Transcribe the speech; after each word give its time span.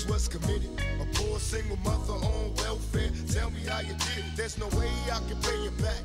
crimes 0.00 0.06
was 0.06 0.28
committed. 0.28 0.70
A 1.00 1.06
poor 1.14 1.38
single 1.38 1.76
mother 1.78 2.12
on 2.12 2.54
welfare. 2.56 3.10
Tell 3.28 3.50
me 3.50 3.60
how 3.66 3.80
you 3.80 3.94
did 3.94 4.24
it. 4.24 4.36
There's 4.36 4.58
no 4.58 4.66
way 4.78 4.90
I 5.06 5.20
can 5.28 5.40
pay 5.42 5.62
you 5.62 5.70
back. 5.82 6.02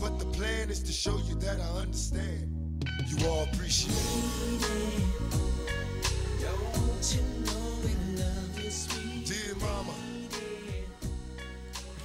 But 0.00 0.18
the 0.18 0.26
plan 0.26 0.70
is 0.70 0.82
to 0.84 0.92
show 0.92 1.16
you 1.28 1.34
that 1.36 1.60
I 1.60 1.80
understand. 1.80 2.54
You 3.06 3.28
all 3.28 3.44
appreciate 3.44 3.94
it. 3.94 4.98
Dear 9.24 9.54
mama. 9.60 9.92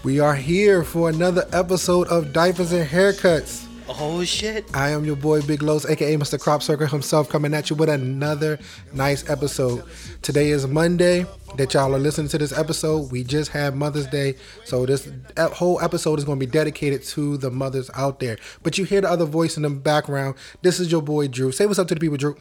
We 0.03 0.19
are 0.19 0.35
here 0.35 0.83
for 0.83 1.09
another 1.09 1.47
episode 1.53 2.07
of 2.07 2.33
Diapers 2.33 2.73
and 2.73 2.87
Haircuts. 2.87 3.62
Oh 3.99 4.23
shit. 4.23 4.65
I 4.75 4.89
am 4.89 5.05
your 5.05 5.15
boy 5.15 5.41
Big 5.43 5.61
Los, 5.61 5.85
aka 5.85 6.15
Mr. 6.15 6.39
Crop 6.39 6.63
Circle 6.63 6.87
himself, 6.87 7.29
coming 7.29 7.53
at 7.53 7.69
you 7.69 7.75
with 7.75 7.89
another 7.89 8.57
nice 8.91 9.29
episode. 9.29 9.83
Today 10.23 10.49
is 10.49 10.65
Monday 10.65 11.25
that 11.57 11.73
y'all 11.73 11.93
are 11.93 11.99
listening 11.99 12.27
to 12.29 12.37
this 12.39 12.57
episode. 12.57 13.11
We 13.11 13.23
just 13.23 13.51
had 13.51 13.75
Mother's 13.75 14.07
Day, 14.07 14.35
so 14.65 14.85
this 14.87 15.07
whole 15.37 15.79
episode 15.81 16.17
is 16.17 16.25
going 16.25 16.39
to 16.39 16.45
be 16.45 16.51
dedicated 16.51 17.03
to 17.03 17.37
the 17.37 17.51
mothers 17.51 17.91
out 17.93 18.19
there. 18.19 18.37
But 18.63 18.79
you 18.79 18.83
hear 18.85 19.01
the 19.01 19.09
other 19.09 19.25
voice 19.25 19.57
in 19.57 19.63
the 19.63 19.69
background. 19.69 20.35
This 20.63 20.79
is 20.79 20.91
your 20.91 21.01
boy 21.03 21.27
Drew. 21.27 21.51
Say 21.51 21.67
what's 21.67 21.77
up 21.77 21.87
to 21.89 21.93
the 21.93 21.99
people, 21.99 22.17
Drew. 22.17 22.35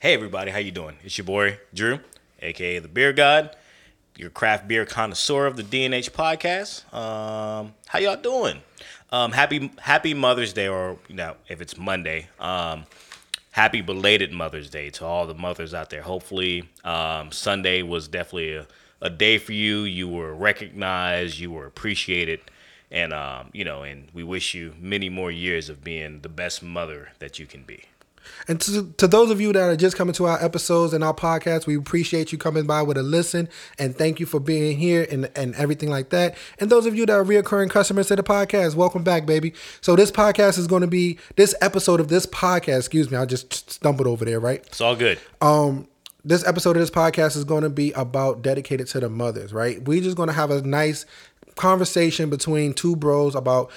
Hey 0.00 0.14
everybody, 0.14 0.50
how 0.50 0.58
you 0.58 0.70
doing? 0.70 0.96
It's 1.02 1.16
your 1.18 1.24
boy 1.26 1.58
Drew, 1.74 2.00
aka 2.40 2.78
the 2.78 2.88
Beer 2.88 3.12
God, 3.12 3.56
your 4.16 4.30
craft 4.30 4.68
beer 4.68 4.84
connoisseur 4.86 5.46
of 5.46 5.56
the 5.56 5.62
DNH 5.62 6.10
podcast. 6.10 6.92
Um, 6.94 7.74
how 7.86 7.98
y'all 7.98 8.16
doing? 8.16 8.60
Um, 9.10 9.32
happy 9.32 9.70
Happy 9.78 10.14
Mother's 10.14 10.52
Day, 10.52 10.68
or 10.68 10.98
you 11.08 11.14
know, 11.14 11.36
if 11.48 11.60
it's 11.60 11.76
Monday, 11.76 12.28
um, 12.38 12.84
happy 13.52 13.80
belated 13.80 14.32
Mother's 14.32 14.70
Day 14.70 14.90
to 14.90 15.04
all 15.04 15.26
the 15.26 15.34
mothers 15.34 15.74
out 15.74 15.90
there. 15.90 16.02
Hopefully, 16.02 16.68
um, 16.84 17.30
Sunday 17.30 17.82
was 17.82 18.08
definitely 18.08 18.56
a, 18.56 18.66
a 19.00 19.10
day 19.10 19.38
for 19.38 19.52
you. 19.52 19.82
You 19.82 20.08
were 20.08 20.34
recognized, 20.34 21.38
you 21.38 21.50
were 21.50 21.66
appreciated, 21.66 22.40
and 22.90 23.12
um, 23.12 23.50
you 23.52 23.64
know, 23.64 23.82
and 23.82 24.08
we 24.12 24.22
wish 24.22 24.54
you 24.54 24.74
many 24.80 25.08
more 25.08 25.30
years 25.30 25.68
of 25.68 25.84
being 25.84 26.20
the 26.20 26.28
best 26.28 26.62
mother 26.62 27.10
that 27.18 27.38
you 27.38 27.46
can 27.46 27.62
be. 27.62 27.84
And 28.48 28.60
to, 28.60 28.92
to 28.98 29.06
those 29.06 29.30
of 29.30 29.40
you 29.40 29.52
that 29.52 29.62
are 29.62 29.76
just 29.76 29.96
coming 29.96 30.12
to 30.14 30.26
our 30.26 30.42
episodes 30.42 30.92
and 30.92 31.02
our 31.04 31.14
podcast, 31.14 31.66
we 31.66 31.76
appreciate 31.76 32.32
you 32.32 32.38
coming 32.38 32.66
by 32.66 32.82
with 32.82 32.96
a 32.96 33.02
listen 33.02 33.48
and 33.78 33.96
thank 33.96 34.20
you 34.20 34.26
for 34.26 34.40
being 34.40 34.76
here 34.76 35.06
and, 35.10 35.30
and 35.36 35.54
everything 35.56 35.88
like 35.90 36.10
that. 36.10 36.36
And 36.58 36.70
those 36.70 36.86
of 36.86 36.94
you 36.94 37.06
that 37.06 37.12
are 37.12 37.24
reoccurring 37.24 37.70
customers 37.70 38.08
to 38.08 38.16
the 38.16 38.22
podcast, 38.22 38.74
welcome 38.74 39.02
back, 39.02 39.26
baby. 39.26 39.54
So 39.80 39.96
this 39.96 40.10
podcast 40.10 40.58
is 40.58 40.66
going 40.66 40.82
to 40.82 40.88
be 40.88 41.18
this 41.36 41.54
episode 41.60 42.00
of 42.00 42.08
this 42.08 42.26
podcast. 42.26 42.78
Excuse 42.78 43.10
me, 43.10 43.16
I 43.16 43.24
just 43.24 43.70
stumbled 43.70 44.06
over 44.06 44.24
there, 44.24 44.40
right? 44.40 44.60
It's 44.66 44.80
all 44.80 44.96
good. 44.96 45.18
um 45.40 45.88
this 46.26 46.46
episode 46.46 46.74
of 46.74 46.80
this 46.80 46.90
podcast 46.90 47.36
is 47.36 47.44
going 47.44 47.64
to 47.64 47.68
be 47.68 47.92
about 47.92 48.40
dedicated 48.40 48.86
to 48.86 48.98
the 48.98 49.10
mothers 49.10 49.52
right 49.52 49.82
we're 49.82 50.02
just 50.02 50.16
going 50.16 50.26
to 50.26 50.32
have 50.32 50.50
a 50.50 50.62
nice 50.62 51.04
conversation 51.54 52.30
between 52.30 52.72
two 52.72 52.96
bros 52.96 53.34
about 53.34 53.70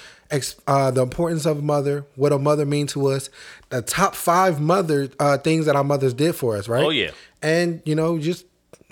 uh, 0.66 0.90
the 0.90 1.02
importance 1.02 1.46
of 1.46 1.58
a 1.58 1.62
mother 1.62 2.04
what 2.16 2.32
a 2.32 2.38
mother 2.38 2.66
means 2.66 2.92
to 2.92 3.06
us 3.08 3.30
the 3.70 3.80
top 3.82 4.14
five 4.14 4.60
mother 4.60 5.08
uh, 5.18 5.38
things 5.38 5.66
that 5.66 5.74
our 5.76 5.84
mothers 5.84 6.14
did 6.14 6.34
for 6.34 6.56
us 6.56 6.68
right 6.68 6.84
Oh, 6.84 6.90
yeah. 6.90 7.10
and 7.42 7.80
you 7.84 7.94
know 7.94 8.18
just 8.18 8.44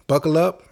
buckle 0.06 0.38
up 0.38 0.62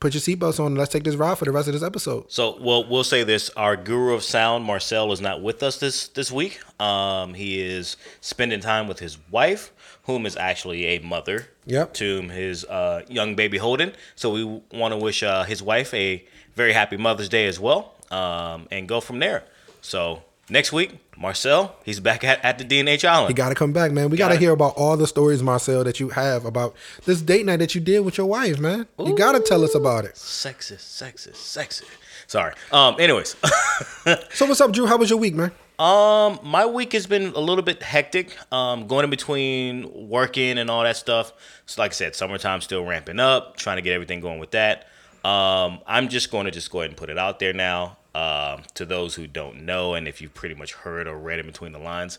put 0.00 0.14
your 0.14 0.20
seatbelts 0.20 0.60
on 0.60 0.66
and 0.68 0.78
let's 0.78 0.92
take 0.92 1.02
this 1.04 1.16
ride 1.16 1.36
for 1.36 1.44
the 1.44 1.50
rest 1.52 1.66
of 1.68 1.74
this 1.74 1.82
episode 1.82 2.24
So, 2.30 2.56
well, 2.60 2.88
we'll 2.88 3.02
say 3.04 3.24
this: 3.24 3.50
our 3.56 3.76
guru 3.76 4.14
of 4.14 4.22
sound, 4.22 4.64
Marcel, 4.64 5.10
is 5.12 5.20
not 5.20 5.42
with 5.42 5.60
us 5.64 5.78
this 5.78 6.06
this 6.08 6.30
week. 6.30 6.60
Um, 6.80 7.34
he 7.34 7.60
is 7.60 7.96
spending 8.20 8.60
time 8.60 8.86
with 8.86 9.00
his 9.00 9.18
wife, 9.32 9.72
whom 10.04 10.24
is 10.24 10.36
actually 10.36 10.86
a 10.86 11.00
mother 11.00 11.48
Yep. 11.66 11.94
to 11.94 12.20
his 12.28 12.64
uh, 12.66 13.02
young 13.08 13.34
baby 13.34 13.58
Holden. 13.58 13.92
So, 14.14 14.30
we 14.30 14.44
want 14.72 14.92
to 14.92 14.98
wish 14.98 15.24
uh, 15.24 15.42
his 15.42 15.60
wife 15.64 15.92
a 15.92 16.24
very 16.54 16.72
happy 16.72 16.96
Mother's 16.96 17.28
Day 17.28 17.46
as 17.48 17.58
well, 17.58 17.94
um, 18.12 18.68
and 18.70 18.86
go 18.88 19.00
from 19.00 19.18
there. 19.18 19.42
So, 19.80 20.22
next 20.50 20.72
week, 20.72 20.98
Marcel, 21.16 21.74
he's 21.84 22.00
back 22.00 22.24
at, 22.24 22.44
at 22.44 22.58
the 22.58 22.64
DNH 22.64 23.04
Island. 23.04 23.30
you 23.30 23.34
got 23.34 23.48
to 23.50 23.54
come 23.54 23.72
back 23.72 23.90
man 23.92 24.08
we 24.10 24.16
got 24.16 24.28
to 24.28 24.34
Gotta- 24.34 24.40
hear 24.40 24.52
about 24.52 24.74
all 24.76 24.96
the 24.96 25.06
stories 25.06 25.42
marcel 25.42 25.82
that 25.84 25.98
you 26.00 26.10
have 26.10 26.44
about 26.44 26.74
this 27.06 27.20
date 27.22 27.44
night 27.44 27.56
that 27.58 27.74
you 27.74 27.80
did 27.80 28.00
with 28.00 28.16
your 28.18 28.26
wife 28.26 28.58
man 28.60 28.86
you 28.98 29.16
got 29.16 29.32
to 29.32 29.40
tell 29.40 29.64
us 29.64 29.74
about 29.74 30.04
it 30.04 30.14
sexist, 30.14 31.02
sexist, 31.02 31.34
sexist. 31.34 31.84
Sorry. 32.28 32.52
Um. 32.72 32.96
Anyways. 33.00 33.36
so 34.30 34.46
what's 34.46 34.60
up 34.60 34.70
drew 34.72 34.86
how 34.86 34.96
was 34.96 35.08
your 35.10 35.18
week 35.18 35.34
man 35.34 35.50
Um, 35.78 36.38
my 36.42 36.66
week 36.66 36.92
has 36.92 37.06
been 37.06 37.32
a 37.34 37.40
little 37.40 37.62
bit 37.62 37.82
hectic. 37.82 38.36
Um, 38.52 38.86
going 38.86 39.04
in 39.04 39.10
between 39.10 40.08
working 40.08 40.58
and 40.58 40.68
all 40.70 40.82
that 40.82 40.96
stuff. 40.96 41.32
So, 41.66 41.80
like 41.80 41.92
I 41.92 41.94
said, 41.94 42.14
summertime 42.16 42.60
still 42.60 42.84
ramping 42.84 43.18
up. 43.20 43.56
Trying 43.56 43.76
to 43.76 43.82
get 43.82 43.92
everything 43.92 44.20
going 44.20 44.40
with 44.40 44.50
that. 44.50 44.88
Um, 45.24 45.78
I'm 45.86 46.08
just 46.08 46.30
going 46.32 46.46
to 46.46 46.50
just 46.50 46.70
go 46.72 46.80
ahead 46.80 46.90
and 46.90 46.96
put 46.96 47.10
it 47.10 47.18
out 47.18 47.38
there 47.38 47.52
now. 47.52 47.96
Um, 48.18 48.62
to 48.74 48.84
those 48.84 49.14
who 49.14 49.26
don't 49.28 49.64
know, 49.64 49.94
and 49.94 50.08
if 50.08 50.20
you've 50.20 50.34
pretty 50.34 50.54
much 50.56 50.72
heard 50.72 51.06
or 51.06 51.16
read 51.16 51.38
in 51.38 51.46
between 51.46 51.72
the 51.72 51.78
lines, 51.78 52.18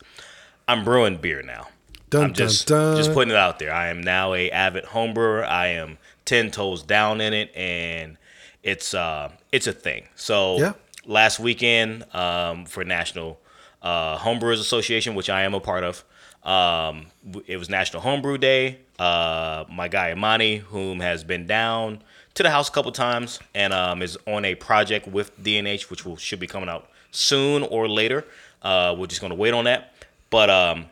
I'm 0.67 0.83
brewing 0.85 1.17
beer 1.17 1.41
now. 1.41 1.67
Dun, 2.09 2.23
I'm 2.23 2.33
just 2.33 2.67
dun, 2.67 2.93
dun. 2.93 2.97
just 2.97 3.13
putting 3.13 3.31
it 3.31 3.37
out 3.37 3.59
there. 3.59 3.73
I 3.73 3.89
am 3.89 4.01
now 4.01 4.33
a 4.33 4.49
avid 4.51 4.85
home 4.85 5.13
brewer. 5.13 5.43
I 5.43 5.67
am 5.67 5.97
ten 6.25 6.51
toes 6.51 6.83
down 6.83 7.19
in 7.21 7.33
it, 7.33 7.51
and 7.55 8.17
it's 8.63 8.93
uh 8.93 9.31
it's 9.51 9.67
a 9.67 9.73
thing. 9.73 10.07
So 10.15 10.57
Yeah. 10.57 10.73
last 11.05 11.39
weekend 11.39 12.05
um, 12.15 12.65
for 12.65 12.83
National 12.85 13.39
uh, 13.81 14.17
Homebrewers 14.19 14.59
Association, 14.59 15.15
which 15.15 15.29
I 15.29 15.41
am 15.43 15.53
a 15.53 15.59
part 15.59 15.83
of. 15.83 16.03
Um, 16.43 17.07
it 17.45 17.57
was 17.57 17.69
National 17.69 18.01
Homebrew 18.01 18.37
Day. 18.37 18.79
Uh, 18.97 19.65
my 19.69 19.87
guy 19.87 20.11
Imani, 20.11 20.57
whom 20.57 20.99
has 21.01 21.23
been 21.23 21.45
down 21.45 22.01
to 22.39 22.43
the 22.43 22.49
house 22.49 22.69
a 22.69 22.71
couple 22.71 22.91
times 22.93 23.37
and 23.53 23.73
um, 23.73 24.01
is 24.01 24.17
on 24.25 24.45
a 24.45 24.55
project 24.55 25.07
with 25.07 25.37
DNH, 25.43 25.89
which 25.89 26.05
will 26.05 26.15
should 26.15 26.39
be 26.39 26.47
coming 26.47 26.69
out 26.69 26.89
soon 27.11 27.63
or 27.63 27.87
later. 27.89 28.25
Uh, 28.61 28.95
we're 28.97 29.07
just 29.07 29.19
gonna 29.21 29.35
wait 29.35 29.53
on 29.53 29.65
that. 29.65 29.93
But 30.29 30.49
um, 30.49 30.85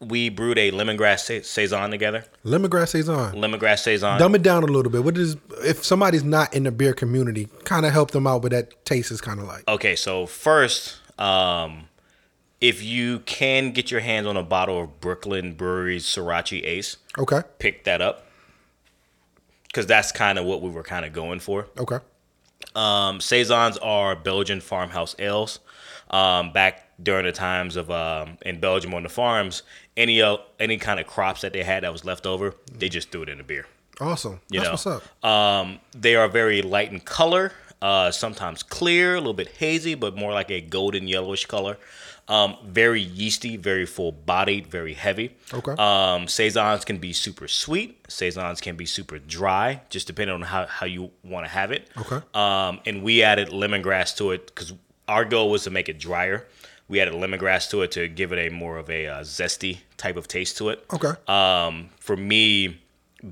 we 0.00 0.28
brewed 0.30 0.58
a 0.58 0.70
lemongrass 0.72 1.20
sa- 1.20 1.46
saison 1.46 1.90
together. 1.90 2.24
Lemongrass 2.44 2.88
saison. 2.88 3.32
Lemongrass 3.34 3.78
saison. 3.80 4.18
Dumb 4.18 4.34
it 4.34 4.42
down 4.42 4.62
a 4.64 4.66
little 4.66 4.90
bit. 4.90 5.04
What 5.04 5.16
is 5.16 5.36
if 5.62 5.84
somebody's 5.84 6.24
not 6.24 6.52
in 6.52 6.64
the 6.64 6.72
beer 6.72 6.94
community? 6.94 7.48
Kind 7.64 7.86
of 7.86 7.92
help 7.92 8.10
them 8.10 8.26
out 8.26 8.42
with 8.42 8.52
that 8.52 8.84
taste 8.84 9.10
is 9.10 9.20
kind 9.20 9.38
of 9.40 9.46
like. 9.46 9.62
Okay, 9.68 9.94
so 9.94 10.26
first, 10.26 10.96
um, 11.20 11.84
if 12.60 12.82
you 12.82 13.20
can 13.20 13.70
get 13.72 13.90
your 13.90 14.00
hands 14.00 14.26
on 14.26 14.36
a 14.36 14.42
bottle 14.42 14.82
of 14.82 15.00
Brooklyn 15.00 15.52
Brewery's 15.52 16.04
Sorachi 16.06 16.64
Ace, 16.64 16.96
Okay. 17.18 17.42
pick 17.58 17.84
that 17.84 18.00
up 18.00 18.26
because 19.74 19.86
that's 19.86 20.12
kind 20.12 20.38
of 20.38 20.44
what 20.44 20.62
we 20.62 20.70
were 20.70 20.84
kind 20.84 21.04
of 21.04 21.12
going 21.12 21.40
for. 21.40 21.66
Okay. 21.76 21.98
Um, 22.76 23.20
saisons 23.20 23.76
are 23.78 24.14
Belgian 24.14 24.60
farmhouse 24.60 25.16
ales. 25.18 25.58
Um, 26.10 26.52
back 26.52 26.88
during 27.02 27.24
the 27.24 27.32
times 27.32 27.74
of 27.74 27.90
um, 27.90 28.38
in 28.42 28.60
Belgium 28.60 28.94
on 28.94 29.02
the 29.02 29.08
farms, 29.08 29.64
any 29.96 30.22
uh, 30.22 30.36
any 30.60 30.76
kind 30.76 31.00
of 31.00 31.08
crops 31.08 31.40
that 31.40 31.52
they 31.52 31.64
had 31.64 31.82
that 31.82 31.92
was 31.92 32.04
left 32.04 32.24
over, 32.24 32.54
they 32.72 32.88
just 32.88 33.10
threw 33.10 33.22
it 33.22 33.28
in 33.28 33.38
the 33.38 33.44
beer. 33.44 33.66
Awesome. 34.00 34.40
You 34.48 34.60
That's 34.60 34.84
know, 34.86 34.92
what's 34.92 35.04
up. 35.24 35.24
Um, 35.24 35.80
they 35.92 36.14
are 36.14 36.28
very 36.28 36.62
light 36.62 36.92
in 36.92 37.00
color, 37.00 37.52
uh, 37.82 38.12
sometimes 38.12 38.62
clear, 38.62 39.14
a 39.14 39.18
little 39.18 39.34
bit 39.34 39.48
hazy, 39.48 39.94
but 39.94 40.16
more 40.16 40.32
like 40.32 40.50
a 40.50 40.60
golden 40.60 41.08
yellowish 41.08 41.46
color. 41.46 41.78
Um, 42.26 42.56
very 42.64 43.02
yeasty, 43.02 43.56
very 43.58 43.84
full 43.84 44.10
bodied, 44.12 44.66
very 44.66 44.94
heavy. 44.94 45.36
Okay. 45.52 45.72
Um, 45.72 46.26
saisons 46.26 46.84
can 46.84 46.96
be 46.96 47.12
super 47.12 47.48
sweet. 47.48 48.04
Saisons 48.08 48.62
can 48.62 48.76
be 48.76 48.86
super 48.86 49.18
dry, 49.18 49.82
just 49.90 50.06
depending 50.06 50.34
on 50.34 50.42
how, 50.42 50.64
how 50.66 50.86
you 50.86 51.10
want 51.22 51.44
to 51.44 51.50
have 51.50 51.70
it. 51.70 51.90
Okay. 51.98 52.20
Um, 52.32 52.80
and 52.86 53.02
we 53.02 53.22
added 53.22 53.48
lemongrass 53.48 54.16
to 54.16 54.30
it 54.30 54.46
because 54.46 54.72
our 55.06 55.24
goal 55.26 55.50
was 55.50 55.64
to 55.64 55.70
make 55.70 55.88
it 55.90 55.98
drier. 55.98 56.46
We 56.88 57.00
added 57.00 57.14
lemongrass 57.14 57.68
to 57.70 57.82
it 57.82 57.90
to 57.92 58.08
give 58.08 58.32
it 58.32 58.38
a 58.38 58.54
more 58.54 58.78
of 58.78 58.88
a 58.90 59.06
uh, 59.06 59.20
zesty 59.20 59.78
type 59.96 60.16
of 60.16 60.26
taste 60.26 60.56
to 60.58 60.70
it. 60.70 60.84
Okay. 60.92 61.12
Um, 61.28 61.90
for 61.98 62.16
me, 62.16 62.80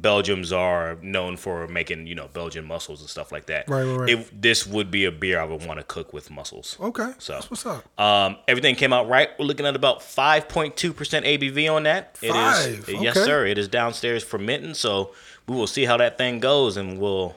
Belgiums 0.00 0.56
are 0.56 0.96
known 1.02 1.36
for 1.36 1.68
making 1.68 2.06
you 2.06 2.14
know 2.14 2.28
Belgian 2.32 2.64
mussels 2.64 3.00
and 3.00 3.10
stuff 3.10 3.30
like 3.30 3.46
that. 3.46 3.68
Right, 3.68 3.84
right, 3.84 3.96
right. 3.98 4.08
It, 4.10 4.42
this 4.42 4.66
would 4.66 4.90
be 4.90 5.04
a 5.04 5.12
beer 5.12 5.38
I 5.40 5.44
would 5.44 5.66
want 5.66 5.80
to 5.80 5.84
cook 5.84 6.12
with 6.12 6.30
mussels. 6.30 6.76
okay. 6.80 7.12
So 7.18 7.34
That's 7.34 7.50
what's 7.50 7.66
up. 7.66 7.84
Um, 8.00 8.36
everything 8.48 8.74
came 8.74 8.92
out 8.92 9.08
right. 9.08 9.28
We're 9.38 9.44
looking 9.44 9.66
at 9.66 9.76
about 9.76 10.00
5.2% 10.00 10.74
ABV 10.74 11.72
on 11.74 11.82
that. 11.84 12.18
It 12.22 12.28
is, 12.28 12.32
Five, 12.34 12.88
yes, 13.02 13.16
okay. 13.16 13.26
sir. 13.26 13.46
It 13.46 13.58
is 13.58 13.68
downstairs 13.68 14.24
fermenting, 14.24 14.74
so 14.74 15.12
we 15.46 15.54
will 15.56 15.66
see 15.66 15.84
how 15.84 15.96
that 15.98 16.16
thing 16.18 16.40
goes, 16.40 16.76
and 16.76 16.98
we'll 16.98 17.36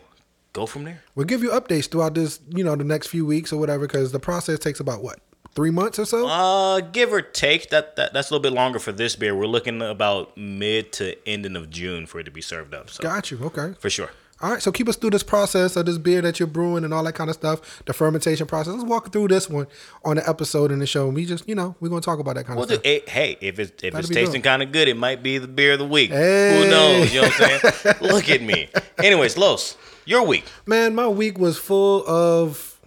go 0.54 0.66
from 0.66 0.86
there. 0.86 1.02
We'll 1.16 1.26
give 1.26 1.44
you 1.44 1.50
updates 1.50 1.90
throughout 1.90 2.14
this, 2.14 2.40
you 2.50 2.64
know, 2.64 2.76
the 2.76 2.84
next 2.84 3.08
few 3.08 3.26
weeks 3.26 3.52
or 3.52 3.60
whatever, 3.60 3.86
because 3.88 4.12
the 4.12 4.20
process 4.20 4.60
takes 4.60 4.80
about 4.80 5.04
what 5.04 5.20
three 5.56 5.72
months 5.72 5.98
or 6.00 6.06
so. 6.06 6.28
Uh, 6.28 6.82
give 6.82 7.12
or 7.14 7.22
take. 7.22 7.70
That, 7.70 7.96
that 7.96 8.14
that's 8.14 8.30
a 8.30 8.34
little 8.34 8.44
bit 8.44 8.54
longer 8.54 8.78
for 8.80 8.92
this 8.92 9.16
beer. 9.16 9.36
We're 9.36 9.48
looking 9.48 9.82
about 9.82 10.38
mid 10.38 10.92
to 10.94 11.16
ending 11.28 11.56
of 11.56 11.70
June 11.70 12.06
for 12.06 12.20
it 12.20 12.26
to 12.26 12.32
be 12.32 12.42
served 12.42 12.74
up. 12.74 12.90
So 12.90 13.02
Got 13.04 13.32
you. 13.32 13.40
Okay. 13.44 13.74
for 13.80 13.90
sure. 13.90 14.10
All 14.42 14.52
right, 14.52 14.62
so 14.62 14.70
keep 14.70 14.90
us 14.90 14.98
through 14.98 15.12
this 15.12 15.24
process 15.24 15.78
of 15.78 15.86
this 15.86 15.98
beer 15.98 16.22
that 16.22 16.42
you're 16.42 16.48
brewing 16.48 16.84
and 16.84 16.94
all 16.94 17.06
that 17.06 17.14
kind 17.16 17.30
of 17.30 17.36
stuff, 17.38 17.82
the 17.86 17.94
fermentation 17.94 18.46
process. 18.46 18.74
Let's 18.74 18.84
walk 18.84 19.14
through 19.14 19.30
this 19.30 19.50
one 19.50 19.66
on 20.04 20.18
the 20.18 20.28
episode 20.30 20.74
in 20.74 20.80
the 20.80 20.86
show. 20.86 21.08
We 21.08 21.26
just, 21.26 21.48
you 21.48 21.56
know, 21.56 21.74
we're 21.80 21.88
gonna 21.88 22.02
talk 22.02 22.20
about 22.20 22.36
that 22.36 22.46
kind 22.46 22.58
Well, 22.58 22.66
of 22.66 22.72
stuff. 22.72 22.84
dude, 22.84 23.04
hey, 23.08 23.38
hey, 23.38 23.38
if 23.40 23.60
it's 23.60 23.72
if 23.82 23.94
That'd 23.94 24.10
it's 24.10 24.10
tasting 24.10 24.42
kind 24.42 24.62
of 24.62 24.74
good, 24.74 24.90
it 24.90 24.98
might 24.98 25.24
be 25.24 25.38
the 25.38 25.48
beer 25.48 25.74
of 25.74 25.80
the 25.80 25.88
week. 25.88 26.12
Hey. 26.12 26.62
Who 26.64 26.70
knows? 26.70 27.14
You 27.14 27.22
know 27.22 27.28
what 27.30 27.42
I'm 27.66 27.72
saying? 27.72 27.96
Look 28.02 28.30
at 28.30 28.42
me. 28.42 28.68
Anyways, 28.98 29.38
Los, 29.38 29.78
your 30.04 30.24
week. 30.28 30.44
Man, 30.66 30.94
my 30.96 31.08
week 31.08 31.38
was 31.40 31.58
full 31.58 32.06
of 32.06 32.78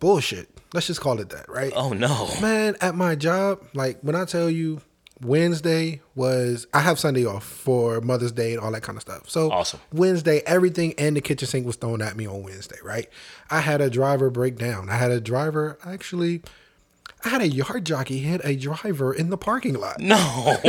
bullshit. 0.00 0.48
Let's 0.74 0.86
just 0.86 1.00
call 1.00 1.20
it 1.20 1.30
that, 1.30 1.48
right? 1.48 1.72
Oh 1.74 1.92
no. 1.92 2.28
Man, 2.40 2.76
at 2.80 2.94
my 2.94 3.14
job, 3.14 3.62
like 3.74 3.98
when 4.00 4.14
I 4.16 4.24
tell 4.24 4.48
you 4.48 4.80
Wednesday 5.20 6.00
was 6.14 6.66
I 6.74 6.80
have 6.80 6.98
Sunday 6.98 7.24
off 7.24 7.44
for 7.44 8.00
Mother's 8.00 8.32
Day 8.32 8.52
and 8.54 8.60
all 8.60 8.72
that 8.72 8.82
kind 8.82 8.96
of 8.96 9.02
stuff. 9.02 9.28
So 9.30 9.50
Awesome. 9.50 9.80
Wednesday, 9.92 10.42
everything 10.46 10.94
and 10.98 11.16
the 11.16 11.20
kitchen 11.20 11.46
sink 11.46 11.66
was 11.66 11.76
thrown 11.76 12.02
at 12.02 12.16
me 12.16 12.26
on 12.26 12.42
Wednesday, 12.42 12.78
right? 12.82 13.08
I 13.50 13.60
had 13.60 13.80
a 13.80 13.90
driver 13.90 14.30
break 14.30 14.56
down. 14.56 14.88
I 14.88 14.96
had 14.96 15.10
a 15.10 15.20
driver 15.20 15.78
actually 15.84 16.42
I 17.24 17.28
had 17.28 17.40
a 17.40 17.48
yard 17.48 17.86
jockey 17.86 18.18
hit 18.18 18.40
a 18.42 18.56
driver 18.56 19.14
in 19.14 19.30
the 19.30 19.36
parking 19.36 19.74
lot. 19.74 20.00
No. 20.00 20.56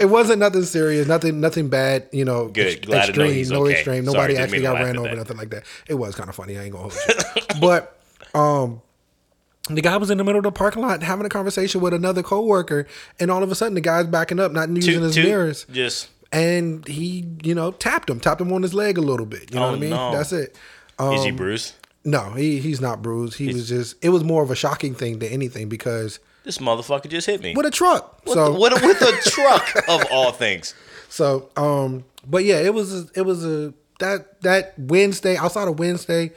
It 0.00 0.06
wasn't 0.06 0.40
nothing 0.40 0.64
serious, 0.64 1.06
nothing 1.06 1.40
nothing 1.40 1.68
bad, 1.68 2.08
you 2.12 2.24
know, 2.24 2.48
Good. 2.48 2.84
Glad 2.86 3.06
to 3.06 3.12
know 3.12 3.24
extreme, 3.26 3.48
no 3.48 3.62
okay. 3.64 3.74
extreme. 3.74 4.04
Sorry, 4.04 4.14
Nobody 4.14 4.34
didn't 4.34 4.44
actually 4.44 4.62
got 4.62 4.74
ran 4.82 4.96
over, 4.96 5.08
that. 5.08 5.16
nothing 5.16 5.36
like 5.36 5.50
that. 5.50 5.62
It 5.88 5.94
was 5.94 6.14
kind 6.16 6.28
of 6.28 6.34
funny. 6.34 6.58
I 6.58 6.64
ain't 6.64 6.72
gonna 6.72 6.88
hold 6.88 6.94
you. 7.36 7.42
but 7.60 7.96
um 8.34 8.82
the 9.70 9.80
guy 9.80 9.96
was 9.96 10.10
in 10.10 10.18
the 10.18 10.24
middle 10.24 10.38
of 10.38 10.44
the 10.44 10.52
parking 10.52 10.82
lot 10.82 11.02
having 11.02 11.24
a 11.24 11.28
conversation 11.28 11.80
with 11.80 11.94
another 11.94 12.22
coworker, 12.22 12.86
and 13.18 13.30
all 13.30 13.42
of 13.42 13.50
a 13.50 13.54
sudden 13.54 13.74
the 13.74 13.80
guy's 13.80 14.06
backing 14.06 14.38
up, 14.40 14.52
not 14.52 14.68
using 14.68 14.94
Toot, 14.94 15.02
his 15.02 15.14
toot. 15.14 15.24
mirrors, 15.24 15.66
Just 15.72 16.08
and 16.32 16.86
he, 16.88 17.24
you 17.42 17.54
know, 17.54 17.70
tapped 17.72 18.10
him, 18.10 18.20
tapped 18.20 18.40
him 18.40 18.52
on 18.52 18.62
his 18.62 18.74
leg 18.74 18.98
a 18.98 19.00
little 19.00 19.24
bit. 19.26 19.52
You 19.52 19.60
know 19.60 19.66
Oh, 19.66 19.70
what 19.70 19.76
I 19.76 19.80
mean? 19.80 19.90
no. 19.90 20.12
That's 20.12 20.32
it. 20.32 20.56
is 21.00 21.22
he 21.24 21.30
Um, 21.30 21.36
bruised? 21.36 21.74
No, 22.04 22.32
he 22.32 22.58
he's 22.60 22.80
not 22.80 23.00
bruised. 23.00 23.38
He 23.38 23.46
was 23.54 23.68
just. 23.68 23.96
It 24.02 24.10
was 24.10 24.22
more 24.22 24.42
of 24.42 24.50
a 24.50 24.54
shocking 24.56 24.94
thing 24.94 25.20
than 25.20 25.30
anything 25.30 25.70
because 25.70 26.18
This 26.44 26.58
motherfucker 26.58 27.08
just 27.08 27.26
hit 27.26 27.40
me. 27.40 27.54
with 27.56 27.64
a 27.64 27.70
truck. 27.70 28.20
With, 28.26 28.34
so 28.34 28.52
the- 28.52 28.60
with, 28.60 28.72
a, 28.82 28.86
with 28.86 29.00
a 29.00 29.12
truck 29.30 29.88
of 29.88 30.04
all 30.10 30.30
things. 30.32 30.74
So, 31.08 31.48
um, 31.56 32.04
but 32.26 32.44
yeah, 32.44 32.58
it 32.60 32.74
was 32.74 32.92
a, 33.04 33.06
it 33.14 33.22
was 33.22 33.44
a 33.46 33.72
that 34.00 34.42
that 34.42 34.74
Wednesday 34.78 35.36
outside 35.38 35.66
of 35.68 35.78
Wednesday, 35.78 36.32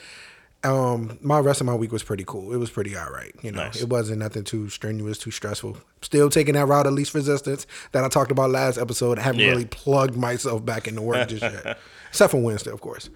um, 0.67 1.17
my 1.21 1.39
rest 1.39 1.61
of 1.61 1.67
my 1.67 1.73
week 1.75 1.91
was 1.91 2.03
pretty 2.03 2.23
cool. 2.25 2.53
It 2.53 2.57
was 2.57 2.69
pretty 2.69 2.95
all 2.95 3.09
right. 3.09 3.33
You 3.41 3.51
know, 3.51 3.63
Nice. 3.63 3.81
it 3.81 3.89
wasn't 3.89 4.19
nothing 4.19 4.43
too 4.43 4.69
strenuous, 4.69 5.17
too 5.17 5.31
stressful. 5.31 5.77
Still 6.01 6.29
taking 6.29 6.53
that 6.55 6.65
route 6.67 6.85
of 6.85 6.93
least 6.93 7.13
resistance 7.13 7.65
that 7.93 8.03
I 8.03 8.09
talked 8.09 8.31
about 8.31 8.49
last 8.51 8.77
episode. 8.77 9.17
I 9.19 9.23
haven't 9.23 9.41
Yeah. 9.41 9.49
really 9.49 9.65
plugged 9.65 10.15
myself 10.15 10.63
back 10.65 10.87
into 10.87 11.01
work 11.01 11.27
just 11.29 11.41
yet, 11.41 11.77
except 12.09 12.31
for 12.31 12.41
Wednesday, 12.41 12.71
of 12.71 12.81
course. 12.81 13.09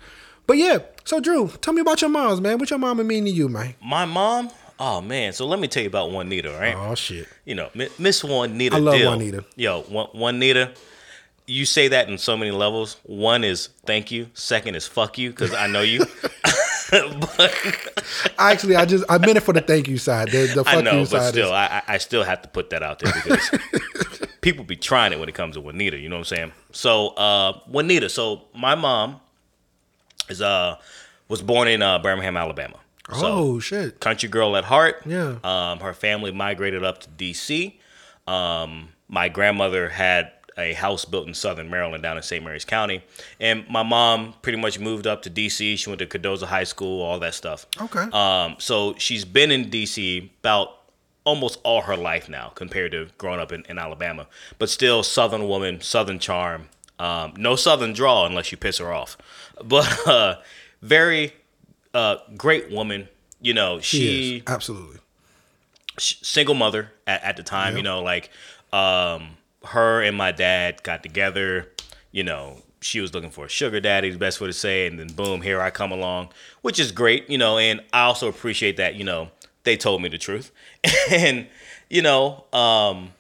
But 0.47 0.57
yeah, 0.57 0.79
so 1.05 1.19
Drew, 1.19 1.47
tell 1.61 1.73
me 1.73 1.81
about 1.81 2.01
your 2.01 2.09
moms, 2.09 2.41
man. 2.41 2.57
What 2.57 2.69
your 2.69 2.79
mama 2.79 3.03
mean 3.03 3.25
to 3.25 3.31
you, 3.31 3.47
man? 3.47 3.75
My 3.83 4.05
mom. 4.05 4.49
Oh 4.79 4.99
man. 4.99 5.31
So 5.33 5.45
let 5.45 5.59
me 5.59 5.67
tell 5.67 5.83
you 5.83 5.87
about 5.89 6.09
Juanita, 6.11 6.51
right? 6.51 6.75
Oh 6.75 6.95
shit. 6.95 7.27
you 7.45 7.53
know, 7.55 7.69
Mi- 7.75 7.89
Miss 7.99 8.23
Juanita. 8.23 8.75
I 8.75 8.79
love 8.79 8.95
Dill. 8.95 9.11
Juanita. 9.11 9.45
Yo, 9.55 9.81
Juan- 9.83 10.09
Juanita. 10.13 10.71
You 11.47 11.65
say 11.65 11.89
that 11.89 12.07
in 12.09 12.17
so 12.17 12.35
many 12.37 12.51
levels. 12.51 12.97
One 13.03 13.43
is 13.43 13.69
thank 13.85 14.11
you. 14.11 14.27
Second 14.33 14.75
is 14.75 14.87
fuck 14.87 15.17
you 15.17 15.29
because 15.29 15.53
I 15.53 15.67
know 15.67 15.81
you. 15.81 16.03
but 16.91 18.01
Actually, 18.37 18.75
I 18.75 18.85
just 18.85 19.05
I 19.09 19.17
meant 19.17 19.37
it 19.37 19.41
for 19.41 19.53
the 19.53 19.61
thank 19.61 19.87
you 19.87 19.97
side. 19.97 20.29
The, 20.29 20.47
the 20.47 20.63
fuck 20.63 20.75
I 20.75 20.81
know, 20.81 20.91
you 20.91 20.99
but 20.99 21.09
side 21.09 21.29
still, 21.31 21.47
is 21.47 21.51
I, 21.51 21.65
I 21.87 21.93
I 21.93 21.97
still 21.97 22.23
have 22.23 22.41
to 22.41 22.47
put 22.49 22.69
that 22.71 22.83
out 22.83 22.99
there 22.99 23.13
because 23.13 24.29
people 24.41 24.65
be 24.65 24.75
trying 24.75 25.13
it 25.13 25.19
when 25.19 25.29
it 25.29 25.35
comes 25.35 25.55
to 25.55 25.61
Juanita. 25.61 25.97
You 25.97 26.09
know 26.09 26.15
what 26.17 26.31
I'm 26.31 26.35
saying? 26.35 26.51
So 26.71 27.09
uh, 27.09 27.59
Juanita. 27.67 28.09
So 28.09 28.43
my 28.53 28.75
mom 28.75 29.19
is 30.29 30.41
uh 30.41 30.77
was 31.27 31.41
born 31.41 31.67
in 31.67 31.81
uh, 31.81 31.99
Birmingham, 31.99 32.35
Alabama. 32.37 32.77
So, 33.13 33.25
oh 33.25 33.59
shit. 33.59 33.99
country 33.99 34.29
girl 34.29 34.55
at 34.55 34.63
heart. 34.63 35.01
Yeah. 35.05 35.37
Um, 35.43 35.79
her 35.79 35.93
family 35.93 36.31
migrated 36.31 36.83
up 36.83 37.01
to 37.01 37.09
D.C. 37.09 37.77
Um, 38.25 38.89
my 39.09 39.27
grandmother 39.27 39.89
had 39.89 40.31
a 40.57 40.73
house 40.73 41.05
built 41.05 41.27
in 41.27 41.33
Southern 41.33 41.69
Maryland, 41.69 42.03
down 42.03 42.17
in 42.17 42.23
St. 42.23 42.43
Mary's 42.43 42.65
County, 42.65 43.03
and 43.39 43.67
my 43.69 43.83
mom 43.83 44.33
pretty 44.41 44.57
much 44.59 44.79
moved 44.79 45.07
up 45.07 45.21
to 45.23 45.29
D.C. 45.29 45.75
She 45.77 45.89
went 45.89 45.99
to 45.99 46.05
Cardozo 46.05 46.45
High 46.45 46.65
School, 46.65 47.01
all 47.01 47.19
that 47.19 47.33
stuff. 47.33 47.65
Okay. 47.79 48.03
Um, 48.11 48.55
so 48.59 48.93
she's 48.97 49.23
been 49.25 49.51
in 49.51 49.69
D.C. 49.69 50.31
about 50.41 50.77
almost 51.23 51.59
all 51.63 51.81
her 51.83 51.95
life 51.95 52.27
now, 52.27 52.49
compared 52.55 52.91
to 52.91 53.07
growing 53.17 53.39
up 53.39 53.51
in, 53.51 53.63
in 53.69 53.77
Alabama. 53.77 54.27
But 54.59 54.69
still, 54.69 55.03
Southern 55.03 55.47
woman, 55.47 55.79
Southern 55.81 56.19
charm. 56.19 56.67
Um, 56.99 57.33
no 57.37 57.55
Southern 57.55 57.93
draw 57.93 58.25
unless 58.25 58.51
you 58.51 58.57
piss 58.57 58.77
her 58.79 58.91
off. 58.93 59.17
But 59.63 60.07
uh, 60.07 60.35
very 60.81 61.33
uh, 61.93 62.17
great 62.35 62.71
woman. 62.71 63.07
You 63.41 63.53
know, 63.53 63.79
She 63.79 63.97
she 63.99 64.43
absolutely. 64.47 64.97
single 65.97 66.55
mother 66.55 66.91
at, 67.07 67.23
at 67.23 67.37
the 67.37 67.43
time. 67.43 67.77
You 67.77 67.83
know, 67.83 68.01
like 68.01 68.29
um, 68.73 69.37
her 69.65 70.01
and 70.01 70.15
my 70.17 70.31
dad 70.31 70.83
got 70.83 71.03
together. 71.03 71.69
You 72.11 72.23
know, 72.23 72.61
she 72.81 72.99
was 72.99 73.13
looking 73.13 73.29
for 73.29 73.45
a 73.45 73.49
sugar 73.49 73.79
daddy, 73.79 74.09
the 74.09 74.17
best 74.17 74.41
way 74.41 74.47
to 74.47 74.53
say, 74.53 74.85
it, 74.85 74.91
and 74.91 74.99
then 74.99 75.07
boom, 75.13 75.41
here 75.41 75.61
I 75.61 75.69
come 75.69 75.91
along, 75.91 76.29
which 76.61 76.79
is 76.79 76.91
great. 76.91 77.29
You 77.29 77.37
know, 77.37 77.57
and 77.57 77.81
I 77.93 78.01
also 78.01 78.27
appreciate 78.27 78.77
that. 78.77 78.95
You 78.95 79.03
know, 79.03 79.29
they 79.63 79.77
told 79.77 80.01
me 80.01 80.09
the 80.09 80.17
truth, 80.17 80.51
and 81.11 81.47
you 81.89 82.01
know, 82.01 82.45
um, 82.53 83.11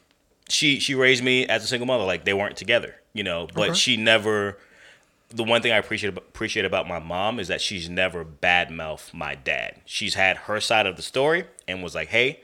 she 0.49 0.79
she 0.79 0.95
raised 0.95 1.23
me 1.23 1.45
as 1.47 1.63
a 1.63 1.67
single 1.67 1.87
mother. 1.87 2.03
Like 2.03 2.25
they 2.25 2.33
weren't 2.33 2.57
together. 2.57 2.95
You 3.13 3.23
know, 3.23 3.47
but 3.53 3.69
Okay. 3.69 3.77
she 3.77 3.97
never 3.97 4.57
the 5.33 5.43
one 5.43 5.61
thing 5.61 5.71
I 5.71 5.77
appreciate 5.77 6.17
appreciate 6.17 6.65
about 6.65 6.87
my 6.87 6.99
mom 6.99 7.39
is 7.39 7.47
that 7.47 7.61
she's 7.61 7.89
never 7.89 8.25
badmouth 8.25 9.13
my 9.13 9.35
dad. 9.35 9.81
She's 9.85 10.15
had 10.15 10.35
her 10.37 10.59
side 10.59 10.85
of 10.85 10.95
the 10.97 11.01
story 11.01 11.45
and 11.67 11.81
was 11.83 11.95
like, 11.95 12.09
"Hey, 12.09 12.41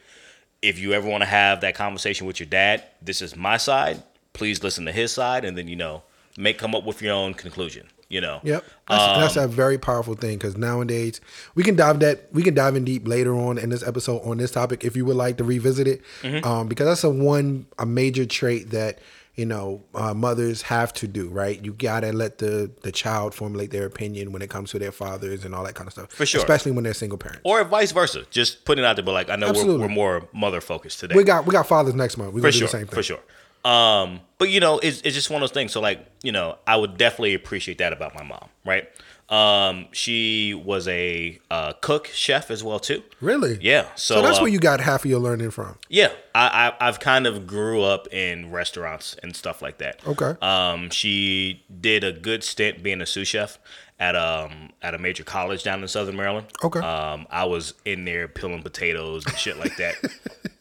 if 0.62 0.80
you 0.80 0.94
ever 0.94 1.07
want 1.07 1.21
to 1.21 1.27
have 1.27 1.62
that 1.62 1.75
conversation 1.75 2.27
with 2.27 2.39
your 2.39 2.48
dad, 2.48 2.83
this 3.01 3.21
is 3.21 3.36
my 3.36 3.57
side. 3.57 4.01
Please 4.33 4.63
listen 4.63 4.86
to 4.86 4.92
his 4.92 5.12
side, 5.12 5.45
and 5.45 5.57
then 5.57 5.68
you 5.68 5.75
know, 5.75 6.04
make 6.38 6.57
come 6.57 6.75
up 6.75 6.83
with 6.86 7.01
your 7.01 7.13
own 7.13 7.33
conclusion. 7.33 7.88
You 8.09 8.21
know, 8.21 8.39
Yep, 8.44 8.63
that's, 8.88 9.04
Um, 9.04 9.19
that's 9.19 9.36
a 9.36 9.48
very 9.50 9.77
powerful 9.77 10.15
thing 10.15 10.38
because 10.38 10.56
nowadays 10.56 11.19
we 11.56 11.63
can 11.63 11.75
dive 11.75 12.00
that 12.00 12.30
we 12.31 12.42
can 12.42 12.54
dive 12.54 12.75
in 12.77 12.86
deep 12.86 13.06
later 13.06 13.36
on 13.36 13.57
in 13.57 13.69
this 13.69 13.86
episode 13.86 14.19
on 14.24 14.38
this 14.38 14.50
topic 14.51 14.86
if 14.86 14.95
you 14.95 15.04
would 15.04 15.18
like 15.18 15.36
to 15.38 15.44
revisit 15.44 15.88
it, 15.89 16.01
Mm-hmm. 16.21 16.45
um, 16.48 16.68
because 16.69 16.86
that's 16.88 17.04
a 17.04 17.09
one 17.09 17.65
a 17.77 17.86
major 17.86 18.25
trait 18.25 18.69
that 18.69 19.00
you 19.37 19.45
know 19.45 19.83
uh, 19.95 20.13
mothers 20.13 20.63
have 20.63 20.91
to 20.93 21.07
do. 21.07 21.29
Right, 21.29 21.63
you 21.63 21.71
gotta 21.71 22.11
let 22.11 22.39
the 22.39 22.69
the 22.81 22.91
child 22.91 23.33
formulate 23.33 23.71
their 23.71 23.85
opinion 23.85 24.33
when 24.33 24.41
it 24.41 24.49
comes 24.49 24.71
to 24.71 24.79
their 24.79 24.91
fathers 24.91 25.45
and 25.45 25.55
all 25.55 25.63
that 25.63 25.75
kind 25.75 25.87
of 25.87 25.93
stuff. 25.93 26.11
For 26.11 26.25
sure. 26.25 26.39
especially 26.39 26.73
when 26.73 26.83
they're 26.83 26.93
single 26.93 27.17
parents. 27.17 27.41
or 27.45 27.63
vice 27.63 27.93
versa. 27.93 28.25
Just 28.29 28.65
putting 28.65 28.83
it 28.83 28.87
out 28.87 28.97
there, 28.97 29.05
but 29.05 29.13
like 29.13 29.29
I 29.29 29.37
know 29.37 29.53
we're, 29.53 29.77
we're 29.77 29.87
more 29.87 30.27
mother 30.33 30.59
focused 30.59 30.99
today. 30.99 31.15
We 31.15 31.23
got 31.23 31.45
we 31.45 31.53
got 31.53 31.67
fathers 31.67 31.93
next 31.95 32.17
month. 32.17 32.33
We're 32.33 32.41
for 32.41 32.47
gonna 32.47 32.51
sure, 32.51 32.59
do 32.61 32.65
the 32.65 32.71
same 32.71 32.87
thing. 32.87 32.95
for 32.95 33.03
sure. 33.03 33.19
Um, 33.63 34.21
but 34.37 34.49
you 34.49 34.59
know, 34.59 34.79
it's 34.79 35.01
it's 35.01 35.15
just 35.15 35.29
one 35.29 35.41
of 35.41 35.49
those 35.49 35.53
things. 35.53 35.71
So 35.71 35.81
like, 35.81 36.05
you 36.23 36.31
know, 36.31 36.57
I 36.65 36.75
would 36.75 36.97
definitely 36.97 37.33
appreciate 37.33 37.77
that 37.79 37.94
about 37.94 38.15
my 38.15 38.23
mom, 38.23 38.49
right? 38.65 38.89
Um, 39.29 39.87
she 39.91 40.53
was 40.53 40.87
a 40.87 41.39
uh, 41.51 41.73
cook, 41.81 42.07
chef 42.07 42.49
as 42.49 42.63
well 42.63 42.79
too. 42.79 43.03
Really? 43.19 43.57
Yeah. 43.61 43.87
So, 43.95 44.15
So, 44.15 44.21
that's 44.21 44.37
uh, 44.39 44.43
where 44.43 44.51
you 44.51 44.59
got 44.59 44.79
half 44.79 45.03
of 45.03 45.11
your 45.11 45.19
learning 45.19 45.51
from. 45.51 45.77
Yeah, 45.89 46.11
I, 46.33 46.73
I 46.79 46.87
I've 46.87 46.99
kind 47.01 47.27
of 47.27 47.45
grew 47.45 47.81
up 47.83 48.07
in 48.13 48.51
restaurants 48.51 49.15
and 49.21 49.35
stuff 49.35 49.61
like 49.61 49.79
that. 49.79 49.99
Okay. 50.07 50.35
Um, 50.41 50.89
she 50.89 51.63
did 51.81 52.03
a 52.05 52.13
good 52.13 52.43
stint 52.43 52.81
being 52.83 53.01
a 53.01 53.05
sous 53.05 53.27
chef 53.27 53.59
at 53.99 54.15
um 54.15 54.69
at 54.81 54.93
a 54.93 54.97
major 54.97 55.23
college 55.23 55.63
down 55.63 55.81
in 55.81 55.87
Southern 55.87 56.15
Maryland. 56.15 56.47
Okay. 56.63 56.79
Um, 56.79 57.27
I 57.29 57.45
was 57.45 57.73
in 57.83 58.05
there 58.05 58.27
peeling 58.27 58.63
potatoes 58.63 59.25
and 59.25 59.37
shit 59.37 59.57
like 59.57 59.75
that. 59.77 59.95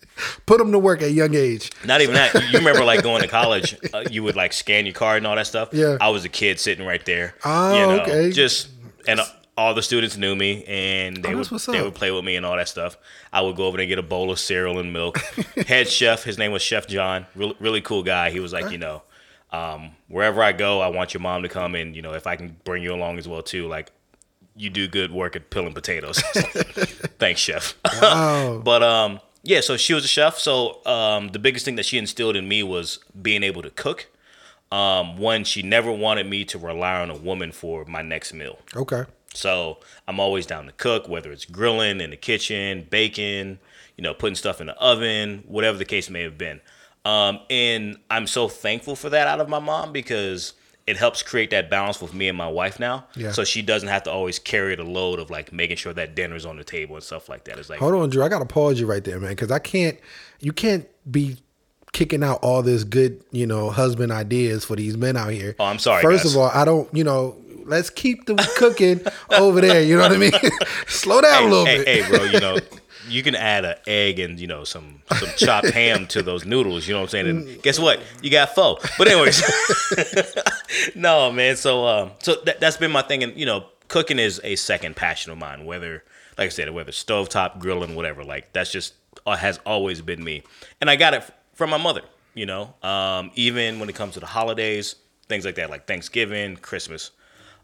Put 0.46 0.58
them 0.58 0.72
to 0.72 0.78
work 0.78 1.02
at 1.02 1.08
a 1.08 1.12
young 1.12 1.34
age. 1.34 1.70
Not 1.84 2.00
even 2.00 2.14
that. 2.14 2.34
You 2.50 2.58
remember 2.58 2.84
like 2.84 3.02
going 3.02 3.22
to 3.22 3.28
college, 3.28 3.76
uh, 3.92 4.04
you 4.10 4.22
would 4.22 4.36
like 4.36 4.52
scan 4.52 4.86
your 4.86 4.94
card 4.94 5.18
and 5.18 5.26
all 5.26 5.36
that 5.36 5.46
stuff. 5.46 5.70
Yeah. 5.72 5.98
I 6.00 6.08
was 6.10 6.24
a 6.24 6.28
kid 6.28 6.58
sitting 6.60 6.86
right 6.86 7.04
there. 7.04 7.34
Oh, 7.44 7.74
you 7.74 7.86
know, 7.96 8.02
okay. 8.02 8.30
Just 8.32 8.68
and 9.06 9.20
uh, 9.20 9.24
all 9.56 9.74
the 9.74 9.82
students 9.82 10.16
knew 10.16 10.34
me 10.36 10.64
and 10.64 11.16
they 11.22 11.34
Oh, 11.34 11.38
would 11.38 11.48
they 11.48 11.82
would 11.82 11.94
play 11.94 12.10
with 12.10 12.24
me 12.24 12.36
and 12.36 12.44
all 12.46 12.56
that 12.56 12.68
stuff. 12.68 12.96
I 13.32 13.40
would 13.42 13.56
go 13.56 13.66
over 13.66 13.76
there 13.76 13.82
and 13.84 13.88
get 13.88 13.98
a 13.98 14.02
bowl 14.02 14.30
of 14.30 14.38
cereal 14.38 14.78
and 14.78 14.92
milk. 14.92 15.18
Head 15.66 15.88
chef, 15.88 16.24
his 16.24 16.38
name 16.38 16.52
was 16.52 16.62
Chef 16.62 16.86
John. 16.86 17.26
Really, 17.34 17.56
really 17.60 17.80
cool 17.80 18.02
guy. 18.02 18.30
He 18.30 18.40
was 18.40 18.52
like, 18.52 18.70
you 18.70 18.78
know, 18.78 19.02
um, 19.50 19.92
wherever 20.08 20.42
I 20.42 20.52
go, 20.52 20.80
I 20.80 20.88
want 20.88 21.14
your 21.14 21.20
mom 21.20 21.42
to 21.42 21.48
come 21.48 21.74
and 21.74 21.94
you 21.94 22.02
know 22.02 22.12
if 22.14 22.26
I 22.26 22.36
can 22.36 22.56
bring 22.64 22.82
you 22.82 22.92
along 22.94 23.18
as 23.18 23.28
well 23.28 23.42
too. 23.42 23.66
Like 23.68 23.90
you 24.56 24.70
do 24.70 24.88
good 24.88 25.12
work 25.12 25.36
at 25.36 25.50
peeling 25.50 25.74
potatoes. 25.74 26.20
Thanks, 27.18 27.40
chef. 27.40 27.74
Oh, 27.84 28.60
But 28.64 28.82
um, 28.82 29.20
yeah. 29.46 29.60
So 29.60 29.76
she 29.76 29.94
was 29.94 30.04
a 30.04 30.08
chef. 30.08 30.38
So 30.38 30.84
um, 30.84 31.28
the 31.28 31.38
biggest 31.38 31.64
thing 31.64 31.76
that 31.76 31.86
she 31.86 31.98
instilled 31.98 32.36
in 32.36 32.48
me 32.48 32.62
was 32.62 32.98
being 33.20 33.42
able 33.42 33.62
to 33.62 33.70
cook. 33.70 34.08
Um, 34.72 35.16
one, 35.16 35.44
she 35.44 35.62
never 35.62 35.92
wanted 35.92 36.26
me 36.28 36.44
to 36.46 36.58
rely 36.58 37.00
on 37.00 37.10
a 37.10 37.16
woman 37.16 37.52
for 37.52 37.84
my 37.84 38.02
next 38.02 38.32
meal. 38.34 38.58
okay. 38.74 39.04
So 39.34 39.78
I'm 40.08 40.18
always 40.18 40.46
down 40.46 40.64
to 40.64 40.72
cook, 40.72 41.08
whether 41.08 41.30
it's 41.30 41.44
grilling 41.44 42.00
in 42.00 42.08
the 42.08 42.16
kitchen, 42.16 42.86
baking, 42.88 43.58
you 43.96 44.02
know, 44.02 44.14
putting 44.14 44.34
stuff 44.34 44.62
in 44.62 44.66
the 44.66 44.74
oven, 44.78 45.44
whatever 45.46 45.76
the 45.76 45.84
case 45.84 46.08
may 46.08 46.22
have 46.22 46.38
been. 46.38 46.58
Um, 47.04 47.40
and 47.50 47.98
I'm 48.10 48.26
so 48.26 48.48
thankful 48.48 48.96
for 48.96 49.10
that 49.10 49.28
out 49.28 49.40
of 49.40 49.48
my 49.50 49.58
mom 49.58 49.92
because 49.92 50.54
it 50.86 50.96
helps 50.96 51.22
create 51.22 51.50
that 51.50 51.68
balance 51.68 52.00
with 52.00 52.14
me 52.14 52.28
and 52.28 52.38
my 52.38 52.48
wife 52.48 52.78
now. 52.78 53.06
Yeah. 53.16 53.32
So 53.32 53.42
she 53.44 53.60
doesn't 53.60 53.88
have 53.88 54.04
to 54.04 54.10
always 54.12 54.38
carry 54.38 54.76
the 54.76 54.84
load 54.84 55.18
of 55.18 55.30
like 55.30 55.52
making 55.52 55.76
sure 55.78 55.92
that 55.92 56.14
dinner's 56.14 56.46
on 56.46 56.56
the 56.56 56.64
table 56.64 56.94
and 56.94 57.04
stuff 57.04 57.28
like 57.28 57.44
that. 57.44 57.58
It's 57.58 57.68
like 57.68 57.80
Hold 57.80 57.94
on, 57.94 58.10
Drew. 58.10 58.22
I 58.22 58.28
gotta 58.28 58.46
pause 58.46 58.78
you 58.78 58.86
right 58.86 59.02
there, 59.02 59.18
man, 59.18 59.30
because 59.30 59.50
I 59.50 59.58
can't. 59.58 59.98
You 60.40 60.52
can't 60.52 60.86
be 61.10 61.38
kicking 61.92 62.22
out 62.22 62.38
all 62.42 62.62
this 62.62 62.84
good, 62.84 63.24
you 63.32 63.46
know, 63.46 63.70
husband 63.70 64.12
ideas 64.12 64.64
for 64.64 64.76
these 64.76 64.96
men 64.96 65.16
out 65.16 65.30
here. 65.30 65.56
Oh, 65.58 65.64
I'm 65.64 65.78
sorry, 65.78 66.02
First 66.02 66.24
guys. 66.24 66.34
of 66.34 66.40
all, 66.40 66.50
I 66.52 66.64
don't. 66.64 66.92
You 66.94 67.04
know, 67.04 67.36
let's 67.64 67.90
keep 67.90 68.26
the 68.26 68.34
cooking 68.56 69.00
over 69.32 69.60
there. 69.60 69.82
You 69.82 69.96
know 69.96 70.02
what 70.02 70.12
I 70.12 70.18
mean? 70.18 70.32
Slow 70.86 71.20
down 71.20 71.44
a 71.44 71.46
little 71.46 71.66
hey, 71.66 71.78
bit. 71.78 72.04
hey, 72.04 72.08
bro, 72.08 72.24
you 72.24 72.40
know, 72.40 72.58
you 73.08 73.22
can 73.22 73.34
add 73.34 73.64
an 73.64 73.76
egg 73.86 74.18
and 74.18 74.38
you 74.38 74.46
know 74.46 74.64
some 74.64 75.02
some 75.18 75.28
chopped 75.36 75.70
ham 75.70 76.06
to 76.08 76.22
those 76.22 76.44
noodles. 76.44 76.86
You 76.86 76.94
know 76.94 77.00
what 77.00 77.14
I'm 77.14 77.26
saying? 77.26 77.28
And 77.28 77.62
guess 77.62 77.78
what? 77.78 78.00
You 78.22 78.30
got 78.30 78.54
pho. 78.54 78.78
But 78.98 79.08
anyways, 79.08 79.42
no, 80.94 81.30
man. 81.32 81.56
So 81.56 81.86
um, 81.86 82.10
so 82.20 82.36
that, 82.44 82.60
that's 82.60 82.76
been 82.76 82.90
my 82.90 83.02
thing, 83.02 83.22
and 83.22 83.36
you 83.36 83.46
know, 83.46 83.66
cooking 83.88 84.18
is 84.18 84.40
a 84.44 84.56
second 84.56 84.96
passion 84.96 85.32
of 85.32 85.38
mine. 85.38 85.64
Whether, 85.64 86.04
like 86.38 86.46
I 86.46 86.50
said, 86.50 86.70
whether 86.70 86.92
stovetop, 86.92 87.58
grilling, 87.58 87.94
whatever, 87.94 88.24
like 88.24 88.52
that's 88.52 88.70
just 88.70 88.94
uh, 89.26 89.36
has 89.36 89.58
always 89.66 90.00
been 90.02 90.22
me, 90.22 90.42
and 90.80 90.90
I 90.90 90.96
got 90.96 91.14
it 91.14 91.24
from 91.54 91.70
my 91.70 91.78
mother. 91.78 92.02
You 92.34 92.46
know, 92.46 92.74
um, 92.82 93.30
even 93.34 93.78
when 93.78 93.88
it 93.88 93.94
comes 93.94 94.14
to 94.14 94.20
the 94.20 94.26
holidays, 94.26 94.96
things 95.28 95.44
like 95.44 95.54
that, 95.54 95.70
like 95.70 95.86
Thanksgiving, 95.86 96.56
Christmas. 96.56 97.10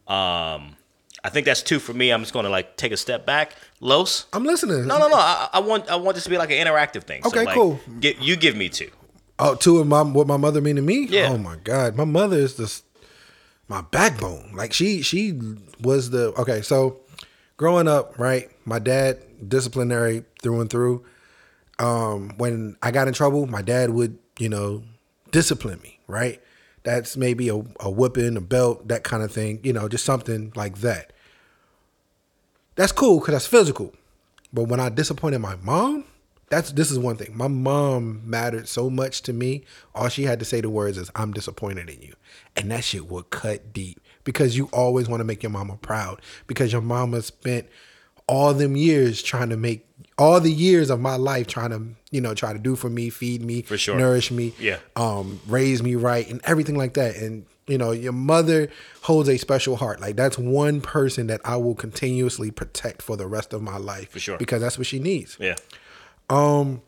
Um, 0.09 0.77
I 1.25 1.29
think 1.29 1.47
that's 1.47 1.63
two 1.63 1.79
for 1.79 1.95
me. 1.95 2.11
I'm 2.11 2.21
just 2.23 2.33
going 2.33 2.45
to 2.45 2.51
like 2.51 2.77
take 2.77 2.93
a 2.93 2.97
step 2.97 3.25
back. 3.25 3.55
Los, 3.81 4.27
I'm 4.33 4.45
listening. 4.45 4.87
no, 4.87 4.99
no, 4.99 5.09
no. 5.09 5.17
I, 5.17 5.49
I 5.53 5.61
want 5.61 5.89
I 5.89 5.97
want 5.97 6.15
this 6.17 6.25
to 6.25 6.31
be 6.31 6.39
like 6.39 6.51
an 6.51 6.67
interactive 6.67 7.05
thing. 7.05 7.25
Okay, 7.25 7.45
like, 7.45 7.55
cool. 7.55 7.79
Get, 8.01 8.21
you 8.21 8.37
give 8.37 8.57
me 8.57 8.69
two. 8.69 8.91
Oh, 9.39 9.55
two 9.55 9.79
of 9.79 9.87
my 9.87 10.03
what 10.03 10.27
my 10.27 10.37
mother 10.37 10.61
mean 10.61 10.77
to 10.77 10.83
me. 10.83 11.07
Yeah. 11.07 11.31
Oh 11.31 11.39
my 11.39 11.57
god, 11.57 11.97
my 11.97 12.05
mother 12.05 12.37
is 12.37 12.57
just 12.57 12.85
my 13.69 13.81
backbone. 13.81 14.53
Like 14.55 14.73
she 14.73 15.03
she 15.03 15.39
was 15.81 16.11
the 16.11 16.33
okay. 16.41 16.63
So 16.63 17.01
growing 17.57 17.89
up, 17.89 18.19
right, 18.19 18.51
my 18.65 18.79
dad 18.79 19.19
disciplinary 19.49 20.25
through 20.43 20.61
and 20.61 20.71
through. 20.71 21.05
Um, 21.79 22.35
when 22.37 22.77
I 22.83 22.91
got 22.91 23.09
in 23.09 23.15
trouble, 23.15 23.47
my 23.47 23.63
dad 23.63 23.91
would 23.91 24.19
you 24.39 24.49
know 24.49 24.83
discipline 25.31 25.81
me. 25.83 25.99
Right, 26.07 26.41
that's 26.83 27.17
maybe 27.17 27.49
a, 27.49 27.63
a 27.81 27.91
whipping, 27.91 28.37
a 28.37 28.41
belt, 28.41 28.89
that 28.89 29.05
kind 29.05 29.23
of 29.23 29.33
thing. 29.33 29.61
You 29.63 29.73
know, 29.73 29.89
just 29.89 30.05
something 30.05 30.53
like 30.55 30.79
that. 30.79 31.12
That's 32.75 32.93
cool 32.93 33.21
because 33.21 33.33
that's 33.35 33.47
physical. 33.47 33.93
But 34.53 34.65
when 34.65 34.81
I 34.81 34.89
disappointed 34.89 35.39
my 35.41 35.57
mom, 35.57 36.05
that's 36.51 36.73
this 36.73 36.91
is 36.91 36.99
one 36.99 37.17
thing. 37.17 37.37
My 37.37 37.49
mom 37.49 38.21
mattered 38.29 38.69
so 38.69 38.91
much 38.91 39.23
to 39.23 39.33
me. 39.33 39.65
All 39.95 40.09
she 40.09 40.25
had 40.25 40.39
to 40.41 40.45
say 40.45 40.61
the 40.61 40.69
words 40.71 40.99
is, 40.99 41.11
"I'm 41.15 41.33
disappointed 41.33 41.89
in 41.89 42.03
you," 42.03 42.15
and 42.57 42.71
that 42.71 42.85
shit 42.85 43.07
would 43.07 43.31
cut 43.31 43.73
deep 43.73 44.01
because 44.25 44.57
you 44.57 44.67
always 44.73 45.09
want 45.09 45.21
to 45.21 45.25
make 45.25 45.43
your 45.43 45.51
mama 45.51 45.77
proud 45.81 46.21
because 46.47 46.73
your 46.73 46.83
mama 46.83 47.23
spent 47.23 47.67
all 48.29 48.53
them 48.55 48.77
years 48.77 49.23
trying 49.23 49.49
to 49.49 49.57
make 49.57 49.87
all 50.19 50.41
the 50.41 50.53
years 50.53 50.91
of 50.91 51.01
my 51.01 51.17
life 51.17 51.47
trying 51.47 51.71
to 51.71 51.83
you 52.11 52.21
know 52.21 52.35
try 52.35 52.53
to 52.53 52.59
do 52.59 52.77
for 52.77 52.91
me, 52.91 53.09
feed 53.09 53.43
me, 53.43 53.63
For 53.63 53.79
sure. 53.79 53.97
nourish 53.97 54.31
me, 54.31 54.53
Yeah. 54.61 54.77
um, 54.95 55.41
raise 55.47 55.83
me 55.83 55.95
right, 55.95 56.29
and 56.29 56.41
everything 56.45 56.77
like 56.77 56.95
that. 56.95 57.17
And 57.17 57.47
you 57.67 57.79
know, 57.79 57.93
your 57.93 58.13
mother 58.13 58.69
holds 59.03 59.29
a 59.29 59.37
special 59.39 59.77
heart. 59.77 60.01
Like 60.01 60.17
that's 60.17 60.37
one 60.39 60.81
person 60.81 61.29
that 61.29 61.41
I 61.45 61.57
will 61.57 61.75
continuously 61.75 62.51
protect 62.51 63.03
for 63.03 63.17
the 63.17 63.27
rest 63.27 63.53
of 63.53 63.63
my 63.63 63.77
life, 63.77 64.11
For 64.11 64.19
sure. 64.19 64.39
because 64.39 64.61
that's 64.63 64.79
what 64.79 64.87
she 64.87 64.99
needs. 64.99 65.37
Yeah. 65.41 65.55
Um, 66.31 66.83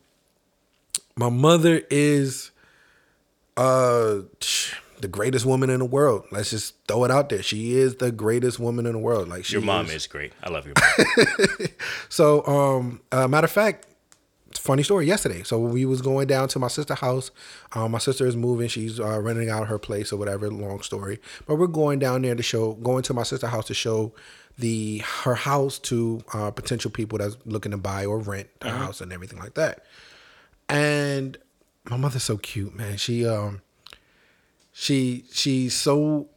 my 1.16 1.28
mother 1.28 1.82
is 1.90 2.50
uh 3.56 4.20
the 5.00 5.08
greatest 5.08 5.44
woman 5.44 5.70
in 5.70 5.78
the 5.80 5.84
world. 5.84 6.24
Let's 6.32 6.50
just 6.50 6.74
throw 6.88 7.04
it 7.04 7.10
out 7.10 7.28
there. 7.28 7.42
She 7.42 7.76
is 7.76 7.96
the 7.96 8.10
greatest 8.10 8.58
woman 8.58 8.86
in 8.86 8.92
the 8.92 8.98
world. 8.98 9.28
Like 9.28 9.44
she 9.44 9.52
Your 9.54 9.62
mom 9.62 9.86
is. 9.86 9.92
is 9.94 10.06
great. 10.06 10.32
I 10.42 10.50
love 10.50 10.66
your 10.66 10.74
mom. 10.76 11.68
So, 12.08 12.46
um, 12.46 13.00
uh, 13.12 13.28
matter 13.28 13.44
of 13.46 13.50
fact, 13.50 13.86
funny 14.58 14.82
story. 14.82 15.06
Yesterday, 15.06 15.42
so 15.42 15.58
we 15.58 15.84
was 15.84 16.02
going 16.02 16.26
down 16.26 16.48
to 16.48 16.58
my 16.58 16.68
sister's 16.68 16.98
house. 16.98 17.30
Um, 17.72 17.92
my 17.92 17.98
sister 17.98 18.26
is 18.26 18.36
moving. 18.36 18.68
She's 18.68 19.00
uh, 19.00 19.20
renting 19.20 19.50
out 19.50 19.68
her 19.68 19.78
place 19.78 20.12
or 20.12 20.16
whatever. 20.16 20.48
Long 20.50 20.82
story, 20.82 21.20
but 21.46 21.56
we're 21.56 21.66
going 21.66 21.98
down 21.98 22.22
there 22.22 22.34
to 22.34 22.42
show, 22.42 22.74
going 22.74 23.02
to 23.04 23.14
my 23.14 23.22
sister's 23.22 23.50
house 23.50 23.66
to 23.66 23.74
show 23.74 24.12
the 24.58 24.98
her 25.22 25.34
house 25.34 25.78
to 25.80 26.22
uh, 26.32 26.50
potential 26.50 26.90
people 26.90 27.18
that's 27.18 27.36
looking 27.44 27.72
to 27.72 27.78
buy 27.78 28.04
or 28.04 28.18
rent 28.18 28.48
the 28.60 28.70
house 28.70 29.00
and 29.00 29.12
everything 29.12 29.38
like 29.38 29.54
that. 29.54 29.84
And 30.68 31.36
my 31.90 31.96
mother's 31.96 32.22
so 32.22 32.36
cute, 32.38 32.74
man. 32.74 32.96
She 32.96 33.26
um, 33.26 33.60
she 34.72 35.24
she's 35.32 35.74
so 35.74 36.28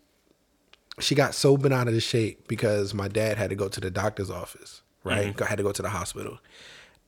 she 0.99 1.15
got 1.15 1.35
so 1.35 1.57
bent 1.57 1.73
out 1.73 1.87
of 1.87 1.93
the 1.93 2.01
shape 2.01 2.47
because 2.47 2.93
my 2.93 3.07
dad 3.07 3.37
had 3.37 3.49
to 3.51 3.55
go 3.55 3.67
to 3.67 3.79
the 3.79 3.91
doctor's 3.91 4.29
office, 4.29 4.81
right? 5.03 5.35
Go 5.35 5.45
Had 5.45 5.57
to 5.57 5.63
go 5.63 5.71
to 5.71 5.81
the 5.81 5.89
hospital. 5.89 6.39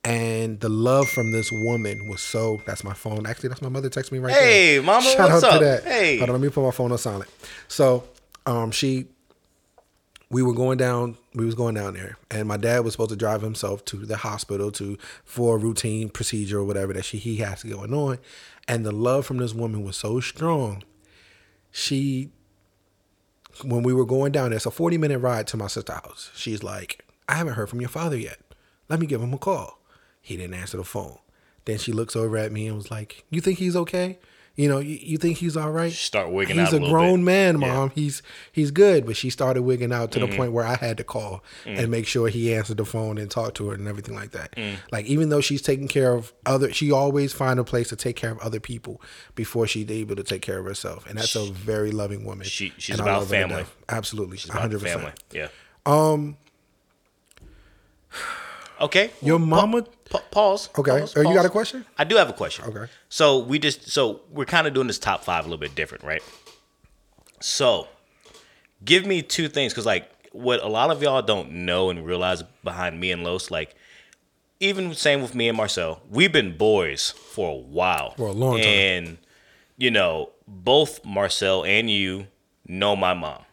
And 0.04 0.60
the 0.62 0.70
love 0.70 1.10
from 1.10 1.32
this 1.32 1.52
woman 1.52 2.08
was 2.08 2.22
so. 2.22 2.62
That's 2.66 2.84
my 2.84 2.94
phone. 2.94 3.26
Actually, 3.26 3.50
that's 3.50 3.62
my 3.62 3.70
mother 3.70 3.90
texting 3.90 4.14
me 4.14 4.20
right 4.20 4.34
Hey, 4.34 4.76
there. 4.76 4.84
mama, 4.84 5.06
Shout 5.10 5.30
what's 5.32 5.44
out 5.44 5.54
up? 5.54 5.60
to 5.60 5.66
that. 5.66 5.84
Hey. 5.84 6.18
Hold 6.18 6.30
on, 6.30 6.36
let 6.36 6.42
me 6.42 6.50
put 6.50 6.64
my 6.64 6.72
phone 6.72 6.92
on 6.92 6.98
silent. 6.98 7.30
So, 7.68 8.06
um, 8.46 8.72
she, 8.72 9.08
we 10.30 10.42
were 10.42 10.54
going 10.54 10.78
down. 10.78 11.18
We 11.36 11.46
was 11.46 11.54
going 11.56 11.76
down 11.76 11.96
there, 11.96 12.18
and 12.32 12.48
my 12.48 12.56
dad 12.58 12.80
was 12.86 12.94
supposed 12.94 13.10
to 13.10 13.16
drive 13.18 13.42
himself 13.42 13.84
to 13.86 13.98
the 13.98 14.18
hospital 14.18 14.72
to 14.74 14.98
for 15.26 15.56
a 15.56 15.60
routine 15.60 16.08
procedure 16.10 16.60
or 16.60 16.64
whatever 16.64 16.94
that 16.94 17.04
she 17.04 17.18
he 17.18 17.38
has 17.38 17.62
going 17.64 17.94
on. 17.94 18.20
And 18.68 18.86
the 18.86 18.92
love 18.94 19.26
from 19.26 19.38
this 19.38 19.54
woman 19.54 19.84
was 19.84 19.98
so 19.98 20.20
strong. 20.22 20.84
She 21.72 22.30
when 23.64 23.84
we 23.84 23.92
were 23.94 24.06
going 24.06 24.32
down 24.32 24.52
there, 24.52 24.58
it's 24.58 24.66
a 24.66 24.72
40 24.72 24.98
minute 24.98 25.20
ride 25.20 25.46
to 25.48 25.58
my 25.58 25.68
sister's 25.68 25.96
house. 25.96 26.32
She's 26.36 26.64
like, 26.64 27.04
I 27.28 27.34
haven't 27.34 27.54
heard 27.56 27.70
from 27.70 27.82
your 27.82 27.90
father 27.90 28.16
yet. 28.18 28.40
Let 28.88 29.00
me 29.00 29.06
give 29.08 29.22
him 29.22 29.34
a 29.34 29.38
call. 29.38 29.79
He 30.30 30.38
didn't 30.38 30.54
answer 30.54 30.78
the 30.78 30.84
phone. 30.84 31.18
Then 31.66 31.78
she 31.78 31.92
looks 31.92 32.16
over 32.16 32.38
at 32.38 32.52
me 32.52 32.68
and 32.68 32.76
was 32.78 32.90
like, 32.90 33.26
You 33.30 33.42
think 33.42 33.58
he's 33.60 33.76
okay? 33.76 34.20
You 34.56 34.68
know, 34.68 34.80
you, 34.80 34.98
you 35.02 35.18
think 35.18 35.38
he's 35.38 35.56
all 35.56 35.72
right? 35.72 35.92
Start 35.92 36.32
wigging 36.32 36.58
he's 36.60 36.74
out 36.74 36.82
a 36.82 36.86
a 36.86 36.90
grown 36.90 37.20
bit. 37.22 37.26
man, 37.26 37.62
Yeah. 37.62 37.68
Mm-hmm. 37.68 37.78
mom. 37.78 37.92
He's 37.96 38.22
he's 38.52 38.72
good. 38.72 39.06
But 39.06 39.16
she 39.16 39.30
started 39.30 39.62
wigging 39.62 39.94
out 39.94 40.12
to 40.14 40.20
the 40.20 40.28
point 40.28 40.52
where 40.52 40.66
I 40.66 40.76
had 40.76 40.98
to 40.98 41.04
call 41.04 41.44
Mm. 41.66 41.80
and 41.80 41.90
make 41.92 42.06
sure 42.08 42.28
he 42.28 42.54
answered 42.54 42.76
the 42.78 42.84
phone 42.86 43.18
and 43.18 43.32
talked 43.32 43.56
to 43.58 43.70
her 43.70 43.74
and 43.76 43.88
everything 43.88 44.16
like 44.16 44.32
that. 44.32 44.54
Mm. 44.58 44.76
Like 44.92 45.06
even 45.06 45.30
though 45.30 45.40
she's 45.42 45.62
taking 45.62 45.88
care 45.88 46.14
of 46.14 46.34
other, 46.46 46.74
she 46.74 46.92
always 46.92 47.32
find 47.32 47.58
a 47.60 47.64
place 47.64 47.88
to 47.90 47.96
take 47.96 48.18
care 48.18 48.32
of 48.32 48.40
other 48.40 48.60
people 48.60 49.02
before 49.36 49.66
she's 49.66 49.90
able 49.90 50.16
to 50.18 50.24
take 50.24 50.42
care 50.42 50.60
of 50.60 50.66
herself. 50.66 51.08
And 51.08 51.18
that's 51.18 51.36
a 51.36 51.46
very 51.52 51.92
loving 51.92 52.26
woman. 52.26 52.46
She- 52.46 52.74
she's 52.78 52.96
And 52.96 53.02
about 53.02 53.20
love 53.22 53.30
her 53.30 53.36
to 53.42 53.48
family. 53.48 53.66
Absolutely, 53.88 54.36
It's 54.38 54.46
about 54.46 54.62
hundred 54.62 54.82
family. 54.82 55.12
Yeah. 55.32 55.48
Um. 55.86 56.36
Okay. 58.82 59.12
Your 59.22 59.40
mama. 59.40 59.84
Pa- 60.10 60.24
pause. 60.32 60.70
Okay. 60.78 61.00
Pause, 61.02 61.18
Oh, 61.18 61.22
you 61.22 61.34
got 61.36 61.46
a 61.46 61.50
question? 61.50 61.86
I 61.98 62.04
do 62.04 62.16
have 62.16 62.30
a 62.30 62.34
question. 62.34 62.66
Okay. 62.66 62.92
So 63.10 63.40
we 63.40 63.60
just 63.60 63.90
so 63.90 64.22
we're 64.32 64.46
kind 64.46 64.66
of 64.68 64.74
doing 64.74 64.88
this 64.88 64.98
top 65.00 65.24
five 65.24 65.46
a 65.46 65.48
little 65.48 65.60
bit 65.60 65.76
different, 65.76 66.04
right? 66.04 66.24
So, 67.42 67.88
give 68.84 69.06
me 69.06 69.22
two 69.22 69.48
things 69.48 69.74
because 69.74 69.86
like 69.86 70.10
what 70.32 70.62
a 70.64 70.68
lot 70.68 70.92
of 70.92 71.02
y'all 71.02 71.22
don't 71.22 71.52
know 71.52 71.90
and 71.90 72.06
realize 72.06 72.44
behind 72.64 73.00
me 73.00 73.12
and 73.12 73.24
Los, 73.24 73.50
like 73.52 73.76
even 74.60 74.94
same 74.94 75.22
with 75.22 75.34
me 75.36 75.48
and 75.48 75.56
Marcel, 75.58 76.02
we've 76.10 76.32
been 76.32 76.58
boys 76.58 77.12
for 77.12 77.52
a 77.52 77.56
while, 77.56 78.12
For 78.16 78.28
a 78.28 78.32
long 78.32 78.58
time. 78.58 78.66
and 78.66 79.18
you 79.78 79.90
know 79.92 80.32
both 80.48 81.04
Marcel 81.06 81.64
and 81.64 81.90
you 81.90 82.28
know 82.68 82.96
my 82.96 83.14
mom. 83.14 83.44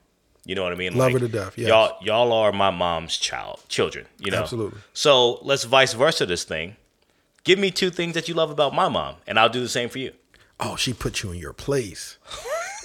You 0.47 0.55
know 0.55 0.63
what 0.63 0.73
I 0.73 0.77
mean? 0.77 0.97
Love 0.97 1.13
her 1.13 1.19
to 1.19 1.29
death, 1.29 1.59
yes. 1.59 1.67
Y'all, 1.67 1.99
y'all 2.01 2.33
are 2.33 2.53
my 2.53 2.71
mom's 2.71 3.17
child, 3.17 3.61
children. 3.69 4.07
You 4.19 4.31
know, 4.31 4.43
Absolutely. 4.43 4.79
So 4.93 5.41
let's 5.43 5.65
vice 5.65 5.93
versa 5.93 6.25
this 6.25 6.45
thing. 6.45 6.77
Give 7.43 7.59
me 7.59 7.73
two 7.73 7.91
things 7.91 8.15
that 8.15 8.29
you 8.29 8.35
love 8.35 8.51
about 8.51 8.73
my 8.73 8.89
mom, 8.89 9.17
and 9.27 9.41
I'll 9.41 9.49
do 9.49 9.61
the 9.61 9.69
same 9.69 9.89
for 9.89 9.99
you. 9.99 10.13
Oh, 10.61 10.77
she 10.77 10.93
put 10.93 11.25
you 11.25 11.33
in 11.33 11.39
your 11.39 11.53
place. 11.53 12.17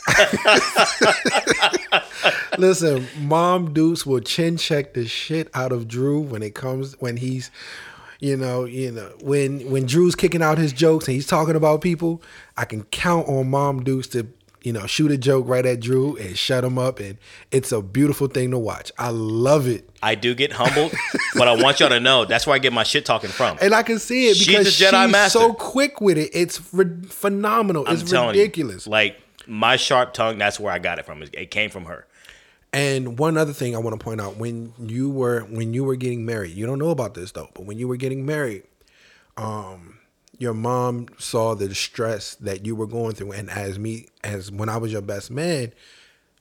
Listen, 2.58 3.08
Mom 3.20 3.74
Deuce 3.74 4.08
will 4.08 4.22
chin 4.22 4.58
check 4.58 4.96
the 4.96 5.08
shit 5.08 5.48
out 5.54 5.72
of 5.72 5.88
Drew 5.88 6.20
when 6.20 6.42
it 6.42 6.56
comes 6.56 7.00
when 7.00 7.18
he's, 7.18 7.52
you 8.20 8.36
know, 8.36 8.66
you 8.66 8.92
know 8.92 9.12
when 9.22 9.70
when 9.70 9.86
Drew's 9.86 10.16
kicking 10.16 10.42
out 10.42 10.58
his 10.58 10.74
jokes 10.74 11.08
and 11.08 11.14
he's 11.14 11.28
talking 11.28 11.56
about 11.56 11.82
people. 11.82 12.24
I 12.58 12.66
can 12.66 12.84
count 12.86 13.28
on 13.28 13.50
Mom 13.50 13.84
Deuce 13.84 14.08
to 14.10 14.28
you 14.64 14.72
know 14.74 14.86
shoot 14.86 15.12
a 15.12 15.18
joke 15.18 15.48
right 15.48 15.66
at 15.66 15.80
Drew 15.80 16.16
and 16.18 16.38
shut 16.38 16.64
him 16.64 16.78
up, 16.78 17.00
and 17.00 17.18
it's 17.52 17.72
a 17.72 17.82
beautiful 17.82 18.28
thing 18.28 18.52
to 18.52 18.58
watch. 18.60 18.92
I 18.98 19.10
love 19.10 19.68
it. 19.68 19.90
I 20.04 20.16
do 20.16 20.34
get 20.36 20.54
humbled, 20.54 20.94
but 21.36 21.48
I 21.48 21.56
want 21.62 21.80
y'all 21.80 21.90
to 21.90 22.00
know 22.00 22.26
that's 22.26 22.46
where 22.48 22.56
I 22.56 22.60
get 22.60 22.74
my 22.74 22.84
shit 22.84 23.06
talking 23.06 23.30
from. 23.30 23.58
And 23.62 23.74
I 23.74 23.84
can 23.84 24.00
see 24.00 24.30
it 24.30 24.38
She's 24.38 24.48
because 24.48 24.68
a 24.82 24.86
Jedi 24.86 25.04
she's 25.06 25.12
master. 25.12 25.40
so 25.40 25.54
quick 25.54 26.02
with 26.02 26.18
it. 26.18 26.30
It's 26.34 26.62
re- 26.74 27.02
phenomenal. 27.08 27.86
I'm 27.88 27.96
it's 27.96 28.10
telling 28.10 28.30
ridiculous. 28.38 28.86
you, 28.86 28.92
like 28.92 29.18
my 29.48 29.76
sharp 29.76 30.14
tongue, 30.14 30.38
that's 30.38 30.60
where 30.60 30.72
I 30.72 30.80
got 30.80 31.00
it 31.00 31.06
from. 31.06 31.22
It 31.24 31.30
it 31.34 31.52
came 31.52 31.70
from 31.70 31.86
her. 31.86 32.06
And 32.74 33.20
one 33.20 33.36
other 33.38 33.52
thing 33.52 33.76
I 33.76 33.80
want 33.80 34.00
to 34.00 34.04
point 34.04 34.22
out 34.22 34.38
when 34.38 34.74
you 34.80 35.10
were 35.10 35.42
when 35.42 35.74
you 35.74 35.84
were 35.84 35.96
getting 35.98 36.26
married, 36.26 36.52
you 36.56 36.66
don't 36.66 36.80
know 36.80 36.90
about 36.90 37.16
this 37.16 37.32
though, 37.34 37.50
but 37.54 37.66
when 37.66 37.78
you 37.78 37.88
were 37.88 37.98
getting 37.98 38.26
married, 38.26 38.64
um, 39.38 39.98
your 40.42 40.56
mom 40.56 41.06
saw 41.20 41.54
the 41.54 41.74
stress 41.76 42.34
that 42.36 42.66
you 42.66 42.76
were 42.76 42.88
going 42.88 43.14
through, 43.14 43.32
and 43.32 43.48
as 43.52 43.78
me 43.78 44.08
as 44.24 44.52
when 44.52 44.70
I 44.70 44.78
was 44.78 44.92
your 44.92 45.04
best 45.04 45.30
man, 45.30 45.72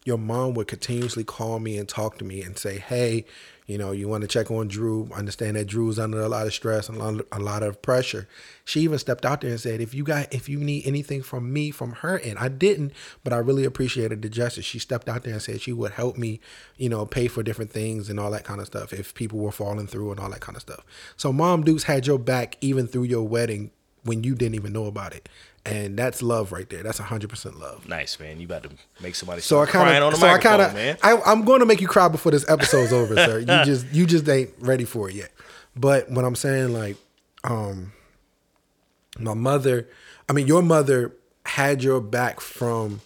your 0.07 0.16
mom 0.16 0.54
would 0.54 0.69
continuously 0.69 1.23
call 1.23 1.61
me 1.61 1.76
and 1.76 1.87
talk 1.87 2.16
to 2.16 2.25
me 2.25 2.40
and 2.40 2.57
say, 2.57 2.78
"Hey, 2.78 3.26
you 3.66 3.76
know, 3.76 3.92
you 3.92 4.09
want 4.09 4.23
to 4.23 4.26
check 4.26 4.50
on 4.50 4.69
Drew. 4.69 5.11
Understand 5.14 5.57
that 5.57 5.66
Drew's 5.66 5.99
under 5.99 6.23
a 6.23 6.30
lot 6.30 6.47
of 6.47 6.54
stress 6.54 6.88
and 6.88 6.99
a 6.99 7.38
lot, 7.38 7.62
of 7.62 7.83
pressure." 7.83 8.26
She 8.64 8.80
even 8.80 8.99
stepped 8.99 9.26
out 9.26 9.42
there 9.42 9.50
and 9.50 9.61
said, 9.61 9.83
"If 9.83 9.92
you 9.92 10.02
got, 10.02 10.33
if 10.33 10.49
you 10.49 10.59
need 10.59 10.87
anything 10.87 11.23
from 11.23 11.52
me, 11.52 11.71
from 11.71 11.92
her 11.92 12.19
end, 12.21 12.38
I 12.38 12.49
didn't, 12.49 12.92
but 13.23 13.35
I 13.35 13.37
really 13.37 13.66
appreciated 13.66 14.23
the 14.23 14.30
gesture." 14.30 14.62
She 14.62 14.78
stepped 14.78 15.11
out 15.11 15.25
there 15.25 15.35
and 15.35 15.42
said 15.42 15.61
she 15.61 15.75
would 15.75 15.92
help 15.92 16.16
me, 16.16 16.40
you 16.78 16.88
know, 16.88 17.04
pay 17.04 17.28
for 17.28 17.42
different 17.42 17.71
things 17.71 18.09
and 18.09 18.19
all 18.19 18.30
that 18.30 18.45
kind 18.45 18.62
of 18.62 18.66
stuff 18.66 18.95
if 18.95 19.12
people 19.12 19.40
were 19.40 19.52
falling 19.52 19.87
through 19.87 20.11
and 20.12 20.21
all 20.21 20.30
that 20.30 20.40
kind 20.40 20.57
of 20.57 20.62
stuff. 20.62 20.87
So, 21.19 21.35
Mom 21.35 21.64
Dukes 21.64 21.83
had 21.83 22.07
your 22.07 22.19
back 22.19 22.57
even 22.62 22.87
through 22.87 23.02
your 23.02 23.28
wedding 23.28 23.73
when 24.04 24.25
you 24.25 24.35
didn't 24.35 24.54
even 24.54 24.73
know 24.73 24.87
about 24.87 25.12
it. 25.14 25.28
And 25.66 25.99
that's 25.99 26.23
love 26.23 26.52
right 26.52 26.69
there. 26.71 26.83
That's 26.83 26.99
hundred 26.99 27.28
percent 27.30 27.59
love. 27.61 27.87
Nice 27.87 28.19
man. 28.19 28.40
You 28.40 28.47
about 28.47 28.62
to 28.62 28.71
make 29.02 29.14
somebody 29.14 29.42
So 29.42 29.57
I 29.61 29.64
start 29.64 29.69
crying 29.69 29.87
kind 29.92 30.04
on 30.04 30.12
of, 30.14 30.21
the 30.21 30.26
so 30.26 30.33
I 30.33 30.38
kinda, 30.38 30.73
man. 30.73 30.97
I, 31.02 31.21
I'm 31.26 31.45
going 31.45 31.61
to 31.61 31.66
make 31.66 31.80
you 31.83 31.88
cry 31.88 32.09
before 32.09 32.33
this 32.33 32.49
episode's 32.49 32.92
over, 32.95 33.14
sir. 33.16 33.40
You 33.40 33.47
just, 33.64 33.87
you 33.92 34.07
just 34.07 34.26
ain't 34.28 34.50
ready 34.61 34.85
for 34.85 35.11
it 35.11 35.16
yet. 35.16 35.30
But 35.76 36.11
what 36.11 36.25
I'm 36.25 36.35
saying, 36.35 36.73
like, 36.73 36.97
um, 37.45 37.92
my 39.19 39.35
mother, 39.35 39.87
I 40.28 40.33
mean, 40.33 40.47
your 40.47 40.62
mother 40.62 41.14
had 41.45 41.83
your 41.83 42.00
back 42.00 42.40
from 42.40 43.00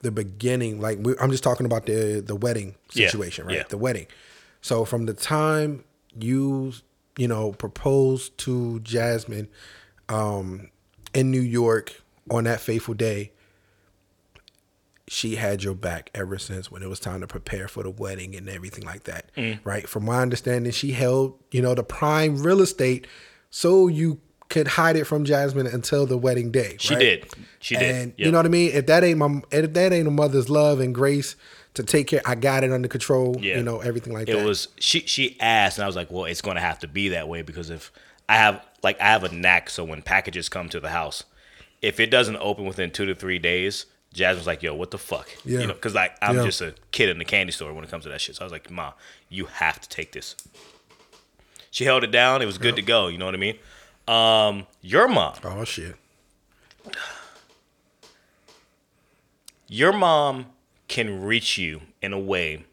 the 0.00 0.10
beginning. 0.10 0.80
Like, 0.80 0.98
we, 1.00 1.14
I'm 1.20 1.30
just 1.30 1.44
talking 1.44 1.66
about 1.66 1.86
the 1.86 2.22
the 2.24 2.34
wedding 2.34 2.74
Yeah, 2.94 3.06
situation, 3.06 3.46
right? 3.46 3.56
yeah. 3.58 3.64
The 3.68 3.78
wedding. 3.78 4.06
So 4.60 4.84
from 4.84 5.06
the 5.06 5.14
time 5.14 5.84
you, 6.18 6.72
you 7.16 7.28
know, 7.28 7.52
proposed 7.52 8.36
to 8.38 8.80
Jasmine, 8.80 9.48
um, 10.12 10.70
in 11.14 11.30
New 11.30 11.40
York 11.40 12.02
on 12.30 12.44
that 12.44 12.60
fateful 12.60 12.94
day, 12.94 13.32
she 15.08 15.36
had 15.36 15.62
your 15.62 15.74
back 15.74 16.10
ever 16.14 16.38
since 16.38 16.70
when 16.70 16.82
it 16.82 16.88
was 16.88 17.00
time 17.00 17.20
to 17.20 17.26
prepare 17.26 17.68
for 17.68 17.82
the 17.82 17.90
wedding 17.90 18.34
and 18.34 18.48
everything 18.48 18.84
like 18.84 19.04
that. 19.04 19.30
Mm. 19.36 19.58
Right? 19.64 19.88
From 19.88 20.04
my 20.04 20.22
understanding, 20.22 20.72
she 20.72 20.92
held, 20.92 21.38
you 21.50 21.60
know, 21.60 21.74
the 21.74 21.82
prime 21.82 22.42
real 22.42 22.60
estate 22.60 23.06
so 23.50 23.88
you 23.88 24.20
could 24.48 24.68
hide 24.68 24.96
it 24.96 25.04
from 25.04 25.24
Jasmine 25.24 25.66
until 25.66 26.06
the 26.06 26.16
wedding 26.16 26.50
day. 26.50 26.76
She 26.78 26.94
right? 26.94 27.00
did. 27.00 27.26
She 27.58 27.74
did. 27.76 27.94
And 27.94 28.06
Yep. 28.16 28.26
you 28.26 28.32
know 28.32 28.38
what 28.38 28.46
I 28.46 28.50
mean? 28.50 28.70
If 28.72 28.86
that 28.86 29.02
ain't 29.02 29.18
my 29.18 29.42
if 29.50 29.72
that 29.72 29.92
ain't 29.92 30.06
a 30.08 30.10
mother's 30.10 30.48
love 30.48 30.78
and 30.80 30.94
grace 30.94 31.36
to 31.74 31.82
take 31.82 32.06
care, 32.08 32.20
I 32.24 32.34
got 32.34 32.62
it 32.64 32.70
under 32.70 32.88
control, 32.88 33.36
Yeah. 33.40 33.56
you 33.56 33.62
know, 33.62 33.80
everything 33.80 34.12
like 34.12 34.28
it 34.28 34.32
that. 34.36 34.42
It 34.42 34.46
was 34.46 34.68
she 34.78 35.00
she 35.00 35.36
asked 35.40 35.78
and 35.78 35.84
I 35.84 35.86
was 35.86 35.96
like, 35.96 36.10
well, 36.10 36.26
it's 36.26 36.42
going 36.42 36.56
to 36.56 36.60
have 36.62 36.78
to 36.80 36.88
be 36.88 37.08
that 37.10 37.28
way 37.28 37.42
because 37.42 37.70
if 37.70 37.90
I 38.28 38.36
have 38.36 38.64
like 38.82 39.00
I 39.00 39.04
have 39.04 39.24
a 39.24 39.34
knack 39.34 39.70
so 39.70 39.84
when 39.84 40.02
packages 40.02 40.48
come 40.48 40.68
to 40.70 40.80
the 40.80 40.90
house, 40.90 41.24
if 41.80 41.98
it 42.00 42.10
doesn't 42.10 42.36
open 42.36 42.64
within 42.64 42.90
2 42.90 43.06
to 43.06 43.14
3 43.14 43.38
days, 43.38 43.86
Jasmine's 44.12 44.46
like, 44.46 44.62
"Yo, 44.62 44.74
what 44.74 44.90
the 44.90 44.98
fuck?" 44.98 45.28
Yeah. 45.44 45.60
You 45.60 45.66
know, 45.68 45.74
cuz 45.74 45.94
like 45.94 46.16
I'm 46.20 46.36
Yeah. 46.36 46.44
just 46.44 46.60
a 46.60 46.74
kid 46.90 47.08
in 47.08 47.18
the 47.18 47.24
candy 47.24 47.52
store 47.52 47.72
when 47.72 47.84
it 47.84 47.90
comes 47.90 48.04
to 48.04 48.10
that 48.10 48.20
shit. 48.20 48.36
So 48.36 48.42
I 48.42 48.44
was 48.44 48.52
like, 48.52 48.70
"Ma, 48.70 48.92
you 49.28 49.46
have 49.46 49.80
to 49.80 49.88
take 49.88 50.12
this." 50.12 50.36
She 51.70 51.84
held 51.84 52.04
it 52.04 52.10
down. 52.10 52.42
It 52.42 52.46
was 52.46 52.58
good 52.58 52.76
to 52.76 52.82
go, 52.82 53.08
you 53.08 53.16
know 53.18 53.24
what 53.24 53.34
I 53.34 53.38
mean? 53.38 53.58
Um 54.08 54.66
your 54.80 55.08
mom 55.08 55.34
oh 55.44 55.64
shit. 55.64 55.96
your 59.68 59.92
mom 59.92 60.46
can 60.88 61.22
reach 61.22 61.56
you 61.56 61.80
in 62.02 62.12
a 62.12 62.18
way 62.18 62.64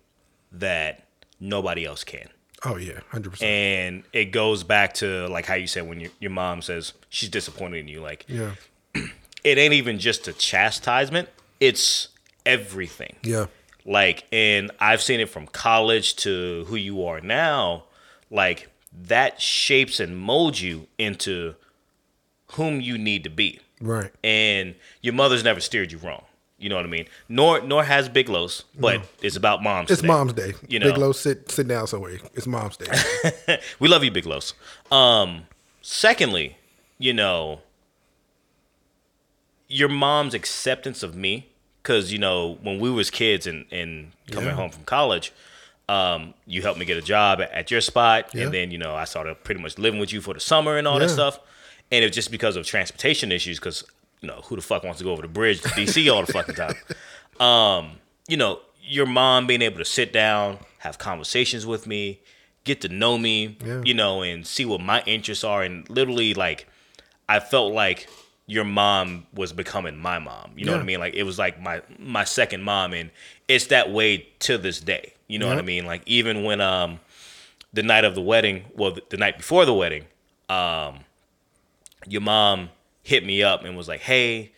that 0.52 1.08
nobody 1.40 1.86
else 1.86 2.04
can. 2.04 2.28
Oh 2.66 2.76
yeah, 2.78 3.00
hundred 3.10 3.32
percent. 3.32 3.50
And 3.50 4.04
it 4.14 4.26
goes 4.26 4.64
back 4.64 4.94
to 4.96 5.28
like 5.28 5.46
how 5.46 5.56
you 5.56 5.68
said 5.68 5.88
when 5.88 6.00
your, 6.00 6.12
your 6.20 6.32
mom 6.32 6.62
says 6.62 6.94
she's 7.10 7.30
disappointed 7.30 7.78
in 7.80 7.88
you. 7.88 8.02
Like 8.02 8.26
Yeah. 8.28 8.52
it 9.44 9.58
ain't 9.58 9.74
even 9.74 10.00
just 10.00 10.28
a 10.28 10.34
chastisement, 10.34 11.30
it's 11.60 12.10
everything. 12.46 13.16
Yeah. 13.24 13.46
Like, 13.86 14.26
and 14.32 14.72
I've 14.80 15.02
seen 15.02 15.20
it 15.20 15.30
from 15.30 15.48
college 15.48 16.16
to 16.18 16.66
who 16.68 16.76
you 16.76 17.06
are 17.06 17.22
now. 17.22 17.86
Like, 18.30 18.70
that 19.08 19.42
shapes 19.42 20.00
and 20.00 20.18
molds 20.18 20.62
you 20.62 20.88
into 20.98 21.56
whom 22.52 22.82
you 22.82 22.98
need 22.98 23.24
to 23.24 23.30
be. 23.30 23.60
Right. 23.82 24.12
And 24.24 24.76
your 25.02 25.14
mother's 25.14 25.44
never 25.44 25.60
steered 25.60 25.92
you 25.92 25.98
wrong. 26.00 26.24
You 26.60 26.68
know 26.70 26.76
what 26.76 26.86
I 26.86 26.90
mean? 26.90 27.06
Nor 27.30 27.62
nor 27.62 27.84
has 27.86 28.10
Big 28.10 28.28
Los, 28.30 28.64
but 28.78 29.02
it's 29.22 29.36
about 29.38 29.64
moms. 29.64 29.90
It's 29.90 30.02
today. 30.02 30.14
mom's 30.14 30.34
day. 30.34 30.54
You 30.68 30.80
Big 30.82 30.94
know. 30.94 31.00
Low, 31.00 31.12
sit 31.14 31.50
sit 31.50 31.68
down 31.68 31.88
somewhere. 31.88 32.18
It's 32.34 32.48
mom's 32.48 32.76
day. 32.78 33.60
we 33.80 33.88
love 33.88 34.04
you, 34.04 34.12
Big 34.12 34.26
Los. 34.26 34.54
Um, 34.92 35.44
secondly, 35.82 36.58
you 36.98 37.14
know, 37.14 37.62
your 39.68 39.90
mom's 39.90 40.34
acceptance 40.34 41.04
of 41.04 41.16
me, 41.16 41.48
because 41.82 42.12
you 42.12 42.18
know 42.20 42.58
when 42.62 42.80
we 42.80 42.90
was 42.92 43.10
kids 43.10 43.48
and 43.48 43.66
and 43.72 44.12
coming 44.32 44.50
Yeah. 44.50 44.56
home 44.56 44.72
from 44.72 44.84
college, 44.84 45.32
um, 45.88 46.34
you 46.46 46.62
helped 46.62 46.80
me 46.80 46.86
get 46.86 46.98
a 46.98 47.02
job 47.02 47.40
at, 47.42 47.52
at 47.52 47.72
your 47.72 47.82
spot, 47.82 48.32
Yeah. 48.34 48.46
and 48.46 48.54
then 48.54 48.72
you 48.72 48.78
know 48.78 48.96
I 48.96 49.06
started 49.06 49.44
pretty 49.44 49.62
much 49.62 49.78
living 49.78 50.00
with 50.00 50.12
you 50.12 50.22
for 50.22 50.34
the 50.34 50.40
summer 50.40 50.78
and 50.78 50.88
all 50.88 51.00
that 51.00 51.10
stuff. 51.10 51.40
And 51.92 52.04
it 52.04 52.08
was 52.08 52.16
just 52.16 52.30
because 52.30 52.56
of 52.56 52.66
transportation 52.68 53.32
issues, 53.32 53.60
because 53.60 53.84
you 54.22 54.28
know 54.28 54.42
who 54.46 54.56
the 54.56 54.62
fuck 54.62 54.84
wants 54.84 54.98
to 55.00 55.04
go 55.04 55.12
over 55.12 55.22
the 55.22 55.28
bridge 55.28 55.62
to 55.62 55.70
DC 55.70 56.12
all 56.14 56.26
the 56.26 56.34
fucking 56.34 56.56
time. 56.56 56.76
Um, 57.40 57.92
you 58.28 58.36
know, 58.36 58.60
your 58.84 59.06
mom 59.06 59.48
being 59.48 59.62
able 59.62 59.78
to 59.78 59.86
sit 59.86 60.12
down, 60.12 60.60
have 60.80 60.98
conversations 60.98 61.66
with 61.66 61.88
me, 61.88 62.20
get 62.66 62.82
to 62.82 62.90
know 62.90 63.18
me, 63.18 63.58
Yeah. 63.66 63.82
you 63.86 63.94
know, 63.94 64.24
and 64.24 64.46
see 64.46 64.66
what 64.66 64.82
my 64.82 65.02
interests 65.06 65.46
are. 65.46 65.64
And 65.64 65.90
literally, 65.90 66.34
like, 66.34 66.68
I 67.30 67.40
felt 67.40 67.72
like 67.74 68.10
your 68.46 68.66
mom 68.66 69.26
was 69.34 69.54
becoming 69.54 69.96
my 69.96 70.20
mom. 70.20 70.52
You 70.58 70.66
know 70.66 70.74
what 70.74 70.82
I 70.82 70.84
mean? 70.84 71.00
Like, 71.00 71.14
it 71.14 71.24
was 71.24 71.40
like 71.40 71.62
my 71.62 71.82
my 71.98 72.26
second 72.26 72.64
mom, 72.64 72.92
and 72.94 73.10
it's 73.48 73.68
that 73.68 73.90
way 73.90 74.28
to 74.40 74.58
this 74.58 74.82
day. 74.82 75.14
You 75.30 75.40
know 75.40 75.48
what 75.48 75.60
I 75.60 75.62
mean? 75.62 75.86
Like, 75.86 76.02
even 76.08 76.44
when 76.44 76.60
um 76.60 77.00
the 77.72 77.84
night 77.84 78.04
of 78.04 78.16
the 78.16 78.22
wedding, 78.22 78.66
well, 78.76 78.92
the, 78.96 79.04
the 79.12 79.18
night 79.18 79.38
before 79.38 79.64
the 79.66 79.74
wedding, 79.74 80.04
um, 80.50 81.06
your 82.06 82.22
mom 82.22 82.70
hit 83.04 83.26
me 83.26 83.44
up 83.44 83.64
and 83.64 83.76
was 83.78 83.88
like, 83.88 84.02
"Hey, 84.02 84.52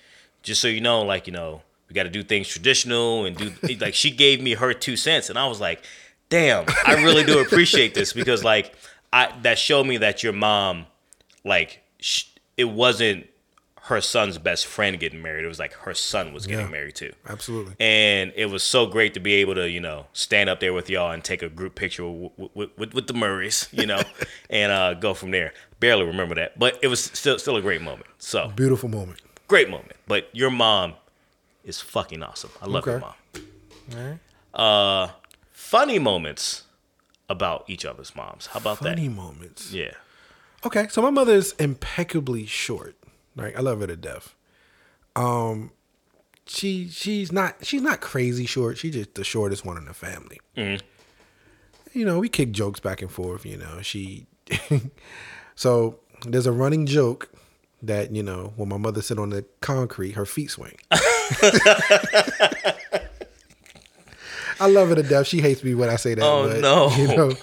just 0.43 0.62
so 0.62 0.67
you 0.67 0.82
know, 0.82 1.01
like 1.04 1.27
you 1.27 1.34
know, 1.34 1.62
we 1.89 1.93
got 1.93 2.04
to 2.04 2.10
do 2.10 2.23
things 2.23 2.47
traditional 2.47 3.25
and 3.25 3.36
do 3.36 3.51
like." 3.80 3.93
She 3.93 4.12
gave 4.12 4.41
me 4.41 4.54
her 4.54 4.73
two 4.73 4.95
cents, 4.97 5.30
and 5.30 5.38
I 5.39 5.47
was 5.47 5.60
like, 5.60 5.84
"Damn, 6.30 6.65
I 6.86 7.04
really 7.04 7.23
do 7.23 7.39
appreciate 7.39 7.93
this 7.93 8.13
because 8.13 8.43
like 8.43 8.73
I 9.13 9.34
that 9.41 9.58
showed 9.58 9.86
me 9.86 9.97
that 9.97 10.23
your 10.23 10.34
mom, 10.34 10.86
like, 11.43 11.82
sh- 11.99 12.25
it 12.58 12.65
wasn't 12.65 13.27
her 13.91 14.01
son's 14.01 14.38
best 14.38 14.65
friend 14.65 14.99
getting 14.99 15.21
married; 15.21 15.45
it 15.45 15.47
was 15.47 15.60
like 15.60 15.73
her 15.73 15.93
son 15.93 16.34
was 16.34 16.47
getting 16.47 16.65
Yeah. 16.65 16.71
married 16.71 16.95
too." 16.95 17.13
Absolutely. 17.27 17.75
and 17.80 18.34
it 18.36 18.47
was 18.47 18.63
so 18.63 18.86
great 18.88 19.13
to 19.13 19.19
be 19.19 19.34
able 19.36 19.56
to 19.56 19.69
you 19.69 19.80
know 19.80 20.08
stand 20.13 20.49
up 20.49 20.60
there 20.60 20.73
with 20.73 20.89
y'all 20.89 21.12
and 21.12 21.23
take 21.23 21.41
a 21.43 21.49
group 21.49 21.75
picture 21.75 22.10
with, 22.10 22.32
with, 22.56 22.69
with, 22.77 22.93
with 22.93 23.08
the 23.08 23.13
Murrays, 23.13 23.67
you 23.71 23.86
know, 23.86 24.01
and 24.49 24.71
uh, 24.71 24.93
go 24.95 25.13
from 25.13 25.32
there. 25.32 25.54
Barely 25.80 26.06
remember 26.06 26.36
that, 26.36 26.58
but 26.60 26.80
it 26.82 26.88
was 26.88 27.04
still 27.04 27.38
still 27.39 27.56
a 27.56 27.62
great 27.62 27.82
moment. 27.82 28.08
So 28.17 28.51
Beautiful 28.56 28.89
moment. 28.89 29.21
great 29.47 29.69
moment. 29.69 29.93
But 30.08 30.30
your 30.34 30.49
mom 30.51 30.93
is 31.63 31.80
fucking 31.80 32.23
awesome. 32.23 32.49
I 32.62 32.65
love 32.65 32.86
your 32.86 32.95
Okay. 32.95 33.06
mom. 33.93 34.19
Uh, 34.54 35.10
funny 35.51 35.99
moments 35.99 36.63
about 37.30 37.63
each 37.67 37.86
other's 37.86 38.15
moms. 38.15 38.47
How 38.47 38.60
about 38.60 38.80
that? 38.82 38.89
Funny 38.95 39.10
moments. 39.10 39.71
Yeah. 39.71 39.91
Okay, 40.65 40.88
so 40.89 41.01
my 41.01 41.10
mother 41.10 41.34
is 41.34 41.54
impeccably 41.60 42.45
short. 42.45 42.95
Right, 43.35 43.55
I 43.55 43.61
love 43.61 43.79
her 43.79 43.87
to 43.87 43.95
death. 43.95 44.35
Um, 45.15 45.71
she 46.45 46.89
she's 46.89 47.31
not 47.31 47.65
she's 47.65 47.81
not 47.81 48.01
crazy 48.01 48.45
short. 48.45 48.77
She's 48.77 48.93
just 48.93 49.15
the 49.15 49.23
shortest 49.23 49.65
one 49.65 49.77
in 49.77 49.85
the 49.85 49.93
family. 49.93 50.39
You 51.93 52.05
know, 52.05 52.19
we 52.19 52.29
kick 52.29 52.51
jokes 52.51 52.79
back 52.79 53.01
and 53.01 53.11
forth. 53.11 53.45
You 53.45 53.57
know, 53.57 53.81
she. 53.81 54.27
so 55.55 55.99
there's 56.25 56.47
a 56.47 56.51
running 56.51 56.85
joke 56.85 57.31
that 57.83 58.13
you 58.13 58.23
know 58.23 58.53
when 58.55 58.69
my 58.69 58.77
mother 58.77 59.01
sit 59.01 59.17
on 59.17 59.29
the 59.29 59.45
concrete, 59.61 60.11
her 60.11 60.25
feet 60.25 60.51
swing. 60.51 60.77
I 64.59 64.67
love 64.67 64.89
her 64.89 64.95
to 64.95 65.03
death. 65.03 65.27
She 65.27 65.41
hates 65.41 65.63
me 65.63 65.73
when 65.73 65.89
I 65.89 65.95
say 65.95 66.13
that. 66.13 66.23
Oh, 66.23 66.47
but, 66.47 66.61
no. 66.61 66.89
You 66.97 67.07
know, 67.07 67.33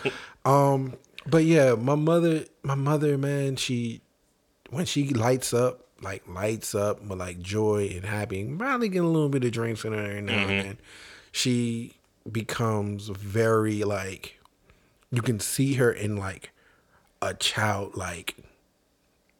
um, 0.50 0.94
but 1.26 1.44
yeah, 1.44 1.74
my 1.74 1.96
mother, 1.96 2.44
my 2.62 2.76
mother, 2.76 3.18
man, 3.18 3.56
she 3.56 4.02
when 4.70 4.84
she 4.86 5.08
lights 5.10 5.52
up, 5.54 5.86
like 6.02 6.26
lights 6.28 6.74
up 6.74 7.06
but 7.08 7.18
like 7.18 7.40
joy 7.40 7.90
and 7.94 8.04
happy, 8.04 8.40
and 8.40 8.58
probably 8.58 8.88
get 8.88 9.02
a 9.04 9.06
little 9.06 9.28
bit 9.28 9.44
of 9.44 9.50
drinks 9.52 9.84
in 9.84 9.92
her 9.92 10.20
now 10.20 10.32
Mm-hmm. 10.32 10.50
and 10.50 10.64
then. 10.68 10.78
She 11.32 11.94
becomes 12.30 13.08
very 13.08 13.84
like 13.84 14.38
you 15.10 15.22
can 15.22 15.40
see 15.40 15.74
her 15.74 15.90
in 15.92 16.16
like 16.16 16.50
a 17.22 17.32
childlike 17.34 18.36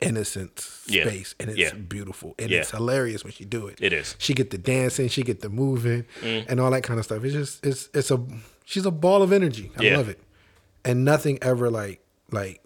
innocent 0.01 0.69
Yeah. 0.87 1.05
space 1.07 1.35
and 1.41 1.51
it's 1.51 1.59
Yeah. 1.59 1.75
beautiful 1.75 2.35
and 2.39 2.51
Yeah. 2.51 2.61
it's 2.61 2.71
hilarious 2.71 3.25
when 3.25 3.33
she 3.33 3.45
do 3.45 3.67
it 3.67 3.79
It 3.81 3.93
is. 3.93 4.15
she 4.19 4.33
get 4.33 4.51
the 4.51 4.59
dancing 4.59 5.09
she 5.09 5.23
get 5.23 5.41
the 5.41 5.49
moving 5.49 6.05
Mm. 6.23 6.45
and 6.49 6.61
all 6.61 6.71
that 6.71 6.85
kind 6.85 6.99
of 7.01 7.05
stuff 7.05 7.25
it's 7.25 7.35
just 7.35 7.67
it's 7.67 7.89
it's 7.93 8.11
a 8.13 8.25
she's 8.65 8.87
a 8.87 8.93
ball 8.93 9.23
of 9.23 9.33
energy 9.33 9.73
i 9.77 9.83
Yeah. 9.83 9.97
love 9.97 10.09
it 10.09 10.21
and 10.85 11.05
nothing 11.05 11.39
ever 11.43 11.69
like 11.69 12.01
like 12.31 12.63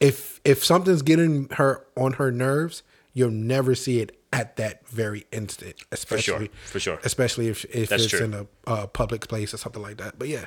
if 0.00 0.40
if 0.44 0.64
something's 0.64 1.02
getting 1.02 1.48
her 1.52 1.86
on 1.96 2.14
her 2.14 2.30
nerves 2.30 2.82
you'll 3.16 3.30
never 3.30 3.74
see 3.74 4.00
it 4.00 4.14
at 4.30 4.56
that 4.56 4.86
very 4.88 5.24
instant, 5.32 5.76
especially 5.90 6.46
sure, 6.46 6.54
for 6.66 6.78
sure. 6.78 7.00
especially 7.02 7.48
if 7.48 7.64
if 7.74 7.88
That's 7.88 8.04
it's 8.04 8.10
true. 8.10 8.24
in 8.26 8.34
a 8.34 8.46
uh, 8.66 8.86
public 8.86 9.26
place 9.26 9.54
or 9.54 9.56
something 9.56 9.80
like 9.80 9.96
that. 9.96 10.18
But 10.18 10.28
yeah, 10.28 10.46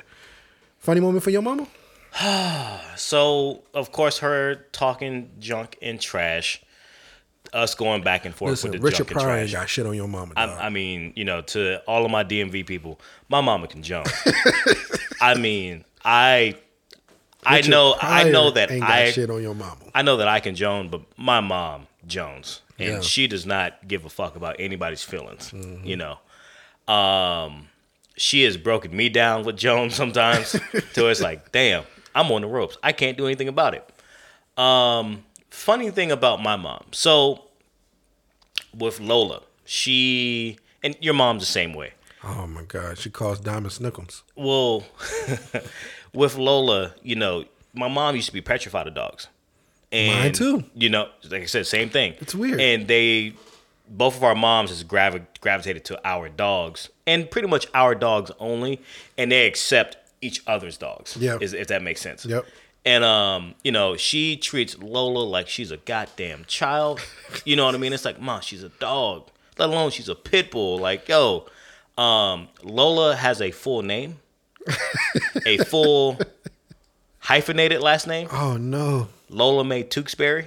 funny 0.78 1.00
moment 1.00 1.24
for 1.24 1.30
your 1.30 1.42
mama. 1.42 1.66
So 2.96 3.64
of 3.74 3.92
course, 3.92 4.18
her 4.18 4.66
talking 4.72 5.30
junk 5.38 5.78
and 5.80 6.00
trash, 6.00 6.62
us 7.52 7.74
going 7.74 8.02
back 8.02 8.24
and 8.24 8.34
forth 8.34 8.50
Listen, 8.50 8.70
with 8.70 8.80
the 8.80 8.84
Richard 8.84 9.08
junk 9.08 9.10
and 9.10 9.20
Pryor 9.20 9.38
ain't 9.38 9.50
trash. 9.50 9.62
got 9.62 9.68
shit 9.68 9.86
on 9.86 9.94
your 9.94 10.06
mama. 10.06 10.34
I. 10.36 10.66
I 10.66 10.68
mean, 10.68 11.12
you 11.16 11.24
know, 11.24 11.40
to 11.42 11.80
all 11.88 12.04
of 12.04 12.10
my 12.10 12.22
DMV 12.22 12.66
people, 12.66 13.00
my 13.28 13.40
mama 13.40 13.66
can 13.66 13.82
jump. 13.82 14.06
I 15.20 15.34
mean, 15.34 15.84
I, 16.04 16.56
I 17.44 17.62
know, 17.62 17.96
I 18.00 18.30
know 18.30 18.50
that 18.50 18.70
I, 18.70 19.10
shit 19.10 19.30
on 19.30 19.42
your 19.42 19.54
mama. 19.54 19.76
I 19.94 20.02
know 20.02 20.18
that 20.18 20.28
I 20.28 20.40
can 20.40 20.54
Joan, 20.54 20.88
but 20.88 21.02
my 21.16 21.40
mom 21.40 21.86
Jones, 22.06 22.60
and 22.78 22.88
Yeah. 22.88 23.00
she 23.00 23.26
does 23.26 23.46
not 23.46 23.86
give 23.86 24.04
a 24.04 24.08
fuck 24.08 24.36
about 24.36 24.56
anybody's 24.58 25.02
feelings. 25.02 25.50
Mm-hmm. 25.50 25.86
You 25.86 25.96
know, 25.96 26.92
um, 26.92 27.68
she 28.16 28.42
has 28.44 28.56
broken 28.56 28.94
me 28.94 29.08
down 29.08 29.44
with 29.44 29.56
Jones 29.56 29.94
sometimes, 29.94 30.52
to 30.94 31.06
it's 31.08 31.20
like, 31.20 31.52
damn, 31.52 31.84
I'm 32.14 32.30
on 32.30 32.42
the 32.42 32.48
ropes. 32.48 32.76
I 32.82 32.92
can't 32.92 33.16
do 33.16 33.26
anything 33.26 33.48
about 33.48 33.74
it. 33.74 33.88
Um, 34.58 35.24
funny 35.48 35.90
thing 35.90 36.10
about 36.12 36.42
my 36.42 36.56
mom, 36.56 36.84
so 36.92 37.44
with 38.76 39.00
Lola, 39.00 39.42
she 39.64 40.58
and 40.82 40.96
your 41.00 41.14
mom's 41.14 41.42
the 41.42 41.46
same 41.46 41.72
way. 41.72 41.92
Oh 42.22 42.46
my 42.46 42.62
god, 42.64 42.98
she 42.98 43.08
calls 43.08 43.40
Diamond 43.40 43.72
Snickums. 43.72 44.22
Well, 44.36 44.84
with 46.12 46.36
Lola, 46.36 46.94
you 47.02 47.16
know, 47.16 47.44
my 47.74 47.88
mom 47.88 48.16
used 48.16 48.28
to 48.28 48.32
be 48.32 48.40
petrified 48.40 48.86
of 48.86 48.94
dogs. 48.94 49.28
And, 49.92 50.20
Mine 50.20 50.32
too. 50.32 50.64
You 50.74 50.88
know, 50.88 51.08
like 51.28 51.42
I 51.42 51.46
said, 51.46 51.66
same 51.66 51.90
thing. 51.90 52.14
It's 52.20 52.34
weird. 52.34 52.60
And 52.60 52.86
they, 52.86 53.34
both 53.88 54.16
of 54.16 54.22
our 54.22 54.34
moms 54.34 54.70
has 54.70 54.84
gravi- 54.84 55.26
gravitated 55.40 55.84
to 55.86 56.00
our 56.04 56.28
dogs, 56.28 56.90
and 57.06 57.30
pretty 57.30 57.48
much 57.48 57.66
our 57.74 57.94
dogs 57.94 58.30
only, 58.38 58.80
and 59.18 59.32
they 59.32 59.46
accept 59.46 59.96
each 60.20 60.42
other's 60.46 60.76
dogs. 60.76 61.16
Yeah. 61.16 61.38
if 61.40 61.68
that 61.68 61.82
makes 61.82 62.00
sense. 62.00 62.24
Yep. 62.24 62.46
And 62.84 63.04
um, 63.04 63.54
you 63.62 63.72
know, 63.72 63.96
she 63.96 64.36
treats 64.36 64.78
Lola 64.78 65.22
like 65.22 65.48
she's 65.48 65.70
a 65.70 65.76
goddamn 65.76 66.44
child. 66.46 67.00
You 67.44 67.56
know 67.56 67.66
what 67.66 67.74
I 67.74 67.78
mean? 67.78 67.92
It's 67.92 68.04
like, 68.04 68.20
mom, 68.20 68.40
she's 68.40 68.62
a 68.62 68.68
dog. 68.70 69.28
Let 69.58 69.68
alone 69.68 69.90
she's 69.90 70.08
a 70.08 70.14
pit 70.14 70.50
bull. 70.50 70.78
Like, 70.78 71.08
yo, 71.08 71.46
um, 71.98 72.48
Lola 72.62 73.14
has 73.16 73.42
a 73.42 73.50
full 73.50 73.82
name, 73.82 74.18
a 75.46 75.58
full 75.58 76.18
hyphenated 77.18 77.80
last 77.80 78.06
name. 78.06 78.28
Oh 78.32 78.56
no. 78.56 79.08
Lola 79.28 79.64
Mae 79.64 79.82
Tewksbury. 79.84 80.46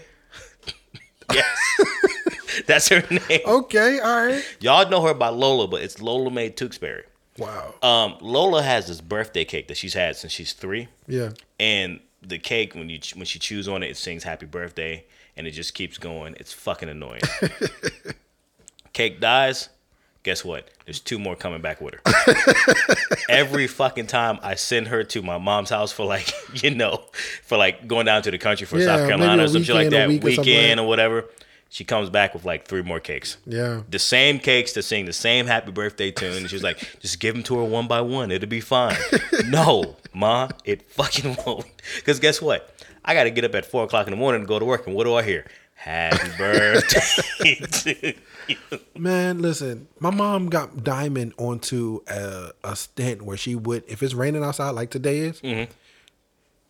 yes, 1.34 1.82
that's 2.67 2.89
her 2.89 3.02
name. 3.10 3.41
Okay, 3.45 3.99
all 3.99 4.26
right. 4.26 4.58
Y'all 4.60 4.89
know 4.89 5.02
her 5.02 5.13
by 5.13 5.30
Lola, 5.30 5.67
but 5.67 5.82
it's 5.82 6.02
Lola 6.02 6.30
Mae 6.30 6.49
Tewksbury. 6.49 7.04
Wow. 7.38 7.73
Um, 7.82 8.17
Lola 8.21 8.62
has 8.62 8.88
this 8.88 9.02
birthday 9.02 9.45
cake 9.45 9.67
that 9.69 9.78
she's 9.78 9.93
had 9.93 10.15
since 10.15 10.32
she's 10.34 10.54
three. 10.54 10.88
yeah. 11.08 11.30
and 11.60 11.99
the 12.26 12.38
cake 12.39 12.73
when 12.73 12.89
you 12.89 12.99
when 13.15 13.26
she 13.26 13.38
chews 13.39 13.67
on 13.67 13.84
it, 13.84 13.89
it 13.89 13.97
sings 13.97 14.23
"Happy 14.23 14.45
Birthday," 14.45 15.04
and 15.36 15.45
it 15.47 15.52
just 15.52 15.73
keeps 15.73 15.97
going. 15.97 16.36
It's 16.39 16.54
fucking 16.54 16.88
annoying. 16.89 17.21
cake 18.93 19.19
dies. 19.19 19.69
Guess 20.23 20.45
what? 20.45 20.69
There's 20.86 21.01
two 21.01 21.19
more 21.19 21.36
coming 21.36 21.62
back 21.62 21.81
with 21.81 21.95
her. 21.95 22.95
Every 23.29 23.67
fucking 23.67 24.07
time 24.07 24.39
I 24.41 24.55
send 24.55 24.88
her 24.88 25.03
to 25.03 25.21
my 25.21 25.38
mom's 25.38 25.69
house 25.69 25.91
for 25.91 26.05
like, 26.05 26.31
you 26.63 26.71
know, 26.71 27.03
for 27.43 27.57
like 27.57 27.88
going 27.88 28.05
down 28.05 28.21
to 28.23 28.31
the 28.31 28.38
country 28.38 28.65
for 28.65 28.77
Yeah, 28.79 28.86
South 28.86 29.07
Carolina 29.09 29.43
or 29.43 29.47
some 29.49 29.63
shit 29.63 29.75
like 29.75 29.89
that, 29.89 30.07
week 30.07 30.23
or 30.23 30.27
weekend 30.27 30.79
like- 30.79 30.86
or 30.86 30.88
whatever. 30.88 31.25
She 31.69 31.83
comes 31.83 32.09
back 32.12 32.36
with 32.36 32.45
like 32.45 32.67
three 32.67 32.83
more 32.83 32.99
cakes. 32.99 33.38
Yeah. 33.47 33.81
The 33.89 33.97
same 33.97 34.38
cakes 34.38 34.73
to 34.73 34.83
sing 34.83 35.05
the 35.05 35.13
same 35.13 35.47
happy 35.47 35.71
birthday 35.71 36.12
tune. 36.12 36.38
And 36.38 36.49
she's 36.49 36.62
like, 36.62 36.77
just 36.99 37.19
give 37.19 37.33
them 37.33 37.43
to 37.45 37.57
her 37.57 37.63
one 37.63 37.88
by 37.88 37.99
one. 37.99 38.29
It'll 38.31 38.47
be 38.47 38.62
fine. 38.62 38.95
no, 39.47 39.95
ma, 40.13 40.49
it 40.65 40.83
fucking 40.83 41.36
won't. 41.45 41.65
Because 41.95 42.19
guess 42.19 42.39
what? 42.41 42.69
I 43.03 43.15
got 43.15 43.23
to 43.23 43.31
get 43.31 43.43
up 43.43 43.55
at 43.55 43.65
four 43.65 43.83
o'clock 43.86 44.05
in 44.05 44.12
the 44.12 44.17
morning 44.17 44.41
to 44.41 44.47
go 44.47 44.59
to 44.59 44.65
work. 44.65 44.86
And 44.86 44.95
what 44.95 45.05
do 45.05 45.15
I 45.15 45.23
hear? 45.23 45.45
Happy 45.84 46.30
birthday. 46.38 47.62
to 47.65 48.13
you." 48.48 48.80
Man, 48.98 49.41
listen, 49.41 49.88
my 50.00 50.10
mom 50.10 50.48
got 50.50 50.84
Diamond 50.84 51.34
onto 51.38 52.02
a, 52.08 52.52
a 52.63 52.76
stint 52.76 53.22
where 53.22 53.38
she 53.38 53.56
would, 53.56 53.84
if 53.88 54.02
it's 54.04 54.13
raining 54.13 54.43
outside 54.43 54.72
like 54.72 54.89
today 54.91 55.19
is, 55.19 55.41
Mm-hmm. 55.41 55.72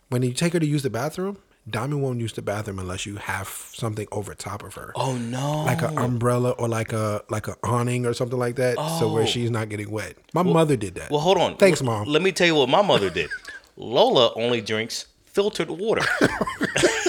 when 0.10 0.22
you 0.24 0.34
take 0.34 0.54
her 0.54 0.60
to 0.60 0.66
use 0.66 0.84
the 0.84 0.90
bathroom, 0.90 1.38
Diamond 1.70 2.02
won't 2.04 2.20
use 2.20 2.34
the 2.34 2.42
bathroom 2.42 2.78
unless 2.80 3.06
you 3.06 3.16
have 3.16 3.48
something 3.48 4.08
over 4.12 4.36
top 4.36 4.64
of 4.64 4.74
her. 4.76 4.92
oh, 4.96 5.16
no. 5.16 5.64
Like 5.64 5.82
an 5.82 5.98
umbrella 5.98 6.52
or 6.52 6.68
like 6.68 6.92
a 6.92 7.22
like 7.30 7.48
a 7.48 7.56
awning 7.64 8.06
or 8.06 8.14
something 8.14 8.38
like 8.38 8.56
that, 8.58 8.76
so 9.00 9.12
where 9.12 9.24
Oh. 9.24 9.26
she's 9.26 9.50
not 9.50 9.70
getting 9.70 9.90
wet. 9.90 10.18
My 10.34 10.44
mother 10.44 10.76
did 10.76 10.96
that. 10.96 11.10
Well, 11.10 11.22
hold 11.22 11.38
on. 11.38 11.56
Thanks, 11.58 11.82
mom. 11.82 12.08
Let 12.08 12.22
me 12.22 12.32
tell 12.34 12.48
you 12.48 12.56
what 12.56 12.68
my 12.70 12.82
mother 12.82 13.10
did. 13.10 13.30
Lola 13.78 14.34
only 14.36 14.60
drinks 14.62 15.06
filtered 15.26 15.70
water. 15.70 16.04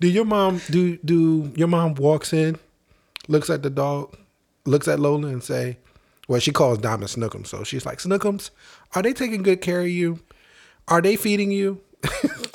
Do 0.00 0.08
your 0.08 0.24
mom 0.24 0.60
do 0.70 0.96
do 0.98 1.52
your 1.56 1.68
mom 1.68 1.94
walks 1.94 2.32
in, 2.32 2.58
looks 3.28 3.48
at 3.50 3.62
the 3.62 3.70
dog, 3.70 4.14
looks 4.64 4.88
at 4.88 5.00
Lola 5.00 5.28
and 5.28 5.42
say, 5.42 5.78
well, 6.28 6.40
she 6.40 6.52
calls 6.52 6.78
Diamond 6.78 7.08
Snookums, 7.10 7.46
so 7.46 7.64
she's 7.64 7.86
like, 7.86 7.98
Snookums, 7.98 8.50
are 8.94 9.02
they 9.02 9.12
taking 9.12 9.42
good 9.42 9.60
care 9.60 9.80
of 9.80 9.88
you? 9.88 10.20
Are 10.88 11.00
they 11.00 11.16
feeding 11.16 11.50
you? 11.50 11.80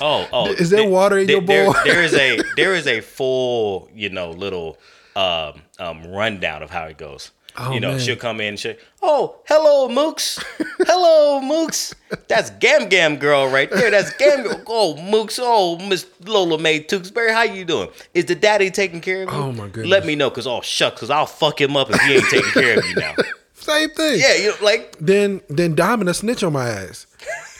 Oh, 0.00 0.26
oh. 0.32 0.46
Is 0.52 0.70
there 0.70 0.88
water 0.88 1.18
in 1.18 1.28
your 1.28 1.40
there- 1.40 1.64
bowl? 1.66 1.74
there 1.84 2.02
is 2.02 2.14
a 2.14 2.40
there 2.56 2.74
is 2.74 2.86
a 2.86 3.00
full, 3.00 3.88
you 3.94 4.08
know, 4.08 4.30
little 4.30 4.78
um, 5.16 5.62
um, 5.78 6.06
rundown 6.06 6.62
of 6.62 6.70
how 6.70 6.84
it 6.84 6.96
goes. 6.96 7.30
Oh, 7.58 7.72
you 7.72 7.80
know, 7.80 7.90
man. 7.92 8.00
she'll 8.00 8.16
come 8.16 8.40
in. 8.40 8.48
And 8.48 8.58
she, 8.58 8.76
oh, 9.02 9.36
hello, 9.46 9.88
Mooks. 9.88 10.42
hello, 10.86 11.40
Mooks. 11.42 11.94
That's 12.28 12.50
Gam 12.50 12.88
Gam 12.88 13.16
girl 13.16 13.48
right 13.50 13.70
there. 13.70 13.90
That's 13.90 14.12
Gam. 14.16 14.44
Gam. 14.44 14.62
Oh, 14.66 14.94
Mooks. 14.98 15.38
Oh, 15.42 15.76
Miss 15.86 16.06
Lola 16.24 16.58
Mae 16.58 16.80
Tewksbury. 16.80 17.32
How 17.32 17.42
you 17.42 17.64
doing? 17.64 17.88
Is 18.14 18.24
the 18.24 18.34
daddy 18.34 18.70
taking 18.70 19.00
care 19.02 19.24
of 19.24 19.30
you? 19.32 19.34
Oh, 19.38 19.52
my 19.52 19.66
goodness. 19.68 19.88
Let 19.88 20.06
me 20.06 20.14
know, 20.14 20.30
cause 20.30 20.46
oh 20.46 20.60
shucks, 20.62 21.00
cause 21.00 21.10
I'll 21.10 21.26
fuck 21.26 21.60
him 21.60 21.76
up 21.76 21.90
if 21.90 22.00
he 22.00 22.14
ain't 22.14 22.24
taking 22.30 22.50
care 22.52 22.78
of 22.78 22.86
you 22.86 22.94
now. 22.96 23.14
Same 23.54 23.90
thing. 23.90 24.18
Yeah, 24.18 24.34
you 24.34 24.48
know, 24.48 24.56
like 24.62 24.96
Then 24.98 25.40
then 25.48 25.74
Diamond 25.74 26.06
will 26.08 26.14
snitch 26.14 26.42
on 26.42 26.52
my 26.54 26.68
ass. 26.68 27.06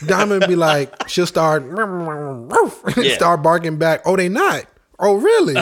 Diamond 0.05 0.45
be 0.47 0.55
like, 0.55 1.07
she'll 1.07 1.27
start 1.27 1.63
Yeah. 2.97 3.15
start 3.15 3.41
barking 3.43 3.77
back. 3.77 4.01
Oh, 4.05 4.15
they 4.17 4.27
not. 4.27 4.65
Oh, 4.99 5.15
really? 5.15 5.55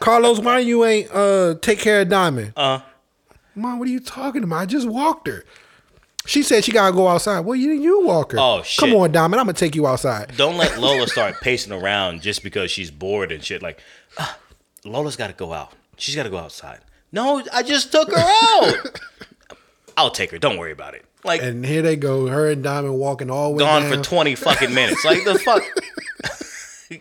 Carlos, 0.00 0.40
why 0.40 0.58
you 0.58 0.84
ain't 0.84 1.10
uh 1.12 1.54
take 1.62 1.78
care 1.78 2.02
of 2.02 2.08
Diamond? 2.08 2.52
Uh. 2.56 2.80
Mom, 3.54 3.78
what 3.78 3.88
are 3.88 3.90
you 3.90 4.00
talking 4.00 4.42
about? 4.42 4.56
I 4.56 4.66
just 4.66 4.86
walked 4.88 5.26
her. 5.28 5.44
She 6.26 6.42
said 6.42 6.64
she 6.64 6.72
gotta 6.72 6.94
go 6.94 7.06
outside. 7.08 7.40
Well, 7.40 7.54
you 7.54 7.68
didn't 7.68 7.82
you 7.82 8.04
walk 8.06 8.32
her. 8.32 8.38
Oh, 8.40 8.62
shit! 8.62 8.80
Come 8.80 8.94
on, 8.98 9.12
Diamond. 9.12 9.40
I'm 9.40 9.46
gonna 9.46 9.52
take 9.58 9.74
you 9.74 9.86
outside. 9.86 10.34
don't 10.36 10.56
let 10.56 10.78
Lola 10.80 11.06
start 11.08 11.40
pacing 11.42 11.72
around 11.72 12.22
just 12.22 12.42
because 12.42 12.70
she's 12.70 12.90
bored 12.90 13.30
and 13.30 13.44
shit. 13.44 13.62
Like, 13.62 13.80
"Ah, 14.18 14.38
Lola's 14.84 15.16
got 15.16 15.26
to 15.26 15.34
go 15.34 15.52
out. 15.52 15.72
She's 15.98 16.16
got 16.16 16.22
to 16.22 16.30
go 16.30 16.38
outside. 16.38 16.80
No, 17.12 17.42
I 17.52 17.62
just 17.62 17.92
took 17.92 18.10
her 18.10 18.16
out. 18.18 19.00
I'll 19.98 20.10
take 20.10 20.30
her. 20.30 20.38
Don't 20.38 20.56
worry 20.56 20.72
about 20.72 20.94
it. 20.94 21.04
Like, 21.24 21.42
And 21.42 21.64
here 21.64 21.80
they 21.82 21.94
go, 21.96 22.26
her 22.26 22.50
and 22.50 22.62
Diamond 22.62 22.98
walking 22.98 23.30
all 23.30 23.50
the 23.50 23.56
way 23.56 23.58
gone 23.60 23.82
down. 23.82 23.92
for 23.92 24.02
twenty 24.02 24.34
fucking 24.34 24.74
minutes. 24.74 25.04
Like 25.04 25.24
the 25.24 25.38
fuck. 25.38 25.62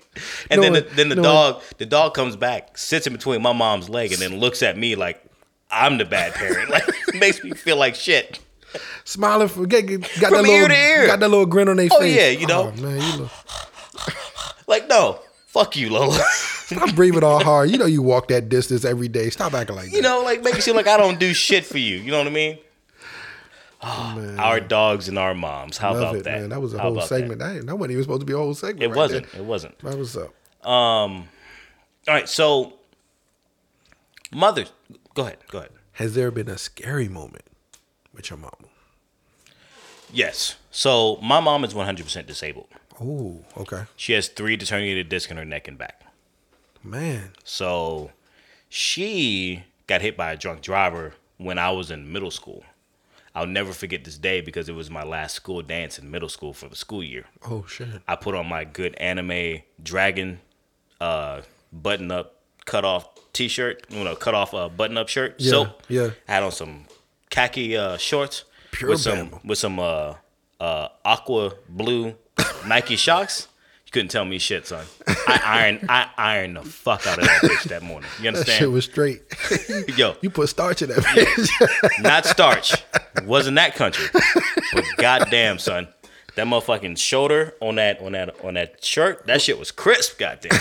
and 0.49 0.61
No 0.61 0.61
then 0.61 0.73
the, 0.73 0.81
then 0.81 1.09
the 1.09 1.15
no 1.15 1.21
one- 1.21 1.31
dog 1.53 1.61
the 1.77 1.85
dog 1.85 2.13
comes 2.13 2.35
back, 2.35 2.77
sits 2.77 3.07
in 3.07 3.13
between 3.13 3.41
my 3.41 3.53
mom's 3.53 3.89
leg, 3.89 4.11
and 4.11 4.21
then 4.21 4.37
looks 4.37 4.61
at 4.61 4.77
me 4.77 4.95
like 4.95 5.23
I'm 5.73 5.97
the 5.97 6.05
bad 6.05 6.33
parent. 6.33 6.69
Like 6.69 6.83
makes 7.15 7.43
me 7.43 7.51
feel 7.51 7.77
like 7.77 7.95
shit. 7.95 8.39
smiling 9.03 9.47
for 9.47 9.65
get, 9.65 9.87
got 9.87 10.03
From 10.05 10.31
that 10.31 10.31
little 10.41 10.45
ear 10.55 10.67
to 10.67 10.75
ear. 10.75 11.07
got 11.07 11.19
that 11.19 11.29
little 11.29 11.45
grin 11.45 11.69
on 11.69 11.77
their 11.77 11.89
Oh, 11.91 11.99
face. 11.99 12.17
Oh 12.17 12.21
yeah, 12.21 12.29
you 12.29 12.47
know. 12.47 12.73
Oh, 12.75 12.81
man, 12.81 13.01
you 13.01 13.17
look, 13.23 13.31
Like 14.67 14.87
no, 14.87 15.19
fuck 15.47 15.75
you, 15.75 15.89
Lola. 15.89 16.19
stop 16.65 16.95
breathing 16.95 17.23
all 17.23 17.43
hard. 17.43 17.69
You 17.69 17.77
know 17.77 17.85
you 17.85 18.01
walk 18.01 18.27
that 18.29 18.49
distance 18.49 18.85
every 18.85 19.07
day. 19.07 19.29
Stop 19.29 19.53
acting 19.53 19.75
like 19.75 19.85
that. 19.91 19.95
you 19.95 20.01
know, 20.01 20.21
like 20.23 20.43
make 20.43 20.55
it 20.55 20.61
seem 20.63 20.75
like 20.75 20.87
I 20.87 20.97
don't 20.97 21.19
do 21.19 21.33
shit 21.33 21.65
for 21.65 21.77
you. 21.77 21.97
You 21.97 22.11
know 22.11 22.17
what 22.19 22.27
I 22.27 22.31
mean? 22.31 22.57
man. 23.83 24.39
Our 24.39 24.61
dogs 24.61 25.09
and 25.09 25.19
our 25.19 25.33
moms. 25.33 25.77
How 25.77 25.91
Love 25.93 26.01
about 26.01 26.15
it, 26.15 26.23
that? 26.23 26.39
man. 26.39 26.49
That 26.49 26.61
was 26.61 26.73
a 26.73 26.77
How 26.77 26.93
whole 26.93 27.01
segment. 27.01 27.39
That? 27.39 27.65
That, 27.65 27.75
wasn't 27.75 27.91
even 27.91 28.03
supposed 28.03 28.21
to 28.21 28.25
be 28.25 28.31
a 28.33 28.37
whole 28.37 28.53
segment. 28.53 28.83
It 28.83 28.87
right 28.87 28.95
wasn't. 28.95 29.31
there. 29.31 29.41
It 29.41 29.45
wasn't. 29.45 29.77
That 29.79 29.97
was 29.97 30.15
up. 30.17 30.33
Um. 30.65 31.27
All 32.07 32.13
right, 32.13 32.27
so 32.29 32.73
mother, 34.33 34.65
go 35.13 35.23
ahead. 35.23 35.37
Go 35.49 35.59
ahead. 35.59 35.71
Has 35.93 36.15
there 36.15 36.31
been 36.31 36.49
a 36.49 36.57
scary 36.57 37.07
moment 37.07 37.45
with 38.13 38.29
your 38.29 38.39
mom? 38.39 38.51
Yes. 40.11 40.55
So 40.71 41.17
my 41.21 41.39
mom 41.39 41.63
is 41.63 41.73
100% 41.73 42.25
disabled. 42.25 42.67
Oh, 43.01 43.43
okay. 43.57 43.83
She 43.95 44.13
has 44.13 44.27
three 44.27 44.55
deteriorated 44.55 45.09
discs 45.09 45.31
in 45.31 45.37
her 45.37 45.45
neck 45.45 45.67
and 45.67 45.77
back. 45.77 46.01
Man. 46.83 47.31
So 47.43 48.11
she 48.69 49.63
got 49.87 50.01
hit 50.01 50.15
by 50.15 50.31
a 50.31 50.37
drunk 50.37 50.61
driver 50.61 51.13
when 51.37 51.57
I 51.57 51.71
was 51.71 51.91
in 51.91 52.11
middle 52.11 52.31
school. 52.31 52.63
I'll 53.35 53.47
never 53.47 53.73
forget 53.73 54.03
this 54.03 54.17
day 54.17 54.41
because 54.41 54.69
it 54.69 54.75
was 54.75 54.91
my 54.91 55.03
last 55.03 55.33
school 55.35 55.63
dance 55.63 55.97
in 55.97 56.11
middle 56.11 56.29
school 56.29 56.53
for 56.53 56.69
the 56.69 56.75
school 56.75 57.03
year. 57.03 57.25
Oh 57.49 57.65
shit. 57.67 57.87
I 58.07 58.15
put 58.15 58.35
on 58.35 58.47
my 58.47 58.63
good 58.63 58.93
anime 58.95 59.61
dragon 59.81 60.39
uh, 61.01 61.41
button 61.71 62.11
up 62.11 62.41
cut 62.65 62.85
off 62.85 63.12
t-shirt, 63.33 63.85
you 63.89 64.03
know, 64.03 64.15
cut 64.15 64.33
off 64.35 64.53
a 64.53 64.69
button 64.69 64.97
up 64.97 65.09
shirt, 65.09 65.35
Yeah, 65.39 65.49
silk. 65.49 65.81
yeah. 65.89 66.09
Had 66.27 66.43
on 66.43 66.51
some 66.51 66.85
khaki 67.29 67.75
uh, 67.75 67.97
shorts 67.97 68.45
Pure 68.71 68.91
with 68.91 69.01
some 69.01 69.29
Bama. 69.29 69.45
with 69.45 69.57
some 69.57 69.79
uh, 69.79 70.13
uh, 70.59 70.87
aqua 71.03 71.53
blue 71.67 72.15
Nike 72.67 72.95
Shox. 72.95 73.47
You 73.87 73.91
couldn't 73.91 74.09
tell 74.09 74.25
me 74.25 74.39
shit, 74.39 74.65
son. 74.67 74.85
I 75.07 75.41
ironed 75.45 75.85
I 75.89 76.09
ironed 76.17 76.57
the 76.57 76.63
fuck 76.63 77.05
out 77.07 77.17
of 77.19 77.25
that 77.25 77.41
bitch 77.43 77.63
that 77.69 77.83
morning. 77.83 78.09
You 78.21 78.29
understand? 78.29 78.55
That 78.55 78.59
shit 78.59 78.71
was 78.71 78.85
straight. 78.85 79.21
Yo, 79.97 80.15
you 80.21 80.29
put 80.31 80.49
starch 80.49 80.81
in 80.81 80.89
that 80.89 80.99
bitch. 80.99 81.99
not 82.03 82.25
starch. 82.25 82.73
Wasn't 83.25 83.55
that 83.55 83.75
country. 83.75 84.07
But 84.73 84.85
goddamn, 84.97 85.59
son. 85.59 85.87
That 86.35 86.47
motherfucking 86.47 86.97
shoulder 86.97 87.53
on 87.61 87.75
that 87.75 87.99
on 88.01 88.13
that 88.13 88.43
on 88.43 88.55
that 88.55 88.83
shirt, 88.83 89.27
that 89.27 89.39
shit 89.43 89.59
was 89.59 89.71
crisp, 89.71 90.17
goddamn. 90.17 90.59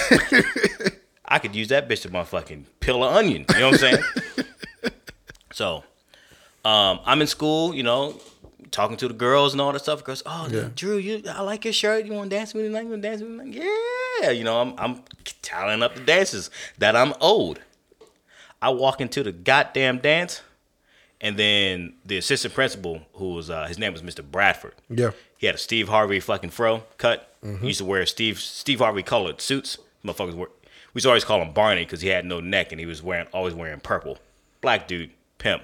I 1.33 1.39
could 1.39 1.57
use 1.57 1.69
that 1.69 1.89
bitch 1.89 2.03
to 2.03 2.11
motherfucking 2.11 2.65
peel 2.81 3.03
an 3.05 3.17
onion. 3.17 3.47
You 3.55 3.61
know 3.61 3.71
what 3.71 3.83
I'm 3.83 3.95
saying? 3.97 4.05
so, 5.53 5.83
um, 6.65 7.01
I'm 7.07 7.21
in 7.23 7.27
school, 7.27 7.75
you 7.75 7.83
know, 7.83 8.21
talking 8.71 8.97
to 8.99 9.09
the 9.09 9.15
girls 9.15 9.53
and 9.55 9.61
all 9.61 9.73
that 9.73 9.81
stuff. 9.81 10.05
Girls, 10.05 10.23
oh, 10.27 10.49
Yeah. 10.51 10.69
Drew, 10.77 10.99
you, 10.99 11.23
I 11.29 11.41
like 11.41 11.65
your 11.65 11.73
shirt. 11.73 12.05
You 12.05 12.13
want 12.13 12.29
to 12.31 12.37
dance 12.37 12.53
with 12.53 12.65
me 12.65 12.69
tonight? 12.69 12.83
You 12.85 12.91
want 12.91 13.03
to 13.03 13.09
dance 13.09 13.23
with 13.23 13.31
me? 13.31 13.63
Yeah, 14.21 14.31
you 14.31 14.45
know, 14.45 14.61
I'm 14.61 14.75
I'm 14.79 15.03
tallying 15.41 15.83
up 15.83 15.95
the 15.95 16.03
dances 16.03 16.51
that 16.79 16.95
I'm 16.95 17.15
owed. 17.21 17.61
I 18.61 18.69
walk 18.69 19.01
into 19.01 19.23
the 19.23 19.33
goddamn 19.33 19.99
dance, 19.99 20.43
and 21.21 21.37
then 21.39 21.95
the 22.05 22.19
assistant 22.19 22.53
principal, 22.55 23.01
who 23.15 23.33
was 23.35 23.49
uh, 23.49 23.67
his 23.67 23.79
name 23.79 23.93
was 23.95 24.03
Mr. 24.03 24.23
Bradford. 24.25 24.75
yeah. 24.91 25.13
He 25.39 25.47
had 25.47 25.57
a 25.57 25.59
Steve 25.59 25.89
Harvey 25.89 26.21
fucking 26.21 26.51
fro 26.51 26.85
cut. 26.99 27.35
He 27.43 27.67
used 27.69 27.79
to 27.79 27.85
wear 27.85 28.07
Steve 28.07 28.39
Steve 28.39 28.79
Harvey 28.79 29.03
colored 29.03 29.41
suits. 29.41 29.79
Motherfuckers 30.05 30.35
were. 30.35 30.51
We 30.95 30.99
used 30.99 31.05
to 31.05 31.09
always 31.11 31.25
call 31.25 31.41
him 31.41 31.53
Barney 31.53 31.85
because 31.85 32.01
he 32.03 32.09
had 32.09 32.25
no 32.25 32.41
neck 32.41 32.73
and 32.73 32.79
he 32.81 32.87
was 32.87 33.03
wearing 33.03 33.27
always 33.33 33.55
wearing 33.55 33.81
purple. 33.81 34.19
Black 34.61 34.87
dude, 34.87 35.11
pimp. 35.39 35.63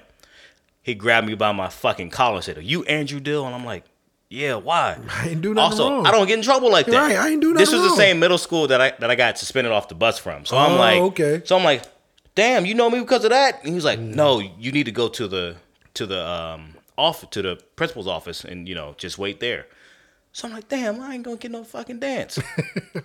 He 0.81 0.95
grabbed 0.95 1.27
me 1.27 1.35
by 1.35 1.51
my 1.51 1.69
fucking 1.69 2.09
collar 2.09 2.35
and 2.37 2.43
said, 2.43 2.57
"Are 2.57 2.61
you 2.61 2.83
Andrew 2.85 3.19
Dill?" 3.19 3.45
And 3.45 3.53
I'm 3.53 3.65
like, 3.65 3.83
"Yeah, 4.29 4.55
why?" 4.55 4.97
I 5.11 5.29
ain't 5.29 5.41
do 5.41 5.53
nothing 5.53 5.79
also, 5.79 5.89
wrong. 5.91 6.05
I 6.07 6.11
don't 6.11 6.25
get 6.27 6.37
in 6.39 6.43
trouble 6.43 6.71
like 6.71 6.87
that. 6.87 6.97
Right, 6.97 7.15
I 7.17 7.29
ain't 7.29 7.41
do 7.41 7.53
This 7.53 7.69
nothing 7.69 7.81
was 7.81 7.83
the 7.83 7.89
wrong. 7.89 7.97
same 7.97 8.19
middle 8.19 8.37
school 8.39 8.67
that 8.67 8.81
I 8.81 8.91
that 8.99 9.11
I 9.11 9.15
got 9.15 9.37
suspended 9.37 9.71
off 9.71 9.87
the 9.87 9.95
bus 9.95 10.17
from. 10.17 10.45
So 10.45 10.57
I'm 10.57 10.71
Oh, 10.73 10.77
like, 10.77 11.01
okay. 11.11 11.41
So 11.45 11.55
I'm 11.57 11.63
like, 11.63 11.83
damn, 12.33 12.65
you 12.65 12.73
know 12.73 12.89
me 12.89 12.99
because 12.99 13.23
of 13.23 13.29
that? 13.29 13.59
And 13.59 13.69
he 13.69 13.75
was 13.75 13.85
like, 13.85 13.99
no, 13.99 14.39
you 14.39 14.71
need 14.71 14.85
to 14.85 14.91
go 14.91 15.09
to 15.09 15.27
the 15.27 15.57
to 15.93 16.05
the 16.07 16.25
um 16.27 16.75
off 16.97 17.29
to 17.29 17.41
the 17.41 17.57
principal's 17.75 18.07
office 18.07 18.43
and 18.43 18.67
you 18.67 18.73
know 18.75 18.95
just 18.97 19.17
wait 19.19 19.39
there. 19.39 19.67
So 20.31 20.47
I'm 20.47 20.53
like, 20.53 20.69
damn, 20.69 21.01
I 21.01 21.15
ain't 21.15 21.23
gonna 21.23 21.37
get 21.37 21.51
no 21.51 21.63
fucking 21.63 21.99
dance. 21.99 22.39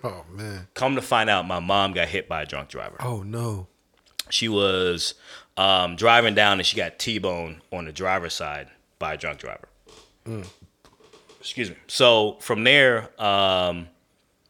Oh 0.02 0.24
man. 0.30 0.66
Come 0.74 0.96
to 0.96 1.02
find 1.02 1.30
out, 1.30 1.46
my 1.46 1.60
mom 1.60 1.92
got 1.92 2.08
hit 2.08 2.28
by 2.28 2.42
a 2.42 2.46
drunk 2.46 2.68
driver. 2.68 2.96
Oh 3.00 3.22
no. 3.22 3.68
She 4.28 4.48
was 4.48 5.14
um, 5.56 5.96
driving 5.96 6.34
down 6.34 6.58
and 6.58 6.66
she 6.66 6.76
got 6.76 6.98
T-boned 6.98 7.60
on 7.72 7.86
the 7.86 7.92
driver's 7.92 8.34
side 8.34 8.68
by 8.98 9.14
a 9.14 9.16
drunk 9.16 9.38
driver. 9.38 9.68
Excuse 11.40 11.70
me. 11.70 11.76
So 11.86 12.36
from 12.40 12.64
there, 12.64 13.08
um, 13.22 13.88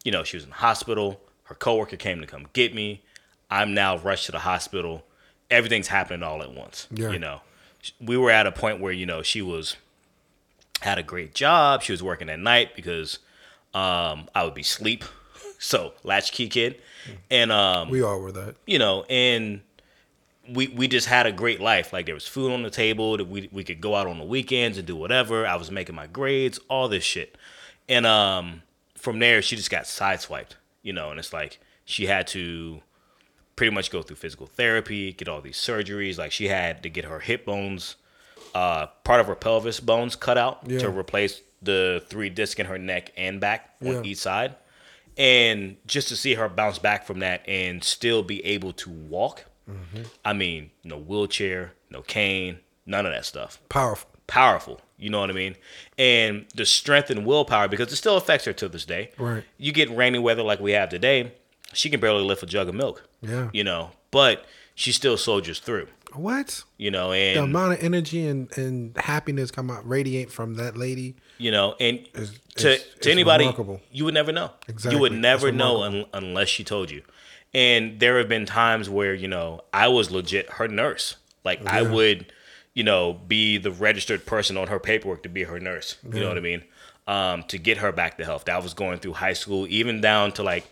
you 0.05 0.11
know, 0.13 0.25
she 0.25 0.37
was 0.37 0.45
in 0.45 0.51
the 0.51 0.57
hospital. 0.57 1.21
Her 1.45 1.55
coworker 1.55 1.97
came 1.97 2.21
to 2.21 2.27
come 2.27 2.47
get 2.53 2.75
me. 2.75 3.03
I'm 3.51 3.75
now 3.75 3.99
rushed 3.99 4.27
to 4.27 4.33
the 4.33 4.41
hospital. 4.41 5.05
Everything's 5.51 5.89
happening 5.89 6.23
all 6.23 6.43
at 6.43 6.53
once. 6.53 6.89
Yeah. 6.91 7.11
You 7.11 7.19
know, 7.19 7.41
we 8.01 8.17
were 8.17 8.31
at 8.31 8.47
a 8.47 8.53
point 8.53 8.81
where 8.81 8.93
you 8.93 9.07
know 9.07 9.23
she 9.23 9.43
was 9.43 9.77
had 10.81 10.99
a 10.99 11.03
great 11.03 11.35
job. 11.35 11.83
She 11.83 11.93
was 11.93 12.03
working 12.03 12.29
at 12.29 12.39
night 12.39 12.75
because 12.77 13.19
um, 13.75 14.29
I 14.35 14.45
would 14.45 14.55
be 14.55 14.63
sleep. 14.63 15.05
So 15.61 15.95
latchkey 16.03 16.49
kid, 16.49 16.83
and 17.31 17.51
um, 17.51 17.89
We 17.89 18.03
all 18.03 18.21
were 18.21 18.33
that. 18.33 18.57
you 18.67 18.79
know, 18.79 19.05
and 19.09 19.63
we 20.53 20.67
we 20.69 20.89
just 20.89 21.07
had 21.07 21.27
a 21.27 21.33
great 21.33 21.59
life. 21.59 21.91
Like 21.91 22.05
there 22.05 22.15
was 22.15 22.29
food 22.29 22.53
on 22.53 22.63
the 22.63 22.69
table 22.71 23.17
that 23.17 23.27
we 23.27 23.49
we 23.51 23.65
could 23.65 23.81
go 23.81 23.95
out 23.95 24.07
on 24.07 24.19
the 24.19 24.25
weekends 24.27 24.77
and 24.77 24.87
do 24.87 24.95
whatever. 24.95 25.47
I 25.47 25.57
was 25.57 25.71
making 25.71 25.95
my 25.95 26.07
grades, 26.07 26.59
all 26.69 26.89
this 26.89 27.05
shit. 27.05 27.39
And 27.89 28.05
um 28.05 28.61
from 28.95 29.21
there 29.21 29.41
she 29.41 29.57
just 29.57 29.71
got 29.71 29.85
sideswiped, 29.85 30.57
you 30.83 30.93
know, 30.93 31.11
and 31.11 31.19
it's 31.19 31.33
like 31.33 31.61
she 31.87 32.07
had 32.07 32.27
to 32.29 32.83
pretty 33.57 33.75
much 33.75 33.91
go 33.91 34.03
through 34.03 34.17
physical 34.17 34.47
therapy, 34.47 35.13
get 35.15 35.29
all 35.29 35.41
these 35.41 35.57
surgeries. 35.57 36.19
Like 36.19 36.33
she 36.33 36.49
had 36.49 36.83
to 36.83 36.91
get 36.91 37.07
her 37.07 37.21
hip 37.21 37.47
bones, 37.47 37.97
uh, 38.55 38.87
part 39.05 39.21
of 39.21 39.27
her 39.27 39.35
pelvis 39.35 39.81
bones 39.81 40.15
cut 40.17 40.39
out 40.39 40.61
Yeah. 40.67 40.79
to 40.81 40.91
replace 40.91 41.41
the 41.63 42.03
three 42.09 42.31
discs 42.31 42.61
in 42.61 42.67
her 42.67 42.79
neck 42.79 43.13
and 43.17 43.41
back 43.41 43.71
on 43.83 43.93
Yeah. 43.93 44.03
each 44.03 44.19
side. 44.19 44.55
And 45.17 45.77
just 45.87 46.09
to 46.09 46.17
see 46.17 46.35
her 46.35 46.49
bounce 46.49 46.79
back 46.79 47.07
from 47.07 47.21
that 47.21 47.43
and 47.49 47.83
still 47.85 48.23
be 48.23 48.45
able 48.45 48.73
to 48.75 48.91
walk, 48.91 49.45
I 50.25 50.33
mean, 50.35 50.71
no 50.83 50.99
wheelchair, 50.99 51.73
no 51.91 52.03
cane, 52.03 52.59
none 52.85 53.07
of 53.07 53.13
that 53.13 53.25
stuff. 53.25 53.61
Powerful. 53.69 54.11
Powerful, 54.27 54.81
you 54.99 55.11
know 55.11 55.21
what 55.21 55.31
I 55.31 55.35
mean? 55.35 55.57
And 55.99 56.47
the 56.55 56.65
strength 56.67 57.11
and 57.11 57.25
willpower, 57.27 57.69
because 57.69 57.93
it 57.93 57.97
still 57.97 58.17
affects 58.17 58.45
her 58.47 58.53
to 58.55 58.69
this 58.69 58.85
day. 58.85 59.11
Right. 59.19 59.45
You 59.59 59.71
get 59.73 59.95
rainy 59.95 60.19
weather 60.19 60.43
like 60.43 60.61
we 60.61 60.73
have 60.73 60.89
today, 60.89 61.33
she 61.73 61.91
can 61.91 62.01
barely 62.01 62.23
lift 62.23 62.43
a 62.43 62.47
jug 62.47 62.69
of 62.69 62.75
milk. 62.75 63.09
Yeah. 63.23 63.51
You 63.53 63.65
know, 63.65 63.91
but 64.11 64.45
she 64.75 64.93
still 64.93 65.17
soldiers 65.17 65.61
through. 65.61 65.89
What? 66.15 66.63
You 66.79 66.91
know, 66.91 67.13
and 67.13 67.39
The 67.39 67.43
amount 67.45 67.75
of 67.75 67.83
energy 67.83 68.27
and, 68.27 68.49
and 68.57 68.97
happiness 68.97 69.51
come 69.51 69.71
out 69.71 69.89
radiate 69.89 70.31
from 70.31 70.55
that 70.55 70.77
lady. 70.77 71.15
you 71.39 71.51
know, 71.51 71.75
and 71.81 72.07
Is- 72.15 72.39
to 72.57 72.73
is- 72.75 72.83
to 73.01 73.01
is 73.01 73.07
anybody, 73.09 73.45
remarkable. 73.45 73.81
you 73.91 74.05
would 74.05 74.15
never 74.15 74.33
know. 74.33 74.51
Exactly, 74.69 74.97
You 74.97 75.01
would 75.03 75.13
never 75.13 75.51
know 75.53 75.83
un- 75.83 76.07
unless 76.13 76.49
she 76.49 76.63
told 76.65 76.91
you. 76.91 77.03
And 77.53 78.01
there 78.01 78.19
have 78.19 78.29
been 78.29 78.47
times 78.47 78.89
where 78.91 79.15
you 79.15 79.29
know 79.29 79.61
I 79.73 79.89
was 79.89 80.11
legit 80.11 80.51
her 80.51 80.69
nurse. 80.69 81.17
Like 81.45 81.67
I 81.67 81.83
would, 81.83 82.33
you 82.75 82.83
know, 82.85 83.13
be 83.15 83.59
the 83.59 83.71
registered 83.71 84.25
person 84.27 84.57
on 84.57 84.69
her 84.69 84.79
paperwork 84.81 85.23
to 85.25 85.29
be 85.29 85.43
her 85.45 85.61
nurse. 85.61 85.97
You 86.11 86.21
know 86.21 86.29
what 86.29 86.39
I 86.39 86.41
mean? 86.41 86.63
Um, 87.07 87.43
to 87.49 87.59
get 87.59 87.79
her 87.79 87.93
back 87.93 88.17
to 88.19 88.25
health. 88.25 88.47
That 88.47 88.63
was 88.63 88.73
going 88.75 88.99
through 88.99 89.13
high 89.15 89.35
school, 89.35 89.67
even 89.69 90.01
down 90.01 90.33
to 90.33 90.43
like, 90.43 90.67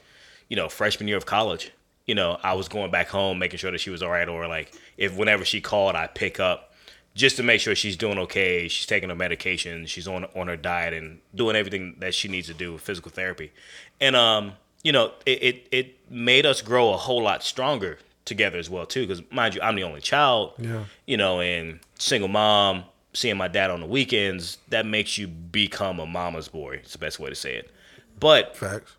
you 0.49 0.57
know, 0.57 0.69
freshman 0.71 1.07
year 1.09 1.19
of 1.19 1.27
college. 1.27 1.73
You 2.07 2.15
know, 2.15 2.39
I 2.43 2.55
was 2.55 2.69
going 2.69 2.91
back 2.91 3.09
home, 3.09 3.39
making 3.39 3.59
sure 3.59 3.71
that 3.71 3.79
she 3.79 3.91
was 3.91 4.03
all 4.03 4.11
right, 4.11 4.29
or 4.29 4.49
like 4.49 4.73
if 4.97 5.17
whenever 5.17 5.45
she 5.45 5.61
called, 5.61 5.95
I 5.95 6.07
pick 6.09 6.41
up 6.41 6.73
just 7.15 7.37
to 7.37 7.43
make 7.43 7.61
sure 7.61 7.75
she's 7.75 7.97
doing 7.97 8.19
okay. 8.19 8.69
She's 8.69 8.87
taking 8.87 9.09
her 9.09 9.15
medication. 9.15 9.87
She's 9.87 10.09
on 10.09 10.25
on 10.37 10.49
her 10.49 10.57
diet 10.57 10.95
and 10.95 11.21
doing 11.35 11.57
everything 11.57 11.97
that 11.99 12.15
she 12.15 12.29
needs 12.29 12.47
to 12.49 12.55
do 12.55 12.73
with 12.73 12.83
physical 12.83 13.11
therapy. 13.11 13.53
And 14.01 14.17
um, 14.17 14.53
you 14.83 14.93
know, 14.93 15.13
it 15.27 15.43
it, 15.43 15.69
it 15.71 16.11
made 16.11 16.47
us 16.47 16.63
grow 16.63 16.93
a 16.93 16.97
whole 16.97 17.23
lot 17.23 17.43
stronger 17.43 17.99
together 18.25 18.59
as 18.59 18.71
well 18.71 18.87
too. 18.87 19.07
Because 19.07 19.23
mind 19.31 19.55
you, 19.55 19.61
I'm 19.63 19.77
the 19.77 19.85
only 19.85 20.01
child. 20.01 20.55
Yeah. 20.59 20.85
You 21.07 21.17
know, 21.17 21.41
and 21.41 21.81
single 21.99 22.29
mom, 22.29 22.85
seeing 23.13 23.37
my 23.37 23.49
dad 23.49 23.71
on 23.71 23.81
the 23.81 23.87
weekends, 23.87 24.59
that 24.69 24.87
makes 24.87 25.19
you 25.19 25.29
become 25.29 26.01
a 26.01 26.07
mama's 26.07 26.49
boy. 26.49 26.77
It's 26.77 26.93
the 26.93 26.99
best 26.99 27.19
way 27.21 27.29
to 27.29 27.37
say 27.37 27.55
it. 27.57 27.71
But 28.19 28.57
Facts. 28.57 28.97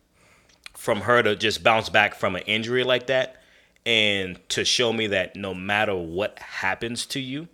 From 0.84 1.00
her 1.00 1.22
to 1.22 1.34
just 1.34 1.62
bounce 1.62 1.88
back 1.88 2.14
from 2.14 2.36
an 2.36 2.42
injury 2.42 2.84
like 2.84 3.06
that 3.06 3.40
and 3.86 4.38
to 4.50 4.66
show 4.66 4.92
me 4.92 5.06
that 5.06 5.34
no 5.34 5.54
matter 5.54 5.96
what 5.96 6.38
happens 6.38 7.06
to 7.06 7.18
you, 7.18 7.48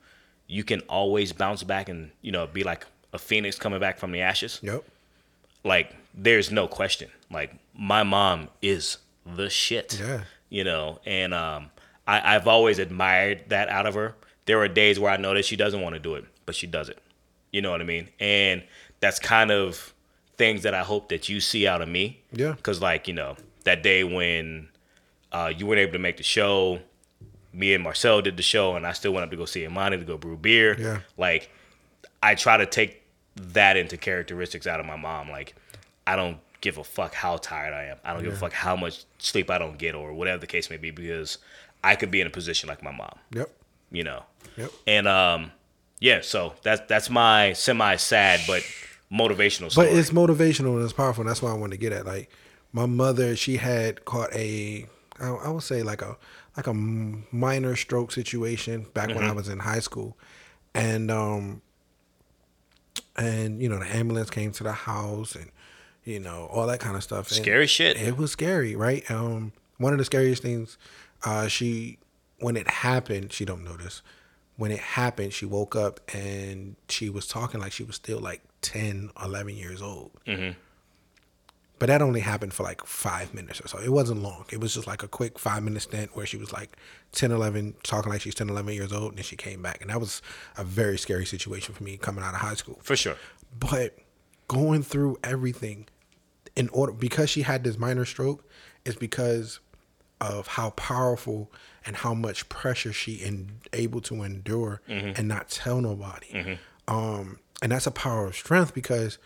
you 0.49 0.65
can 0.65 0.81
always 0.89 1.33
bounce 1.33 1.63
back 1.63 1.89
and, 1.89 2.11
you 2.23 2.33
know, 2.33 2.49
be 2.49 2.65
like 2.65 2.85
a 3.13 3.19
phoenix 3.21 3.57
coming 3.57 3.79
back 3.79 4.01
from 4.01 4.11
the 4.11 4.21
ashes. 4.21 4.59
Yep. 4.65 4.83
Like 5.63 5.95
there's 6.13 6.51
no 6.51 6.67
question. 6.67 7.09
Like 7.31 7.55
my 7.73 8.03
mom 8.03 8.49
is 8.63 8.99
the 9.25 9.49
shit. 9.49 10.01
Yeah. 10.01 10.23
You 10.49 10.65
know, 10.65 10.99
and 11.07 11.33
um 11.33 11.71
I, 12.09 12.35
I've 12.35 12.49
always 12.49 12.81
admired 12.81 13.45
that 13.51 13.69
out 13.69 13.87
of 13.87 13.95
her. 13.95 14.17
There 14.47 14.59
are 14.59 14.67
days 14.67 14.99
where 14.99 15.13
I 15.13 15.19
know 15.19 15.35
that 15.35 15.45
she 15.45 15.55
doesn't 15.55 15.81
want 15.81 15.95
to 15.95 16.01
do 16.01 16.17
it, 16.17 16.25
but 16.47 16.57
she 16.57 16.67
does 16.67 16.89
it. 16.89 16.99
You 17.53 17.63
know 17.63 17.71
what 17.71 17.81
I 17.81 17.85
mean? 17.85 18.09
And 18.19 18.65
that's 18.99 19.21
kind 19.21 19.53
of 19.53 19.95
things 20.41 20.63
that 20.63 20.73
I 20.75 20.81
hope 20.83 21.11
that 21.11 21.29
you 21.29 21.39
see 21.41 21.67
out 21.67 21.83
of 21.83 21.89
me. 21.89 22.05
Yeah. 22.33 22.55
Cause 22.63 22.81
like, 22.81 23.07
you 23.07 23.15
know, 23.15 23.37
that 23.65 23.83
day 23.83 24.05
when 24.05 24.69
uh, 25.33 25.53
you 25.57 25.67
weren't 25.67 25.81
able 25.81 25.93
to 25.93 25.99
make 25.99 26.17
the 26.17 26.23
show, 26.23 26.81
me 27.53 27.75
and 27.75 27.85
Marcel 27.85 28.23
did 28.23 28.37
the 28.39 28.43
show 28.43 28.75
and 28.77 28.87
I 28.87 28.93
still 28.93 29.13
went 29.13 29.25
up 29.25 29.31
to 29.33 29.37
go 29.37 29.45
see 29.45 29.65
Imani 29.65 29.99
to 29.99 30.05
go 30.05 30.17
brew 30.17 30.37
beer. 30.39 30.77
Yeah. 30.81 31.01
Like 31.19 31.51
I 32.23 32.35
try 32.37 32.57
to 32.57 32.65
take 32.65 33.03
that 33.37 33.77
into 33.77 33.97
characteristics 33.99 34.67
out 34.67 34.81
of 34.81 34.87
my 34.87 34.97
mom. 34.97 35.29
Like 35.31 35.55
I 36.07 36.17
don't 36.17 36.39
give 36.63 36.79
a 36.79 36.85
fuck 36.85 37.13
how 37.15 37.37
tired 37.37 37.75
I 37.75 37.85
am. 37.85 37.99
I 38.05 38.15
don't 38.15 38.23
give 38.25 38.33
a 38.33 38.37
fuck 38.37 38.53
how 38.53 38.77
much 38.77 39.05
sleep 39.19 39.51
I 39.51 39.59
don't 39.59 39.77
get 39.79 39.95
or 39.95 40.13
whatever 40.15 40.39
the 40.41 40.47
case 40.47 40.71
may 40.71 40.77
be 40.79 40.91
because 40.91 41.37
I 41.85 41.97
could 41.97 42.11
be 42.11 42.21
in 42.23 42.27
a 42.27 42.31
position 42.31 42.69
like 42.69 42.83
my 42.83 42.93
mom, 42.93 43.19
Yep. 43.35 43.51
you 43.93 44.05
know. 44.05 44.23
Yep. 44.57 44.71
And 44.87 45.07
um 45.07 45.53
yeah, 46.01 46.21
so 46.23 46.55
that's 46.63 46.81
that's 46.89 47.11
my 47.11 47.53
semi 47.53 47.97
sad 47.97 48.41
but 48.47 48.63
motivational 49.13 49.75
But 49.75 49.89
it's 49.89 50.11
motivational 50.11 50.75
and 50.77 50.85
it's 50.85 50.93
powerful. 50.93 51.23
And 51.23 51.31
that's 51.31 51.43
why 51.43 51.51
I 51.51 51.55
wanted 51.55 51.73
to 51.73 51.81
get 51.81 51.93
at. 51.93 52.07
Like 52.07 52.31
my 52.73 52.87
mother, 52.87 53.35
she 53.37 53.57
had 53.57 54.05
caught 54.05 54.33
a, 54.35 54.87
I, 55.19 55.29
I 55.29 55.49
would 55.51 55.63
say 55.63 55.83
like 55.83 56.03
a 56.03 56.17
like 56.57 56.67
a 56.67 56.75
minor 56.75 57.77
stroke 57.77 58.13
situation 58.13 58.87
back 58.95 59.09
when 59.09 59.19
Mm-hmm. 59.19 59.27
I 59.31 59.33
was 59.33 59.49
in 59.49 59.61
high 59.61 59.79
school, 59.81 60.17
and 60.75 61.11
um, 61.11 61.63
and 63.17 63.61
you 63.63 63.69
know 63.69 63.79
the 63.79 63.87
ambulance 63.97 64.31
came 64.31 64.53
to 64.53 64.63
the 64.63 64.73
house 64.73 65.35
and 65.35 65.51
you 66.05 66.21
know 66.21 66.49
all 66.51 66.67
that 66.67 66.81
kind 66.81 66.97
of 66.97 67.03
stuff. 67.03 67.29
And 67.31 67.43
Scary 67.43 67.67
shit. 67.67 67.97
It 67.97 68.17
was 68.17 68.33
scary, 68.33 68.75
right? 68.77 69.09
Um, 69.11 69.53
one 69.79 69.93
of 69.93 69.99
the 69.99 70.05
scariest 70.05 70.43
things 70.43 70.77
Uh, 71.25 71.49
she 71.49 71.99
when 72.39 72.57
it 72.57 72.69
happened, 72.69 73.33
she 73.33 73.45
don't 73.45 73.65
notice. 73.65 74.03
When 74.57 74.71
it 74.71 74.79
happened, 74.79 75.33
she 75.33 75.47
woke 75.47 75.75
up 75.77 76.01
and 76.15 76.77
she 76.89 77.09
was 77.11 77.27
talking 77.27 77.61
like 77.61 77.73
she 77.73 77.83
was 77.85 77.97
still 77.97 78.19
like 78.19 78.43
10, 78.63 79.11
11 79.23 79.57
years 79.57 79.83
old. 79.83 80.13
Mm-hmm. 80.27 80.59
But 81.79 81.87
that 81.87 82.03
only 82.03 82.21
happened 82.21 82.53
for 82.53 82.63
like 82.63 82.85
five 82.85 83.33
minutes 83.33 83.59
or 83.65 83.67
so. 83.69 83.79
It 83.79 83.89
wasn't 83.89 84.23
long. 84.23 84.45
It 84.51 84.61
was 84.61 84.75
just 84.75 84.87
like 84.87 85.03
a 85.03 85.09
quick 85.09 85.39
five 85.39 85.63
minute 85.63 85.81
stint 85.81 86.15
where 86.15 86.27
she 86.27 86.37
was 86.37 86.53
like 86.53 86.77
10, 87.13 87.33
11, 87.33 87.75
talking 87.83 88.13
like 88.13 88.21
she's 88.21 88.35
10, 88.35 88.51
11 88.51 88.75
years 88.75 88.93
old. 88.93 89.13
And 89.13 89.17
then 89.17 89.25
she 89.25 89.35
came 89.35 89.63
back. 89.63 89.81
And 89.81 89.89
that 89.89 89.99
was 89.99 90.21
a 90.59 90.65
very 90.65 90.99
scary 90.99 91.25
situation 91.25 91.75
for 91.75 91.83
me 91.83 91.97
coming 91.97 92.23
out 92.23 92.35
of 92.35 92.41
high 92.41 92.55
school. 92.55 92.79
For 92.83 92.97
sure. 92.97 93.17
But 93.59 93.97
going 94.47 94.83
through 94.83 95.19
everything 95.25 95.89
in 96.55 96.69
order, 96.69 96.93
because 96.93 97.31
she 97.31 97.43
had 97.43 97.65
this 97.65 97.79
minor 97.79 98.05
stroke, 98.05 98.45
is 98.85 98.97
because 98.97 99.61
of 100.21 100.49
how 100.49 100.71
powerful 100.71 101.51
and 101.87 101.97
how 101.97 102.13
much 102.13 102.49
pressure 102.51 102.93
she 102.93 103.23
and 103.25 103.53
able 103.73 104.03
to 104.03 104.23
endure 104.23 104.83
mm-hmm. 104.87 105.13
and 105.17 105.29
not 105.29 105.49
tell 105.49 105.81
nobody. 105.81 106.29
Mm-hmm. 106.29 106.95
Um, 106.95 107.39
and 107.63 107.73
that's 107.73 107.87
a 107.87 107.91
power 107.91 108.27
of 108.27 108.35
strength 108.37 108.75
because 108.75 109.19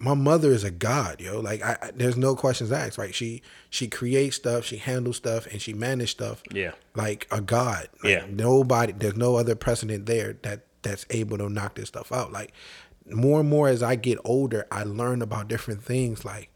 my 0.00 0.14
mother 0.14 0.50
is 0.52 0.62
a 0.62 0.70
god, 0.70 1.20
yo. 1.20 1.40
Like 1.40 1.62
I, 1.62 1.76
I 1.82 1.90
there's 1.94 2.16
no 2.16 2.36
questions 2.36 2.70
asked. 2.70 2.98
Right? 2.98 3.14
She 3.14 3.42
she 3.70 3.88
creates 3.88 4.36
stuff, 4.36 4.64
she 4.64 4.76
handles 4.76 5.16
stuff, 5.16 5.46
and 5.46 5.60
she 5.60 5.72
manages 5.72 6.10
stuff. 6.10 6.42
Yeah. 6.52 6.72
Like 6.94 7.26
a 7.30 7.40
god. 7.40 7.88
Like, 8.02 8.12
Yeah. 8.12 8.26
Nobody. 8.30 8.92
There's 8.92 9.16
no 9.16 9.36
other 9.36 9.56
precedent 9.56 10.06
there 10.06 10.34
that 10.42 10.66
that's 10.82 11.04
able 11.10 11.38
to 11.38 11.48
knock 11.48 11.74
this 11.74 11.88
stuff 11.88 12.12
out. 12.12 12.32
Like 12.32 12.52
more 13.10 13.40
and 13.40 13.48
more 13.48 13.68
as 13.68 13.82
I 13.82 13.96
get 13.96 14.18
older, 14.24 14.66
I 14.70 14.84
learn 14.84 15.22
about 15.22 15.48
different 15.48 15.82
things. 15.82 16.24
Like, 16.24 16.50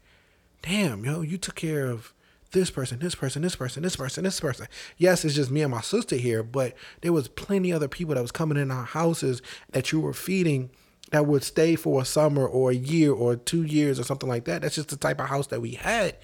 damn, 0.61 1.03
yo, 1.03 1.21
you 1.21 1.37
took 1.37 1.55
care 1.55 1.87
of 1.87 2.13
this 2.53 2.71
person, 2.71 2.99
this 2.99 3.15
person, 3.15 3.41
this 3.41 3.55
person, 3.55 3.83
this 3.83 3.95
person, 3.95 4.23
this 4.23 4.39
person. 4.39 4.67
Yes, 4.97 5.25
it's 5.25 5.35
just 5.35 5.51
me 5.51 5.61
and 5.61 5.71
my 5.71 5.81
sister 5.81 6.15
here, 6.15 6.41
but 6.41 6.73
there 7.01 7.11
was 7.11 7.27
plenty 7.27 7.73
other 7.73 7.87
people 7.87 8.15
that 8.15 8.21
was 8.21 8.31
coming 8.31 8.57
in 8.57 8.71
our 8.71 8.85
houses 8.85 9.41
that 9.71 9.91
you 9.91 9.99
were 9.99 10.13
feeding 10.13 10.69
that 11.11 11.25
would 11.27 11.43
stay 11.43 11.75
for 11.75 12.01
a 12.01 12.05
summer 12.05 12.47
or 12.47 12.71
a 12.71 12.75
year 12.75 13.11
or 13.11 13.35
two 13.35 13.63
years 13.63 13.99
or 13.99 14.03
something 14.03 14.29
like 14.29 14.45
that. 14.45 14.61
That's 14.61 14.75
just 14.75 14.89
the 14.89 14.95
type 14.95 15.19
of 15.19 15.27
house 15.27 15.47
that 15.47 15.61
we 15.61 15.71
had. 15.71 16.15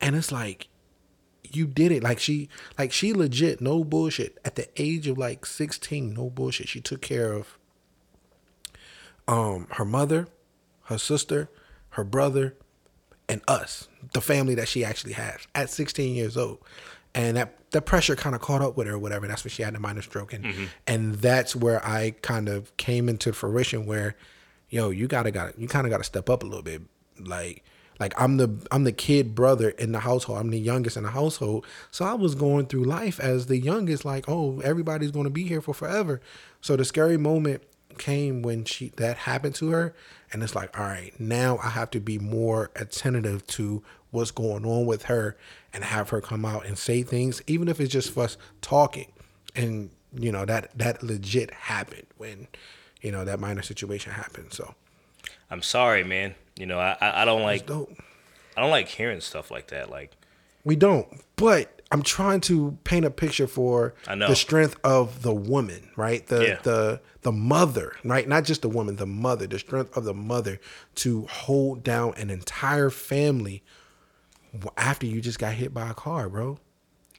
And 0.00 0.16
it's 0.16 0.32
like, 0.32 0.68
you 1.52 1.66
did 1.66 1.92
it. 1.92 2.02
Like 2.02 2.20
she, 2.20 2.48
like 2.78 2.92
she 2.92 3.12
legit, 3.12 3.60
no 3.60 3.84
bullshit. 3.84 4.38
At 4.44 4.54
the 4.54 4.68
age 4.80 5.06
of 5.08 5.18
like 5.18 5.44
16, 5.44 6.14
no 6.14 6.30
bullshit. 6.30 6.68
She 6.68 6.80
took 6.80 7.02
care 7.02 7.32
of 7.32 7.58
um 9.28 9.66
her 9.72 9.84
mother, 9.84 10.28
her 10.84 10.98
sister, 10.98 11.50
her 11.90 12.04
brother, 12.04 12.56
and 13.30 13.40
us, 13.46 13.88
the 14.12 14.20
family 14.20 14.56
that 14.56 14.66
she 14.68 14.84
actually 14.84 15.12
has 15.12 15.46
at 15.54 15.70
16 15.70 16.14
years 16.14 16.36
old. 16.36 16.58
And 17.14 17.36
that 17.36 17.54
the 17.70 17.80
pressure 17.80 18.16
kind 18.16 18.34
of 18.34 18.40
caught 18.40 18.60
up 18.60 18.76
with 18.76 18.86
her 18.86 18.94
or 18.94 18.98
whatever. 18.98 19.26
That's 19.26 19.44
when 19.44 19.50
she 19.50 19.62
had 19.62 19.74
the 19.74 19.80
minor 19.80 20.02
stroke. 20.02 20.32
And 20.32 20.44
mm-hmm. 20.44 20.64
and 20.86 21.14
that's 21.16 21.56
where 21.56 21.84
I 21.84 22.14
kind 22.22 22.48
of 22.48 22.76
came 22.76 23.08
into 23.08 23.32
fruition 23.32 23.86
where, 23.86 24.16
yo, 24.68 24.90
you 24.90 25.06
gotta 25.06 25.30
got 25.30 25.58
you 25.58 25.66
kind 25.68 25.86
of 25.86 25.90
gotta 25.90 26.04
step 26.04 26.28
up 26.28 26.42
a 26.42 26.46
little 26.46 26.62
bit. 26.62 26.82
Like 27.18 27.64
like 27.98 28.14
I'm 28.20 28.36
the 28.36 28.50
I'm 28.70 28.84
the 28.84 28.92
kid 28.92 29.34
brother 29.34 29.70
in 29.70 29.92
the 29.92 30.00
household. 30.00 30.38
I'm 30.38 30.50
the 30.50 30.58
youngest 30.58 30.96
in 30.96 31.02
the 31.02 31.10
household. 31.10 31.66
So 31.90 32.04
I 32.04 32.14
was 32.14 32.34
going 32.34 32.66
through 32.66 32.84
life 32.84 33.18
as 33.18 33.46
the 33.46 33.58
youngest, 33.58 34.04
like, 34.04 34.28
oh, 34.28 34.60
everybody's 34.60 35.10
gonna 35.10 35.30
be 35.30 35.44
here 35.44 35.60
for 35.60 35.74
forever. 35.74 36.20
So 36.60 36.76
the 36.76 36.84
scary 36.84 37.16
moment 37.16 37.62
came 37.98 38.42
when 38.42 38.64
she 38.64 38.88
that 38.96 39.16
happened 39.18 39.54
to 39.54 39.70
her 39.70 39.94
and 40.32 40.42
it's 40.42 40.54
like 40.54 40.78
all 40.78 40.86
right 40.86 41.18
now 41.18 41.58
i 41.62 41.68
have 41.68 41.90
to 41.90 42.00
be 42.00 42.18
more 42.18 42.70
attentive 42.76 43.46
to 43.46 43.82
what's 44.10 44.30
going 44.30 44.64
on 44.64 44.86
with 44.86 45.04
her 45.04 45.36
and 45.72 45.84
have 45.84 46.10
her 46.10 46.20
come 46.20 46.44
out 46.44 46.66
and 46.66 46.78
say 46.78 47.02
things 47.02 47.42
even 47.46 47.68
if 47.68 47.80
it's 47.80 47.92
just 47.92 48.12
for 48.12 48.24
us 48.24 48.36
talking 48.60 49.10
and 49.54 49.90
you 50.12 50.32
know 50.32 50.44
that 50.44 50.70
that 50.76 51.02
legit 51.02 51.50
happened 51.52 52.06
when 52.16 52.46
you 53.02 53.12
know 53.12 53.24
that 53.24 53.38
minor 53.38 53.62
situation 53.62 54.12
happened 54.12 54.52
so 54.52 54.74
I'm 55.50 55.62
sorry, 55.62 56.04
man. 56.04 56.34
You 56.56 56.66
know, 56.66 56.78
I 56.78 56.96
I 57.00 57.22
I 57.22 57.24
don't 57.24 57.42
like 57.42 57.66
dope 57.66 57.92
I 58.56 58.60
don't 58.60 58.70
like 58.70 58.88
hearing 58.88 59.20
stuff 59.20 59.50
like 59.50 59.68
that. 59.68 59.90
Like 59.90 60.12
we 60.64 60.76
don't 60.76 61.06
but 61.36 61.79
i'm 61.92 62.02
trying 62.02 62.40
to 62.40 62.76
paint 62.84 63.04
a 63.04 63.10
picture 63.10 63.46
for 63.46 63.94
I 64.06 64.14
know. 64.14 64.28
the 64.28 64.36
strength 64.36 64.76
of 64.84 65.22
the 65.22 65.34
woman 65.34 65.90
right 65.96 66.26
the 66.26 66.44
Yeah. 66.46 66.58
the 66.62 67.00
the 67.22 67.32
mother 67.32 67.94
right 68.04 68.28
not 68.28 68.44
just 68.44 68.62
the 68.62 68.68
woman 68.68 68.96
the 68.96 69.06
mother 69.06 69.46
the 69.46 69.58
strength 69.58 69.96
of 69.96 70.04
the 70.04 70.14
mother 70.14 70.60
to 70.96 71.26
hold 71.26 71.82
down 71.82 72.14
an 72.16 72.30
entire 72.30 72.90
family 72.90 73.62
after 74.76 75.06
you 75.06 75.20
just 75.20 75.38
got 75.38 75.54
hit 75.54 75.72
by 75.72 75.88
a 75.90 75.94
car 75.94 76.28
bro 76.28 76.58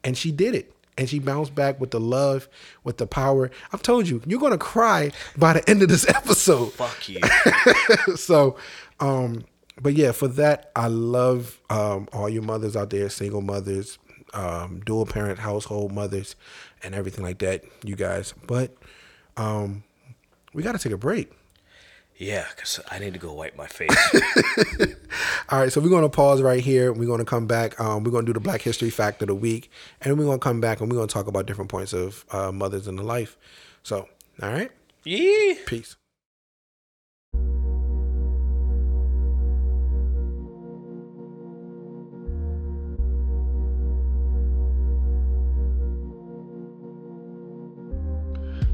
and 0.04 0.18
she 0.18 0.32
did 0.32 0.54
it 0.56 0.74
and 0.98 1.10
she 1.10 1.20
bounced 1.20 1.56
back 1.56 1.80
with 1.80 1.92
the 1.92 2.00
love 2.00 2.50
with 2.84 2.98
the 2.98 3.08
power 3.08 3.50
i've 3.72 3.82
told 3.82 4.08
you 4.08 4.22
you're 4.26 4.40
gonna 4.40 4.58
cry 4.58 5.12
by 5.38 5.54
the 5.54 5.70
end 5.70 5.82
of 5.82 5.90
this 5.90 6.08
episode 6.10 6.72
fuck 6.74 7.08
you. 7.08 7.20
so 8.16 8.58
um 9.00 9.46
but 9.82 9.94
yeah 9.94 10.12
for 10.12 10.28
that 10.28 10.72
i 10.76 10.88
love 10.88 11.60
um 11.70 12.08
all 12.12 12.28
you 12.30 12.42
mothers 12.42 12.76
out 12.76 12.90
there 12.90 13.10
single 13.10 13.42
mothers 13.42 13.98
um 14.34 14.82
dual 14.86 15.06
parent 15.06 15.40
household 15.40 15.92
mothers 15.92 16.36
and 16.84 16.96
everything 16.96 17.24
like 17.24 17.40
that 17.40 17.64
you 17.84 17.96
guys. 17.96 18.34
But 18.48 18.76
um 19.38 19.84
we 20.54 20.64
got 20.64 20.74
to 20.74 20.80
take 20.80 20.92
a 20.94 20.98
break. 20.98 21.32
Yeah, 22.18 22.46
cause 22.56 22.80
I 22.92 23.00
need 23.00 23.14
to 23.14 23.20
go 23.20 23.34
wipe 23.34 23.56
my 23.56 23.68
face. 23.68 23.90
all 25.50 25.60
right 25.60 25.72
so 25.72 25.82
we're 25.82 25.90
going 25.90 26.04
to 26.04 26.10
pause 26.10 26.42
right 26.42 26.62
here. 26.62 26.94
We're 26.94 27.08
going 27.08 27.20
to 27.20 27.26
come 27.26 27.48
back. 27.48 27.80
Um 27.80 28.04
we're 28.04 28.12
going 28.12 28.26
to 28.26 28.30
do 28.30 28.34
the 28.34 28.44
black 28.44 28.62
history 28.62 28.90
fact 28.90 29.22
of 29.22 29.28
the 29.28 29.36
week 29.36 29.72
and 30.02 30.18
we're 30.18 30.26
going 30.26 30.40
to 30.40 30.44
come 30.44 30.62
back 30.62 30.82
and 30.82 30.92
we're 30.92 30.98
going 30.98 31.08
to 31.08 31.14
talk 31.14 31.28
about 31.28 31.46
different 31.46 31.70
points 31.70 31.94
of 31.94 32.26
uh, 32.32 32.52
mothers 32.52 32.88
in 32.88 32.96
the 32.96 33.04
life. 33.04 33.38
So 33.84 34.08
all 34.42 34.50
right? 34.50 34.72
Yeah. 35.04 35.56
peace 35.66 35.96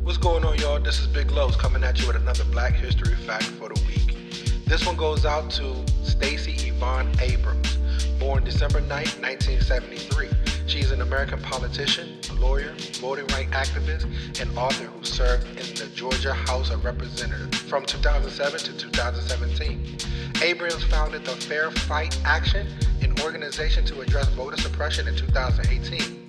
What's 0.08 0.18
going 0.18 0.46
on, 0.46 0.58
y'all? 0.60 0.80
This 0.80 1.02
is 1.02 1.08
Big 1.08 1.32
Los 1.32 1.58
coming 1.58 1.84
at 1.84 2.00
you 2.00 2.08
with 2.08 2.16
another 2.16 2.46
Black 2.46 2.76
History 2.76 3.14
Fact 3.14 3.44
for 3.44 3.68
the 3.68 3.82
week. 3.86 4.16
This 4.64 4.86
one 4.88 4.96
goes 4.96 5.26
out 5.26 5.52
to 5.52 5.84
Stacey 6.02 6.54
Yvonne 6.70 7.12
Abrams, 7.20 7.76
born 8.18 8.46
December 8.46 8.80
9, 8.80 8.90
1973. 8.90 10.30
She's 10.66 10.92
an 10.92 11.02
American 11.02 11.42
politician, 11.42 12.20
lawyer, 12.40 12.74
voting 13.02 13.28
rights 13.36 13.52
activist, 13.52 14.06
and 14.40 14.58
author 14.58 14.86
who 14.86 15.04
served 15.04 15.46
in 15.50 15.76
the 15.76 15.92
Georgia 15.94 16.34
House 16.34 16.70
of 16.70 16.86
Representatives 16.86 17.60
from 17.64 17.86
2007 17.86 18.60
to 18.62 18.78
2017. 18.78 19.98
Abrams 20.42 20.86
founded 20.86 21.26
the 21.26 21.32
Fair 21.32 21.70
Fight 21.70 22.18
Action, 22.24 22.66
an 23.02 23.14
organization 23.24 23.84
to 23.84 24.00
address 24.00 24.30
voter 24.30 24.56
suppression 24.56 25.06
in 25.10 25.18
2018. 25.18 26.27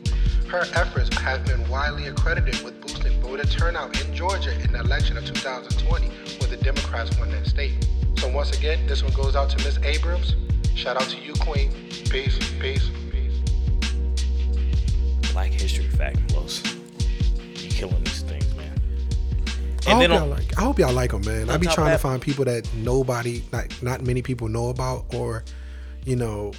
Her 0.48 0.64
efforts 0.74 1.14
have 1.18 1.44
been 1.44 1.68
widely 1.68 2.06
accredited 2.06 2.62
with 2.64 2.80
boosting 2.80 3.20
voter 3.20 3.44
turnout 3.44 4.00
in 4.00 4.14
Georgia 4.14 4.58
in 4.62 4.72
the 4.72 4.80
election 4.80 5.18
of 5.18 5.26
2020, 5.26 6.06
where 6.38 6.48
the 6.48 6.56
Democrats 6.56 7.18
won 7.18 7.30
that 7.32 7.46
state. 7.46 7.86
So 8.16 8.32
once 8.32 8.56
again, 8.56 8.86
this 8.86 9.02
one 9.02 9.12
goes 9.12 9.36
out 9.36 9.50
to 9.50 9.58
Miss 9.58 9.78
Abrams. 9.82 10.36
Shout 10.74 10.96
out 10.96 11.06
to 11.10 11.18
you, 11.18 11.34
Queen. 11.34 11.70
Peace, 12.08 12.38
peace, 12.58 12.90
peace. 13.10 13.40
Black 15.32 15.50
history 15.50 15.84
fact, 15.84 16.18
Los. 16.34 16.62
You 16.64 17.68
killing 17.68 18.02
these 18.04 18.22
things, 18.22 18.54
man. 18.54 18.72
I 19.86 19.90
And 19.90 19.92
hope, 19.92 19.98
then 20.00 20.10
y'all 20.12 20.22
on, 20.22 20.30
like, 20.30 20.58
I 20.58 20.62
hope 20.62 20.78
y'all 20.78 20.94
like 20.94 21.10
them, 21.10 21.26
man. 21.26 21.50
I 21.50 21.54
on 21.54 21.60
be 21.60 21.66
trying 21.66 21.92
of 21.92 21.92
to 21.92 21.98
find 21.98 22.22
people 22.22 22.46
that 22.46 22.66
nobody, 22.72 23.42
like, 23.52 23.82
not 23.82 24.00
many 24.00 24.22
people 24.22 24.48
know 24.48 24.70
about, 24.70 25.12
or, 25.14 25.44
you 26.06 26.16
know, 26.16 26.54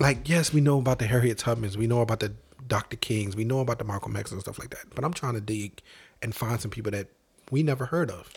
like, 0.00 0.26
yes, 0.26 0.54
we 0.54 0.62
know 0.62 0.78
about 0.78 0.98
the 0.98 1.06
Harriet 1.06 1.36
Tubmans, 1.38 1.76
we 1.76 1.86
know 1.86 2.00
about 2.00 2.20
the 2.20 2.32
Dr. 2.66 2.96
Kings, 2.96 3.36
we 3.36 3.44
know 3.44 3.60
about 3.60 3.78
the 3.78 3.84
Malcolm 3.84 4.16
X 4.16 4.32
and 4.32 4.40
stuff 4.40 4.58
like 4.58 4.70
that. 4.70 4.86
But 4.94 5.04
I'm 5.04 5.12
trying 5.12 5.34
to 5.34 5.40
dig 5.40 5.80
and 6.22 6.34
find 6.34 6.60
some 6.60 6.70
people 6.70 6.92
that 6.92 7.08
we 7.50 7.62
never 7.62 7.86
heard 7.86 8.10
of, 8.10 8.30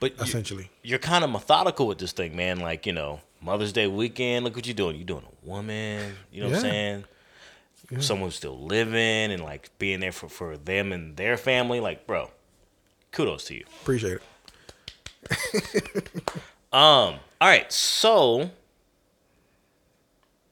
but 0.00 0.14
essentially. 0.20 0.70
you're 0.82 0.98
kind 0.98 1.22
of 1.24 1.30
methodical 1.30 1.86
with 1.86 1.98
this 1.98 2.12
thing, 2.12 2.34
man. 2.36 2.60
Like 2.60 2.86
you 2.86 2.92
know, 2.92 3.20
Mother's 3.42 3.72
Day 3.72 3.86
weekend. 3.86 4.44
Look 4.44 4.56
what 4.56 4.66
you're 4.66 4.74
doing. 4.74 4.96
You're 4.96 5.04
doing 5.04 5.24
a 5.24 5.46
woman. 5.46 6.14
You 6.32 6.42
know 6.42 6.48
what 6.48 6.58
I'm 6.58 6.64
Yeah. 6.64 6.70
saying? 6.70 7.04
Someone 8.00 8.28
who's 8.28 8.36
still 8.36 8.58
living 8.58 9.30
and 9.30 9.42
like 9.42 9.68
being 9.78 10.00
there 10.00 10.10
for, 10.12 10.28
for 10.28 10.56
them 10.56 10.90
and 10.92 11.16
their 11.16 11.36
family. 11.36 11.80
Like, 11.80 12.06
bro, 12.06 12.30
kudos 13.12 13.44
to 13.44 13.54
you. 13.54 13.64
Appreciate 13.82 14.18
it. 15.30 16.10
Um. 16.72 17.20
All 17.40 17.48
right. 17.48 17.70
So, 17.72 18.50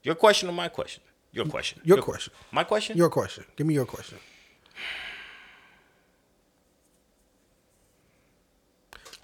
your 0.04 0.14
question 0.14 0.48
or 0.48 0.52
my 0.52 0.68
question? 0.68 1.02
Your 1.32 1.46
question. 1.46 1.80
Your 1.84 2.02
question. 2.02 2.32
My 2.50 2.62
question. 2.64 2.96
Your 2.96 3.08
question. 3.10 3.44
Give 3.56 3.66
me 3.66 3.74
your 3.74 3.86
question. 3.86 4.18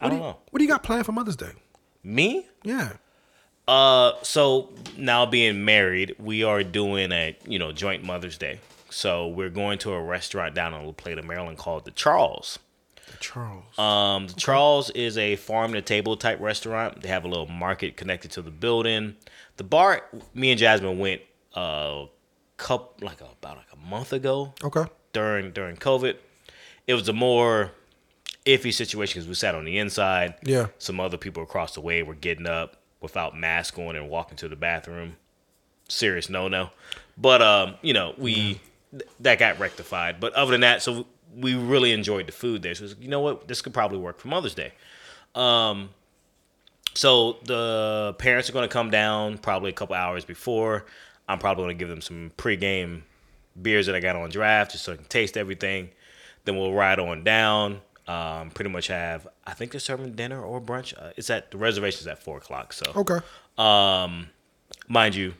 I 0.00 0.06
What 0.06 0.10
do 0.10 0.16
don't 0.16 0.18
you, 0.18 0.24
know. 0.32 0.38
What 0.50 0.58
do 0.58 0.64
you 0.64 0.70
got 0.70 0.82
planned 0.82 1.06
for 1.06 1.12
Mother's 1.12 1.36
Day? 1.36 1.52
Me? 2.02 2.46
Yeah. 2.62 2.92
Uh. 3.66 4.12
So 4.22 4.72
now 4.96 5.26
being 5.26 5.64
married, 5.64 6.14
we 6.18 6.42
are 6.44 6.62
doing 6.62 7.12
a 7.12 7.36
you 7.46 7.58
know 7.58 7.72
joint 7.72 8.04
Mother's 8.04 8.38
Day. 8.38 8.60
So 8.90 9.28
we're 9.28 9.50
going 9.50 9.78
to 9.80 9.92
a 9.92 10.02
restaurant 10.02 10.54
down 10.54 10.72
in 10.72 10.86
La 10.86 10.92
Plata, 10.92 11.22
Maryland 11.22 11.58
called 11.58 11.84
the 11.84 11.90
Charles. 11.90 12.58
The 13.10 13.18
Charles. 13.18 13.78
Um, 13.78 14.28
the 14.28 14.34
Charles 14.34 14.88
is 14.90 15.18
a 15.18 15.36
farm 15.36 15.72
to 15.74 15.82
table 15.82 16.16
type 16.16 16.40
restaurant. 16.40 17.02
They 17.02 17.08
have 17.08 17.24
a 17.24 17.28
little 17.28 17.46
market 17.46 17.96
connected 17.98 18.30
to 18.32 18.42
the 18.42 18.50
building. 18.50 19.16
The 19.58 19.64
bar, 19.64 20.04
me 20.32 20.50
and 20.50 20.58
Jasmine 20.58 20.98
went 20.98 21.20
a 21.54 22.06
couple 22.56 23.06
like 23.06 23.20
about 23.20 23.56
like 23.56 23.72
a 23.72 23.88
month 23.88 24.12
ago 24.12 24.52
okay. 24.62 24.84
during 25.12 25.52
during 25.52 25.76
COVID. 25.76 26.16
It 26.86 26.94
was 26.94 27.08
a 27.08 27.12
more 27.12 27.72
iffy 28.46 28.72
situation 28.72 29.20
because 29.20 29.28
we 29.28 29.34
sat 29.34 29.54
on 29.54 29.64
the 29.64 29.78
inside. 29.78 30.34
Yeah. 30.42 30.68
Some 30.78 31.00
other 31.00 31.16
people 31.16 31.42
across 31.42 31.74
the 31.74 31.80
way 31.80 32.02
were 32.02 32.14
getting 32.14 32.46
up 32.46 32.76
without 33.00 33.36
masks 33.36 33.78
on 33.78 33.94
and 33.94 34.08
walking 34.08 34.36
to 34.38 34.48
the 34.48 34.56
bathroom. 34.56 35.16
Serious 35.88 36.28
no 36.28 36.48
no. 36.48 36.70
But 37.16 37.42
um, 37.42 37.74
you 37.82 37.92
know, 37.92 38.14
we 38.18 38.60
th- 38.90 39.08
that 39.20 39.38
got 39.38 39.58
rectified. 39.58 40.20
But 40.20 40.32
other 40.34 40.52
than 40.52 40.62
that, 40.62 40.82
so 40.82 41.06
we 41.34 41.54
really 41.54 41.92
enjoyed 41.92 42.26
the 42.26 42.32
food 42.32 42.62
there. 42.62 42.74
So 42.74 42.84
was, 42.84 42.96
you 43.00 43.08
know 43.08 43.20
what, 43.20 43.48
this 43.48 43.60
could 43.60 43.74
probably 43.74 43.98
work 43.98 44.18
for 44.18 44.28
Mother's 44.28 44.54
Day. 44.54 44.72
Um, 45.34 45.90
so 46.94 47.36
the 47.44 48.14
parents 48.18 48.48
are 48.48 48.52
going 48.52 48.68
to 48.68 48.72
come 48.72 48.90
down 48.90 49.38
probably 49.38 49.70
a 49.70 49.74
couple 49.74 49.94
hours 49.94 50.24
before. 50.24 50.86
I'm 51.28 51.38
probably 51.38 51.64
going 51.64 51.76
to 51.76 51.78
give 51.78 51.88
them 51.88 52.00
some 52.00 52.32
pregame 52.38 53.02
beers 53.60 53.86
that 53.86 53.94
I 53.94 54.00
got 54.00 54.16
on 54.16 54.30
draft 54.30 54.72
just 54.72 54.84
so 54.84 54.92
I 54.92 54.96
can 54.96 55.04
taste 55.06 55.36
everything. 55.36 55.90
Then 56.44 56.56
we'll 56.56 56.72
ride 56.72 56.98
on 56.98 57.24
down. 57.24 57.80
Um, 58.06 58.48
pretty 58.50 58.70
much 58.70 58.86
have 58.86 59.28
I 59.46 59.52
think 59.52 59.70
they're 59.72 59.80
serving 59.80 60.12
dinner 60.12 60.42
or 60.42 60.62
brunch. 60.62 60.94
Uh, 60.96 61.10
it's 61.18 61.28
at 61.28 61.50
the 61.50 61.58
reservation's 61.58 62.06
at 62.06 62.22
four 62.22 62.38
o'clock. 62.38 62.72
So 62.72 62.90
Okay. 62.96 63.18
um, 63.58 64.28
mind 64.88 65.14
you, 65.14 65.34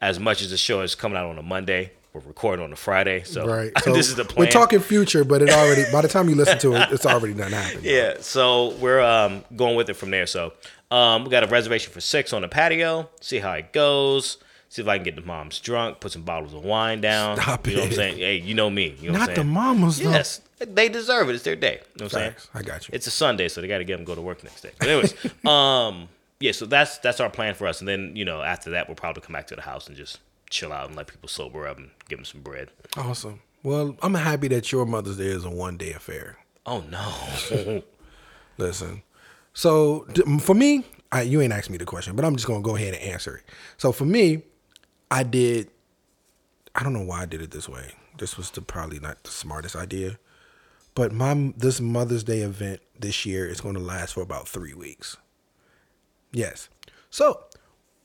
as 0.00 0.18
much 0.18 0.40
as 0.40 0.50
the 0.50 0.56
show 0.56 0.80
is 0.80 0.94
coming 0.94 1.18
out 1.18 1.26
on 1.26 1.36
a 1.36 1.42
Monday, 1.42 1.92
we're 2.14 2.22
recording 2.22 2.64
on 2.64 2.72
a 2.72 2.76
Friday. 2.76 3.22
So 3.24 3.46
Right. 3.54 3.70
So 3.84 3.92
this 3.92 4.08
is 4.08 4.14
the 4.14 4.24
plan. 4.24 4.46
We're 4.46 4.50
talking 4.52 4.80
future, 4.80 5.24
but 5.24 5.42
it 5.42 5.50
already 5.50 5.84
by 5.92 6.00
the 6.00 6.08
time 6.08 6.30
you 6.30 6.36
listen 6.36 6.58
to 6.60 6.74
it, 6.76 6.88
it's 6.90 7.04
already 7.04 7.34
done 7.34 7.52
happening. 7.52 7.84
Yeah, 7.84 8.14
so 8.20 8.70
we're 8.76 9.02
um, 9.02 9.44
going 9.54 9.76
with 9.76 9.90
it 9.90 9.94
from 9.94 10.10
there. 10.10 10.26
So 10.26 10.54
um, 10.90 11.24
we 11.24 11.30
got 11.30 11.44
a 11.44 11.48
reservation 11.48 11.92
for 11.92 12.00
six 12.00 12.32
on 12.32 12.40
the 12.40 12.48
patio. 12.48 13.10
See 13.20 13.40
how 13.40 13.52
it 13.52 13.74
goes. 13.74 14.38
See 14.76 14.82
if 14.82 14.88
I 14.88 14.98
can 14.98 15.04
get 15.04 15.16
the 15.16 15.22
moms 15.22 15.58
drunk. 15.58 16.00
Put 16.00 16.12
some 16.12 16.20
bottles 16.20 16.52
of 16.52 16.62
wine 16.62 17.00
down. 17.00 17.38
Stop 17.38 17.66
you 17.66 17.76
know 17.76 17.80
what 17.80 17.88
I'm 17.88 17.94
saying? 17.94 18.18
Hey, 18.18 18.36
you 18.36 18.52
know 18.52 18.68
me. 18.68 18.94
You 19.00 19.10
know 19.10 19.20
Not 19.20 19.34
the 19.34 19.42
mamas 19.42 19.98
though. 19.98 20.10
Yes, 20.10 20.42
they 20.58 20.90
deserve 20.90 21.30
it. 21.30 21.34
It's 21.34 21.44
their 21.44 21.56
day. 21.56 21.80
You 21.80 21.80
know 21.80 21.84
what 21.94 22.02
I'm 22.02 22.08
saying? 22.10 22.30
Facts. 22.32 22.50
I 22.52 22.60
got 22.60 22.86
you. 22.86 22.92
It's 22.92 23.06
a 23.06 23.10
Sunday, 23.10 23.48
so 23.48 23.62
they 23.62 23.68
got 23.68 23.78
to 23.78 23.84
get 23.84 23.96
them 23.96 24.04
to 24.04 24.06
go 24.06 24.14
to 24.14 24.20
work 24.20 24.44
next 24.44 24.60
day. 24.60 24.72
But 24.78 24.88
anyways, 24.88 25.14
um, 25.46 26.10
yeah. 26.40 26.52
So 26.52 26.66
that's 26.66 26.98
that's 26.98 27.20
our 27.20 27.30
plan 27.30 27.54
for 27.54 27.66
us. 27.66 27.80
And 27.80 27.88
then 27.88 28.14
you 28.14 28.26
know 28.26 28.42
after 28.42 28.68
that, 28.72 28.86
we'll 28.86 28.96
probably 28.96 29.22
come 29.22 29.32
back 29.32 29.46
to 29.46 29.56
the 29.56 29.62
house 29.62 29.88
and 29.88 29.96
just 29.96 30.18
chill 30.50 30.74
out 30.74 30.88
and 30.88 30.94
let 30.94 31.06
people 31.06 31.30
sober 31.30 31.66
up 31.66 31.78
and 31.78 31.88
give 32.10 32.18
them 32.18 32.26
some 32.26 32.42
bread. 32.42 32.68
Awesome. 32.98 33.40
Well, 33.62 33.96
I'm 34.02 34.12
happy 34.12 34.48
that 34.48 34.70
your 34.72 34.84
Mother's 34.84 35.16
Day 35.16 35.28
is 35.28 35.46
a 35.46 35.50
one 35.50 35.78
day 35.78 35.94
affair. 35.94 36.36
Oh 36.66 36.84
no. 36.90 37.82
Listen. 38.58 39.02
So 39.54 40.06
for 40.40 40.54
me, 40.54 40.84
I, 41.10 41.22
you 41.22 41.40
ain't 41.40 41.54
asked 41.54 41.70
me 41.70 41.78
the 41.78 41.86
question, 41.86 42.14
but 42.14 42.26
I'm 42.26 42.36
just 42.36 42.46
gonna 42.46 42.60
go 42.60 42.76
ahead 42.76 42.92
and 42.92 43.02
answer 43.02 43.38
it. 43.38 43.44
So 43.78 43.90
for 43.90 44.04
me, 44.04 44.42
I 45.10 45.22
did. 45.22 45.70
I 46.74 46.82
don't 46.82 46.92
know 46.92 47.02
why 47.02 47.22
I 47.22 47.26
did 47.26 47.42
it 47.42 47.50
this 47.50 47.68
way. 47.68 47.92
This 48.18 48.36
was 48.36 48.50
the, 48.50 48.62
probably 48.62 48.98
not 48.98 49.22
the 49.24 49.30
smartest 49.30 49.76
idea, 49.76 50.18
but 50.94 51.12
my 51.12 51.52
this 51.56 51.80
Mother's 51.80 52.24
Day 52.24 52.40
event 52.40 52.80
this 52.98 53.26
year 53.26 53.46
is 53.46 53.60
going 53.60 53.74
to 53.74 53.80
last 53.80 54.14
for 54.14 54.22
about 54.22 54.48
three 54.48 54.74
weeks. 54.74 55.16
Yes. 56.32 56.68
So 57.10 57.44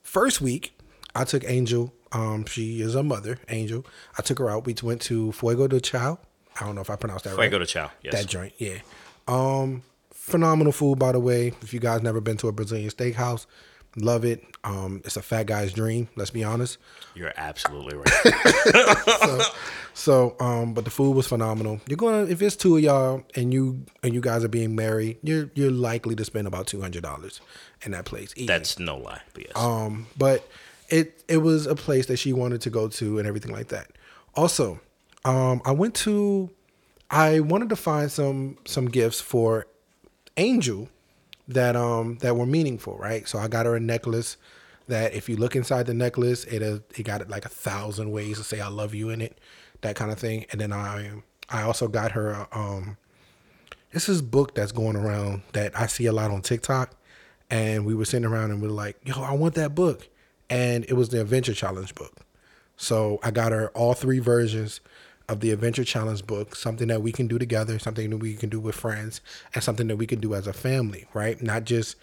first 0.04 0.42
week, 0.42 0.78
I 1.16 1.24
took 1.24 1.44
Angel. 1.46 1.94
Um, 2.12 2.46
she 2.46 2.82
is 2.82 2.96
a 2.96 3.04
mother, 3.04 3.40
Angel. 3.50 3.86
I 4.18 4.22
took 4.22 4.40
her 4.40 4.50
out. 4.50 4.66
We 4.66 4.76
went 4.84 5.02
to 5.04 5.32
Fuego 5.32 5.68
de 5.68 5.80
Chao. 5.80 6.20
I 6.60 6.66
don't 6.66 6.76
know 6.76 6.82
if 6.82 6.90
I 6.90 6.98
pronounced 6.98 7.24
that 7.26 7.34
I 7.34 7.38
right. 7.38 7.52
go 7.52 7.60
to 7.60 7.66
Chao. 7.66 7.92
Yes. 8.04 8.14
That 8.14 8.28
joint, 8.28 8.54
yeah. 8.58 8.80
Um, 9.28 9.84
phenomenal 10.12 10.74
food, 10.74 11.00
by 11.00 11.14
the 11.14 11.20
way. 11.20 11.54
If 11.62 11.74
you 11.74 11.80
guys 11.80 12.02
never 12.02 12.20
been 12.20 12.38
to 12.38 12.48
a 12.50 12.52
Brazilian 12.52 12.90
steakhouse, 12.90 13.46
love 13.96 14.26
it. 14.26 14.44
Um, 14.64 15.02
it's 15.06 15.18
a 15.18 15.22
fat 15.22 15.48
guy's 15.48 15.74
dream. 15.74 16.08
Let's 16.16 16.30
be 16.30 16.44
honest. 16.44 16.78
You're 17.16 17.34
absolutely 17.36 17.98
right. 17.98 19.42
So, 19.94 20.36
um, 20.40 20.74
but 20.74 20.86
the 20.86 20.90
food 20.90 21.16
was 21.16 21.28
phenomenal. 21.28 21.82
You're 21.88 21.98
gonna 21.98 22.24
if 22.24 22.42
it's 22.42 22.56
two 22.56 22.78
of 22.78 22.82
y'all 22.84 23.24
and 23.36 23.54
you 23.54 23.86
and 24.04 24.14
you 24.14 24.22
guys 24.22 24.44
are 24.44 24.48
being 24.48 24.76
married, 24.76 25.18
you're 25.22 25.50
you're 25.54 25.72
likely 25.72 26.16
to 26.16 26.26
spend 26.26 26.48
about 26.48 26.68
two 26.68 26.82
hundred 26.82 27.04
dollars 27.04 27.42
in 27.84 27.92
that 27.92 28.06
place. 28.06 28.32
eating. 28.36 28.48
That's 28.48 28.80
no 28.80 28.98
lie. 28.98 29.22
But 29.34 29.44
yes. 29.44 29.52
Um, 29.56 30.08
but 30.18 30.48
it 30.90 31.24
it 31.28 31.38
was 31.38 31.68
a 31.68 31.76
place 31.76 32.06
that 32.06 32.18
she 32.18 32.34
wanted 32.34 32.62
to 32.62 32.70
go 32.70 32.88
to 32.88 33.20
and 33.20 33.28
everything 33.28 33.52
like 33.52 33.68
that. 33.68 33.90
Also, 34.36 34.80
um, 35.26 35.62
I 35.66 35.72
went 35.72 35.94
to 35.96 36.50
I 37.10 37.42
wanted 37.42 37.70
to 37.70 37.76
find 37.76 38.10
some 38.12 38.58
some 38.66 38.86
gifts 38.86 39.20
for 39.20 39.68
Angel 40.38 40.88
that 41.54 41.76
um 41.76 42.18
that 42.22 42.36
were 42.36 42.46
meaningful, 42.46 42.98
right? 42.98 43.28
So 43.28 43.40
I 43.40 43.48
got 43.48 43.66
her 43.66 43.76
a 43.76 43.80
necklace 43.80 44.38
that 44.88 45.14
if 45.14 45.30
you 45.30 45.38
look 45.38 45.56
inside 45.56 45.86
the 45.86 45.94
necklace, 45.94 46.44
it 46.46 46.62
uh, 46.62 46.80
it 46.96 47.04
got 47.04 47.28
like 47.30 47.46
a 47.46 47.50
thousand 47.50 48.12
ways 48.12 48.38
to 48.38 48.44
say 48.44 48.60
I 48.60 48.68
love 48.68 48.94
you 48.94 49.10
in 49.10 49.22
it, 49.22 49.40
that 49.82 49.96
kind 49.96 50.12
of 50.12 50.20
thing. 50.20 50.46
And 50.52 50.60
then 50.62 50.74
I 50.74 51.22
I 51.50 51.64
also 51.64 51.88
got 51.88 52.12
her 52.12 52.48
um 52.52 52.98
this 53.92 54.22
book 54.22 54.56
that's 54.56 54.72
going 54.72 54.96
around 54.96 55.42
that 55.54 55.78
I 55.78 55.88
see 55.88 56.06
a 56.06 56.14
lot 56.14 56.32
on 56.32 56.42
TikTok. 56.42 56.96
And 57.50 57.86
we 57.86 57.94
were 57.94 58.06
sitting 58.06 58.26
around 58.26 58.52
and 58.52 58.62
we 58.62 58.70
are 58.70 58.72
like, 58.72 58.98
yo, 59.04 59.22
I 59.22 59.34
want 59.34 59.56
that 59.56 59.76
book. 59.76 60.08
And 60.50 60.86
it 60.86 60.94
was 60.94 61.10
the 61.10 61.20
Adventure 61.20 61.54
Challenge 61.54 61.94
book. 61.96 62.16
So 62.78 63.20
I 63.22 63.32
got 63.32 63.52
her 63.52 63.70
all 63.70 63.94
three 63.94 64.20
versions 64.20 64.80
of 65.32 65.40
the 65.40 65.52
Adventure 65.52 65.84
Challenge 65.84 66.26
book, 66.28 66.56
something 66.56 66.88
that 66.90 67.02
we 67.02 67.12
can 67.12 67.28
do 67.28 67.40
together, 67.40 67.80
something 67.80 68.10
that 68.10 68.18
we 68.18 68.36
can 68.36 68.50
do 68.50 68.60
with 68.60 68.76
friends, 68.76 69.22
and 69.56 69.64
something 69.64 69.88
that 69.88 69.96
we 69.96 70.06
can 70.06 70.20
do 70.20 70.36
as 70.36 70.46
a 70.46 70.54
family, 70.54 71.08
right? 71.14 71.42
Not 71.42 71.64
just 71.64 71.96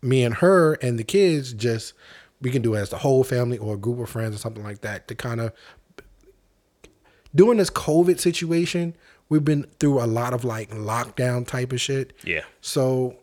me 0.00 0.22
and 0.22 0.36
her 0.36 0.74
and 0.74 0.98
the 0.98 1.04
kids, 1.04 1.52
just 1.52 1.94
we 2.40 2.50
can 2.50 2.62
do 2.62 2.74
it 2.74 2.78
as 2.78 2.90
the 2.90 2.98
whole 2.98 3.24
family 3.24 3.58
or 3.58 3.74
a 3.74 3.78
group 3.78 3.98
of 3.98 4.08
friends 4.08 4.36
or 4.36 4.38
something 4.38 4.62
like 4.62 4.82
that 4.82 5.08
to 5.08 5.14
kind 5.14 5.40
of 5.40 5.52
during 7.34 7.58
this 7.58 7.70
COVID 7.70 8.20
situation, 8.20 8.94
we've 9.28 9.44
been 9.44 9.64
through 9.80 10.00
a 10.00 10.06
lot 10.06 10.32
of 10.32 10.44
like 10.44 10.70
lockdown 10.70 11.46
type 11.46 11.72
of 11.72 11.80
shit. 11.80 12.12
Yeah. 12.22 12.42
So 12.60 13.16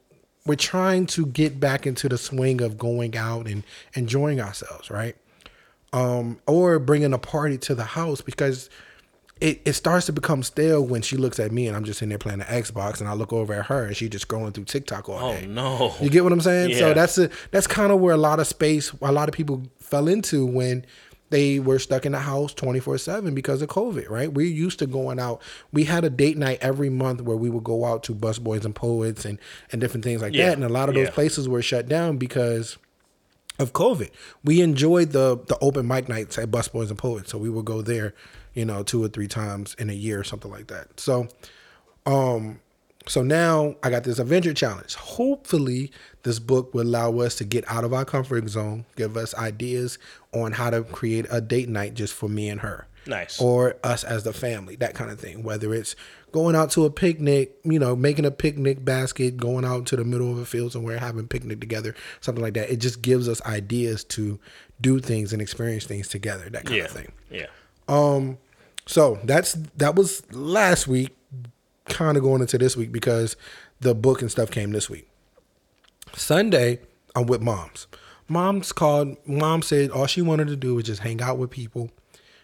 we're 0.46 0.56
trying 0.56 1.06
to 1.08 1.26
get 1.26 1.60
back 1.60 1.88
into 1.88 2.10
the 2.10 2.18
swing 2.18 2.62
of 2.62 2.78
going 2.78 3.16
out 3.16 3.48
and 3.48 3.64
enjoying 3.94 4.42
ourselves, 4.42 4.90
right? 4.90 5.16
Um, 5.94 6.40
or 6.48 6.80
bringing 6.80 7.14
a 7.14 7.18
party 7.18 7.58
to 7.60 7.76
the 7.76 7.84
house 7.84 8.22
because 8.22 8.70
it, 9.42 9.62
it 9.66 9.74
starts 9.74 10.06
to 10.06 10.14
become 10.14 10.44
stale 10.44 10.86
when 10.86 11.02
she 11.02 11.18
looks 11.18 11.40
at 11.40 11.52
me 11.52 11.68
and 11.68 11.76
I'm 11.76 11.84
just 11.84 12.00
sitting 12.00 12.10
there 12.10 12.18
playing 12.20 12.40
the 12.40 12.46
Xbox 12.46 13.00
and 13.00 13.10
I 13.10 13.14
look 13.14 13.34
over 13.34 13.54
at 13.54 13.66
her 13.66 13.86
and 13.86 13.98
she 13.98 14.08
just 14.08 14.28
scrolling 14.28 14.54
through 14.54 14.66
TikTok 14.66 15.10
all 15.10 15.18
oh 15.20 15.34
day. 15.34 15.46
Oh 15.46 15.48
no. 15.50 15.96
You 16.00 16.10
get 16.10 16.24
what 16.24 16.32
I'm 16.32 16.42
saying? 16.42 16.70
Yeah. 16.70 16.78
So 16.78 16.94
that's 16.94 17.18
a, 17.18 17.30
that's 17.50 17.68
kind 17.68 17.92
of 17.92 18.00
where 18.00 18.14
a 18.14 18.18
lot 18.18 18.40
of 18.40 18.46
space, 18.48 18.92
a 19.02 19.12
lot 19.12 19.28
of 19.28 19.34
people 19.34 19.64
fell 19.80 20.08
into 20.08 20.46
when 20.46 20.86
they 21.32 21.60
were 21.60 21.80
stuck 21.80 22.06
in 22.06 22.12
the 22.12 22.20
house 22.20 22.54
24 22.54 22.98
7 23.00 23.34
because 23.34 23.62
of 23.62 23.70
COVID, 23.70 24.10
right? 24.10 24.32
We're 24.32 24.46
used 24.46 24.80
to 24.80 24.86
going 24.86 25.18
out. 25.20 25.42
We 25.72 25.86
had 25.86 26.04
a 26.04 26.10
date 26.10 26.38
night 26.38 26.60
every 26.62 26.90
month 26.90 27.22
where 27.22 27.38
we 27.38 27.50
would 27.50 27.64
go 27.64 27.84
out 27.86 28.04
to 28.04 28.14
Busboys 28.14 28.64
and 28.66 28.76
Poets 28.76 29.26
and, 29.26 29.40
and 29.72 29.80
different 29.82 30.04
things 30.04 30.22
like 30.22 30.34
Yeah. 30.34 30.48
that. 30.50 30.54
And 30.56 30.64
a 30.64 30.70
lot 30.70 30.88
of 30.90 30.96
those 30.96 31.06
Yeah. 31.08 31.12
places 31.14 31.48
were 31.50 31.62
shut 31.62 31.88
down 31.88 32.18
because 32.18 32.78
of 33.60 33.74
COVID. 33.74 34.10
We 34.44 34.62
enjoyed 34.62 35.12
the 35.12 35.40
the 35.48 35.58
open 35.62 35.88
mic 35.88 36.10
nights 36.10 36.38
at 36.38 36.52
Busboys 36.52 36.90
and 36.90 36.98
Poets. 36.98 37.32
So 37.32 37.38
we 37.38 37.50
would 37.50 37.66
go 37.66 37.82
there, 37.82 38.14
you 38.54 38.66
know, 38.66 38.84
two 38.84 39.04
or 39.04 39.08
three 39.08 39.28
times 39.28 39.76
in 39.80 39.90
a 39.90 39.94
year 39.94 40.20
or 40.20 40.24
something 40.24 40.52
like 40.52 40.68
that. 40.68 41.00
So 41.00 41.28
um 42.06 42.60
so 43.08 43.24
now 43.24 43.76
I 43.82 43.90
got 43.90 44.04
this 44.04 44.20
adventure 44.20 44.54
challenge. 44.54 44.94
Hopefully, 44.94 45.92
this 46.24 46.38
book 46.40 46.74
will 46.74 46.84
allow 46.84 47.20
us 47.20 47.36
to 47.38 47.44
get 47.44 47.70
out 47.70 47.84
of 47.84 47.94
our 47.94 48.06
comfort 48.06 48.48
zone, 48.48 48.86
give 48.96 49.18
us 49.18 49.34
ideas 49.36 49.98
on 50.34 50.52
how 50.52 50.70
to 50.70 50.84
create 50.84 51.26
a 51.32 51.42
date 51.42 51.68
night 51.68 51.96
just 51.96 52.14
for 52.14 52.30
me 52.30 52.50
and 52.50 52.62
her. 52.62 52.88
Nice. 53.08 53.42
Or 53.42 53.76
us 53.84 54.04
as 54.04 54.24
the 54.24 54.34
family, 54.34 54.76
that 54.76 54.94
kind 54.94 55.10
of 55.10 55.20
thing. 55.20 55.42
Whether 55.42 55.74
it's 55.74 55.96
going 56.32 56.56
out 56.56 56.70
to 56.72 56.86
a 56.86 56.92
picnic, 56.92 57.56
you 57.64 57.80
know, 57.80 57.96
making 57.96 58.26
a 58.26 58.32
picnic 58.32 58.86
basket, 58.86 59.38
going 59.38 59.66
out 59.66 59.88
to 59.88 59.96
the 59.96 60.06
middle 60.06 60.32
of 60.32 60.38
a 60.38 60.46
field 60.46 60.72
somewhere, 60.72 61.00
having 61.00 61.28
picnic 61.28 61.60
together, 61.60 61.96
something 62.20 62.44
like 62.44 62.54
that. 62.54 62.70
It 62.70 62.78
just 62.78 63.02
gives 63.02 63.28
us 63.28 63.42
ideas 63.42 64.04
to 64.06 64.40
do 64.80 65.00
things 65.00 65.34
and 65.34 65.42
experience 65.42 65.86
things 65.86 66.08
together, 66.08 66.50
that 66.50 66.66
kind 66.66 66.78
yeah. 66.78 66.84
of 66.84 66.92
thing. 66.92 67.12
Yeah. 67.32 67.48
So 68.88 69.20
that's 69.24 69.54
that 69.78 69.96
was 69.96 70.24
last 70.32 70.88
week, 70.88 71.16
kind 71.86 72.18
of 72.18 72.24
going 72.24 72.42
into 72.42 72.58
this 72.58 72.76
week 72.76 72.92
because 72.92 73.36
the 73.80 73.94
book 73.96 74.22
and 74.22 74.32
stuff 74.32 74.52
came 74.52 74.72
this 74.72 74.90
week. 74.90 75.08
Sunday, 76.14 76.80
I'm 77.16 77.26
with 77.26 77.42
moms. 77.42 77.88
Mom's 78.28 78.72
called. 78.72 79.18
Mom 79.26 79.62
said 79.62 79.92
all 79.92 80.08
she 80.08 80.22
wanted 80.22 80.48
to 80.48 80.56
do 80.56 80.76
was 80.76 80.86
just 80.86 81.02
hang 81.02 81.22
out 81.22 81.38
with 81.38 81.50
people. 81.50 81.90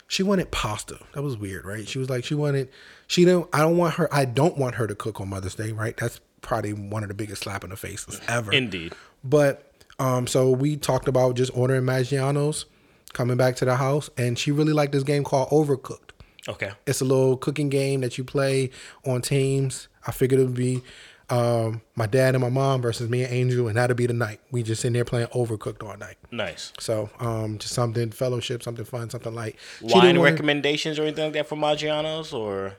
She 0.08 0.24
wanted 0.24 0.52
pasta. 0.52 1.00
That 1.14 1.22
was 1.22 1.38
weird, 1.38 1.66
right? 1.66 1.88
She 1.88 2.00
was 2.00 2.10
like, 2.10 2.24
she 2.24 2.34
wanted. 2.36 2.70
She 3.08 3.26
don't. 3.26 3.50
I 3.54 3.60
don't 3.60 3.78
want 3.78 3.96
her. 3.96 4.14
I 4.14 4.26
don't 4.26 4.58
want 4.58 4.76
her 4.76 4.88
to 4.88 4.96
cook 4.96 5.20
on 5.20 5.30
Mother's 5.30 5.56
Day, 5.56 5.72
right? 5.72 5.96
That's 5.98 6.22
probably 6.42 6.74
one 6.74 7.04
of 7.04 7.10
the 7.10 7.16
biggest 7.16 7.44
slap 7.44 7.64
in 7.64 7.72
the 7.72 7.76
faces 7.76 8.22
ever. 8.28 8.52
Indeed. 8.54 8.94
But 9.24 9.72
um, 10.00 10.28
so 10.28 10.52
we 10.52 10.78
talked 10.78 11.08
about 11.08 11.36
just 11.36 11.52
ordering 11.56 11.84
Maggiano's, 11.84 12.66
coming 13.14 13.38
back 13.38 13.56
to 13.58 13.66
the 13.66 13.76
house, 13.76 14.10
and 14.18 14.38
she 14.38 14.52
really 14.52 14.74
liked 14.74 14.92
this 14.92 15.04
game 15.04 15.24
called 15.24 15.50
Overcooked. 15.50 16.12
Okay. 16.48 16.72
It's 16.86 17.02
a 17.02 17.06
little 17.06 17.38
cooking 17.38 17.70
game 17.70 18.02
that 18.02 18.18
you 18.18 18.24
play 18.24 18.70
on 19.06 19.22
teams. 19.22 19.88
I 20.06 20.12
figured 20.12 20.40
it 20.40 20.46
would 20.46 20.54
be 20.54 20.82
um, 21.30 21.82
my 21.96 22.06
dad 22.06 22.36
and 22.36 22.42
my 22.42 22.50
mom 22.50 22.82
versus 22.82 23.10
me 23.10 23.24
and 23.24 23.34
Angel, 23.34 23.68
and 23.68 23.76
that'd 23.76 23.98
be 23.98 24.08
the 24.08 24.14
night. 24.14 24.40
We 24.52 24.64
just 24.64 24.82
sitting 24.82 24.94
there 24.94 25.04
playing 25.04 25.28
Overcooked 25.28 25.84
all 25.84 25.98
night. 25.98 26.16
Nice. 26.32 26.72
So 26.80 27.10
um, 27.20 27.58
just 27.58 27.74
something 27.74 28.12
fellowship, 28.12 28.64
something 28.64 28.86
fun, 28.86 29.10
something 29.10 29.36
light. 29.36 29.58
Wine 29.82 30.20
recommendations 30.20 31.00
or 31.00 31.04
anything 31.04 31.26
like 31.26 31.34
that 31.34 31.48
for 31.48 31.58
Maggiano's 31.58 32.32
or 32.34 32.76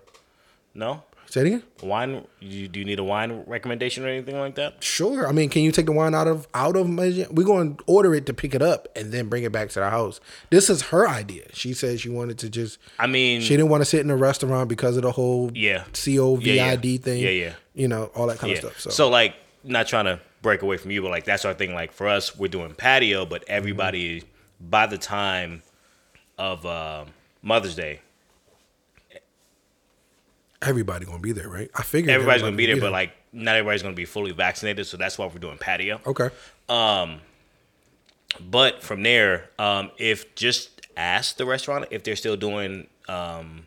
no? 0.75 1.03
Say 1.31 1.43
it 1.43 1.47
again. 1.49 1.63
Wine? 1.83 2.27
You, 2.41 2.69
do 2.69 2.79
you 2.79 2.87
need 2.87 2.99
a 2.99 3.05
wine 3.05 3.45
recommendation 3.47 4.05
or 4.05 4.09
anything 4.09 4.39
like 4.39 4.55
that? 4.55 4.83
Sure. 4.83 5.29
I 5.29 5.33
mean, 5.33 5.51
can 5.51 5.61
you 5.63 5.71
take 5.73 5.85
the 5.85 5.93
wine 5.93 6.15
out 6.15 6.27
of 6.27 6.49
out 6.55 6.75
of 6.75 6.89
my? 6.89 7.27
We're 7.31 7.45
going 7.47 7.77
to 7.77 7.85
order 7.87 8.15
it 8.15 8.25
to 8.27 8.33
pick 8.33 8.55
it 8.55 8.63
up 8.63 8.89
and 8.97 9.13
then 9.13 9.29
bring 9.29 9.43
it 9.45 9.53
back 9.53 9.69
to 9.71 9.81
the 9.81 9.91
house. 9.91 10.21
This 10.49 10.71
is 10.71 10.83
her 10.83 11.07
idea. 11.07 11.45
She 11.53 11.75
said 11.75 12.01
she 12.01 12.09
wanted 12.09 12.39
to 12.39 12.49
just. 12.49 12.79
I 12.99 13.07
mean, 13.07 13.43
She 13.43 13.51
didn't 13.57 13.69
want 13.69 13.83
to 13.83 13.85
sit 13.85 14.01
in 14.01 14.11
a 14.11 14.17
restaurant 14.17 14.71
because 14.71 14.97
of 14.97 15.03
the 15.03 15.13
whole 15.13 15.51
Yeah. 15.55 15.85
COVID 15.93 16.45
Yeah, 16.45 16.73
yeah. 16.73 16.97
thing. 16.99 17.21
Yeah, 17.23 17.29
yeah. 17.31 17.53
You 17.75 17.89
know 17.89 18.05
all 18.15 18.27
that 18.29 18.39
kind 18.39 18.51
yeah. 18.53 18.59
of 18.59 18.65
stuff. 18.65 18.81
So, 18.81 18.91
So 18.91 19.09
like, 19.11 19.35
not 19.65 19.87
trying 19.87 20.07
to 20.07 20.21
break 20.41 20.63
away 20.63 20.79
from 20.79 20.93
you, 20.93 21.03
but 21.03 21.11
like 21.11 21.25
that's 21.27 21.45
our 21.45 21.53
thing. 21.53 21.75
Like 21.75 21.93
for 21.93 22.09
us, 22.09 22.37
we're 22.39 22.49
doing 22.49 22.73
patio, 22.75 23.27
but 23.27 23.45
everybody 23.49 24.25
by 24.61 24.87
the 24.87 24.97
time 24.99 25.63
of 26.39 26.65
uh, 26.65 27.05
Mother's 27.43 27.75
Day, 27.75 28.01
everybody 30.63 31.05
gonna 31.07 31.19
be 31.19 31.33
there, 31.33 31.49
right? 31.49 31.71
I 31.75 31.83
figured 31.83 32.11
everybody's 32.11 32.43
gonna 32.43 32.53
everybody 32.53 32.67
be 32.67 32.73
there, 32.81 32.81
but 32.81 32.93
like 32.93 33.13
not 33.33 33.57
everybody's 33.57 33.83
gonna 33.83 33.95
be 33.95 34.05
fully 34.05 34.33
vaccinated, 34.33 34.87
so 34.87 34.97
that's 34.97 35.19
why 35.19 35.27
we're 35.27 35.39
doing 35.39 35.59
patio. 35.59 36.01
okay. 36.07 36.31
Um, 36.69 37.21
but 38.41 38.83
from 38.83 39.03
there, 39.03 39.49
um, 39.59 39.91
if 39.99 40.35
just 40.35 40.87
ask 40.97 41.37
the 41.37 41.47
restaurant 41.47 41.87
if 41.91 42.03
they're 42.05 42.17
still 42.17 42.37
doing 42.37 42.87
um, 43.09 43.67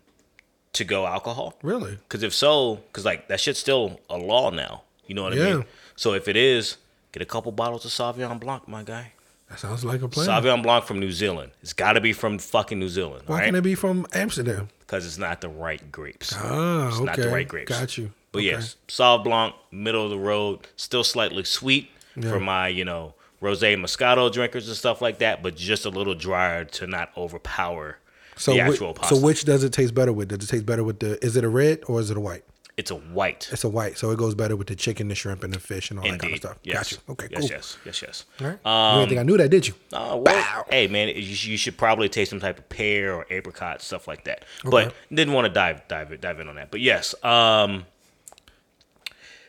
to 0.73 0.83
go 0.83 1.05
alcohol. 1.07 1.55
Really? 1.63 1.93
Because 1.95 2.23
if 2.23 2.33
so, 2.33 2.75
because 2.75 3.05
like 3.05 3.27
that 3.29 3.39
shit's 3.39 3.59
still 3.59 3.99
a 4.09 4.17
law 4.17 4.49
now. 4.51 4.83
You 5.07 5.15
know 5.15 5.23
what 5.23 5.33
I 5.33 5.37
Yeah. 5.37 5.55
mean? 5.55 5.65
So 5.95 6.13
if 6.13 6.27
it 6.27 6.35
is, 6.35 6.77
get 7.11 7.21
a 7.21 7.25
couple 7.25 7.51
bottles 7.51 7.85
of 7.85 7.91
Sauvignon 7.91 8.39
Blanc, 8.39 8.67
my 8.67 8.83
guy. 8.83 9.13
That 9.51 9.59
sounds 9.59 9.83
like 9.83 10.01
a 10.01 10.07
plan. 10.07 10.27
Sauvignon 10.27 10.63
Blanc 10.63 10.85
from 10.85 10.99
New 11.01 11.11
Zealand. 11.11 11.51
It's 11.61 11.73
got 11.73 11.93
to 11.93 12.01
be 12.01 12.13
from 12.13 12.37
fucking 12.39 12.79
New 12.79 12.87
Zealand, 12.87 13.23
Why 13.27 13.35
right? 13.39 13.43
can't 13.45 13.57
it 13.57 13.61
be 13.63 13.75
from 13.75 14.07
Amsterdam? 14.13 14.69
Because 14.79 15.05
it's 15.05 15.17
not 15.17 15.41
the 15.41 15.49
right 15.49 15.91
grapes. 15.91 16.33
Ah, 16.37 16.87
it's 16.87 16.95
okay. 16.97 17.05
not 17.05 17.17
the 17.17 17.29
right 17.29 17.47
grapes. 17.47 17.69
Got 17.77 17.97
you. 17.97 18.11
But 18.31 18.39
Okay. 18.39 18.47
yes, 18.47 18.77
Sauv 18.87 19.25
Blanc, 19.25 19.53
middle 19.69 20.05
of 20.05 20.09
the 20.09 20.17
road, 20.17 20.59
still 20.77 21.03
slightly 21.03 21.43
sweet 21.43 21.89
Yeah. 22.15 22.29
for 22.29 22.39
my, 22.39 22.69
you 22.69 22.85
know, 22.85 23.13
rosé 23.41 23.75
Moscato 23.75 24.31
drinkers 24.31 24.69
and 24.69 24.77
stuff 24.77 25.01
like 25.01 25.17
that, 25.19 25.43
but 25.43 25.55
just 25.57 25.85
a 25.85 25.89
little 25.89 26.15
drier 26.15 26.63
to 26.63 26.87
not 26.87 27.09
overpower 27.17 27.97
So, 28.37 28.53
the 28.53 28.61
actual 28.61 28.93
pasta. 28.93 29.15
so 29.15 29.21
which 29.21 29.43
does 29.43 29.65
it 29.65 29.73
taste 29.73 29.93
better 29.93 30.13
with? 30.13 30.29
Does 30.29 30.45
it 30.47 30.47
taste 30.49 30.65
better 30.65 30.83
with 30.85 30.99
the? 30.99 31.23
Is 31.25 31.35
it 31.35 31.43
a 31.43 31.49
red 31.49 31.79
or 31.87 31.99
is 31.99 32.09
it 32.09 32.15
a 32.15 32.21
white? 32.21 32.45
It's 32.77 32.89
a 32.89 32.95
white. 32.95 33.49
It's 33.51 33.63
a 33.63 33.69
white, 33.69 33.97
so 33.97 34.11
it 34.11 34.17
goes 34.17 34.33
better 34.33 34.55
with 34.55 34.67
the 34.67 34.75
chicken, 34.75 35.07
the 35.07 35.15
shrimp, 35.15 35.43
and 35.43 35.53
the 35.53 35.59
fish, 35.59 35.91
and 35.91 35.99
all 35.99 36.07
that 36.09 36.19
kind 36.19 36.33
of 36.33 36.39
stuff. 36.39 36.57
Yes. 36.63 36.75
Got 36.75 36.91
you. 36.91 36.97
Okay, 37.13 37.27
yes, 37.31 37.41
cool. 37.41 37.49
yes, 37.49 37.77
yes, 37.85 38.01
yes. 38.01 38.25
All 38.39 38.47
right. 38.47 38.93
you 38.93 38.99
didn't 38.99 39.09
think 39.09 39.19
I 39.19 39.23
knew 39.23 39.37
that, 39.37 39.49
did 39.49 39.67
you? 39.67 39.73
Uh, 39.93 40.17
well, 40.19 40.65
hey 40.69 40.87
man, 40.87 41.09
you, 41.09 41.13
you 41.15 41.57
should 41.57 41.77
probably 41.77 42.09
taste 42.09 42.29
some 42.29 42.39
type 42.39 42.57
of 42.57 42.69
pear 42.69 43.13
or 43.13 43.25
apricot 43.29 43.81
stuff 43.81 44.07
like 44.07 44.23
that. 44.23 44.45
But 44.63 44.93
didn't 45.13 45.33
want 45.33 45.45
to 45.45 45.53
dive 45.53 45.87
dive 45.87 46.19
dive 46.21 46.39
in 46.39 46.47
on 46.47 46.55
that. 46.55 46.71
But 46.71 46.79
yes, 46.79 47.13
um, 47.23 47.85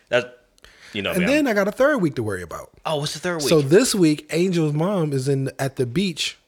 that 0.08 0.38
you 0.92 1.02
know. 1.02 1.12
And 1.12 1.20
man, 1.20 1.28
then 1.28 1.46
I 1.46 1.54
got 1.54 1.68
a 1.68 1.72
third 1.72 1.98
week 1.98 2.16
to 2.16 2.22
worry 2.22 2.42
about. 2.42 2.70
oh, 2.84 2.96
what's 2.96 3.14
the 3.14 3.20
third 3.20 3.38
week? 3.38 3.48
So 3.48 3.60
this 3.62 3.94
week, 3.94 4.26
Angel's 4.30 4.72
mom 4.72 5.12
is 5.12 5.28
in 5.28 5.50
at 5.58 5.76
the 5.76 5.86
beach. 5.86 6.38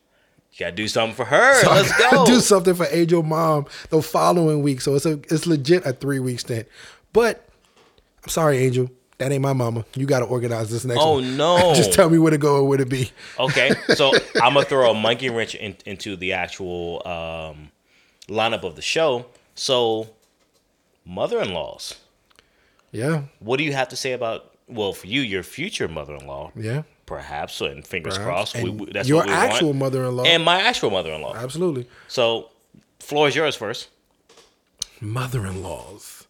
You 0.55 0.67
gotta 0.67 0.77
do 0.77 0.89
something 0.89 1.15
for 1.17 1.25
her. 1.25 1.63
So 1.63 1.71
Let's 1.71 1.97
gotta 1.99 2.17
go. 2.17 2.27
do 2.27 2.41
something 2.41 2.75
for 2.75 2.87
Angel 2.91 3.23
mom 3.23 3.67
the 3.91 4.01
following 4.03 4.63
week. 4.63 4.81
So 4.81 4.95
it's 4.95 5.07
a 5.07 5.13
it's 5.31 5.47
legit 5.47 5.85
a 5.87 5.93
three 5.93 6.19
week 6.21 6.41
stint. 6.41 6.67
But 7.13 7.47
I'm 8.23 8.29
sorry, 8.31 8.59
Angel. 8.59 8.91
That 9.19 9.31
ain't 9.31 9.43
my 9.43 9.53
mama. 9.53 9.85
You 9.95 10.07
got 10.07 10.19
to 10.21 10.25
organize 10.25 10.71
this 10.73 10.85
next 10.85 10.99
Oh, 11.01 11.15
one. 11.15 11.37
no. 11.37 11.73
Just 11.77 11.93
tell 11.93 12.11
me 12.11 12.19
where 12.19 12.33
to 12.33 12.39
go 12.39 12.59
and 12.59 12.69
where 12.69 12.79
to 12.79 12.85
be. 12.85 13.13
Okay, 13.39 13.71
so 13.95 14.11
I'm 14.43 14.55
gonna 14.55 14.65
throw 14.67 14.91
a 14.91 14.95
monkey 14.95 15.31
wrench 15.31 15.55
in, 15.55 15.77
into 15.87 16.17
the 16.17 16.33
actual 16.33 17.01
um, 17.07 17.71
lineup 18.29 18.65
of 18.65 18.75
the 18.75 18.83
show. 18.83 19.27
So, 19.55 20.09
mother-in-laws. 21.07 21.95
Yeah. 22.91 23.23
What 23.39 23.59
do 23.59 23.65
you 23.65 23.73
have 23.73 23.89
to 23.91 23.97
say 23.97 24.13
about? 24.13 24.51
Well, 24.67 24.93
for 24.93 25.07
you, 25.07 25.21
your 25.21 25.43
future 25.43 25.87
mother-in-law, 25.89 26.53
Yeah. 26.57 26.83
Perhaps, 27.07 27.61
and 27.61 27.87
fingers 27.87 28.17
Perhaps. 28.19 28.53
crossed. 28.53 28.55
We, 28.65 28.71
And 28.71 28.81
we- 28.81 28.93
that's 28.93 29.09
your 29.09 29.25
we 29.25 29.31
actual 29.33 29.69
want. 29.69 29.79
mother-in-law. 29.81 30.25
and 30.25 30.43
my 30.45 30.61
actual 30.63 30.91
mother-in-law. 30.91 31.35
Absolutely. 31.37 31.87
So, 32.09 32.51
floor 33.01 33.29
is 33.29 33.35
yours 33.37 33.57
first. 33.57 33.89
mother-in-laws 35.01 36.27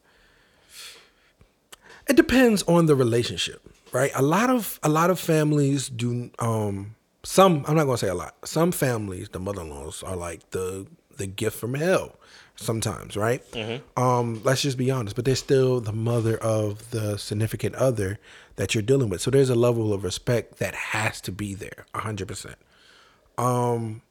it 2.08 2.16
depends 2.16 2.62
on 2.64 2.86
the 2.86 2.94
relationship 2.94 3.60
right 3.92 4.10
a 4.14 4.22
lot 4.22 4.50
of 4.50 4.78
a 4.82 4.88
lot 4.88 5.10
of 5.10 5.18
families 5.20 5.88
do 5.88 6.30
um 6.38 6.94
some 7.22 7.64
i'm 7.68 7.76
not 7.76 7.84
gonna 7.84 7.96
say 7.98 8.08
a 8.08 8.14
lot 8.14 8.34
some 8.44 8.72
families 8.72 9.28
the 9.30 9.38
mother-in-laws 9.38 10.02
are 10.02 10.16
like 10.16 10.50
the 10.50 10.86
the 11.16 11.26
gift 11.26 11.56
from 11.58 11.74
hell 11.74 12.16
sometimes 12.56 13.16
right 13.16 13.42
um 13.96 14.40
let's 14.44 14.62
just 14.62 14.78
be 14.78 14.90
honest 14.90 15.16
but 15.16 15.24
they're 15.24 15.34
still 15.34 15.80
the 15.80 15.92
mother 15.92 16.36
of 16.38 16.90
the 16.90 17.16
significant 17.18 17.74
other 17.74 18.18
that 18.56 18.74
you're 18.74 18.82
dealing 18.82 19.08
with 19.08 19.20
so 19.20 19.30
there's 19.30 19.50
a 19.50 19.54
level 19.56 19.92
of 19.92 20.04
respect 20.04 20.58
that 20.58 20.74
has 20.74 21.20
to 21.20 21.32
be 21.32 21.54
there 21.54 21.84
100% 21.94 22.54
Um, 23.36 24.02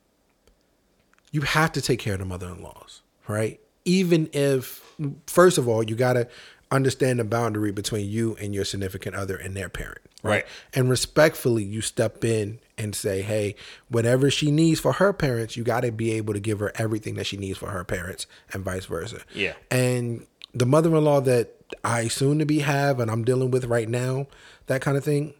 you 1.32 1.41
have 1.41 1.72
to 1.72 1.82
take 1.82 2.00
care 2.00 2.14
of 2.14 2.20
the 2.20 2.26
mother-in-laws, 2.26 3.02
right? 3.28 3.60
Even 3.86 4.30
if, 4.34 4.84
first 5.26 5.58
of 5.58 5.68
all, 5.68 5.82
you 5.84 5.96
gotta 5.96 6.28
understand 6.70 7.20
the 7.20 7.24
boundary 7.24 7.72
between 7.72 8.10
you 8.10 8.36
and 8.39 8.54
your 8.54 8.66
significant 8.66 9.16
other 9.16 9.36
and 9.36 9.56
their 9.56 9.70
parent, 9.70 10.00
right? 10.22 10.32
Right. 10.32 10.46
And 10.74 10.89
respectfully, 10.89 11.64
you 11.64 11.82
step 11.82 12.24
in 12.24 12.60
and 12.78 12.95
say, 12.95 13.21
"Hey, 13.21 13.55
whatever 13.89 14.30
she 14.30 14.51
needs 14.51 14.80
for 14.80 14.93
her 14.93 15.13
parents, 15.13 15.55
you 15.55 15.63
gotta 15.63 15.91
be 15.91 16.11
able 16.13 16.34
to 16.34 16.39
give 16.39 16.59
her 16.59 16.71
everything 16.76 17.15
that 17.15 17.26
she 17.26 17.38
needs 17.38 17.57
for 17.57 17.69
her 17.69 17.84
parents, 17.84 18.28
and 18.51 18.63
vice 18.63 18.86
versa." 18.86 19.21
Yeah. 19.34 19.53
And 19.69 20.26
the 20.53 20.65
mother-in-law 20.65 21.21
that 21.21 21.55
I 21.84 22.07
soon 22.07 22.39
to 22.39 22.45
be 22.45 22.59
have 22.59 22.99
and 22.99 23.09
I'm 23.09 23.24
dealing 23.24 23.51
with 23.51 23.65
right 23.65 23.89
now, 23.89 24.28
that 24.67 24.82
kind 24.82 24.97
of 24.97 25.03
thing, 25.03 25.34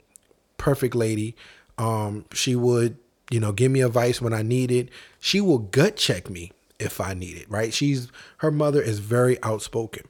perfect 0.58 0.96
lady. 0.96 1.36
Um, 1.78 2.26
she 2.34 2.56
would, 2.56 2.98
you 3.30 3.40
know, 3.40 3.52
give 3.52 3.72
me 3.72 3.82
advice 3.82 4.22
when 4.22 4.34
I 4.34 4.42
need 4.42 4.72
it. 4.72 4.90
She 5.20 5.42
will 5.42 5.60
gut 5.60 5.96
check 5.96 6.30
me 6.30 6.52
if 6.80 7.00
I 7.00 7.14
need 7.14 7.38
it, 7.38 7.50
right? 7.50 7.74
She's 7.74 8.10
her 8.38 8.52
mother 8.52 8.82
is 8.82 9.00
very 9.00 9.42
outspoken. 9.44 10.04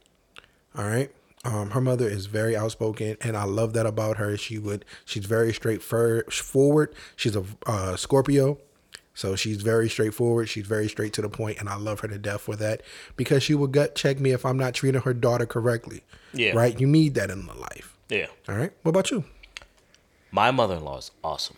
All 0.77 0.85
right. 0.85 1.11
Um, 1.45 1.71
her 1.71 1.81
mother 1.81 2.07
is 2.07 2.27
very 2.27 2.55
outspoken, 2.55 3.17
and 3.21 3.35
I 3.35 3.43
love 3.43 3.73
that 3.73 3.85
about 3.85 4.17
her. 4.17 4.37
She 4.37 4.57
would, 4.57 4.85
she's 5.03 5.25
very 5.25 5.53
straightforward. 5.53 6.95
She's 7.17 7.35
a 7.35 7.43
uh, 7.65 7.97
Scorpio, 7.97 8.59
so 9.13 9.35
she's 9.35 9.61
very 9.61 9.89
straightforward. 9.89 10.47
She's 10.47 10.65
very 10.65 10.87
straight 10.87 11.11
to 11.13 11.21
the 11.21 11.29
point, 11.29 11.59
and 11.59 11.67
I 11.67 11.75
love 11.75 11.99
her 11.99 12.07
to 12.07 12.17
death 12.17 12.41
for 12.41 12.55
that 12.55 12.81
because 13.17 13.43
she 13.43 13.55
will 13.55 13.67
gut 13.67 13.93
check 13.95 14.19
me 14.19 14.31
if 14.31 14.45
I'm 14.45 14.57
not 14.57 14.73
treating 14.73 15.01
her 15.01 15.13
daughter 15.13 15.45
correctly. 15.45 16.03
Yeah. 16.33 16.53
Right. 16.53 16.79
You 16.79 16.87
need 16.87 17.13
that 17.15 17.29
in 17.29 17.45
the 17.45 17.53
life. 17.53 17.97
Yeah. 18.09 18.27
All 18.47 18.55
right. 18.55 18.71
What 18.83 18.91
about 18.91 19.11
you? 19.11 19.25
My 20.31 20.49
mother-in-law 20.49 20.97
is 20.97 21.11
awesome 21.23 21.57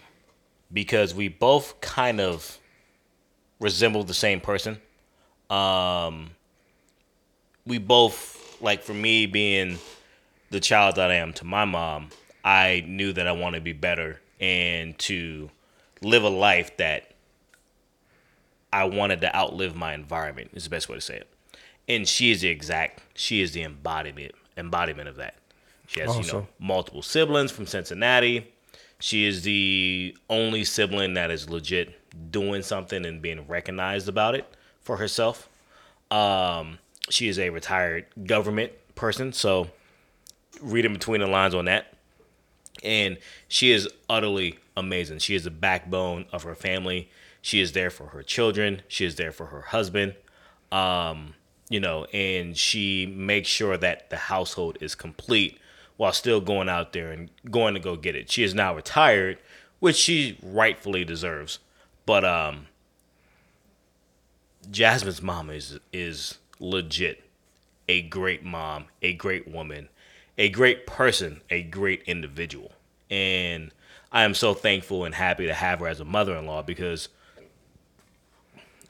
because 0.74 1.14
we 1.14 1.28
both 1.30 1.80
kind 1.80 2.20
of 2.20 2.58
resemble 3.60 4.04
the 4.04 4.14
same 4.14 4.42
person. 4.42 4.82
Um, 5.50 6.32
we 7.66 7.78
both 7.78 8.45
like 8.62 8.84
for 8.84 8.94
me 8.94 9.26
being 9.26 9.78
the 10.50 10.60
child 10.60 10.96
that 10.96 11.12
I 11.12 11.16
am 11.16 11.34
to 11.34 11.46
my 11.46 11.66
mom, 11.66 12.10
I 12.44 12.84
knew 12.88 13.14
that 13.14 13.28
I 13.28 13.32
wanted 13.32 13.60
to 13.60 13.64
be 13.64 13.74
better 13.74 14.22
and 14.40 14.98
to 15.00 15.50
live 16.02 16.24
a 16.24 16.30
life 16.30 16.78
that 16.78 17.12
I 18.72 18.86
wanted 18.86 19.22
to 19.22 19.36
outlive 19.36 19.76
my 19.76 19.94
environment 19.94 20.52
is 20.54 20.66
the 20.66 20.70
best 20.70 20.90
way 20.90 20.96
to 20.96 21.02
say 21.02 21.16
it. 21.18 21.30
And 21.88 22.08
she 22.08 22.32
is 22.32 22.42
the 22.42 22.50
exact 22.50 23.02
she 23.16 23.42
is 23.42 23.54
the 23.54 23.64
embodiment 23.64 24.34
embodiment 24.58 25.08
of 25.08 25.16
that. 25.18 25.36
She 25.88 26.00
has, 26.00 26.10
you 26.18 26.34
know, 26.34 26.48
multiple 26.60 27.02
siblings 27.02 27.52
from 27.52 27.68
Cincinnati. 27.68 28.52
She 29.00 29.26
is 29.26 29.44
the 29.44 30.18
only 30.30 30.64
sibling 30.64 31.14
that 31.14 31.30
is 31.30 31.50
legit 31.50 32.00
doing 32.32 32.64
something 32.64 33.06
and 33.06 33.22
being 33.22 33.48
recognized 33.48 34.08
about 34.08 34.36
it 34.36 34.46
for 34.82 34.98
herself. 34.98 35.48
Um, 36.10 36.80
she 37.10 37.28
is 37.28 37.40
a 37.40 37.50
retired 37.50 38.06
government 38.26 38.72
person, 38.96 39.34
so 39.34 39.70
reading 40.62 40.94
between 40.94 41.22
the 41.22 41.28
lines 41.28 41.54
on 41.54 41.66
that. 41.66 41.94
And 42.84 43.18
she 43.48 43.72
is 43.72 43.88
utterly 44.10 44.60
amazing. 44.76 45.20
She 45.20 45.36
is 45.36 45.44
the 45.44 45.52
backbone 45.52 46.26
of 46.32 46.44
her 46.44 46.56
family. 46.56 47.10
She 47.42 47.60
is 47.62 47.72
there 47.72 47.90
for 47.90 48.08
her 48.08 48.24
children. 48.24 48.82
She 48.88 49.06
is 49.06 49.16
there 49.16 49.32
for 49.32 49.48
her 49.48 49.62
husband. 49.62 50.16
Um, 50.72 51.36
you 51.70 51.80
know, 51.80 52.06
and 52.06 52.58
she 52.58 53.06
makes 53.06 53.48
sure 53.48 53.78
that 53.78 54.10
the 54.10 54.18
household 54.18 54.78
is 54.82 54.96
complete 54.96 55.60
while 55.98 56.12
still 56.12 56.42
going 56.42 56.70
out 56.70 56.94
there 56.94 57.12
and 57.12 57.30
going 57.50 57.74
to 57.74 57.80
go 57.80 57.96
get 57.96 58.16
it. 58.16 58.30
She 58.30 58.44
is 58.44 58.54
now 58.54 58.76
retired, 58.76 59.38
which 59.80 59.96
she 59.96 60.38
rightfully 60.44 61.06
deserves. 61.06 61.60
But 62.06 62.26
um 62.26 62.68
Jasmine's 64.70 65.22
mom 65.22 65.50
is 65.50 65.80
is 65.94 66.38
legit 66.60 67.24
a 67.88 68.02
great 68.02 68.44
mom, 68.44 68.86
a 69.02 69.14
great 69.14 69.48
woman, 69.48 69.90
a 70.38 70.50
great 70.50 70.88
person, 70.88 71.42
a 71.50 71.64
great 71.64 72.04
individual. 72.06 72.72
And 73.10 73.72
I 74.12 74.24
am 74.24 74.34
so 74.34 74.54
thankful 74.54 75.06
and 75.06 75.14
happy 75.14 75.46
to 75.46 75.54
have 75.54 75.80
her 75.80 75.88
as 75.88 76.00
a 76.00 76.06
mother 76.06 76.36
in 76.36 76.46
law 76.46 76.62
because 76.62 77.10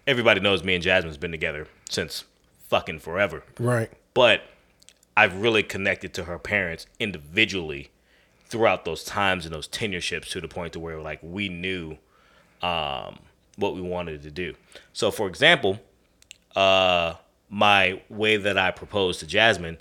everybody 0.07 0.39
knows 0.39 0.63
me 0.63 0.76
and 0.76 0.84
Jasmine's 0.84 1.18
been 1.18 1.32
together 1.32 1.68
since 1.89 2.24
fucking 2.68 2.99
forever. 2.99 3.43
Right. 3.59 3.91
But 4.13 4.43
I've 5.18 5.41
really 5.41 5.63
connected 5.63 6.13
to 6.16 6.26
her 6.26 6.39
parents 6.39 6.88
individually 6.99 7.89
throughout 8.47 8.86
those 8.86 9.03
times 9.03 9.45
and 9.45 9.53
those 9.53 9.68
tenureships 9.68 10.30
to 10.30 10.41
the 10.41 10.47
point 10.47 10.74
to 10.74 10.80
where 10.80 11.01
like 11.01 11.20
we 11.22 11.49
knew 11.49 11.97
um, 12.61 13.20
what 13.57 13.76
we 13.76 13.82
wanted 13.82 14.24
to 14.24 14.32
do. 14.32 14.55
So 14.93 15.11
for 15.11 15.28
example, 15.28 15.80
uh, 16.55 17.16
my 17.50 18.02
way 18.10 18.38
that 18.38 18.58
I 18.58 18.72
proposed 18.72 19.20
to 19.22 19.28
Jasmine, 19.28 19.78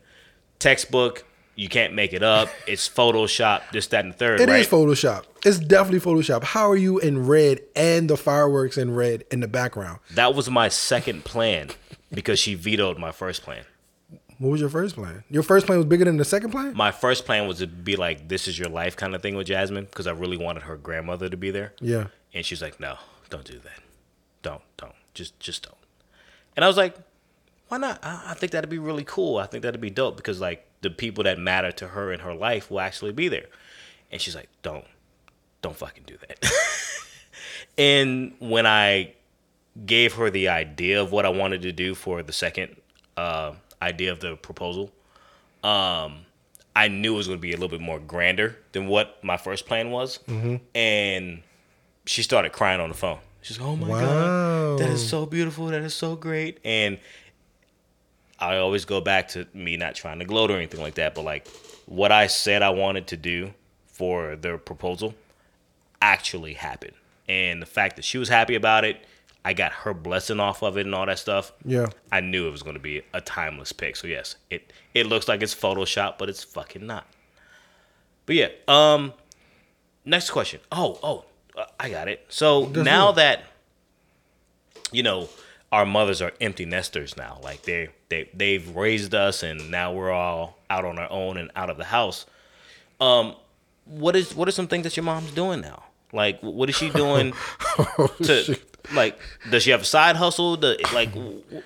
textbook, 0.59 1.25
you 1.57 1.69
can't 1.69 1.95
make 1.95 2.13
it 2.13 2.23
up. 2.23 2.49
It's 2.67 2.89
Photoshop, 2.89 3.63
this, 3.73 3.87
that, 3.89 4.05
and 4.05 4.15
the 4.15 4.17
third. 4.17 4.41
It 4.41 4.49
is 4.49 4.49
right? 4.49 4.67
Photoshop. 4.67 5.25
It's 5.45 5.59
definitely 5.59 6.01
Photoshop. 6.01 6.43
How 6.43 6.71
are 6.71 6.77
you 6.77 6.99
in 6.99 7.27
red 7.27 7.61
and 7.77 8.09
the 8.09 8.17
fireworks 8.17 8.79
in 8.79 8.95
red 8.95 9.25
in 9.31 9.41
the 9.41 9.49
background? 9.49 10.01
That 10.15 10.35
was 10.35 10.51
my 10.51 10.69
second 10.69 11.25
plan 11.25 11.71
because 12.13 12.39
she 12.39 12.55
vetoed 12.55 12.99
my 12.99 13.13
first 13.13 13.43
plan. 13.43 13.65
What 14.39 14.51
was 14.51 14.61
your 14.61 14.71
first 14.71 14.97
plan? 14.97 15.23
Your 15.31 15.43
first 15.43 15.67
plan 15.67 15.79
was 15.79 15.87
bigger 15.87 16.05
than 16.05 16.17
the 16.17 16.25
second 16.25 16.51
plan? 16.51 16.75
My 16.75 16.91
first 16.91 17.25
plan 17.25 17.47
was 17.47 17.59
to 17.59 17.67
be 17.67 17.97
like, 17.97 18.29
this 18.29 18.49
is 18.49 18.59
your 18.59 18.69
life 18.69 18.97
kind 18.97 19.15
of 19.15 19.23
thing 19.23 19.37
with 19.37 19.47
Jasmine 19.47 19.85
because 19.85 20.07
I 20.07 20.13
really 20.13 20.37
wanted 20.37 20.65
her 20.65 20.77
grandmother 20.77 21.29
to 21.29 21.37
be 21.37 21.51
there. 21.51 21.73
Yeah. 21.81 22.07
And 22.33 22.45
she's 22.45 22.61
like, 22.61 22.81
no, 22.81 22.97
don't 23.31 23.45
do 23.45 23.59
that. 23.61 23.81
Don't, 24.43 24.63
don't. 24.77 24.95
Just, 25.15 25.39
just 25.39 25.63
don't. 25.63 25.77
And 26.57 26.65
I 26.65 26.69
was 26.69 26.77
like, 26.77 26.97
why 27.69 27.79
not? 27.79 27.99
I, 28.03 28.23
I 28.29 28.35
think 28.35 28.53
that'd 28.53 28.71
be 28.71 28.79
really 28.79 29.05
cool. 29.05 29.39
I 29.39 29.47
think 29.47 29.63
that'd 29.63 29.81
be 29.81 29.91
dope 29.91 30.17
because 30.17 30.41
like 30.41 30.67
the 30.81 30.91
people 30.91 31.25
that 31.25 31.39
matter 31.39 31.73
to 31.73 31.89
her 31.89 32.13
in 32.13 32.21
her 32.21 32.35
life 32.35 32.71
will 32.71 32.81
actually 32.81 33.13
be 33.13 33.29
there. 33.29 33.47
And 34.13 34.21
she's 34.21 34.35
like, 34.35 34.49
don't, 34.63 34.85
don't 35.63 35.77
fucking 35.77 36.05
do 36.07 36.17
that. 36.29 36.51
and 37.79 38.35
when 38.39 38.67
I 38.67 39.15
gave 39.87 40.15
her 40.15 40.31
the 40.31 40.49
idea 40.49 41.03
of 41.03 41.11
what 41.11 41.25
I 41.25 41.31
wanted 41.31 41.63
to 41.63 41.73
do 41.73 41.95
for 41.95 42.23
the 42.23 42.33
second 42.33 42.77
uh, 43.17 43.53
idea 43.83 44.13
of 44.13 44.21
the 44.21 44.37
proposal, 44.37 44.93
um, 45.65 46.27
I 46.77 46.89
knew 46.89 47.15
it 47.15 47.17
was 47.17 47.27
going 47.29 47.39
to 47.39 47.43
be 47.43 47.53
a 47.53 47.57
little 47.57 47.69
bit 47.69 47.81
more 47.81 47.99
grander 47.99 48.57
than 48.73 48.89
what 48.89 49.23
my 49.25 49.37
first 49.37 49.67
plan 49.67 49.91
was. 49.91 50.19
And 50.75 51.43
she 52.05 52.23
started 52.23 52.53
crying 52.53 52.81
on 52.81 52.89
the 52.91 52.95
phone. 52.95 53.19
She's 53.43 53.59
like, 53.61 53.69
"Oh 53.69 53.77
my 53.77 53.89
god, 53.89 54.79
that 54.79 54.89
is 54.91 55.07
so 55.07 55.27
beautiful. 55.27 55.67
That 55.67 55.83
is 55.83 55.95
so 55.95 56.17
great." 56.17 56.59
And 56.65 56.99
I 58.39 58.57
always 58.57 58.85
go 58.85 59.01
back 59.01 59.29
to 59.29 59.47
me 59.55 59.77
not 59.77 59.95
trying 59.95 60.19
to 60.19 60.25
gloat 60.25 60.51
or 60.51 60.57
anything 60.57 60.81
like 60.81 60.95
that, 60.95 61.15
but 61.15 61.25
like 61.25 61.49
what 61.87 62.13
I 62.13 62.27
said 62.27 62.63
I 62.63 62.71
wanted 62.71 63.07
to 63.09 63.17
do 63.17 63.53
for 63.87 64.37
their 64.37 64.59
proposal 64.59 65.15
actually 66.03 66.55
happened. 66.55 66.95
And 67.29 67.63
the 67.63 67.67
fact 67.67 67.97
that 67.97 68.05
she 68.05 68.19
was 68.19 68.29
happy 68.29 68.55
about 68.55 68.85
it, 68.85 68.99
I 69.45 69.53
got 69.53 69.73
her 69.73 69.95
blessing 69.95 70.41
off 70.41 70.63
of 70.63 70.77
it 70.77 70.87
and 70.87 70.95
all 70.95 71.07
that 71.07 71.19
stuff. 71.19 71.53
Yeah. 71.65 71.87
I 72.11 72.21
knew 72.21 72.49
it 72.49 72.51
was 72.51 72.63
going 72.63 72.77
to 72.77 72.81
be 72.81 73.03
a 73.13 73.21
timeless 73.21 73.73
pick. 73.73 73.97
So 73.97 74.07
yes, 74.07 74.37
it 74.51 74.73
it 74.95 75.07
looks 75.07 75.29
like 75.29 75.43
it's 75.43 75.55
Photoshop, 75.55 76.19
but 76.19 76.29
it's 76.29 76.43
fucking 76.43 76.87
not. 76.87 77.07
But 78.27 78.37
yeah, 78.37 78.49
um, 78.69 79.13
next 80.05 80.31
question. 80.31 80.61
Oh, 80.73 80.99
oh, 81.03 81.25
I 81.79 81.91
got 81.91 82.09
it. 82.09 82.25
So 82.29 82.67
now 82.67 83.11
it. 83.11 83.17
that 83.17 83.45
you 84.93 85.03
know 85.03 85.29
our 85.75 85.85
mothers 85.85 86.23
are 86.23 86.33
empty 86.41 86.65
nesters 86.65 87.17
now, 87.17 87.41
like 87.43 87.63
they 87.63 87.89
they 88.09 88.31
they've 88.33 88.77
raised 88.77 89.13
us, 89.13 89.43
and 89.43 89.73
now 89.73 89.93
we're 89.93 90.13
all 90.13 90.57
out 90.71 90.85
on 90.85 91.01
our 91.01 91.11
own 91.11 91.37
and 91.37 91.51
out 91.57 91.69
of 91.69 91.77
the 91.77 91.85
house. 91.85 92.27
Um, 93.01 93.35
what 93.85 94.15
is 94.15 94.37
what 94.37 94.47
are 94.47 94.53
some 94.53 94.69
things 94.69 94.85
that 94.85 94.97
your 94.97 95.03
mom's 95.03 95.33
doing 95.33 95.63
now? 95.63 95.83
Like, 96.13 96.39
what 96.43 96.69
is 96.69 96.77
she 96.77 96.91
doing 96.91 97.33
to 98.23 98.57
like? 98.93 99.19
Does 99.51 99.65
she 99.65 99.71
have 99.71 99.81
a 99.81 99.85
side 99.85 100.15
hustle? 100.15 100.57
The, 100.57 100.79
like, 100.95 101.13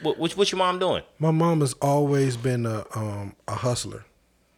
what, 0.00 0.18
what's 0.18 0.34
what's 0.34 0.50
your 0.50 0.59
mom 0.59 0.78
doing? 0.78 1.02
My 1.18 1.30
mom 1.30 1.61
has 1.61 1.74
always 1.74 2.38
been 2.38 2.64
a 2.64 2.86
um 2.94 3.36
a 3.46 3.56
hustler. 3.56 4.06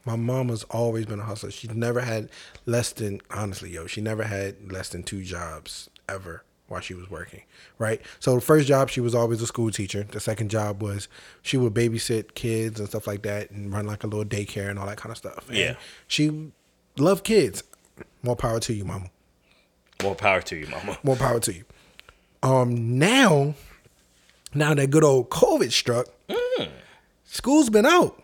My 0.05 0.15
mom 0.15 0.51
has 0.51 0.63
always 0.71 1.07
been 1.07 1.19
a 1.19 1.25
hustler. 1.25 1.51
She's 1.51 1.75
never 1.75 2.03
had 2.03 2.31
less 2.67 2.93
than 2.93 3.21
honestly, 3.33 3.71
yo, 3.71 3.89
she 3.89 4.01
never 4.01 4.23
had 4.23 4.71
less 4.71 4.91
than 4.91 5.03
two 5.03 5.25
jobs 5.25 5.91
ever 6.09 6.45
while 6.71 6.81
she 6.81 6.95
was 6.95 7.11
working. 7.11 7.43
Right? 7.79 8.01
So 8.21 8.35
the 8.35 8.41
first 8.41 8.67
job 8.69 8.89
she 8.91 9.01
was 9.01 9.15
always 9.15 9.43
a 9.43 9.47
school 9.47 9.71
teacher. 9.71 10.05
The 10.05 10.21
second 10.21 10.51
job 10.51 10.83
was 10.83 11.09
she 11.43 11.57
would 11.57 11.75
babysit 11.75 12.35
kids 12.35 12.79
and 12.79 12.89
stuff 12.89 13.07
like 13.07 13.23
that 13.23 13.51
and 13.51 13.73
run 13.73 13.87
like 13.87 14.05
a 14.05 14.07
little 14.07 14.25
daycare 14.25 14.71
and 14.71 14.79
all 14.79 14.87
that 14.87 14.97
kind 14.97 15.11
of 15.11 15.19
stuff. 15.19 15.49
And 15.49 15.59
Yeah. 15.59 15.75
She 16.07 16.53
loved 16.97 17.25
kids. 17.25 17.63
More 18.23 18.37
power 18.37 18.61
to 18.61 18.73
you, 18.73 18.85
mama. 18.85 19.11
More 20.03 20.15
power 20.15 20.41
to 20.43 20.57
you, 20.57 20.67
mama. 20.69 20.99
More 21.03 21.17
power 21.17 21.41
to 21.41 21.53
you. 21.53 21.65
Um, 22.43 22.99
now, 22.99 23.55
now 24.55 24.75
that 24.75 24.91
good 24.91 25.05
old 25.05 25.29
COVID 25.29 25.73
struck, 25.73 26.07
mm. 26.29 26.69
school's 27.25 27.69
been 27.69 27.85
out. 27.85 28.23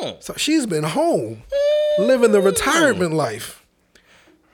Mm. 0.00 0.22
So 0.22 0.34
she's 0.36 0.66
been 0.66 0.84
home, 0.84 1.42
mm. 1.98 2.06
living 2.06 2.32
the 2.32 2.40
retirement 2.40 3.12
life. 3.14 3.63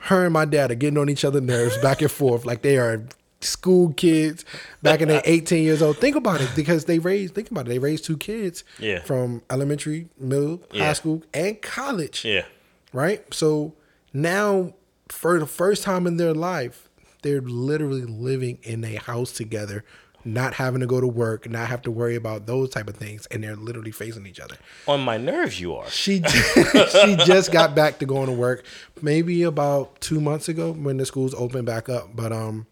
Her 0.04 0.24
and 0.24 0.32
my 0.32 0.44
dad 0.44 0.70
are 0.70 0.74
getting 0.74 0.98
on 0.98 1.08
each 1.08 1.24
other's 1.24 1.42
nerves 1.42 1.76
back 1.78 2.00
and 2.02 2.10
forth 2.10 2.44
like 2.46 2.62
they 2.62 2.78
are 2.78 3.02
school 3.42 3.92
kids 3.94 4.44
back 4.82 5.00
in 5.00 5.08
their 5.08 5.22
18 5.24 5.62
years 5.64 5.80
old. 5.82 5.96
Think 5.98 6.16
about 6.16 6.40
it 6.40 6.50
because 6.54 6.84
they 6.86 6.98
raised, 6.98 7.34
think 7.34 7.50
about 7.50 7.66
it, 7.66 7.70
they 7.70 7.78
raised 7.78 8.04
two 8.04 8.16
kids 8.18 8.64
Yeah. 8.78 9.00
from 9.02 9.42
elementary, 9.50 10.08
middle, 10.18 10.62
Yeah. 10.72 10.86
high 10.86 10.92
school, 10.94 11.22
and 11.32 11.60
college 11.62 12.24
Yeah. 12.24 12.44
right? 12.92 13.22
So 13.32 13.72
now, 14.12 14.74
for 15.08 15.38
the 15.38 15.46
first 15.46 15.82
time 15.82 16.06
in 16.06 16.16
their 16.18 16.34
life, 16.34 16.88
they're 17.22 17.40
literally 17.40 18.02
living 18.02 18.58
in 18.62 18.84
a 18.84 18.94
house 18.96 19.32
together, 19.32 19.84
not 20.24 20.54
having 20.54 20.80
to 20.80 20.86
go 20.86 21.00
to 21.00 21.06
work, 21.06 21.48
not 21.48 21.68
have 21.68 21.82
to 21.82 21.90
worry 21.90 22.14
about 22.16 22.46
those 22.46 22.70
type 22.70 22.88
of 22.88 22.96
things, 22.96 23.26
and 23.30 23.42
they're 23.42 23.56
literally 23.56 23.90
facing 23.90 24.26
each 24.26 24.40
other. 24.40 24.56
On 24.86 25.00
my 25.00 25.16
nerves, 25.16 25.60
you 25.60 25.74
are. 25.74 25.88
She 25.88 26.22
she 27.02 27.16
just 27.16 27.52
got 27.52 27.74
back 27.74 27.98
to 28.00 28.06
going 28.06 28.26
to 28.26 28.32
work, 28.32 28.64
maybe 29.02 29.42
about 29.42 30.00
two 30.00 30.20
months 30.20 30.48
ago 30.48 30.72
when 30.72 30.96
the 30.98 31.06
schools 31.06 31.34
opened 31.34 31.66
back 31.66 31.88
up. 31.88 32.14
But 32.14 32.32
um, 32.32 32.66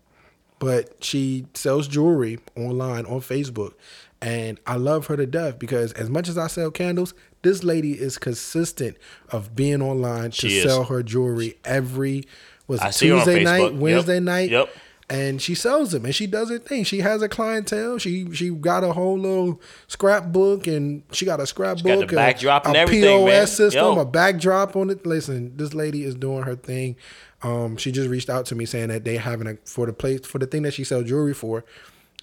but 0.58 1.02
she 1.02 1.46
sells 1.54 1.88
jewelry 1.88 2.38
online 2.56 3.06
on 3.06 3.20
Facebook, 3.20 3.74
and 4.20 4.58
I 4.66 4.76
love 4.76 5.06
her 5.06 5.16
to 5.16 5.26
death 5.26 5.58
because 5.58 5.92
as 5.94 6.10
much 6.10 6.28
as 6.28 6.36
I 6.36 6.48
sell 6.48 6.70
candles, 6.70 7.14
this 7.42 7.62
lady 7.62 7.92
is 7.92 8.18
consistent 8.18 8.96
of 9.30 9.54
being 9.54 9.80
online 9.80 10.32
to 10.32 10.48
She 10.48 10.58
is. 10.58 10.64
sell 10.64 10.84
her 10.84 11.02
jewelry 11.02 11.56
every 11.64 12.24
was 12.66 12.80
I 12.80 12.88
it 12.88 12.94
see 12.94 13.08
her 13.08 13.14
on 13.14 13.24
Tuesday 13.24 13.44
night, 13.44 13.60
Facebook. 13.62 13.72
Yep. 13.72 13.80
Wednesday 13.80 14.20
night. 14.20 14.50
Yep. 14.50 14.68
And 15.10 15.40
she 15.40 15.54
sells 15.54 15.92
them, 15.92 16.04
and 16.04 16.14
she 16.14 16.26
does 16.26 16.50
her 16.50 16.58
thing. 16.58 16.84
She 16.84 17.00
has 17.00 17.22
a 17.22 17.30
clientele. 17.30 17.96
She 17.96 18.30
she 18.34 18.50
got 18.50 18.84
a 18.84 18.92
whole 18.92 19.18
little 19.18 19.58
scrapbook, 19.86 20.66
and 20.66 21.02
she 21.12 21.24
got 21.24 21.40
a 21.40 21.46
scrapbook, 21.46 22.08
the 22.10 22.14
backdrop 22.14 22.66
a, 22.66 22.68
and 22.68 22.76
a 22.76 22.80
everything, 22.80 23.24
man. 23.24 23.40
POS 23.40 23.56
system, 23.56 23.94
Yo. 23.94 24.00
a 24.00 24.04
backdrop 24.04 24.76
on 24.76 24.90
it. 24.90 25.06
Listen, 25.06 25.56
this 25.56 25.72
lady 25.72 26.04
is 26.04 26.14
doing 26.14 26.42
her 26.42 26.56
thing. 26.56 26.96
Um, 27.42 27.78
she 27.78 27.90
just 27.90 28.10
reached 28.10 28.28
out 28.28 28.44
to 28.46 28.54
me 28.54 28.66
saying 28.66 28.88
that 28.88 29.04
they 29.04 29.16
having 29.16 29.46
a 29.46 29.56
for 29.64 29.86
the 29.86 29.94
place 29.94 30.26
for 30.26 30.38
the 30.38 30.46
thing 30.46 30.62
that 30.62 30.74
she 30.74 30.84
sells 30.84 31.04
jewelry 31.04 31.34
for. 31.34 31.64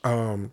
Um, 0.04 0.52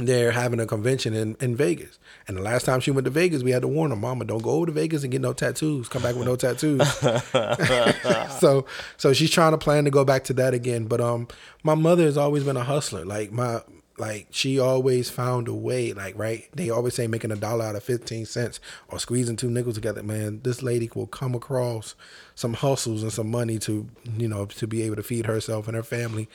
they're 0.00 0.32
having 0.32 0.60
a 0.60 0.66
convention 0.66 1.14
in, 1.14 1.36
in 1.40 1.56
Vegas. 1.56 1.98
And 2.26 2.36
the 2.36 2.42
last 2.42 2.64
time 2.64 2.80
she 2.80 2.90
went 2.90 3.04
to 3.06 3.10
Vegas, 3.10 3.42
we 3.42 3.50
had 3.50 3.62
to 3.62 3.68
warn 3.68 3.90
her, 3.90 3.96
Mama, 3.96 4.24
don't 4.24 4.42
go 4.42 4.50
over 4.50 4.66
to 4.66 4.72
Vegas 4.72 5.02
and 5.02 5.10
get 5.10 5.20
no 5.20 5.32
tattoos. 5.32 5.88
Come 5.88 6.02
back 6.02 6.14
with 6.14 6.26
no 6.26 6.36
tattoos. 6.36 6.86
so 8.38 8.66
so 8.96 9.12
she's 9.12 9.30
trying 9.30 9.52
to 9.52 9.58
plan 9.58 9.84
to 9.84 9.90
go 9.90 10.04
back 10.04 10.24
to 10.24 10.32
that 10.34 10.54
again. 10.54 10.86
But 10.86 11.00
um 11.00 11.28
my 11.62 11.74
mother 11.74 12.04
has 12.04 12.16
always 12.16 12.44
been 12.44 12.56
a 12.56 12.64
hustler. 12.64 13.04
Like 13.04 13.32
my 13.32 13.62
like 13.98 14.28
she 14.30 14.58
always 14.58 15.10
found 15.10 15.48
a 15.48 15.54
way, 15.54 15.92
like 15.92 16.16
right? 16.16 16.48
They 16.54 16.70
always 16.70 16.94
say 16.94 17.06
making 17.06 17.32
a 17.32 17.36
dollar 17.36 17.64
out 17.64 17.76
of 17.76 17.82
fifteen 17.82 18.26
cents 18.26 18.60
or 18.88 18.98
squeezing 18.98 19.36
two 19.36 19.50
nickels 19.50 19.74
together. 19.74 20.02
Man, 20.02 20.40
this 20.42 20.62
lady 20.62 20.90
will 20.94 21.06
come 21.06 21.34
across 21.34 21.94
some 22.34 22.54
hustles 22.54 23.02
and 23.02 23.12
some 23.12 23.30
money 23.30 23.58
to, 23.60 23.88
you 24.16 24.28
know, 24.28 24.46
to 24.46 24.66
be 24.66 24.82
able 24.82 24.96
to 24.96 25.02
feed 25.02 25.26
herself 25.26 25.66
and 25.66 25.76
her 25.76 25.82
family. 25.82 26.28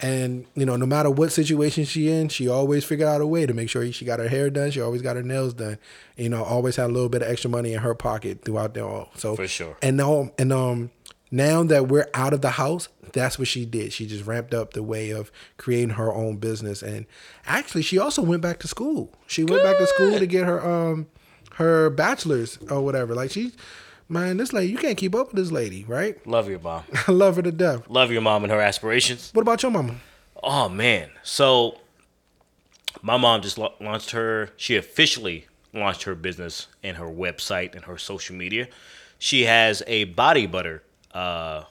And 0.00 0.44
you 0.54 0.66
know, 0.66 0.76
no 0.76 0.84
matter 0.84 1.10
what 1.10 1.32
situation 1.32 1.84
she 1.84 2.10
in, 2.10 2.28
she 2.28 2.48
always 2.48 2.84
figured 2.84 3.08
out 3.08 3.20
a 3.22 3.26
way 3.26 3.46
to 3.46 3.54
make 3.54 3.70
sure 3.70 3.90
she 3.92 4.04
got 4.04 4.18
her 4.18 4.28
hair 4.28 4.50
done. 4.50 4.70
She 4.70 4.80
always 4.80 5.00
got 5.00 5.16
her 5.16 5.22
nails 5.22 5.54
done. 5.54 5.78
You 6.16 6.28
know, 6.28 6.44
always 6.44 6.76
had 6.76 6.86
a 6.86 6.92
little 6.92 7.08
bit 7.08 7.22
of 7.22 7.28
extra 7.28 7.48
money 7.48 7.72
in 7.72 7.80
her 7.80 7.94
pocket 7.94 8.44
throughout 8.44 8.74
there 8.74 8.84
all. 8.84 9.08
So 9.14 9.36
For 9.36 9.48
sure. 9.48 9.76
And 9.80 9.96
now, 9.96 10.32
and 10.38 10.52
um, 10.52 10.90
now 11.30 11.62
that 11.64 11.88
we're 11.88 12.08
out 12.12 12.34
of 12.34 12.42
the 12.42 12.50
house, 12.50 12.88
that's 13.12 13.38
what 13.38 13.48
she 13.48 13.64
did. 13.64 13.92
She 13.92 14.06
just 14.06 14.26
ramped 14.26 14.52
up 14.52 14.74
the 14.74 14.82
way 14.82 15.10
of 15.10 15.32
creating 15.56 15.90
her 15.90 16.12
own 16.12 16.36
business. 16.36 16.82
And 16.82 17.06
actually, 17.46 17.82
she 17.82 17.98
also 17.98 18.20
went 18.20 18.42
back 18.42 18.58
to 18.60 18.68
school. 18.68 19.12
She 19.26 19.44
went 19.44 19.62
back 19.62 19.78
to 19.78 19.86
school 19.86 20.18
to 20.18 20.26
get 20.26 20.44
her 20.44 20.64
um 20.64 21.06
her 21.54 21.88
bachelor's 21.88 22.58
or 22.70 22.82
whatever. 22.82 23.14
Like 23.14 23.30
she, 23.30 23.52
man, 24.08 24.36
this 24.36 24.52
lady, 24.52 24.72
you 24.72 24.78
can't 24.78 24.98
keep 24.98 25.14
up 25.14 25.28
with 25.28 25.36
this 25.36 25.52
lady, 25.52 25.84
right? 25.84 26.24
Love 26.26 26.48
your 26.48 26.60
mom. 26.60 26.84
I 27.06 27.12
love 27.12 27.36
her 27.36 27.42
to 27.42 27.52
death. 27.52 27.88
Love 27.88 28.10
your 28.10 28.22
mom 28.22 28.44
and 28.44 28.52
her 28.52 28.60
aspirations. 28.60 29.30
What 29.32 29.42
about 29.42 29.62
your 29.62 29.72
mama? 29.72 29.96
Oh 30.42 30.68
man. 30.68 31.10
So 31.22 31.78
my 33.02 33.16
mom 33.16 33.42
just 33.42 33.58
launched 33.58 34.10
her. 34.12 34.50
She 34.56 34.76
officially 34.76 35.46
launched 35.72 36.04
her 36.04 36.14
business 36.14 36.68
and 36.82 36.96
her 36.96 37.06
website 37.06 37.74
and 37.74 37.84
her 37.84 37.98
social 37.98 38.36
media. 38.36 38.68
She 39.18 39.44
has 39.44 39.82
a 39.86 40.04
body 40.04 40.46
butter 40.46 40.82
uh, 41.12 41.64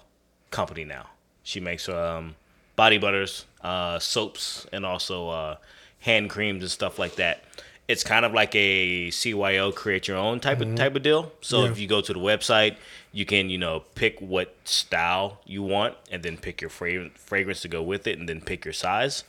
company 0.52 0.84
now. 0.84 1.08
She 1.44 1.60
makes 1.60 1.88
um, 1.90 2.36
body 2.76 2.98
butters, 2.98 3.46
uh, 3.62 4.00
soaps, 4.00 4.66
and 4.72 4.86
also 4.86 5.30
uh, 5.30 5.56
hand 6.00 6.30
creams 6.30 6.64
and 6.64 6.72
stuff 6.72 6.98
like 6.98 7.16
that. 7.16 7.44
It's 7.88 8.04
kind 8.04 8.26
of 8.26 8.34
like 8.34 8.56
a 8.56 9.10
CYO 9.12 9.74
create 9.74 10.08
your 10.08 10.18
own 10.18 10.40
type 10.40 10.60
of 10.60 10.74
type 10.76 10.96
of 10.96 11.04
deal. 11.04 11.32
So 11.42 11.64
Yeah. 11.66 11.72
if 11.72 11.80
you 11.80 11.88
go 11.88 12.02
to 12.02 12.14
the 12.14 12.20
website, 12.20 12.78
you 13.12 13.26
can 13.26 13.50
you 13.52 13.60
know 13.60 13.82
pick 13.94 14.20
what 14.20 14.56
style 14.64 15.40
you 15.46 15.62
want, 15.62 15.96
and 16.10 16.24
then 16.24 16.38
pick 16.38 16.62
your 16.62 16.70
fra- 16.72 17.12
fragrance 17.16 17.62
to 17.62 17.68
go 17.68 17.84
with 17.84 18.08
it, 18.08 18.18
and 18.18 18.28
then 18.28 18.42
pick 18.42 18.66
your 18.66 18.74
size, 18.74 19.24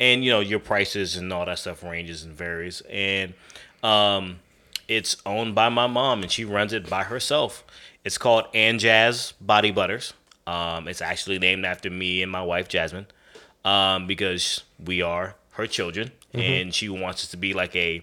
and 0.00 0.24
you 0.24 0.30
know 0.30 0.40
your 0.40 0.58
prices 0.58 1.16
and 1.16 1.30
all 1.32 1.44
that 1.44 1.58
stuff 1.58 1.82
ranges 1.82 2.22
and 2.24 2.34
varies. 2.34 2.80
And 2.88 3.34
um, 3.82 4.40
it's 4.88 5.16
owned 5.26 5.54
by 5.54 5.68
my 5.68 5.86
mom, 5.86 6.22
and 6.22 6.32
she 6.32 6.46
runs 6.46 6.72
it 6.72 6.88
by 6.88 7.04
herself. 7.04 7.62
It's 8.04 8.16
called 8.16 8.50
Anjaz 8.54 9.34
Body 9.38 9.70
Butters. 9.70 10.14
Um, 10.46 10.88
it's 10.88 11.02
actually 11.02 11.38
named 11.38 11.66
after 11.66 11.90
me 11.90 12.22
and 12.22 12.32
my 12.32 12.42
wife 12.42 12.68
Jasmine, 12.68 13.06
um, 13.66 14.06
because 14.06 14.62
we 14.82 15.02
are 15.02 15.34
her 15.58 15.66
children, 15.66 16.10
and 16.32 16.72
she 16.72 16.88
wants 16.88 17.24
it 17.24 17.26
to 17.28 17.36
be 17.36 17.52
like 17.52 17.74
a 17.76 18.02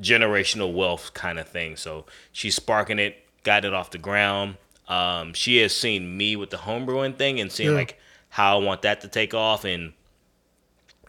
generational 0.00 0.74
wealth 0.74 1.14
kind 1.14 1.38
of 1.38 1.46
thing. 1.46 1.76
So 1.76 2.06
she's 2.32 2.56
sparking 2.56 2.98
it, 2.98 3.16
got 3.44 3.64
it 3.64 3.72
off 3.72 3.90
the 3.90 3.98
ground. 3.98 4.56
Um, 4.88 5.32
she 5.34 5.58
has 5.58 5.74
seen 5.76 6.16
me 6.16 6.34
with 6.34 6.50
the 6.50 6.56
homebrewing 6.56 7.16
thing 7.16 7.40
and 7.40 7.52
seen 7.52 7.68
Yeah. 7.70 7.76
like 7.76 7.98
how 8.30 8.58
I 8.58 8.64
want 8.64 8.82
that 8.82 9.02
to 9.02 9.08
take 9.08 9.34
off, 9.34 9.64
and 9.64 9.92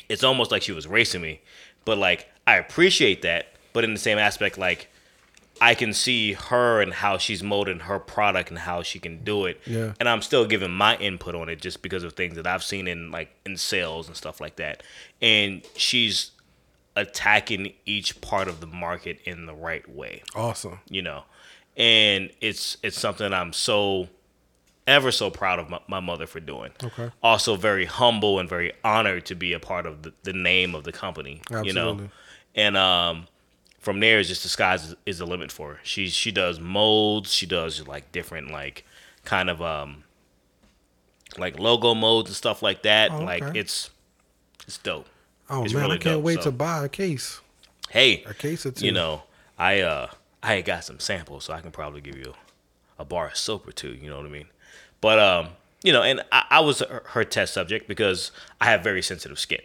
it's 0.10 0.24
almost 0.24 0.52
like 0.52 0.62
she 0.62 0.72
was 0.74 0.86
racing 0.86 1.22
me. 1.22 1.42
But 1.86 1.98
like 1.98 2.28
I 2.46 2.58
appreciate 2.58 3.22
that, 3.24 3.48
but 3.74 3.84
in 3.84 3.94
the 3.94 4.00
same 4.00 4.18
aspect, 4.18 4.58
like 4.58 4.90
I 5.62 5.74
can 5.76 5.94
see 5.94 6.34
her 6.34 6.82
and 6.82 6.94
how 6.94 7.18
she's 7.18 7.42
molding 7.42 7.80
her 7.80 7.98
product 8.00 8.50
and 8.50 8.60
how 8.60 8.82
she 8.84 9.00
can 9.00 9.24
do 9.24 9.46
it. 9.46 9.62
Yeah. 9.66 9.94
And 10.00 10.10
I'm 10.10 10.22
still 10.22 10.46
giving 10.46 10.72
my 10.72 10.98
input 10.98 11.34
on 11.36 11.48
it 11.50 11.62
just 11.62 11.82
because 11.82 12.04
of 12.04 12.14
things 12.14 12.36
that 12.36 12.46
I've 12.46 12.64
seen 12.64 12.88
in 12.88 13.10
like 13.12 13.30
in 13.46 13.56
sales 13.58 14.08
and 14.08 14.18
stuff 14.18 14.42
like 14.42 14.58
that. 14.58 14.84
And 15.22 15.64
she's 15.76 16.32
attacking 16.98 17.74
each 17.86 18.22
part 18.22 18.48
of 18.48 18.62
the 18.62 18.68
market 18.68 19.20
in 19.26 19.46
the 19.46 19.54
right 19.54 19.88
way 19.90 20.24
Awesome. 20.34 20.80
you 20.90 21.02
know 21.02 21.24
and 21.76 22.30
it's 22.40 22.78
it's 22.84 22.98
something 22.98 23.34
i'm 23.34 23.52
so 23.52 24.08
ever 24.88 25.12
so 25.12 25.30
proud 25.30 25.60
of 25.60 25.70
my, 25.70 25.80
my 25.90 26.00
mother 26.00 26.26
for 26.26 26.40
doing 26.40 26.72
Okay. 26.82 27.10
also 27.22 27.58
very 27.58 27.84
humble 27.84 28.40
and 28.40 28.48
very 28.48 28.72
honored 28.84 29.26
to 29.26 29.36
be 29.36 29.52
a 29.52 29.60
part 29.60 29.86
of 29.86 30.04
the, 30.04 30.14
the 30.24 30.32
name 30.32 30.74
of 30.74 30.86
the 30.86 30.94
company 30.94 31.42
you 31.64 31.74
know 31.74 31.90
Absolutely. 31.90 32.10
and 32.56 32.78
um 32.78 33.28
from 33.86 34.00
there 34.00 34.20
is 34.20 34.28
just 34.28 34.42
the 34.44 34.50
sky's 34.50 34.96
is, 35.06 35.20
the 35.20 35.26
limit 35.28 35.52
for 35.52 35.74
her 35.76 35.80
she 35.84 36.10
she 36.10 36.32
does 36.32 36.60
molds 36.60 37.32
she 37.32 37.46
does 37.46 37.88
like 37.88 38.12
different 38.12 38.50
like 38.52 38.84
kind 39.24 39.50
of 39.50 39.62
um 39.62 40.04
like 41.38 41.60
logo 41.60 41.94
modes 41.94 42.30
and 42.30 42.36
stuff 42.36 42.62
like 42.62 42.82
that 42.84 43.12
Oh, 43.12 43.20
like 43.24 43.44
it's 43.56 43.90
it's 44.68 44.78
dope 44.78 45.08
Oh 45.50 45.64
It's 45.64 45.74
man, 45.74 45.84
really 45.84 45.96
I 45.96 46.00
can't 46.00 46.16
dope, 46.16 46.24
wait 46.24 46.38
so- 46.40 46.46
to 46.46 46.52
buy 46.52 46.86
a 46.86 46.90
case. 46.90 47.40
hey 47.92 48.24
A 48.26 48.34
case 48.34 48.66
or 48.66 48.72
two. 48.72 48.86
you 48.86 48.92
know, 48.92 49.24
I 49.58 49.82
uh 49.82 50.08
I 50.42 50.62
got 50.62 50.84
some 50.84 51.00
samples, 51.00 51.46
so 51.46 51.54
I 51.54 51.62
can 51.62 51.72
probably 51.72 52.02
give 52.02 52.18
you 52.18 52.34
a 53.00 53.06
bar 53.06 53.28
of 53.28 53.38
soap 53.38 53.68
or 53.68 53.72
two. 53.72 53.94
You 53.94 54.10
know 54.10 54.18
what 54.18 54.26
I 54.26 54.30
mean? 54.30 54.46
But 55.02 55.20
um, 55.20 55.50
you 55.84 55.92
know, 55.94 56.02
and 56.04 56.22
I, 56.32 56.46
I 56.50 56.60
was 56.62 56.80
her, 56.80 57.04
her 57.08 57.24
test 57.24 57.54
subject 57.54 57.88
because 57.88 58.32
I 58.62 58.66
have 58.66 58.84
very 58.84 59.02
sensitive 59.04 59.38
skin, 59.40 59.62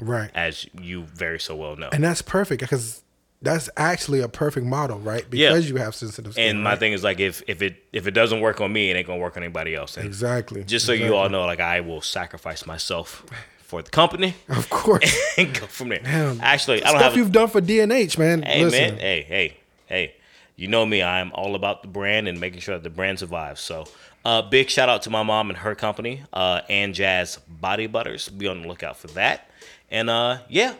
Right. 0.00 0.30
as 0.34 0.66
you 0.80 1.02
very 1.02 1.38
so 1.40 1.54
well 1.56 1.74
know. 1.76 1.88
And 1.92 2.02
that's 2.04 2.20
perfect 2.22 2.60
because 2.60 3.02
that's 3.40 3.70
actually 3.76 4.20
a 4.20 4.28
perfect 4.28 4.66
model, 4.66 4.98
right? 4.98 5.24
Yeah. 5.30 5.50
Because 5.50 5.70
you 5.70 5.76
have 5.76 5.94
sensitive 5.94 6.32
skin. 6.32 6.50
And 6.56 6.64
my 6.64 6.70
right? 6.70 6.78
thing 6.78 6.92
is 6.92 7.04
like, 7.04 7.20
if 7.20 7.42
if 7.46 7.62
it 7.62 7.76
if 7.92 8.06
it 8.06 8.10
doesn't 8.12 8.40
work 8.40 8.60
on 8.60 8.72
me, 8.72 8.90
it 8.90 8.96
ain't 8.96 9.06
gonna 9.06 9.20
work 9.20 9.36
on 9.36 9.42
anybody 9.42 9.74
else. 9.74 9.96
And 9.96 10.06
Exactly. 10.06 10.64
just 10.64 10.86
so 10.86 10.92
you 10.92 11.14
all 11.14 11.28
know, 11.28 11.44
like 11.46 11.60
I 11.60 11.80
will 11.80 12.00
sacrifice 12.00 12.66
myself 12.66 13.24
for 13.62 13.82
the 13.82 13.90
company 13.90 14.34
Of 14.48 14.70
course. 14.70 15.14
and 15.38 15.52
go 15.54 15.66
from 15.66 15.90
there. 15.90 16.00
Damn. 16.00 16.40
Actually, 16.40 16.82
I 16.82 16.88
don't 16.90 16.98
Stuff 17.00 17.12
have. 17.12 17.16
you've 17.16 17.32
done 17.32 17.48
for 17.48 17.60
DNH, 17.60 18.18
man. 18.18 18.42
Hey 18.42 18.64
Listen. 18.64 18.80
man, 18.94 18.98
hey, 18.98 19.22
hey, 19.22 19.56
hey. 19.86 20.14
You 20.56 20.66
know 20.66 20.84
me, 20.84 21.02
I'm 21.04 21.30
all 21.34 21.54
about 21.54 21.82
the 21.82 21.88
brand 21.88 22.26
and 22.26 22.40
making 22.40 22.58
sure 22.60 22.74
that 22.74 22.82
the 22.82 22.90
brand 22.90 23.20
survives. 23.20 23.60
So 23.60 23.84
uh 24.24 24.42
big 24.42 24.68
shout 24.68 24.88
out 24.88 25.02
to 25.02 25.10
my 25.10 25.22
mom 25.22 25.48
and 25.50 25.58
her 25.58 25.76
company, 25.76 26.22
uh 26.32 26.62
and 26.68 26.92
Jazz 26.92 27.38
Body 27.48 27.86
Butters. 27.86 28.28
Be 28.28 28.48
on 28.48 28.62
the 28.62 28.68
lookout 28.68 28.96
for 28.96 29.06
that. 29.08 29.48
And 29.92 30.10
uh 30.10 30.38
yeah, 30.48 30.74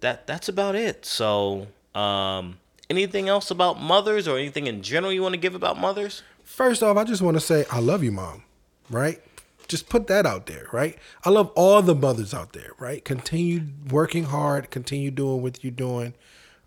that 0.00 0.26
that's 0.26 0.50
about 0.50 0.74
it. 0.74 1.06
So 1.06 1.68
um 1.96 2.58
anything 2.88 3.28
else 3.28 3.50
about 3.50 3.80
mothers 3.80 4.28
or 4.28 4.38
anything 4.38 4.66
in 4.66 4.82
general 4.82 5.12
you 5.12 5.22
want 5.22 5.34
to 5.34 5.40
give 5.40 5.54
about 5.54 5.78
mothers? 5.78 6.22
First 6.44 6.82
off, 6.82 6.96
I 6.96 7.04
just 7.04 7.22
want 7.22 7.36
to 7.36 7.40
say 7.40 7.64
I 7.70 7.80
love 7.80 8.04
you, 8.04 8.12
mom. 8.12 8.42
Right? 8.90 9.20
Just 9.68 9.88
put 9.88 10.06
that 10.06 10.26
out 10.26 10.46
there, 10.46 10.68
right? 10.72 10.96
I 11.24 11.30
love 11.30 11.50
all 11.56 11.82
the 11.82 11.94
mothers 11.94 12.32
out 12.32 12.52
there, 12.52 12.70
right? 12.78 13.04
Continue 13.04 13.62
working 13.90 14.24
hard, 14.24 14.70
continue 14.70 15.10
doing 15.10 15.42
what 15.42 15.64
you're 15.64 15.72
doing, 15.72 16.14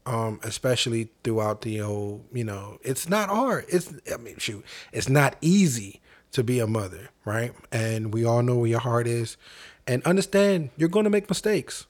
um, 0.05 0.41
especially 0.43 1.09
throughout 1.23 1.61
the 1.61 1.77
whole, 1.77 2.25
you 2.33 2.43
know, 2.43 2.77
it's 2.81 3.07
not 3.07 3.29
hard. 3.29 3.63
It's 3.69 3.93
I 4.13 4.17
mean, 4.17 4.37
shoot, 4.37 4.65
it's 4.91 5.07
not 5.07 5.37
easy 5.39 6.01
to 6.33 6.43
be 6.43 6.59
a 6.59 6.67
mother, 6.67 7.09
right? 7.23 7.53
And 7.71 8.13
we 8.13 8.25
all 8.25 8.43
know 8.43 8.57
where 8.57 8.69
your 8.69 8.81
heart 8.81 9.07
is. 9.07 9.37
And 9.87 10.03
understand 10.03 10.71
you're 10.75 10.89
gonna 10.89 11.09
make 11.09 11.29
mistakes 11.29 11.87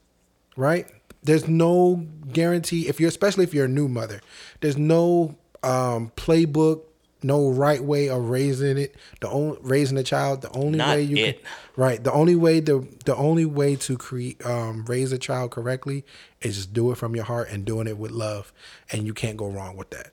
right? 0.59 0.87
There's 1.23 1.47
no 1.47 2.05
guarantee 2.31 2.87
if 2.87 2.99
you're 2.99 3.09
especially 3.09 3.43
if 3.43 3.53
you're 3.53 3.65
a 3.65 3.69
new 3.69 3.87
mother. 3.87 4.21
There's 4.61 4.77
no 4.77 5.35
um, 5.63 6.11
playbook, 6.15 6.83
no 7.21 7.49
right 7.49 7.83
way 7.83 8.09
of 8.09 8.29
raising 8.29 8.77
it. 8.77 8.95
The 9.19 9.29
only 9.29 9.57
raising 9.61 9.97
a 9.97 10.03
child, 10.03 10.41
the 10.41 10.51
only 10.51 10.77
Not 10.77 10.95
way 10.95 11.01
you 11.03 11.17
it. 11.25 11.41
can 11.43 11.51
right. 11.75 12.01
The 12.03 12.11
only 12.13 12.35
way 12.35 12.61
the 12.61 12.87
the 13.05 13.15
only 13.15 13.45
way 13.45 13.75
to 13.77 13.97
create 13.97 14.45
um, 14.45 14.85
raise 14.85 15.11
a 15.11 15.17
child 15.17 15.51
correctly 15.51 16.05
is 16.41 16.55
just 16.55 16.73
do 16.73 16.91
it 16.91 16.95
from 16.95 17.15
your 17.15 17.25
heart 17.25 17.49
and 17.49 17.65
doing 17.65 17.87
it 17.87 17.97
with 17.97 18.11
love, 18.11 18.53
and 18.91 19.05
you 19.05 19.13
can't 19.13 19.35
go 19.35 19.47
wrong 19.49 19.75
with 19.75 19.89
that. 19.89 20.11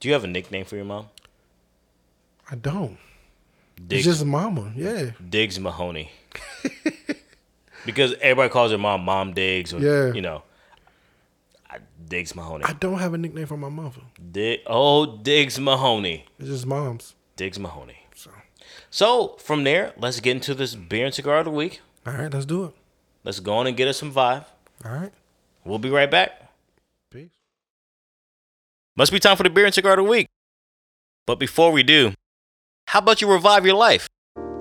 Do 0.00 0.08
you 0.08 0.14
have 0.14 0.24
a 0.24 0.28
nickname 0.28 0.64
for 0.66 0.76
your 0.76 0.84
mom? 0.84 1.06
I 2.50 2.56
don't. 2.56 2.98
Diggs, 3.86 4.06
It's 4.06 4.18
just 4.18 4.26
mama, 4.26 4.72
yeah. 4.76 5.12
Diggs 5.30 5.58
Mahoney. 5.58 6.10
because 7.84 8.14
everybody 8.20 8.48
calls 8.50 8.70
her 8.72 8.78
mom 8.78 9.04
Mom 9.04 9.32
Diggs 9.34 9.72
or 9.72 9.80
Yeah. 9.80 10.12
you 10.12 10.20
know. 10.22 10.42
I, 11.70 11.78
Diggs 12.06 12.34
Mahoney. 12.34 12.64
I 12.64 12.72
don't 12.74 12.98
have 12.98 13.14
a 13.14 13.18
nickname 13.18 13.46
for 13.46 13.56
my 13.56 13.68
mother. 13.70 14.02
Dig, 14.30 14.60
oh, 14.66 15.16
Diggs 15.16 15.58
Mahoney. 15.58 16.26
It's 16.38 16.48
just 16.48 16.66
mom's. 16.66 17.14
Diggs 17.36 17.58
Mahoney. 17.58 17.96
So, 18.14 18.30
So 18.90 19.36
from 19.38 19.64
there, 19.64 19.92
let's 19.96 20.20
get 20.20 20.32
into 20.36 20.54
this 20.54 20.74
beer 20.74 21.06
and 21.06 21.14
cigar 21.14 21.38
of 21.38 21.46
the 21.46 21.50
week. 21.50 21.80
all 22.06 22.12
right, 22.12 22.32
let's 22.32 22.44
do 22.46 22.64
it. 22.64 22.74
Let's 23.24 23.40
go 23.40 23.54
on 23.54 23.66
and 23.66 23.76
get 23.76 23.88
us 23.88 23.96
some 23.98 24.12
vibe. 24.12 24.44
All 24.84 24.92
right, 24.92 25.12
We'll 25.64 25.78
be 25.78 25.90
right 25.90 26.10
back. 26.10 26.50
peace. 27.10 27.30
Must 28.96 29.12
be 29.12 29.18
time 29.20 29.36
for 29.36 29.44
the 29.44 29.50
beer 29.50 29.64
and 29.64 29.74
cigar 29.74 29.92
of 29.92 29.98
the 30.04 30.10
week. 30.10 30.26
But 31.26 31.38
before 31.38 31.70
we 31.72 31.82
do, 31.84 32.12
how 32.88 32.98
about 32.98 33.22
you 33.22 33.30
revive 33.32 33.64
your 33.64 33.76
life? 33.76 34.08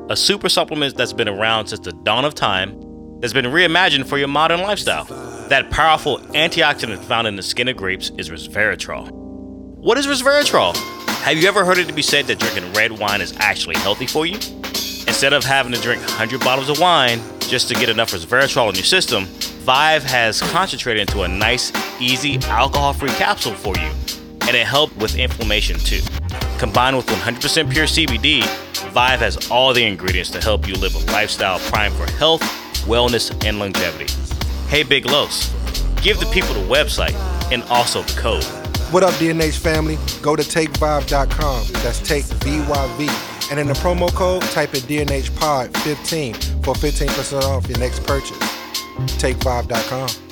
A 0.10 0.16
super 0.16 0.48
supplement 0.48 0.96
that's 0.96 1.12
been 1.14 1.28
around 1.28 1.68
since 1.68 1.80
the 1.82 1.92
dawn 1.92 2.24
of 2.24 2.36
time 2.36 2.80
that's 3.22 3.34
been 3.34 3.46
reimagined 3.46 4.08
for 4.08 4.18
your 4.18 4.28
modern 4.28 4.62
lifestyle. 4.62 5.06
That 5.48 5.70
powerful 5.70 6.18
antioxidant 6.20 7.04
found 7.04 7.28
in 7.28 7.36
the 7.36 7.44
skin 7.44 7.68
of 7.68 7.78
grapes 7.78 8.12
is 8.18 8.32
resveratrol. 8.32 9.12
What 9.12 9.98
is 10.00 10.08
resveratrol? 10.08 10.76
Have 11.22 11.38
you 11.38 11.48
ever 11.48 11.64
heard 11.64 11.78
it 11.78 11.88
to 11.88 11.94
be 11.94 12.02
said 12.02 12.26
that 12.26 12.40
drinking 12.40 12.74
red 12.74 12.92
wine 12.92 13.22
is 13.22 13.34
actually 13.38 13.78
healthy 13.78 14.08
for 14.08 14.26
you? 14.26 14.36
Instead 15.08 15.34
of 15.34 15.44
having 15.44 15.72
to 15.72 15.80
drink 15.80 16.02
100 16.02 16.40
bottles 16.40 16.68
of 16.68 16.80
wine 16.80 17.22
just 17.42 17.68
to 17.68 17.76
get 17.76 17.90
enough 17.90 18.12
resveratrol 18.12 18.70
in 18.70 18.76
your 18.76 18.84
system, 18.84 19.26
Vyv 19.66 20.02
has 20.02 20.42
concentrated 20.42 21.02
into 21.02 21.22
a 21.22 21.28
nice, 21.28 21.72
easy, 22.02 22.40
alcohol 22.46 22.94
free 22.94 23.10
capsule 23.12 23.54
for 23.54 23.76
you. 23.76 23.92
And 24.48 24.58
it 24.58 24.66
helped 24.66 24.98
with 24.98 25.16
inflammation 25.16 25.78
too. 25.78 26.02
Combined 26.58 26.98
with 26.98 27.06
100% 27.06 27.72
pure 27.72 27.86
CBD, 27.86 28.42
Vyv 28.94 29.20
has 29.20 29.52
all 29.52 29.74
the 29.74 29.86
ingredients 29.86 30.32
to 30.32 30.42
help 30.42 30.68
you 30.68 30.74
live 30.74 30.96
a 30.96 31.12
lifestyle 31.12 31.60
primed 31.60 31.94
for 31.96 32.10
health, 32.14 32.42
wellness, 32.82 33.32
and 33.46 33.60
longevity. 33.60 34.12
Hey, 34.68 34.84
Big 34.84 35.06
Los, 35.06 35.50
give 36.02 36.20
the 36.20 36.26
people 36.28 36.54
the 36.54 36.68
website 36.68 37.16
and 37.52 37.64
also 37.64 38.02
the 38.02 38.20
code. 38.20 38.44
What 38.92 39.04
up, 39.04 39.14
DNH 39.14 39.58
family? 39.58 39.98
Go 40.22 40.36
to 40.36 40.44
takevyv.com. 40.44 41.68
That's 41.84 42.00
take 42.00 42.26
V-Y-V. 42.26 43.10
And 43.50 43.60
in 43.60 43.68
the 43.68 43.74
promo 43.74 44.14
code, 44.14 44.44
type 44.44 44.74
in 44.74 44.82
DNH 44.82 45.36
Pod 45.38 45.76
15 45.78 46.34
for 46.64 46.74
15% 46.74 47.42
off 47.44 47.68
your 47.68 47.80
next 47.80 48.04
purchase. 48.06 48.38
Takevyv.com. 49.18 50.31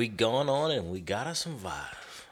We 0.00 0.08
gone 0.08 0.48
on 0.48 0.70
and 0.70 0.90
we 0.90 1.00
gotta 1.00 1.34
survive. 1.34 2.26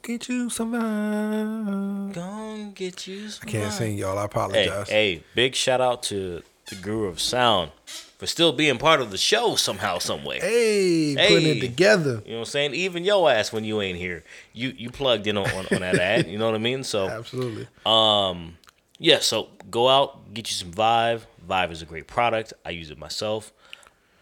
Get 0.00 0.26
you 0.30 0.48
some 0.48 0.72
vibe. 0.72 2.14
Gonna 2.14 2.72
get 2.74 3.06
you 3.06 3.28
some 3.28 3.46
I 3.46 3.50
Can't 3.50 3.70
vibe. 3.70 3.76
sing, 3.76 3.98
y'all. 3.98 4.18
I 4.18 4.24
apologize. 4.24 4.88
hey, 4.88 5.22
big 5.34 5.54
shout 5.54 5.82
out 5.82 6.02
to 6.04 6.42
the 6.70 6.76
Guru 6.76 7.08
of 7.08 7.20
Sound 7.20 7.72
for 7.84 8.26
still 8.26 8.54
being 8.54 8.78
part 8.78 9.02
of 9.02 9.10
the 9.10 9.18
show 9.18 9.54
somehow, 9.54 9.98
some 9.98 10.24
way. 10.24 10.40
Hey, 10.40 11.14
putting 11.14 11.58
it 11.58 11.60
together. 11.60 12.22
You 12.24 12.30
know 12.30 12.38
what 12.38 12.38
I'm 12.38 12.44
saying? 12.46 12.72
Even 12.74 13.04
your 13.04 13.30
ass 13.30 13.52
when 13.52 13.64
you 13.64 13.82
ain't 13.82 13.98
here, 13.98 14.24
you 14.54 14.72
you 14.78 14.88
plugged 14.88 15.26
in 15.26 15.36
on, 15.36 15.46
on, 15.50 15.66
on 15.74 15.80
that 15.80 15.96
ad. 15.96 16.26
You 16.26 16.38
know 16.38 16.46
what 16.46 16.54
I 16.54 16.58
mean? 16.58 16.84
So 16.84 17.06
Absolutely. 17.06 17.68
um, 17.84 18.56
yeah. 18.98 19.18
So 19.18 19.50
go 19.70 19.90
out, 19.90 20.32
get 20.32 20.48
you 20.48 20.54
some 20.54 20.70
Vyv. 20.72 21.20
Vyv 21.46 21.70
is 21.70 21.82
a 21.82 21.84
great 21.84 22.06
product. 22.06 22.54
I 22.64 22.70
use 22.70 22.90
it 22.90 22.96
myself. 22.96 23.52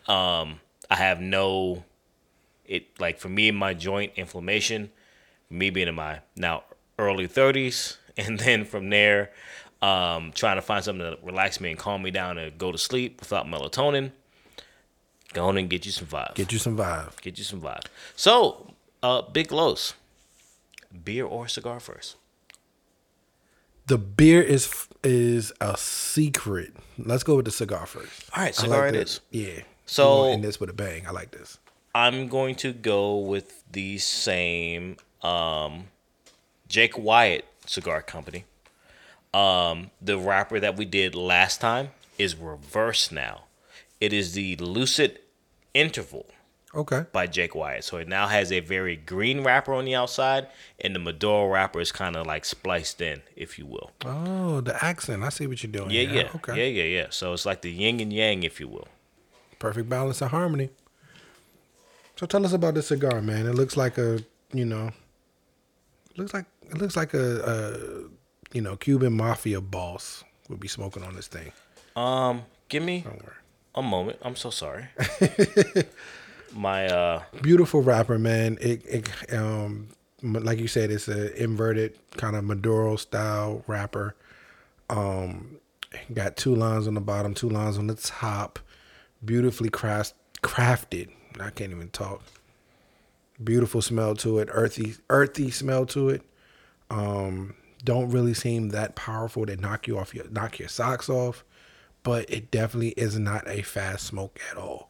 Um, 0.09 0.59
I 0.90 0.96
have 0.96 1.20
no, 1.20 1.84
it 2.68 3.00
like 3.00 3.18
for 3.18 3.28
me 3.28 3.50
my 3.50 3.74
joint 3.74 4.12
inflammation, 4.16 4.90
me 5.50 5.70
being 5.70 5.88
in 5.88 5.94
my 5.94 6.20
now 6.36 6.62
early 6.98 7.26
30s, 7.26 7.96
and 8.16 8.38
then 8.38 8.64
from 8.64 8.90
there, 8.90 9.30
um, 9.82 10.32
trying 10.34 10.56
to 10.56 10.62
find 10.62 10.84
something 10.84 11.04
to 11.04 11.18
relax 11.24 11.60
me 11.60 11.70
and 11.70 11.78
calm 11.78 12.02
me 12.02 12.10
down 12.10 12.38
and 12.38 12.56
go 12.58 12.70
to 12.70 12.78
sleep 12.78 13.20
without 13.20 13.46
melatonin. 13.46 14.12
Go 15.34 15.46
on 15.48 15.58
and 15.58 15.68
get 15.68 15.84
you 15.84 15.92
some 15.92 16.06
Vyv. 16.06 16.34
Get 16.34 16.52
you 16.52 16.58
some 16.58 16.76
vibe. 16.76 17.20
Get 17.20 17.36
you 17.36 17.44
some 17.44 17.60
vibe. 17.60 17.84
So, 18.16 18.74
uh, 19.02 19.22
Big 19.22 19.52
Los, 19.52 19.92
beer 21.04 21.26
or 21.26 21.48
cigar 21.48 21.80
first? 21.80 22.16
The 23.86 23.98
beer 23.98 24.42
is 24.42 24.86
is 25.04 25.52
a 25.60 25.76
secret. 25.76 26.74
Let's 26.98 27.22
go 27.22 27.36
with 27.36 27.44
the 27.44 27.50
cigar 27.50 27.86
first. 27.86 28.30
All 28.34 28.42
right, 28.42 28.54
cigar 28.54 28.86
like 28.86 28.94
it 28.94 29.00
is. 29.00 29.20
Yeah. 29.30 29.62
So- 29.86 30.24
end 30.24 30.44
this 30.44 30.60
with 30.60 30.70
a 30.70 30.74
bang. 30.74 31.06
I 31.06 31.10
like 31.10 31.30
this. 31.30 31.58
I'm 31.95 32.28
going 32.28 32.55
to 32.57 32.72
go 32.72 33.16
with 33.18 33.62
the 33.70 33.99
same 33.99 34.97
um, 35.22 35.84
Jake 36.68 36.97
Wyatt 36.99 37.45
Cigar 37.66 38.03
Company. 38.03 38.45
Um, 39.34 39.91
the 40.01 40.18
wrapper 40.18 40.59
that 40.61 40.76
we 40.76 40.84
did 40.84 41.14
last 41.14 41.61
time 41.61 41.91
is 42.18 42.34
reversed 42.36 43.12
now. 43.12 43.45
It 44.01 44.12
is 44.12 44.32
the 44.32 44.57
Lucid 44.57 45.18
Interval 45.74 46.26
Okay. 46.74 47.05
by 47.12 47.26
Jake 47.26 47.55
Wyatt. 47.55 47.84
So 47.84 47.97
it 47.97 48.09
now 48.09 48.26
has 48.28 48.53
a 48.53 48.61
very 48.61 48.95
green 48.97 49.43
wrapper 49.43 49.72
on 49.74 49.84
the 49.86 49.95
outside, 49.95 50.47
and 50.80 50.95
the 50.95 50.99
Maduro 50.99 51.47
wrapper 51.49 51.80
is 51.80 51.91
kind 51.93 52.14
of 52.16 52.26
like 52.26 52.45
spliced 52.45 53.01
in, 53.01 53.22
if 53.36 53.59
you 53.59 53.66
will. 53.66 53.91
Oh, 54.05 54.61
the 54.61 54.82
accent. 54.84 55.22
I 55.24 55.30
see 55.30 55.47
what 55.47 55.62
you're 55.62 55.72
doing. 55.72 55.91
Yeah, 55.91 56.03
here. 56.03 56.22
yeah, 56.24 56.30
Okay. 56.36 56.57
yeah, 56.57 56.82
yeah, 56.84 57.01
yeah. 57.03 57.07
So 57.11 57.32
it's 57.32 57.45
like 57.47 57.62
the 57.62 57.70
yin 57.72 58.01
and 58.01 58.12
yang, 58.12 58.43
if 58.45 58.61
you 58.61 58.68
will. 58.68 58.89
Perfect 59.59 59.89
balance 59.89 60.20
and 60.22 60.30
harmony. 60.30 60.70
So 62.18 62.26
tell 62.26 62.44
us 62.44 62.52
about 62.52 62.74
this 62.74 62.88
cigar, 62.88 63.22
man. 63.22 63.46
It 63.46 63.54
looks 63.54 63.76
like 63.76 63.96
a, 63.96 64.18
you 64.52 64.64
know, 64.64 64.90
looks 66.16 66.34
like 66.34 66.46
it 66.68 66.76
looks 66.76 66.96
like 66.96 67.14
a, 67.14 67.40
a 67.44 68.56
you 68.56 68.60
know, 68.60 68.74
Cuban 68.74 69.16
mafia 69.16 69.60
boss 69.60 70.24
would 70.48 70.58
be 70.58 70.66
smoking 70.66 71.04
on 71.04 71.14
this 71.14 71.28
thing. 71.28 71.52
Um, 71.94 72.42
give 72.68 72.82
me 72.82 73.02
Don't 73.02 73.22
a 73.76 73.82
moment. 73.82 74.18
I'm 74.22 74.34
so 74.34 74.50
sorry. 74.50 74.86
My 76.52 76.86
uh, 76.86 77.22
Beautiful 77.40 77.82
wrapper, 77.82 78.18
man. 78.18 78.58
It, 78.60 78.84
it 78.84 79.32
um 79.32 79.86
like 80.20 80.58
you 80.58 80.66
said, 80.66 80.90
it's 80.90 81.06
an 81.06 81.28
inverted 81.36 81.96
kind 82.16 82.34
of 82.34 82.42
Maduro 82.42 82.96
style 82.96 83.62
wrapper. 83.68 84.16
Um, 84.90 85.58
got 86.12 86.36
two 86.36 86.56
lines 86.56 86.88
on 86.88 86.94
the 86.94 87.00
bottom, 87.00 87.32
two 87.32 87.48
lines 87.48 87.78
on 87.78 87.86
the 87.86 87.94
top. 87.94 88.58
Beautifully 89.24 89.68
craft 89.68 90.14
crafted. 90.42 91.10
I 91.41 91.51
can't 91.51 91.72
even 91.72 91.91
talk. 91.91 92.22
Beautiful 93.43 93.82
smell 93.82 94.14
to 94.16 94.39
it, 94.39 94.49
earthy, 94.51 94.97
earthy 95.11 95.51
smell 95.51 95.86
to 95.86 96.09
it. 96.09 96.22
Um, 96.91 97.55
don't 97.84 98.11
really 98.11 98.34
seem 98.34 98.70
that 98.70 98.97
powerful 98.97 99.47
to 99.47 99.57
knock 99.57 99.86
you 99.86 99.99
off 99.99 100.14
your 100.14 100.28
knock 100.30 100.59
your 100.59 100.68
socks 100.68 101.09
off, 101.09 101.45
but 102.03 102.28
it 102.28 102.51
definitely 102.51 102.91
is 102.91 103.18
not 103.18 103.49
a 103.49 103.62
fast 103.62 104.07
smoke 104.07 104.41
at 104.51 104.57
all 104.57 104.89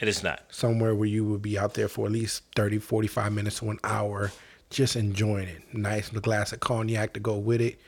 it 0.00 0.08
is 0.08 0.22
not. 0.22 0.42
somewhere 0.50 0.94
where 0.94 1.08
you 1.08 1.24
would 1.24 1.42
be 1.42 1.58
out 1.58 1.74
there 1.74 1.88
for 1.88 2.06
at 2.06 2.12
least 2.12 2.42
30, 2.56 2.78
45 2.78 3.32
minutes 3.32 3.60
to 3.60 3.70
an 3.70 3.78
hour, 3.84 4.32
just 4.70 4.96
enjoying 4.96 5.48
it. 5.48 5.62
Nice 5.72 6.10
glass 6.10 6.52
of 6.52 6.60
cognac 6.60 7.12
to 7.14 7.20
go 7.20 7.36
with 7.36 7.60
it, 7.60 7.80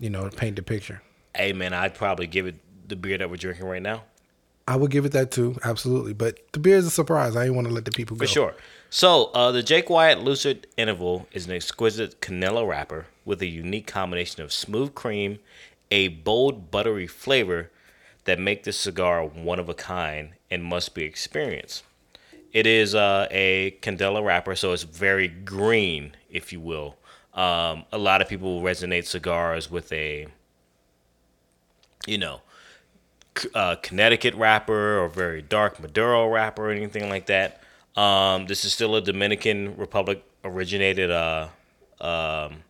you 0.00 0.10
know, 0.10 0.28
to 0.28 0.36
paint 0.36 0.56
the 0.56 0.62
picture. 0.62 1.02
Hey 1.34 1.52
man, 1.52 1.72
I'd 1.74 1.94
probably 1.94 2.26
give 2.26 2.46
it 2.46 2.56
the 2.88 2.96
beer 2.96 3.18
that 3.18 3.28
we're 3.28 3.36
drinking 3.36 3.66
right 3.66 3.82
now 3.82 4.04
I 4.68 4.76
would 4.76 4.90
give 4.90 5.06
it 5.06 5.12
that 5.12 5.30
too, 5.30 5.56
absolutely. 5.64 6.12
But 6.12 6.52
the 6.52 6.58
beer 6.58 6.76
is 6.76 6.84
a 6.84 6.90
surprise. 6.90 7.34
I 7.34 7.44
didn't 7.44 7.56
want 7.56 7.68
to 7.68 7.72
let 7.72 7.86
the 7.86 7.90
people 7.90 8.18
go. 8.18 8.26
for 8.26 8.30
sure. 8.30 8.54
So 8.90 9.30
uh, 9.32 9.50
the 9.50 9.62
Jake 9.62 9.88
Wyatt 9.88 10.20
Lucid 10.20 10.66
Interval 10.76 11.26
is 11.32 11.46
an 11.46 11.52
exquisite 11.52 12.20
Candela 12.20 12.68
wrapper 12.68 13.06
with 13.24 13.40
a 13.40 13.46
unique 13.46 13.86
combination 13.86 14.42
of 14.42 14.52
smooth 14.52 14.94
cream, 14.94 15.38
a 15.90 16.08
bold 16.08 16.70
buttery 16.70 17.06
flavor 17.06 17.70
that 18.24 18.38
make 18.38 18.64
this 18.64 18.78
cigar 18.78 19.24
one 19.24 19.58
of 19.58 19.70
a 19.70 19.74
kind 19.74 20.32
and 20.50 20.62
must 20.62 20.94
be 20.94 21.02
experienced. 21.02 21.82
It 22.52 22.66
is 22.66 22.94
uh, 22.94 23.26
a 23.30 23.78
Candela 23.80 24.22
wrapper, 24.22 24.54
so 24.54 24.72
it's 24.72 24.82
very 24.82 25.28
green, 25.28 26.14
if 26.28 26.52
you 26.52 26.60
will. 26.60 26.96
Um, 27.32 27.86
a 27.90 27.96
lot 27.96 28.20
of 28.20 28.28
people 28.28 28.60
resonate 28.60 29.06
cigars 29.06 29.70
with 29.70 29.90
a, 29.92 30.26
you 32.06 32.18
know, 32.18 32.42
uh, 33.54 33.76
Connecticut 33.76 34.34
wrapper 34.34 34.98
or 34.98 35.08
very 35.08 35.42
dark 35.42 35.80
Maduro 35.80 36.28
wrapper 36.28 36.70
or 36.70 36.72
anything 36.72 37.08
like 37.08 37.26
that. 37.26 37.62
Um, 37.96 38.46
this 38.46 38.64
is 38.64 38.72
still 38.72 38.94
a 38.94 39.00
Dominican 39.00 39.76
Republic 39.76 40.22
originated 40.44 41.10
uh, 41.10 41.48
um, 42.00 42.62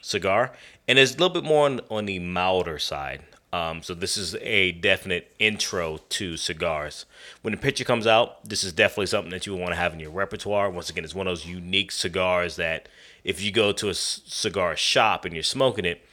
cigar, 0.00 0.52
and 0.88 0.98
it's 0.98 1.12
a 1.14 1.18
little 1.18 1.30
bit 1.30 1.44
more 1.44 1.66
on, 1.66 1.80
on 1.90 2.06
the 2.06 2.18
milder 2.18 2.78
side. 2.78 3.22
Um, 3.52 3.84
so 3.84 3.94
this 3.94 4.16
is 4.16 4.34
a 4.40 4.72
definite 4.72 5.32
intro 5.38 5.98
to 6.08 6.36
cigars. 6.36 7.06
When 7.42 7.52
the 7.52 7.56
picture 7.56 7.84
comes 7.84 8.04
out, 8.04 8.44
this 8.44 8.64
is 8.64 8.72
definitely 8.72 9.06
something 9.06 9.30
that 9.30 9.46
you 9.46 9.54
want 9.54 9.70
to 9.70 9.76
have 9.76 9.92
in 9.92 10.00
your 10.00 10.10
repertoire. 10.10 10.68
Once 10.70 10.90
again, 10.90 11.04
it's 11.04 11.14
one 11.14 11.28
of 11.28 11.30
those 11.30 11.46
unique 11.46 11.92
cigars 11.92 12.56
that 12.56 12.88
if 13.22 13.40
you 13.40 13.52
go 13.52 13.70
to 13.70 13.90
a 13.90 13.94
c- 13.94 14.22
cigar 14.26 14.74
shop 14.74 15.24
and 15.24 15.34
you're 15.34 15.44
smoking 15.44 15.84
it, 15.84 16.04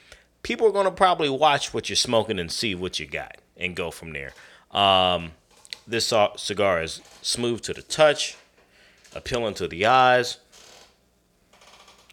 people 0.44 0.68
are 0.68 0.72
going 0.72 0.86
to 0.86 0.92
probably 0.92 1.30
watch 1.30 1.74
what 1.74 1.90
you're 1.90 1.96
smoking 1.96 2.38
and 2.38 2.52
see 2.52 2.76
what 2.76 3.00
you 3.00 3.08
got 3.08 3.38
and 3.62 3.76
go 3.76 3.92
from 3.92 4.14
there. 4.14 4.34
Um, 4.72 5.32
this 5.88 6.14
cigar 6.38 6.82
is 6.82 7.02
smooth 7.22 7.62
to 7.62 7.74
the 7.74 7.82
touch, 7.82 8.36
appealing 9.16 9.54
to 9.56 9.68
the 9.68 9.86
eyes, 9.86 10.38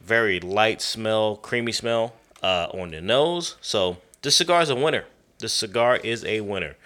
very 0.02 0.40
light 0.40 0.80
smell, 0.80 1.36
creamy 1.36 1.72
smell 1.72 2.14
uh, 2.42 2.68
on 2.72 2.90
the 2.90 3.00
nose. 3.00 3.56
So 3.60 3.98
this 4.22 4.36
cigar 4.36 4.62
is 4.62 4.70
a 4.70 4.76
winner. 4.76 5.04
This 5.38 5.52
cigar 5.52 5.96
is 5.96 6.24
a 6.24 6.40
winner. 6.40 6.76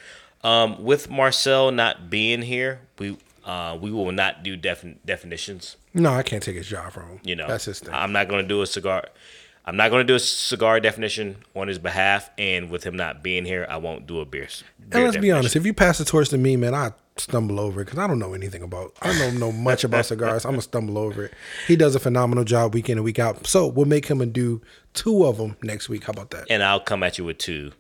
Um, 0.45 0.83
with 0.83 1.09
Marcel 1.09 1.71
not 1.71 2.11
being 2.11 2.43
here, 2.43 2.81
we 2.99 3.17
uh, 3.45 3.77
we 3.81 3.91
will 3.91 4.13
not 4.13 4.43
do 4.43 4.57
defin- 4.57 4.97
definitions. 5.05 5.77
No, 5.95 6.13
I 6.13 6.23
can't 6.23 6.43
take 6.43 6.57
his 6.57 6.67
job 6.67 6.93
from 6.93 7.09
him. 7.09 7.21
You 7.25 7.37
know, 7.37 7.49
that's 7.49 7.65
his 7.65 7.81
thing. 7.81 7.93
I'm 7.93 8.13
not 8.13 8.29
going 8.29 8.43
to 8.43 8.49
do 8.49 8.63
a 8.63 8.67
cigar. 8.67 9.05
I'm 9.65 9.77
not 9.77 9.91
going 9.91 10.01
to 10.01 10.05
do 10.11 10.17
a 10.17 10.21
cigar 10.21 10.81
definition 10.81 11.37
on 11.55 11.69
his 11.69 11.79
behalf, 11.79 12.31
and 12.37 12.69
with 12.69 12.83
him 12.85 12.97
not 12.97 13.23
being 13.23 13.45
here, 13.45 13.65
I 13.69 13.77
won't 13.77 14.07
do 14.07 14.19
a 14.21 14.25
beer. 14.25 14.49
and 14.91 15.05
let's 15.05 15.17
be 15.17 15.31
honest, 15.31 15.55
if 15.55 15.65
you 15.65 15.73
pass 15.73 15.99
the 15.99 16.05
torch 16.05 16.31
to 16.31 16.39
me, 16.39 16.57
man, 16.57 16.75
I 16.75 16.93
stumble 17.17 17.61
over 17.61 17.83
it 17.83 17.85
because 17.85 17.99
I 17.99 18.07
don't 18.09 18.19
know 18.19 18.35
anything 18.35 18.63
about. 18.63 18.97
I 19.03 19.17
don't 19.17 19.39
know 19.39 19.53
much 19.53 19.85
about 19.85 20.07
cigars. 20.07 20.45
I'm 20.45 20.53
gonna 20.53 20.63
stumble 20.63 20.99
over 20.99 21.27
it. 21.27 21.35
He 21.69 21.77
does 21.77 21.95
a 21.95 22.01
phenomenal 22.01 22.43
job 22.43 22.75
week 22.75 22.89
in 22.89 22.99
and 22.99 23.05
week 23.05 23.19
out. 23.19 23.47
So 23.47 23.67
we'll 23.67 23.87
make 23.87 24.07
him 24.07 24.21
and 24.21 24.33
do 24.33 24.63
two 24.95 25.25
of 25.27 25.37
them 25.37 25.57
next 25.63 25.89
week. 25.89 26.05
How 26.05 26.11
about 26.13 26.31
that? 26.31 26.47
and 26.51 26.63
I'll 26.63 26.81
come 26.81 27.03
at 27.03 27.19
you 27.19 27.25
with 27.25 27.39
two 27.39 27.73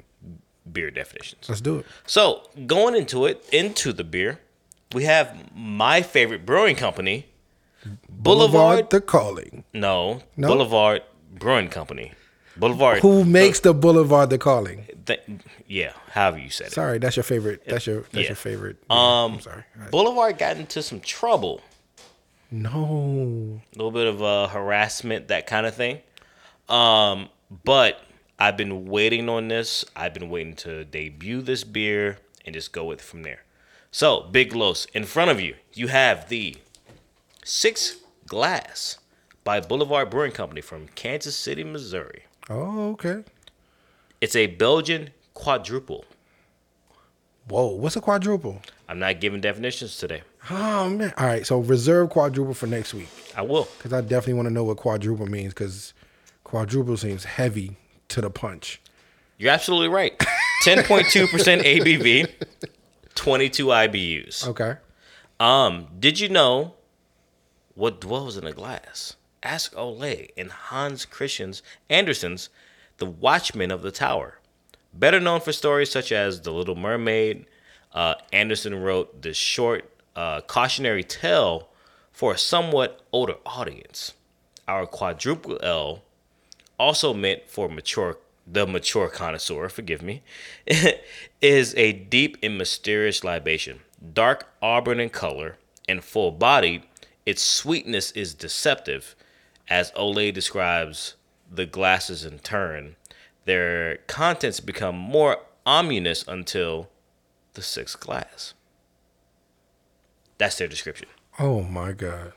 beer 0.71 0.91
definitions. 0.91 1.49
Let's 1.49 1.61
do 1.61 1.79
it. 1.79 1.87
So 2.07 2.49
going 2.67 2.95
into 2.95 3.25
it, 3.27 3.45
into 3.53 3.93
the 3.93 4.05
beer, 4.05 4.39
we 4.95 5.05
have 5.05 5.35
my 5.55 6.03
favorite 6.03 6.45
brewing 6.47 6.77
company, 6.77 7.27
Boulevard. 8.09 8.91
the 8.91 9.01
calling. 9.01 9.65
no, 9.73 10.23
No? 10.37 10.49
Boulevard 10.49 11.03
Brewing 11.43 11.69
Company. 11.69 12.13
Boulevard. 12.57 13.01
Who 13.01 13.25
makes 13.25 13.61
the 13.61 13.75
Boulevard 13.75 14.31
the 14.31 14.39
calling? 14.39 14.87
th- 15.07 15.23
yeah, 15.67 15.93
however 16.11 16.39
you 16.39 16.51
said 16.51 16.69
it. 16.69 16.73
Sorry, 16.73 16.99
that's 16.99 17.17
your 17.17 17.25
favorite. 17.25 17.63
That's 17.67 17.87
your 17.87 18.03
that's 18.03 18.15
Yeah. 18.15 18.27
your 18.29 18.37
favorite. 18.37 18.77
Um, 18.91 19.35
I'm 19.35 19.41
sorry. 19.41 19.65
Right. 19.77 19.91
Boulevard 19.91 20.39
got 20.39 20.57
into 20.59 20.83
some 20.83 21.01
trouble. 21.01 21.61
No. 22.51 23.61
a 23.75 23.77
little 23.79 23.91
bit 23.91 24.07
of 24.07 24.23
uh, 24.23 24.49
harassment, 24.49 25.29
that 25.29 25.47
kind 25.47 25.67
of 25.67 25.75
thing. 25.75 26.01
Um, 26.69 27.31
but 27.65 28.01
I've 28.39 28.57
been 28.59 28.85
waiting 28.87 29.29
on 29.29 29.49
this. 29.49 29.85
I've 29.97 30.13
been 30.15 30.29
waiting 30.29 30.55
to 30.57 30.85
debut 30.85 31.41
this 31.43 31.65
beer 31.65 32.19
and 32.45 32.55
just 32.55 32.73
go 32.73 32.85
with 32.85 32.99
it 33.01 33.05
from 33.05 33.23
there. 33.23 33.43
So, 33.91 34.23
Big 34.31 34.55
Los, 34.55 34.85
in 34.87 35.05
front 35.05 35.31
of 35.31 35.41
you, 35.41 35.55
you 35.75 35.89
have 35.89 36.29
the 36.29 36.57
Sixth 37.45 38.03
Glass 38.27 38.99
by 39.45 39.61
Boulevard 39.61 40.11
Brewing 40.11 40.33
Company 40.33 40.61
from 40.61 40.89
Kansas 40.95 41.37
City, 41.37 41.65
Missouri. 41.65 42.25
Oh, 42.49 42.91
okay. 42.91 43.25
It's 44.21 44.37
a 44.37 44.47
Belgian 44.47 45.11
quadruple. 45.35 46.05
Whoa, 47.49 47.69
what's 47.69 47.97
a 47.97 48.01
quadruple? 48.01 48.63
I'm 48.89 48.99
not 49.01 49.21
giving 49.21 49.41
definitions 49.41 49.97
today. 49.97 50.23
Oh 50.51 50.89
man! 50.89 51.13
All 51.17 51.27
right, 51.27 51.47
so 51.47 51.59
reserve 51.59 52.11
quadruple 52.11 52.55
for 52.55 52.67
next 52.67 52.95
week 52.95 53.09
I 53.37 53.43
will. 53.43 53.69
because 53.79 53.93
I 53.93 54.01
definitely 54.01 54.35
want 54.35 54.47
to 54.49 54.55
know 54.55 54.65
what 54.65 54.77
quadruple 54.77 55.27
means 55.27 55.53
because 55.55 55.93
quadruple 56.45 56.97
seems 56.97 57.25
heavy 57.25 57.77
to 58.09 58.21
the 58.21 58.31
punch. 58.31 58.81
You're 59.39 59.51
absolutely 59.53 59.89
right. 59.89 60.17
10.2% 60.65 61.63
ABV, 61.65 62.31
22 63.17 63.67
IBUs. 63.67 64.47
Okay. 64.49 64.75
Um, 65.41 65.89
did 65.99 66.21
you 66.21 66.29
know 66.29 66.75
what 67.75 68.01
dwells 68.01 68.37
in 68.37 68.45
a 68.47 68.53
glass? 68.53 69.17
Ask 69.43 69.77
Ole 69.77 70.29
and 70.37 70.51
Hans 70.51 71.05
Christian 71.05 71.55
Andersen's 71.91 72.49
The 72.99 73.07
Watchman 73.07 73.71
of 73.71 73.83
the 73.83 73.91
Tower. 73.91 74.39
Better 74.95 75.21
known 75.21 75.41
for 75.41 75.53
stories 75.53 75.91
such 75.91 76.13
as 76.13 76.43
The 76.43 76.53
Little 76.53 76.77
Mermaid, 76.77 77.47
uh, 77.93 78.15
Andersen 78.33 78.75
wrote 78.83 79.23
this 79.23 79.37
short 79.37 79.91
uh, 80.15 80.43
cautionary 80.43 81.03
tale 81.03 81.69
for 82.13 82.35
a 82.35 82.39
somewhat 82.39 83.01
older 83.13 83.37
audience. 83.45 84.13
Our 84.69 84.87
Quadrupel 84.87 85.63
Ale, 85.63 86.03
also 86.79 87.15
meant 87.15 87.49
for 87.49 87.69
mature 87.69 88.19
the 88.47 88.67
mature 88.67 89.09
connoisseur, 89.09 89.69
forgive 89.69 90.03
me, 90.03 90.23
is 91.41 91.75
a 91.77 91.93
deep 91.93 92.37
and 92.43 92.59
mysterious 92.59 93.23
libation. 93.23 93.81
Dark 94.15 94.49
auburn 94.61 94.99
in 94.99 95.11
color 95.11 95.57
and 95.89 96.03
full 96.03 96.33
bodied, 96.33 96.83
its 97.25 97.41
sweetness 97.41 98.11
is 98.13 98.35
deceptive. 98.35 99.15
As 99.69 99.93
Ole 99.97 100.31
describes 100.33 101.15
the 101.51 101.67
glasses 101.67 102.25
in 102.25 102.39
turn, 102.41 102.97
their 103.45 103.99
contents 104.07 104.61
become 104.61 104.97
more 104.97 105.39
ominous 105.65 106.25
until 106.27 106.89
the 107.55 107.63
sixth 107.63 108.01
glass. 108.01 108.55
That's 110.39 110.57
their 110.59 110.69
description. 110.69 111.09
Oh 111.39 111.63
my 111.63 111.93
god. 111.93 112.33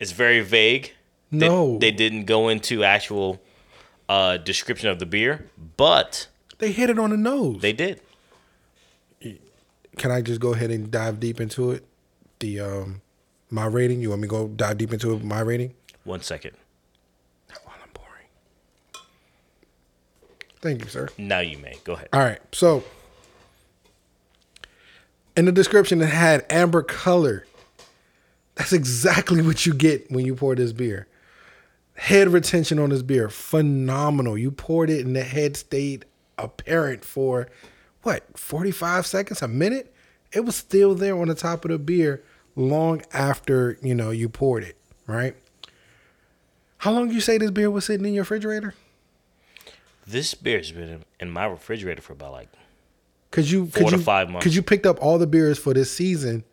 It's 0.00 0.12
very 0.12 0.40
vague. 0.40 0.92
They- 1.30 1.48
No. 1.48 1.78
they, 1.78 1.90
didn't 1.90 2.24
go 2.24 2.48
into 2.48 2.84
actual 2.84 3.40
uh, 4.08 4.36
description 4.38 4.88
of 4.88 4.98
the 4.98 5.06
beer, 5.06 5.48
but 5.76 6.28
They 6.58 6.72
hit 6.72 6.90
it 6.90 6.98
on 6.98 7.10
the 7.10 7.16
nose. 7.16 7.60
they 7.62 7.72
did. 7.72 8.00
Can 9.96 10.10
I 10.10 10.22
just 10.22 10.40
go 10.40 10.52
ahead 10.54 10.70
and 10.72 10.90
dive 10.90 11.20
deep 11.20 11.40
into 11.40 11.70
it? 11.70 11.86
The 12.40 12.58
um 12.60 13.00
my 13.48 13.64
rating. 13.66 14.00
You 14.00 14.10
want 14.10 14.22
me 14.22 14.26
to 14.28 14.30
go 14.30 14.48
dive 14.48 14.76
deep 14.78 14.92
into 14.92 15.12
it? 15.14 15.22
My 15.22 15.38
rating. 15.40 15.72
One 16.02 16.20
second. 16.20 16.56
While 17.62 17.76
I'm 17.80 17.88
pouring. 17.94 18.26
Thank 20.64 20.82
you, 20.82 20.88
sir. 20.88 21.10
Now 21.18 21.40
you 21.40 21.58
may 21.58 21.76
go 21.84 21.92
ahead. 21.92 22.08
All 22.14 22.20
right. 22.20 22.40
So 22.52 22.82
in 25.36 25.44
the 25.44 25.52
description 25.52 26.00
it 26.00 26.08
had 26.08 26.46
amber 26.48 26.82
color. 26.82 27.44
That's 28.54 28.72
exactly 28.72 29.42
what 29.42 29.66
you 29.66 29.74
get 29.74 30.10
when 30.10 30.24
you 30.24 30.34
pour 30.34 30.54
this 30.54 30.72
beer. 30.72 31.06
Head 31.96 32.28
retention 32.28 32.78
on 32.78 32.88
this 32.88 33.02
beer, 33.02 33.28
phenomenal. 33.28 34.38
You 34.38 34.50
poured 34.50 34.88
it 34.88 35.04
and 35.04 35.14
the 35.14 35.22
head 35.22 35.58
stayed 35.58 36.06
apparent 36.38 37.04
for 37.04 37.46
what, 38.02 38.38
45 38.38 39.04
seconds, 39.04 39.42
a 39.42 39.48
minute? 39.48 39.94
It 40.32 40.46
was 40.46 40.56
still 40.56 40.94
there 40.94 41.20
on 41.20 41.28
the 41.28 41.34
top 41.34 41.66
of 41.66 41.72
the 41.72 41.78
beer 41.78 42.24
long 42.56 43.02
after, 43.12 43.76
you 43.82 43.94
know, 43.94 44.12
you 44.12 44.30
poured 44.30 44.64
it, 44.64 44.78
right? 45.06 45.36
How 46.78 46.92
long 46.92 47.10
you 47.10 47.20
say 47.20 47.36
this 47.36 47.50
beer 47.50 47.70
was 47.70 47.84
sitting 47.84 48.06
in 48.06 48.14
your 48.14 48.22
refrigerator? 48.22 48.74
This 50.06 50.34
beer's 50.34 50.70
been 50.72 51.04
in- 51.20 51.30
my 51.30 51.46
refrigerator 51.46 52.02
for 52.02 52.12
about 52.12 52.32
like 52.32 52.48
Cause 53.30 53.50
you 53.50 53.66
Four 53.66 53.82
cause 53.84 53.92
to 53.92 53.98
you, 53.98 54.02
five 54.04 54.30
months. 54.30 54.44
Cause 54.44 54.54
you 54.54 54.62
picked 54.62 54.86
up 54.86 55.02
all 55.02 55.18
the 55.18 55.26
beers 55.26 55.58
for 55.58 55.74
this 55.74 55.90
season 55.90 56.44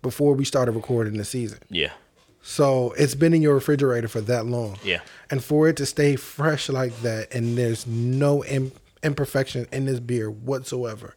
before 0.00 0.32
we 0.34 0.44
started 0.46 0.72
recording 0.72 1.18
the 1.18 1.24
season. 1.24 1.58
yeah, 1.68 1.90
So 2.40 2.92
it's 2.96 3.14
been 3.14 3.34
in 3.34 3.42
your 3.42 3.52
refrigerator 3.54 4.08
for 4.08 4.22
that 4.22 4.46
long. 4.46 4.78
Yeah. 4.82 5.00
And 5.30 5.44
for 5.44 5.68
it 5.68 5.76
to 5.76 5.84
stay 5.86 6.16
fresh 6.16 6.70
like 6.70 6.98
that, 7.02 7.34
and 7.34 7.58
there's 7.58 7.86
no 7.86 8.42
Im- 8.44 8.72
imperfection 9.02 9.66
in 9.72 9.84
this 9.84 10.00
beer 10.00 10.30
whatsoever, 10.30 11.14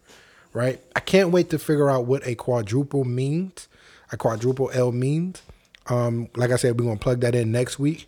right? 0.51 0.81
I 0.97 0.99
can't 0.99 1.29
wait 1.29 1.49
to 1.51 1.59
figure 1.59 1.89
out 1.89 2.05
what 2.05 2.27
a 2.27 2.35
quadruple 2.35 3.05
means. 3.05 3.69
A 4.11 4.17
quadruple 4.17 4.69
L 4.73 4.91
means. 4.91 5.41
Um, 5.87 6.27
like 6.35 6.51
I 6.51 6.57
said, 6.57 6.77
we're 6.77 6.85
gonna 6.85 6.99
plug 6.99 7.21
that 7.21 7.33
in 7.35 7.51
next 7.53 7.79
week. 7.79 8.07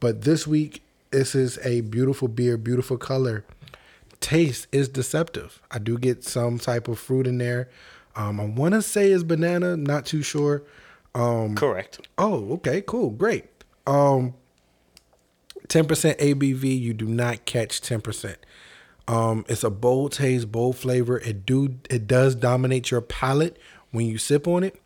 But 0.00 0.22
this 0.22 0.44
week, 0.46 0.82
this 1.10 1.34
is 1.34 1.58
a 1.64 1.80
beautiful 1.82 2.28
beer, 2.28 2.56
beautiful 2.56 2.96
color. 2.96 3.44
Taste 4.20 4.66
is 4.72 4.88
deceptive. 4.88 5.62
I 5.70 5.78
do 5.78 5.96
get 5.96 6.24
some 6.24 6.58
type 6.58 6.88
of 6.88 6.98
fruit 6.98 7.26
in 7.26 7.38
there. 7.38 7.68
Um, 8.16 8.40
I 8.40 8.44
want 8.46 8.74
to 8.74 8.82
say 8.82 9.10
is 9.10 9.22
banana, 9.22 9.76
not 9.76 10.04
too 10.04 10.22
sure. 10.22 10.64
correct. 11.54 12.06
Oh, 12.18 12.52
okay, 12.54 12.82
cool, 12.86 13.10
great. 13.10 13.46
Um, 13.86 14.34
ten 15.68 15.86
percent 15.86 16.18
ABV. 16.18 16.78
You 16.78 16.94
do 16.94 17.06
not 17.06 17.44
catch 17.44 17.80
ten 17.80 18.00
percent. 18.00 18.38
Um, 19.06 19.44
it's 19.48 19.64
a 19.64 19.70
bold 19.70 20.12
taste, 20.12 20.52
bold 20.52 20.76
flavor. 20.76 21.18
It 21.20 21.46
do 21.46 21.76
it 21.88 22.06
does 22.06 22.34
dominate 22.34 22.90
your 22.90 23.00
palate 23.00 23.56
when 23.90 24.06
you 24.06 24.18
sip 24.18 24.46
on 24.46 24.64
it. 24.64 24.80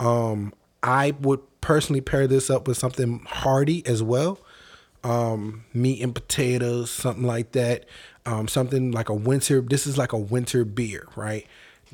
Um, 0.00 0.52
I 0.82 1.12
would 1.20 1.40
personally 1.60 2.02
pair 2.02 2.26
this 2.26 2.50
up 2.50 2.68
with 2.68 2.76
something 2.76 3.20
hearty 3.26 3.86
as 3.86 4.02
well. 4.02 4.38
Um, 5.04 5.64
meat 5.72 6.02
and 6.02 6.14
potatoes, 6.14 6.90
something 6.90 7.24
like 7.24 7.52
that. 7.52 7.84
Um, 8.26 8.48
something 8.48 8.90
like 8.90 9.08
a 9.10 9.14
winter. 9.14 9.60
This 9.60 9.86
is 9.86 9.98
like 9.98 10.12
a 10.12 10.18
winter 10.18 10.64
beer, 10.64 11.06
right? 11.14 11.46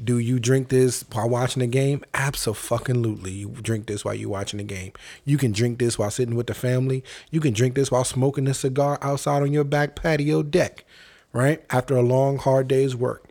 Do 0.03 0.19
you 0.19 0.39
drink 0.39 0.69
this 0.69 1.05
while 1.13 1.29
watching 1.29 1.61
the 1.61 1.67
game? 1.67 2.05
Absolutely. 2.15 3.33
You 3.33 3.49
drink 3.49 3.87
this 3.87 4.05
while 4.05 4.15
you're 4.15 4.31
watching 4.31 4.59
the 4.59 4.65
game. 4.65 4.93
You 5.25 5.37
can 5.37 5.53
drink 5.53 5.79
this 5.79 5.99
while 5.99 6.11
sitting 6.11 6.37
with 6.37 6.47
the 6.47 6.55
family. 6.55 7.05
You 7.31 7.41
can 7.41 7.53
drink 7.53 7.75
this 7.75 7.91
while 7.91 8.05
smoking 8.05 8.47
a 8.47 8.55
cigar 8.55 8.99
outside 9.03 9.43
on 9.43 9.53
your 9.53 9.65
back 9.65 9.97
patio 9.97 10.43
deck, 10.43 10.85
right? 11.33 11.63
After 11.69 11.97
a 11.97 12.03
long, 12.03 12.39
hard 12.39 12.69
day's 12.69 12.97
work. 12.97 13.25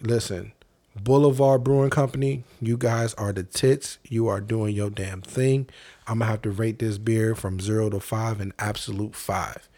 Listen, 0.00 0.52
Boulevard 0.96 1.64
Brewing 1.64 1.90
Company, 1.90 2.44
you 2.60 2.76
guys 2.76 3.12
are 3.14 3.32
the 3.32 3.42
tits. 3.42 3.98
You 4.08 4.28
are 4.28 4.40
doing 4.40 4.74
your 4.74 4.90
damn 4.90 5.20
thing. 5.20 5.68
I'm 6.08 6.20
gonna 6.20 6.30
have 6.30 6.42
to 6.42 6.50
rate 6.50 6.78
this 6.78 6.96
beer 6.96 7.34
from 7.34 7.60
zero 7.60 7.90
to 7.90 8.00
five, 8.00 8.40
an 8.40 8.54
absolute 8.58 9.14
five, 9.14 9.68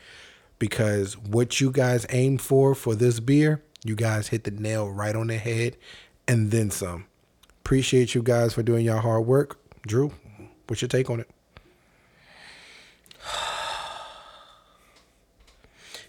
because 0.58 1.18
what 1.18 1.60
you 1.60 1.72
guys 1.72 2.06
aim 2.10 2.38
for 2.38 2.74
for 2.74 2.94
this 2.94 3.18
beer, 3.18 3.62
you 3.84 3.96
guys 3.96 4.28
hit 4.28 4.44
the 4.44 4.52
nail 4.52 4.88
right 4.88 5.16
on 5.16 5.26
the 5.26 5.38
head, 5.38 5.76
and 6.28 6.52
then 6.52 6.70
some. 6.70 7.06
Appreciate 7.64 8.14
you 8.14 8.22
guys 8.22 8.54
for 8.54 8.62
doing 8.62 8.84
your 8.84 8.98
hard 8.98 9.26
work. 9.26 9.58
Drew, 9.86 10.12
what's 10.68 10.80
your 10.82 10.88
take 10.88 11.10
on 11.10 11.20
it? 11.20 11.30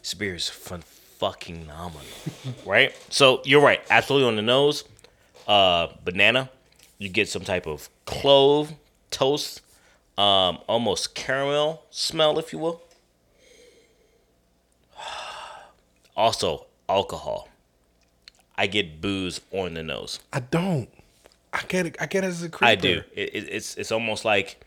This 0.01 0.15
beer 0.15 0.33
is 0.33 0.49
fun, 0.49 0.81
fucking 1.19 1.61
phenomenal, 1.61 2.01
right? 2.65 2.91
So 3.09 3.41
you're 3.45 3.61
right, 3.61 3.81
absolutely 3.91 4.27
on 4.27 4.35
the 4.35 4.41
nose. 4.41 4.83
Uh, 5.47 5.89
banana, 6.03 6.49
you 6.97 7.07
get 7.07 7.29
some 7.29 7.43
type 7.43 7.67
of 7.67 7.87
clove, 8.05 8.73
toast, 9.11 9.61
um, 10.17 10.59
almost 10.67 11.15
caramel 11.15 11.83
smell, 11.89 12.37
if 12.39 12.53
you 12.53 12.59
will. 12.59 12.81
Also, 16.13 16.65
alcohol. 16.89 17.47
I 18.57 18.67
get 18.67 18.99
booze 18.99 19.39
on 19.51 19.75
the 19.75 19.81
nose. 19.81 20.19
I 20.31 20.41
don't. 20.41 20.89
I 21.53 21.61
get 21.67 21.85
it. 21.85 21.95
I 21.99 22.05
get 22.05 22.23
it 22.23 22.27
as 22.27 22.43
a 22.43 22.49
creeper. 22.49 22.65
I 22.69 22.75
do. 22.75 23.01
It, 23.13 23.33
it, 23.33 23.49
it's 23.49 23.75
it's 23.75 23.91
almost 23.91 24.25
like 24.25 24.63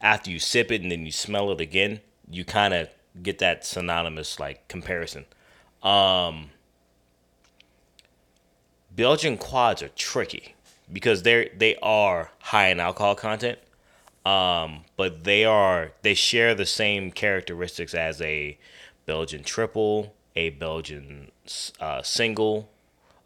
after 0.00 0.30
you 0.30 0.38
sip 0.38 0.70
it 0.70 0.82
and 0.82 0.90
then 0.90 1.04
you 1.04 1.12
smell 1.12 1.50
it 1.50 1.60
again, 1.60 2.00
you 2.30 2.44
kind 2.44 2.72
of 2.72 2.88
get 3.22 3.38
that 3.38 3.64
synonymous 3.64 4.40
like 4.40 4.66
comparison. 4.68 5.26
Um, 5.82 6.50
Belgian 8.94 9.36
quads 9.36 9.82
are 9.82 9.90
tricky 9.90 10.54
because 10.92 11.22
they're 11.22 11.48
they 11.56 11.76
are 11.82 12.30
high 12.40 12.68
in 12.68 12.80
alcohol 12.80 13.14
content, 13.14 13.58
um, 14.24 14.84
but 14.96 15.24
they 15.24 15.44
are 15.44 15.92
they 16.02 16.14
share 16.14 16.54
the 16.54 16.66
same 16.66 17.10
characteristics 17.10 17.94
as 17.94 18.20
a 18.20 18.58
Belgian 19.06 19.42
triple, 19.42 20.14
a 20.36 20.50
Belgian 20.50 21.30
uh, 21.80 22.02
single, 22.02 22.70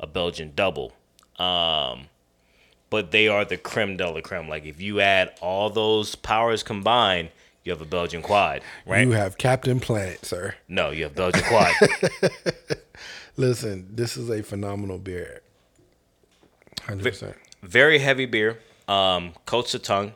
a 0.01 0.07
Belgian 0.07 0.53
double. 0.55 0.94
Um, 1.38 2.07
but 2.88 3.11
they 3.11 3.28
are 3.28 3.44
the 3.44 3.57
creme 3.57 3.97
de 3.97 4.09
la 4.09 4.20
creme. 4.20 4.49
Like 4.49 4.64
if 4.64 4.80
you 4.80 5.01
add 5.01 5.34
all 5.40 5.68
those 5.70 6.14
powers 6.14 6.62
combined, 6.62 7.30
you 7.64 7.72
have 7.72 7.80
a 7.82 7.86
Belgian 7.86 8.22
quad, 8.22 8.62
right? 8.86 9.07
You 9.07 9.12
have 9.12 9.36
Captain 9.38 9.80
Planet, 9.80 10.24
sir. 10.24 10.55
no, 10.68 10.90
you 10.90 11.05
have 11.05 11.14
Belgian 11.14 11.42
quad. 11.44 11.72
Listen, 13.36 13.88
this 13.90 14.16
is 14.16 14.30
a 14.30 14.42
phenomenal 14.42 14.99
beer. 14.99 15.42
Hundred 16.84 17.05
percent. 17.05 17.36
Very 17.62 17.99
heavy 17.99 18.24
beer. 18.24 18.61
Um, 18.88 19.32
coats 19.47 19.72
the 19.72 19.80
tongue, 19.80 20.12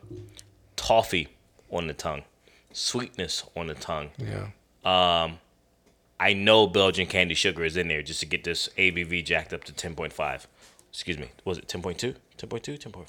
toffee 0.80 1.28
on 1.70 1.86
the 1.86 1.92
tongue, 1.94 2.22
sweetness 2.72 3.44
on 3.54 3.66
the 3.66 3.74
tongue. 3.74 4.10
Yeah. 4.18 4.46
Um, 4.84 5.38
I 6.18 6.32
know 6.32 6.66
Belgian 6.66 7.06
candi 7.06 7.36
sugar 7.36 7.64
is 7.64 7.76
in 7.76 7.88
there 7.88 8.02
just 8.02 8.20
to 8.20 8.26
get 8.26 8.44
this 8.44 8.68
ABV 8.78 9.24
jacked 9.24 9.52
up 9.52 9.64
to 9.64 9.72
ten 9.72 9.94
point 9.94 10.12
five. 10.12 10.46
excuse 10.90 11.18
me, 11.18 11.28
was 11.44 11.58
it 11.58 11.68
10.2? 11.68 12.14
10.2, 12.38 12.78
10.5? 12.78 13.06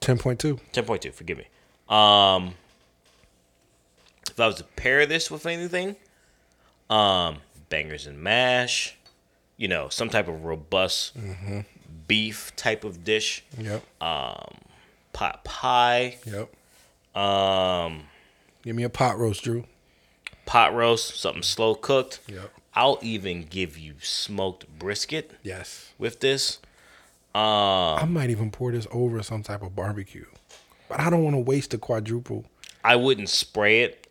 Ten 0.00 0.18
point 0.18 0.38
two. 0.40 0.58
10.2, 0.72 1.12
forgive 1.14 1.38
me. 1.38 1.46
Um, 1.88 2.54
if 4.30 4.38
I 4.40 4.46
was 4.46 4.56
to 4.56 4.64
pair 4.64 5.06
this 5.06 5.30
with 5.30 5.46
anything, 5.46 5.94
um, 6.90 7.38
bangers 7.68 8.06
and 8.06 8.18
mash, 8.20 8.96
you 9.56 9.68
know, 9.68 9.88
some 9.88 10.08
type 10.08 10.26
of 10.28 10.44
robust 10.44 11.16
beef 12.08 12.54
type 12.56 12.82
of 12.84 13.04
dish, 13.04 13.44
Yep. 13.58 13.82
Um, 14.00 14.54
pot 15.12 15.44
pie, 15.44 16.18
Yep. 16.26 16.52
Um, 17.14 18.04
Give 18.62 18.76
me 18.76 18.82
a 18.84 18.88
pot 18.90 19.18
roast, 19.18 19.42
Drew. 19.44 19.64
pot 20.46 20.74
roast, 20.74 21.16
something 21.20 21.42
slow 21.42 21.74
cooked. 21.74 22.20
Yep. 22.28 22.50
I'll 22.74 22.98
even 23.02 23.42
give 23.44 23.76
you 23.76 23.94
smoked 24.00 24.66
brisket 24.78 25.32
Yes. 25.42 25.92
with 25.98 26.20
this. 26.20 26.58
I 27.34 28.04
might 28.08 28.30
even 28.30 28.50
pour 28.50 28.72
this 28.72 28.86
over 28.90 29.22
some 29.22 29.42
type 29.42 29.62
of 29.62 29.74
barbecue, 29.74 30.26
but 30.88 31.00
I 31.00 31.08
don't 31.10 31.24
want 31.24 31.34
to 31.34 31.40
waste 31.40 31.70
the 31.70 31.78
quadruple. 31.78 32.44
I 32.84 32.96
wouldn't 32.96 33.28
spray 33.30 33.82
it. 33.82 34.06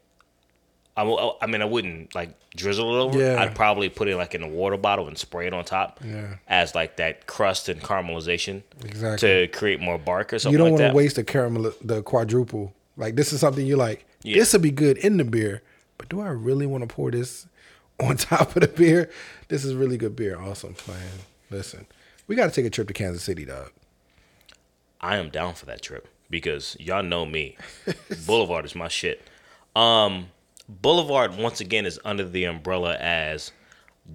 I, 0.98 1.04
I 1.42 1.46
mean, 1.48 1.62
I 1.62 1.66
wouldn't 1.66 2.14
like 2.16 2.32
drizzle 2.56 2.96
it 2.96 3.00
over. 3.00 3.20
Yeah. 3.20 3.42
I'd 3.42 3.56
probably 3.56 3.90
put 3.90 4.08
it 4.08 4.16
like 4.18 4.36
in 4.36 4.44
a 4.44 4.48
water 4.48 4.78
bottle 4.78 5.08
and 5.08 5.18
spray 5.18 5.48
it 5.48 5.54
on 5.54 5.64
top. 5.66 6.00
Yeah. 6.04 6.36
As 6.48 6.76
like 6.76 6.98
that 6.98 7.28
crust 7.28 7.70
and 7.70 7.82
caramelization. 7.82 8.64
Exactly. 8.84 9.28
To 9.48 9.48
create 9.58 9.80
more 9.80 9.98
bark 9.98 10.34
or 10.34 10.40
something 10.40 10.52
You 10.54 10.58
don't 10.58 10.74
like 10.74 10.82
want 10.82 10.92
to 10.92 10.98
waste 10.98 11.16
the 11.16 11.24
caramel, 11.24 11.72
the 11.84 12.02
quadruple. 12.04 12.74
Like 13.02 13.16
this 13.16 13.34
is 13.34 13.40
something 13.40 13.66
you 13.66 13.78
like. 13.78 14.06
Yeah. 14.22 14.38
This 14.38 14.54
would 14.54 14.62
be 14.62 14.70
good 14.70 14.98
in 15.00 15.18
the 15.18 15.24
beer, 15.24 15.64
but 15.98 16.08
do 16.08 16.22
I 16.22 16.28
really 16.28 16.68
want 16.68 16.88
to 16.88 16.88
pour 16.88 17.10
this 17.10 17.48
on 18.00 18.16
top 18.16 18.56
of 18.56 18.62
the 18.62 18.68
beer? 18.68 19.10
This 19.48 19.66
is 19.66 19.74
really 19.74 19.98
good 19.98 20.16
beer. 20.16 20.40
Awesome, 20.40 20.76
man. 20.88 20.98
Listen, 21.50 21.88
we 22.28 22.36
got 22.36 22.46
to 22.46 22.52
take 22.52 22.66
a 22.66 22.70
trip 22.70 22.88
to 22.88 22.94
Kansas 22.94 23.24
City, 23.24 23.44
dog. 23.44 23.72
I 25.02 25.18
am 25.18 25.32
down 25.32 25.56
for 25.56 25.66
that 25.66 25.82
trip 25.82 26.08
because 26.30 26.78
y'all 26.80 27.02
know 27.02 27.26
me. 27.26 27.58
Boulevard 28.28 28.66
is 28.66 28.76
my 28.76 28.88
shit. 28.88 29.28
Um, 29.76 30.28
Boulevard 30.70 31.36
once 31.36 31.60
again 31.60 31.88
is 31.88 32.00
under 32.06 32.24
the 32.24 32.46
umbrella 32.46 32.98
as 32.98 33.52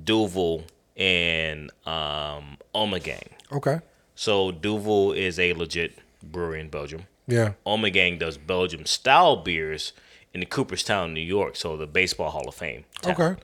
Duvel 0.05 0.62
and 0.97 1.72
um, 1.87 2.57
Omegang. 2.72 3.32
Okay. 3.51 3.80
So 4.14 4.53
Duvel 4.53 5.12
is 5.12 5.41
a 5.41 5.55
legit 5.55 5.99
brewery 6.22 6.61
in 6.61 6.68
Belgium. 6.68 7.07
Yeah. 7.27 7.53
Omegang 7.66 8.18
does 8.18 8.39
Belgium 8.39 8.87
style 8.87 9.37
beers 9.37 9.93
in 10.33 10.41
the 10.41 10.47
Cooperstown, 10.47 11.12
New 11.14 11.20
York, 11.20 11.57
so 11.57 11.77
the 11.77 11.87
Baseball 11.87 12.31
Hall 12.31 12.49
of 12.49 12.55
Fame. 12.55 12.85
town. 13.03 13.12
Okay. 13.12 13.41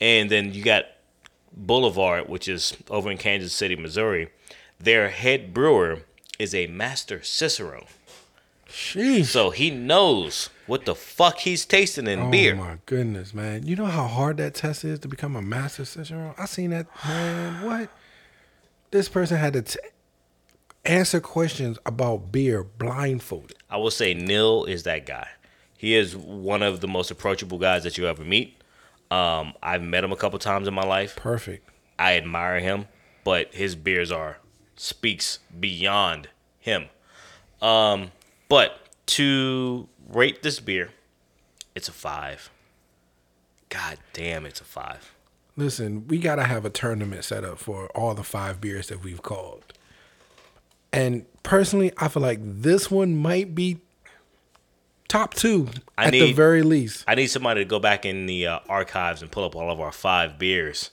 And 0.00 0.30
then 0.30 0.52
you 0.52 0.62
got 0.62 0.84
Boulevard, 1.52 2.28
which 2.28 2.48
is 2.48 2.76
over 2.90 3.10
in 3.10 3.18
Kansas 3.18 3.52
City, 3.52 3.76
Missouri. 3.76 4.28
Their 4.78 5.08
head 5.08 5.54
brewer 5.54 6.02
is 6.38 6.54
a 6.54 6.66
master 6.66 7.22
Cicerone. 7.22 7.86
Sheesh. 8.68 9.26
So 9.26 9.50
he 9.50 9.70
knows 9.70 10.50
what 10.66 10.84
the 10.84 10.94
fuck 10.94 11.38
he's 11.38 11.64
tasting 11.64 12.06
in 12.06 12.18
Oh 12.18 12.30
beer. 12.30 12.54
my 12.56 12.78
goodness, 12.84 13.32
man! 13.32 13.64
You 13.64 13.76
know 13.76 13.86
how 13.86 14.06
hard 14.06 14.36
that 14.38 14.54
test 14.54 14.84
is 14.84 14.98
to 14.98 15.08
become 15.08 15.36
a 15.36 15.40
master 15.42 15.84
Cicerone. 15.84 16.34
I 16.36 16.46
seen 16.46 16.70
that 16.70 16.86
man. 17.06 17.64
What? 17.64 17.88
This 18.90 19.08
person 19.08 19.38
had 19.38 19.52
to 19.54 19.62
t- 19.62 19.78
answer 20.86 21.20
questions 21.20 21.78
about 21.84 22.32
beer 22.32 22.62
blindfolded. 22.62 23.56
I 23.68 23.76
will 23.76 23.90
say 23.90 24.14
Neil 24.14 24.64
is 24.64 24.84
that 24.84 25.06
guy. 25.06 25.28
He 25.76 25.94
is 25.94 26.16
one 26.16 26.62
of 26.62 26.80
the 26.80 26.88
most 26.88 27.10
approachable 27.10 27.58
guys 27.58 27.84
that 27.84 27.98
you 27.98 28.06
ever 28.06 28.24
meet. 28.24 28.60
Um, 29.10 29.52
I've 29.62 29.82
met 29.82 30.04
him 30.04 30.12
a 30.12 30.16
couple 30.16 30.38
times 30.38 30.66
in 30.66 30.74
my 30.74 30.84
life. 30.84 31.16
Perfect. 31.16 31.68
I 31.98 32.16
admire 32.16 32.60
him, 32.60 32.86
but 33.24 33.54
his 33.54 33.76
beers 33.76 34.10
are 34.10 34.38
speaks 34.76 35.38
beyond 35.58 36.28
him. 36.58 36.86
Um, 37.60 38.12
but 38.48 38.80
to 39.06 39.88
rate 40.08 40.42
this 40.42 40.60
beer, 40.60 40.90
it's 41.74 41.88
a 41.88 41.92
five. 41.92 42.50
God 43.68 43.98
damn, 44.12 44.46
it's 44.46 44.60
a 44.60 44.64
five. 44.64 45.12
Listen, 45.56 46.06
we 46.08 46.18
gotta 46.18 46.44
have 46.44 46.64
a 46.64 46.70
tournament 46.70 47.24
set 47.24 47.44
up 47.44 47.58
for 47.58 47.88
all 47.88 48.14
the 48.14 48.22
five 48.22 48.60
beers 48.60 48.88
that 48.88 49.02
we've 49.02 49.22
called. 49.22 49.72
And 50.96 51.26
personally, 51.42 51.92
I 51.98 52.08
feel 52.08 52.22
like 52.22 52.38
this 52.42 52.90
one 52.90 53.16
might 53.16 53.54
be 53.54 53.78
top 55.08 55.34
two 55.34 55.68
I 55.96 56.06
at 56.06 56.10
the 56.12 56.20
need- 56.20 56.36
very 56.36 56.62
least. 56.62 57.04
I 57.06 57.14
need 57.14 57.28
somebody 57.28 57.60
to 57.60 57.64
go 57.68 57.78
back 57.78 58.04
in 58.04 58.26
the 58.26 58.46
uh, 58.46 58.58
archives 58.68 59.22
and 59.22 59.30
pull 59.30 59.44
up 59.44 59.54
all 59.54 59.70
of 59.70 59.80
our 59.80 59.92
five 59.92 60.38
beers. 60.38 60.90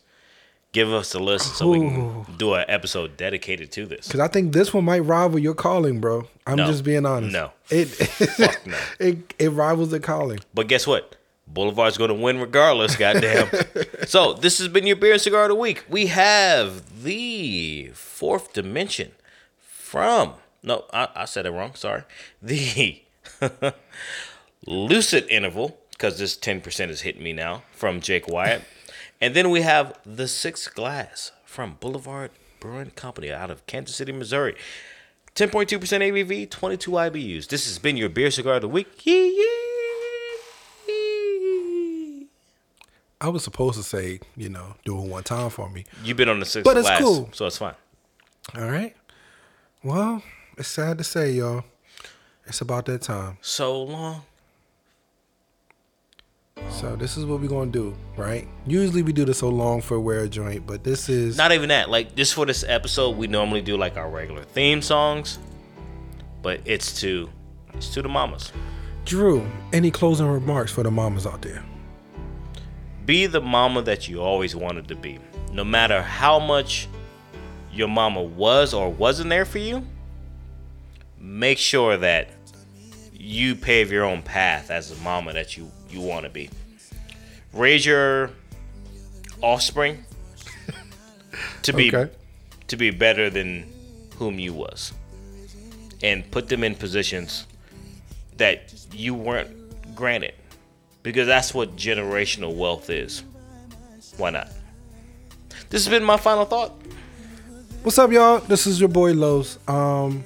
Give 0.72 0.92
us 0.92 1.14
a 1.14 1.20
list 1.20 1.56
so 1.58 1.70
we 1.70 1.80
can 1.80 2.26
do 2.38 2.56
an 2.56 2.66
episode 2.68 3.16
dedicated 3.16 3.72
to 3.74 3.86
this. 3.86 4.08
Because 4.08 4.20
I 4.22 4.28
think 4.28 4.54
this 4.54 4.74
one 4.74 4.86
might 4.86 5.02
rival 5.02 5.38
your 5.38 5.54
calling, 5.54 6.00
bro. 6.02 6.28
I'm 6.48 6.56
No. 6.58 6.66
just 6.66 6.84
being 6.84 7.06
honest. 7.06 7.32
No. 7.32 7.52
It 7.70 7.86
Fuck 7.90 8.66
no. 8.66 8.78
it 9.00 9.34
it 9.38 9.50
rivals 9.50 9.92
the 9.92 10.00
calling. 10.00 10.40
But 10.54 10.68
guess 10.68 10.88
what? 10.88 11.16
Boulevard's 11.46 11.98
going 11.98 12.08
to 12.08 12.16
win 12.16 12.40
regardless, 12.40 12.96
goddamn. 12.96 13.50
so, 14.08 14.34
this 14.34 14.58
has 14.58 14.68
been 14.68 14.88
your 14.88 14.96
beer 14.96 15.12
and 15.14 15.22
cigar 15.22 15.44
of 15.44 15.50
the 15.50 15.56
week. 15.56 15.86
We 15.90 16.08
have 16.08 17.04
the 17.04 17.92
fourth 17.94 18.54
dimension 18.54 19.12
from, 19.94 20.34
no, 20.64 20.86
I, 20.92 21.08
I 21.16 21.26
said 21.26 21.46
it 21.46 21.52
wrong, 21.52 21.76
sorry. 21.76 22.02
The 22.42 23.04
lucid 24.66 25.28
interval, 25.30 25.78
because 25.92 26.18
this 26.18 26.36
10% 26.36 26.90
is 26.90 27.02
hitting 27.02 27.22
me 27.22 27.32
now, 27.32 27.62
from 27.74 28.02
Jake 28.02 28.28
Wyatt. 28.28 28.64
And 29.22 29.36
then 29.36 29.52
we 29.52 29.62
have 29.62 29.98
the 30.04 30.28
sixth 30.28 30.74
glass 30.74 31.32
from 31.46 31.78
Boulevard 31.80 32.32
Brewing 32.60 32.90
Company 32.90 33.32
out 33.32 33.50
of 33.52 33.66
Kansas 33.68 33.96
City, 33.96 34.12
Missouri. 34.12 34.56
10.2% 35.36 35.78
ABV, 35.80 36.50
22 36.50 36.92
IBUs. 36.92 37.48
This 37.48 37.66
has 37.68 37.78
been 37.80 37.96
your 37.96 38.10
beer 38.10 38.32
cigar 38.32 38.56
of 38.56 38.62
the 38.64 38.68
week. 38.68 38.88
I 43.22 43.30
was 43.30 43.44
supposed 43.44 43.78
to 43.78 43.84
say, 43.84 44.20
you 44.36 44.50
know, 44.50 44.74
do 44.84 44.98
it 45.02 45.08
one 45.08 45.24
time 45.24 45.50
for 45.52 45.70
me. 45.70 45.86
You've 46.04 46.18
been 46.18 46.28
on 46.30 46.40
the 46.42 46.46
sixth 46.46 46.66
But 46.66 46.76
it's 46.78 46.88
glass, 46.88 47.02
cool. 47.02 47.30
so 47.32 47.46
it's 47.46 47.58
fine. 47.60 47.76
All 48.58 48.70
right. 48.70 48.94
Well, 49.84 50.24
it's 50.58 50.70
sad 50.70 50.98
to 51.00 51.04
say, 51.04 51.34
y'all. 51.34 51.66
It's 52.46 52.62
about 52.62 52.86
that 52.86 53.02
time. 53.02 53.38
So 53.42 53.84
long. 53.84 54.22
So 56.70 56.96
this 56.96 57.18
is 57.18 57.26
what 57.26 57.42
we're 57.42 57.50
gonna 57.50 57.70
do, 57.70 57.94
right? 58.16 58.48
Usually 58.66 59.02
we 59.04 59.12
do 59.12 59.26
the 59.26 59.34
so 59.34 59.50
long 59.50 59.82
for 59.82 60.00
wear 60.00 60.20
a 60.20 60.30
joint, 60.30 60.66
but 60.66 60.86
this 60.86 61.10
is 61.10 61.38
Not 61.38 61.52
even 61.52 61.70
that. 61.70 61.90
Like 61.90 62.16
just 62.16 62.34
for 62.34 62.46
this 62.46 62.64
episode, 62.66 63.18
we 63.18 63.28
normally 63.28 63.62
do 63.62 63.76
like 63.76 63.98
our 63.98 64.10
regular 64.10 64.44
theme 64.44 64.82
songs, 64.82 65.38
but 66.42 66.62
it's 66.64 67.00
to 67.02 67.30
it's 67.74 67.90
to 67.94 68.02
the 68.02 68.10
mamas. 68.10 68.54
Drew. 69.04 69.46
Any 69.74 69.92
closing 69.92 70.28
remarks 70.28 70.72
for 70.72 70.84
the 70.84 70.92
mamas 70.92 71.28
out 71.28 71.42
there? 71.42 71.64
Be 73.06 73.26
the 73.26 73.42
mama 73.42 73.82
that 73.82 74.08
you 74.08 74.22
always 74.22 74.56
wanted 74.56 74.88
to 74.88 74.96
be. 74.96 75.20
No 75.52 75.66
matter 75.66 76.02
how 76.02 76.40
much 76.40 76.88
your 77.74 77.88
mama 77.88 78.22
was 78.22 78.74
or 78.74 78.90
wasn't 78.90 79.30
there 79.30 79.46
for 79.46 79.58
you, 79.60 79.86
make 81.20 81.58
sure 81.58 81.98
that 81.98 82.30
you 83.14 83.56
pave 83.56 83.92
your 83.92 84.04
own 84.04 84.22
path 84.22 84.70
as 84.70 84.92
a 84.92 84.96
mama 85.04 85.34
that 85.34 85.58
you 85.58 85.72
you 85.90 86.02
want 86.02 86.26
to 86.26 86.30
be. 86.30 86.50
Raise 87.54 87.86
your 87.86 88.32
offspring 89.42 90.04
to 91.64 91.74
be 91.74 91.94
Okay. 91.94 92.12
to 92.68 92.78
be 92.78 92.90
better 92.92 93.30
than 93.30 93.72
whom 94.18 94.40
you 94.40 94.54
was 94.54 94.94
and 96.02 96.30
put 96.32 96.48
them 96.50 96.64
in 96.64 96.76
positions 96.76 97.46
that 98.38 98.74
you 98.94 99.14
weren't 99.14 99.96
granted 99.96 100.34
because 101.04 101.28
that's 101.28 101.54
what 101.54 101.76
generational 101.76 102.56
wealth 102.56 102.90
is 102.90 103.24
why 104.18 104.30
not 104.30 104.50
this 105.70 105.84
has 105.86 105.90
been 105.92 106.04
my 106.04 106.18
final 106.18 106.46
thought 106.46 106.74
What's 107.84 107.98
up, 107.98 108.14
y'all? 108.14 108.40
This 108.40 108.66
is 108.66 108.80
your 108.80 108.88
boy 108.88 109.12
Los. 109.12 109.60
Um, 109.68 110.24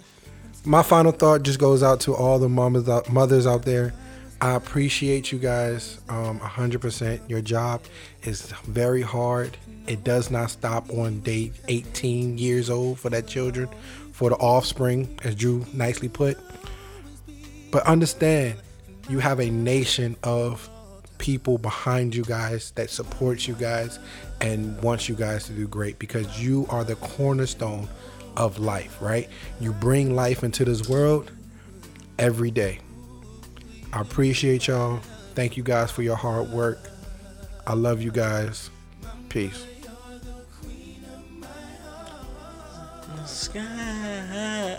my 0.64 0.84
final 0.84 1.12
thought 1.12 1.42
just 1.42 1.58
goes 1.58 1.82
out 1.82 2.00
to 2.02 2.14
all 2.14 2.38
the 2.38 2.48
mamas, 2.48 2.88
out, 2.88 3.12
mothers 3.12 3.48
out 3.48 3.64
there. 3.64 3.96
I 4.40 4.54
appreciate 4.54 5.32
you 5.32 5.40
guys, 5.40 6.00
um, 6.08 6.40
100%. 6.40 7.28
Your 7.28 7.42
job 7.42 7.82
is 8.22 8.52
very 8.68 9.02
hard. 9.02 9.58
It 9.88 10.04
does 10.04 10.30
not 10.30 10.52
stop 10.52 10.88
on 10.92 11.22
day 11.22 11.52
18 11.68 12.38
years 12.38 12.70
old 12.70 13.00
for 13.00 13.10
that 13.10 13.26
children, 13.26 13.70
for 14.12 14.30
the 14.30 14.36
offspring, 14.36 15.20
as 15.24 15.34
Drew 15.34 15.66
nicely 15.74 16.10
put. 16.10 16.38
But 17.72 17.88
understand, 17.88 18.60
you 19.10 19.18
have 19.18 19.40
a 19.40 19.50
nation 19.50 20.16
of 20.22 20.70
people 21.18 21.58
behind 21.58 22.14
you 22.14 22.24
guys 22.24 22.70
that 22.76 22.92
supports 22.92 23.48
you 23.48 23.56
guys 23.56 23.98
and 24.42 24.80
wants 24.82 25.10
you 25.10 25.16
guys 25.16 25.46
to 25.46 25.52
do 25.54 25.68
great 25.68 26.00
because 26.00 26.42
you 26.42 26.68
are 26.70 26.84
the 26.84 26.96
cornerstone 26.96 27.88
of 28.36 28.60
life, 28.60 29.02
right? 29.02 29.28
You 29.60 29.74
bring 29.74 30.16
life 30.16 30.44
into 30.44 30.64
this 30.64 30.88
world 30.88 31.32
every 32.20 32.52
day. 32.52 32.80
I 33.94 34.02
appreciate 34.02 34.68
y'all. 34.68 35.00
Thank 35.34 35.58
you 35.58 35.64
guys 35.64 35.92
for 35.92 36.04
your 36.04 36.16
hard 36.16 36.50
work. 36.50 36.80
I 37.66 37.74
love 37.74 38.02
you 38.02 38.12
guys. 38.12 38.70
Peace. 39.30 39.66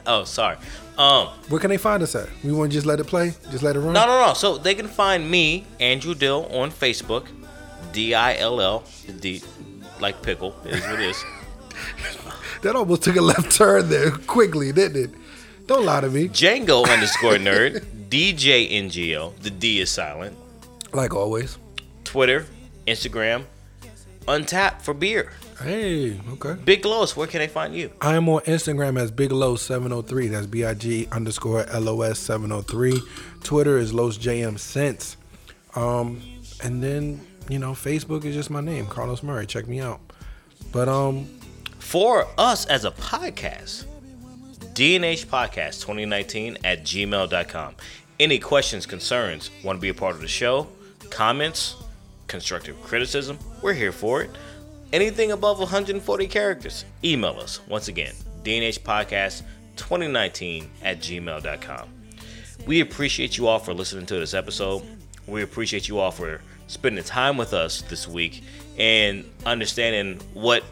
Oh, 0.06 0.24
sorry. 0.24 0.56
Um, 0.96 1.28
Where 1.48 1.60
can 1.60 1.70
they 1.70 1.76
find 1.76 2.02
us 2.02 2.14
at? 2.14 2.28
We 2.42 2.52
want 2.52 2.70
to 2.72 2.74
just 2.74 2.86
let 2.86 2.98
it 2.98 3.06
play? 3.06 3.34
Just 3.50 3.62
let 3.62 3.76
it 3.76 3.80
run? 3.80 3.92
no, 3.92 4.06
no, 4.06 4.26
no. 4.26 4.34
So 4.34 4.58
they 4.58 4.74
can 4.74 4.88
find 4.88 5.30
me, 5.30 5.64
Andrew 5.78 6.14
Dill, 6.14 6.46
on 6.46 6.70
Facebook. 6.70 7.26
D 7.98 8.14
I 8.14 8.36
L 8.36 8.60
L. 8.60 8.84
D 9.18 9.42
like 9.98 10.22
pickle 10.22 10.54
is 10.64 10.80
what 10.82 11.00
it 11.00 11.10
is. 11.10 11.24
That 12.62 12.74
almost 12.74 13.02
took 13.02 13.14
a 13.14 13.20
left 13.20 13.52
turn 13.52 13.88
there 13.88 14.10
quickly, 14.10 14.72
didn't 14.72 15.04
it? 15.04 15.10
Don't 15.68 15.84
lie 15.84 16.00
to 16.00 16.10
me. 16.10 16.28
Django 16.28 16.88
underscore 16.92 17.34
nerd. 17.34 17.84
DJ 18.08 18.72
NGO. 18.72 19.36
The 19.38 19.50
D 19.50 19.80
is 19.80 19.90
silent. 19.90 20.36
Like 20.92 21.14
always. 21.14 21.58
Twitter, 22.04 22.46
Instagram, 22.86 23.44
Untappd 24.26 24.82
for 24.82 24.94
beer. 24.94 25.32
Hey, 25.60 26.20
okay. 26.32 26.54
Big 26.64 26.84
Los, 26.84 27.16
where 27.16 27.26
can 27.26 27.40
they 27.40 27.48
find 27.48 27.74
you? 27.74 27.90
I 28.00 28.14
am 28.14 28.28
on 28.28 28.42
Instagram 28.42 29.00
as 29.00 29.10
Big 29.10 29.32
Los 29.32 29.62
703. 29.62 30.28
That's 30.28 30.46
B 30.46 30.64
I 30.64 30.74
G 30.74 31.08
underscore 31.10 31.64
L 31.66 31.88
O 31.88 32.02
S 32.02 32.20
703. 32.20 33.00
Twitter 33.42 33.76
is 33.76 33.92
Los 33.92 34.18
JM 34.18 34.58
Sense. 34.58 35.16
Um, 35.74 36.20
and 36.62 36.82
then, 36.82 37.26
you 37.48 37.58
know, 37.58 37.72
Facebook 37.72 38.24
is 38.24 38.34
just 38.34 38.50
my 38.50 38.60
name, 38.60 38.86
Carlos 38.86 39.22
Murray. 39.22 39.46
Check 39.46 39.66
me 39.66 39.80
out. 39.80 40.00
But 40.72 40.88
um, 40.88 41.26
For 41.78 42.26
us 42.36 42.66
as 42.66 42.84
a 42.84 42.90
podcast, 42.90 43.84
DNH 44.74 45.26
Podcast 45.26 45.80
2019 45.80 46.58
at 46.64 46.82
gmail.com. 46.82 47.74
Any 48.20 48.38
questions, 48.38 48.84
concerns, 48.84 49.50
want 49.64 49.76
to 49.78 49.80
be 49.80 49.88
a 49.88 49.94
part 49.94 50.14
of 50.14 50.20
the 50.20 50.28
show, 50.28 50.68
comments, 51.10 51.76
constructive 52.26 52.80
criticism, 52.82 53.38
we're 53.62 53.74
here 53.74 53.92
for 53.92 54.22
it. 54.22 54.30
Anything 54.92 55.32
above 55.32 55.58
140 55.58 56.26
characters, 56.26 56.84
email 57.04 57.38
us. 57.38 57.60
Once 57.68 57.88
again, 57.88 58.12
DNH 58.42 58.80
Podcast 58.80 59.42
2019 59.76 60.68
at 60.82 60.98
gmail.com. 60.98 61.88
We 62.66 62.80
appreciate 62.80 63.38
you 63.38 63.46
all 63.46 63.58
for 63.58 63.72
listening 63.72 64.06
to 64.06 64.18
this 64.18 64.34
episode. 64.34 64.82
We 65.26 65.42
appreciate 65.42 65.88
you 65.88 65.98
all 65.98 66.10
for 66.10 66.40
spending 66.68 67.02
time 67.02 67.36
with 67.36 67.52
us 67.52 67.82
this 67.82 68.06
week 68.06 68.42
and 68.78 69.24
understanding 69.44 70.20
what 70.34 70.62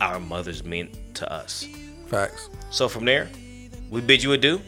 our 0.00 0.18
mothers 0.18 0.64
mean 0.64 0.88
to 1.14 1.30
us. 1.30 1.66
facts. 2.06 2.48
So 2.70 2.88
from 2.88 3.04
there, 3.04 3.28
we 3.90 4.00
bid 4.00 4.22
you 4.22 4.32
adieu. 4.32 4.60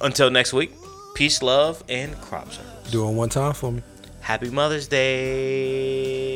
Until 0.00 0.30
next 0.30 0.52
week, 0.52 0.72
peace, 1.14 1.42
love, 1.42 1.84
and 1.88 2.18
crop 2.20 2.50
circles. 2.50 2.90
Do 2.90 3.08
it 3.08 3.12
one 3.12 3.28
time 3.28 3.52
for 3.52 3.70
me. 3.72 3.82
Happy 4.20 4.50
Mother's 4.50 4.88
Day. 4.88 6.33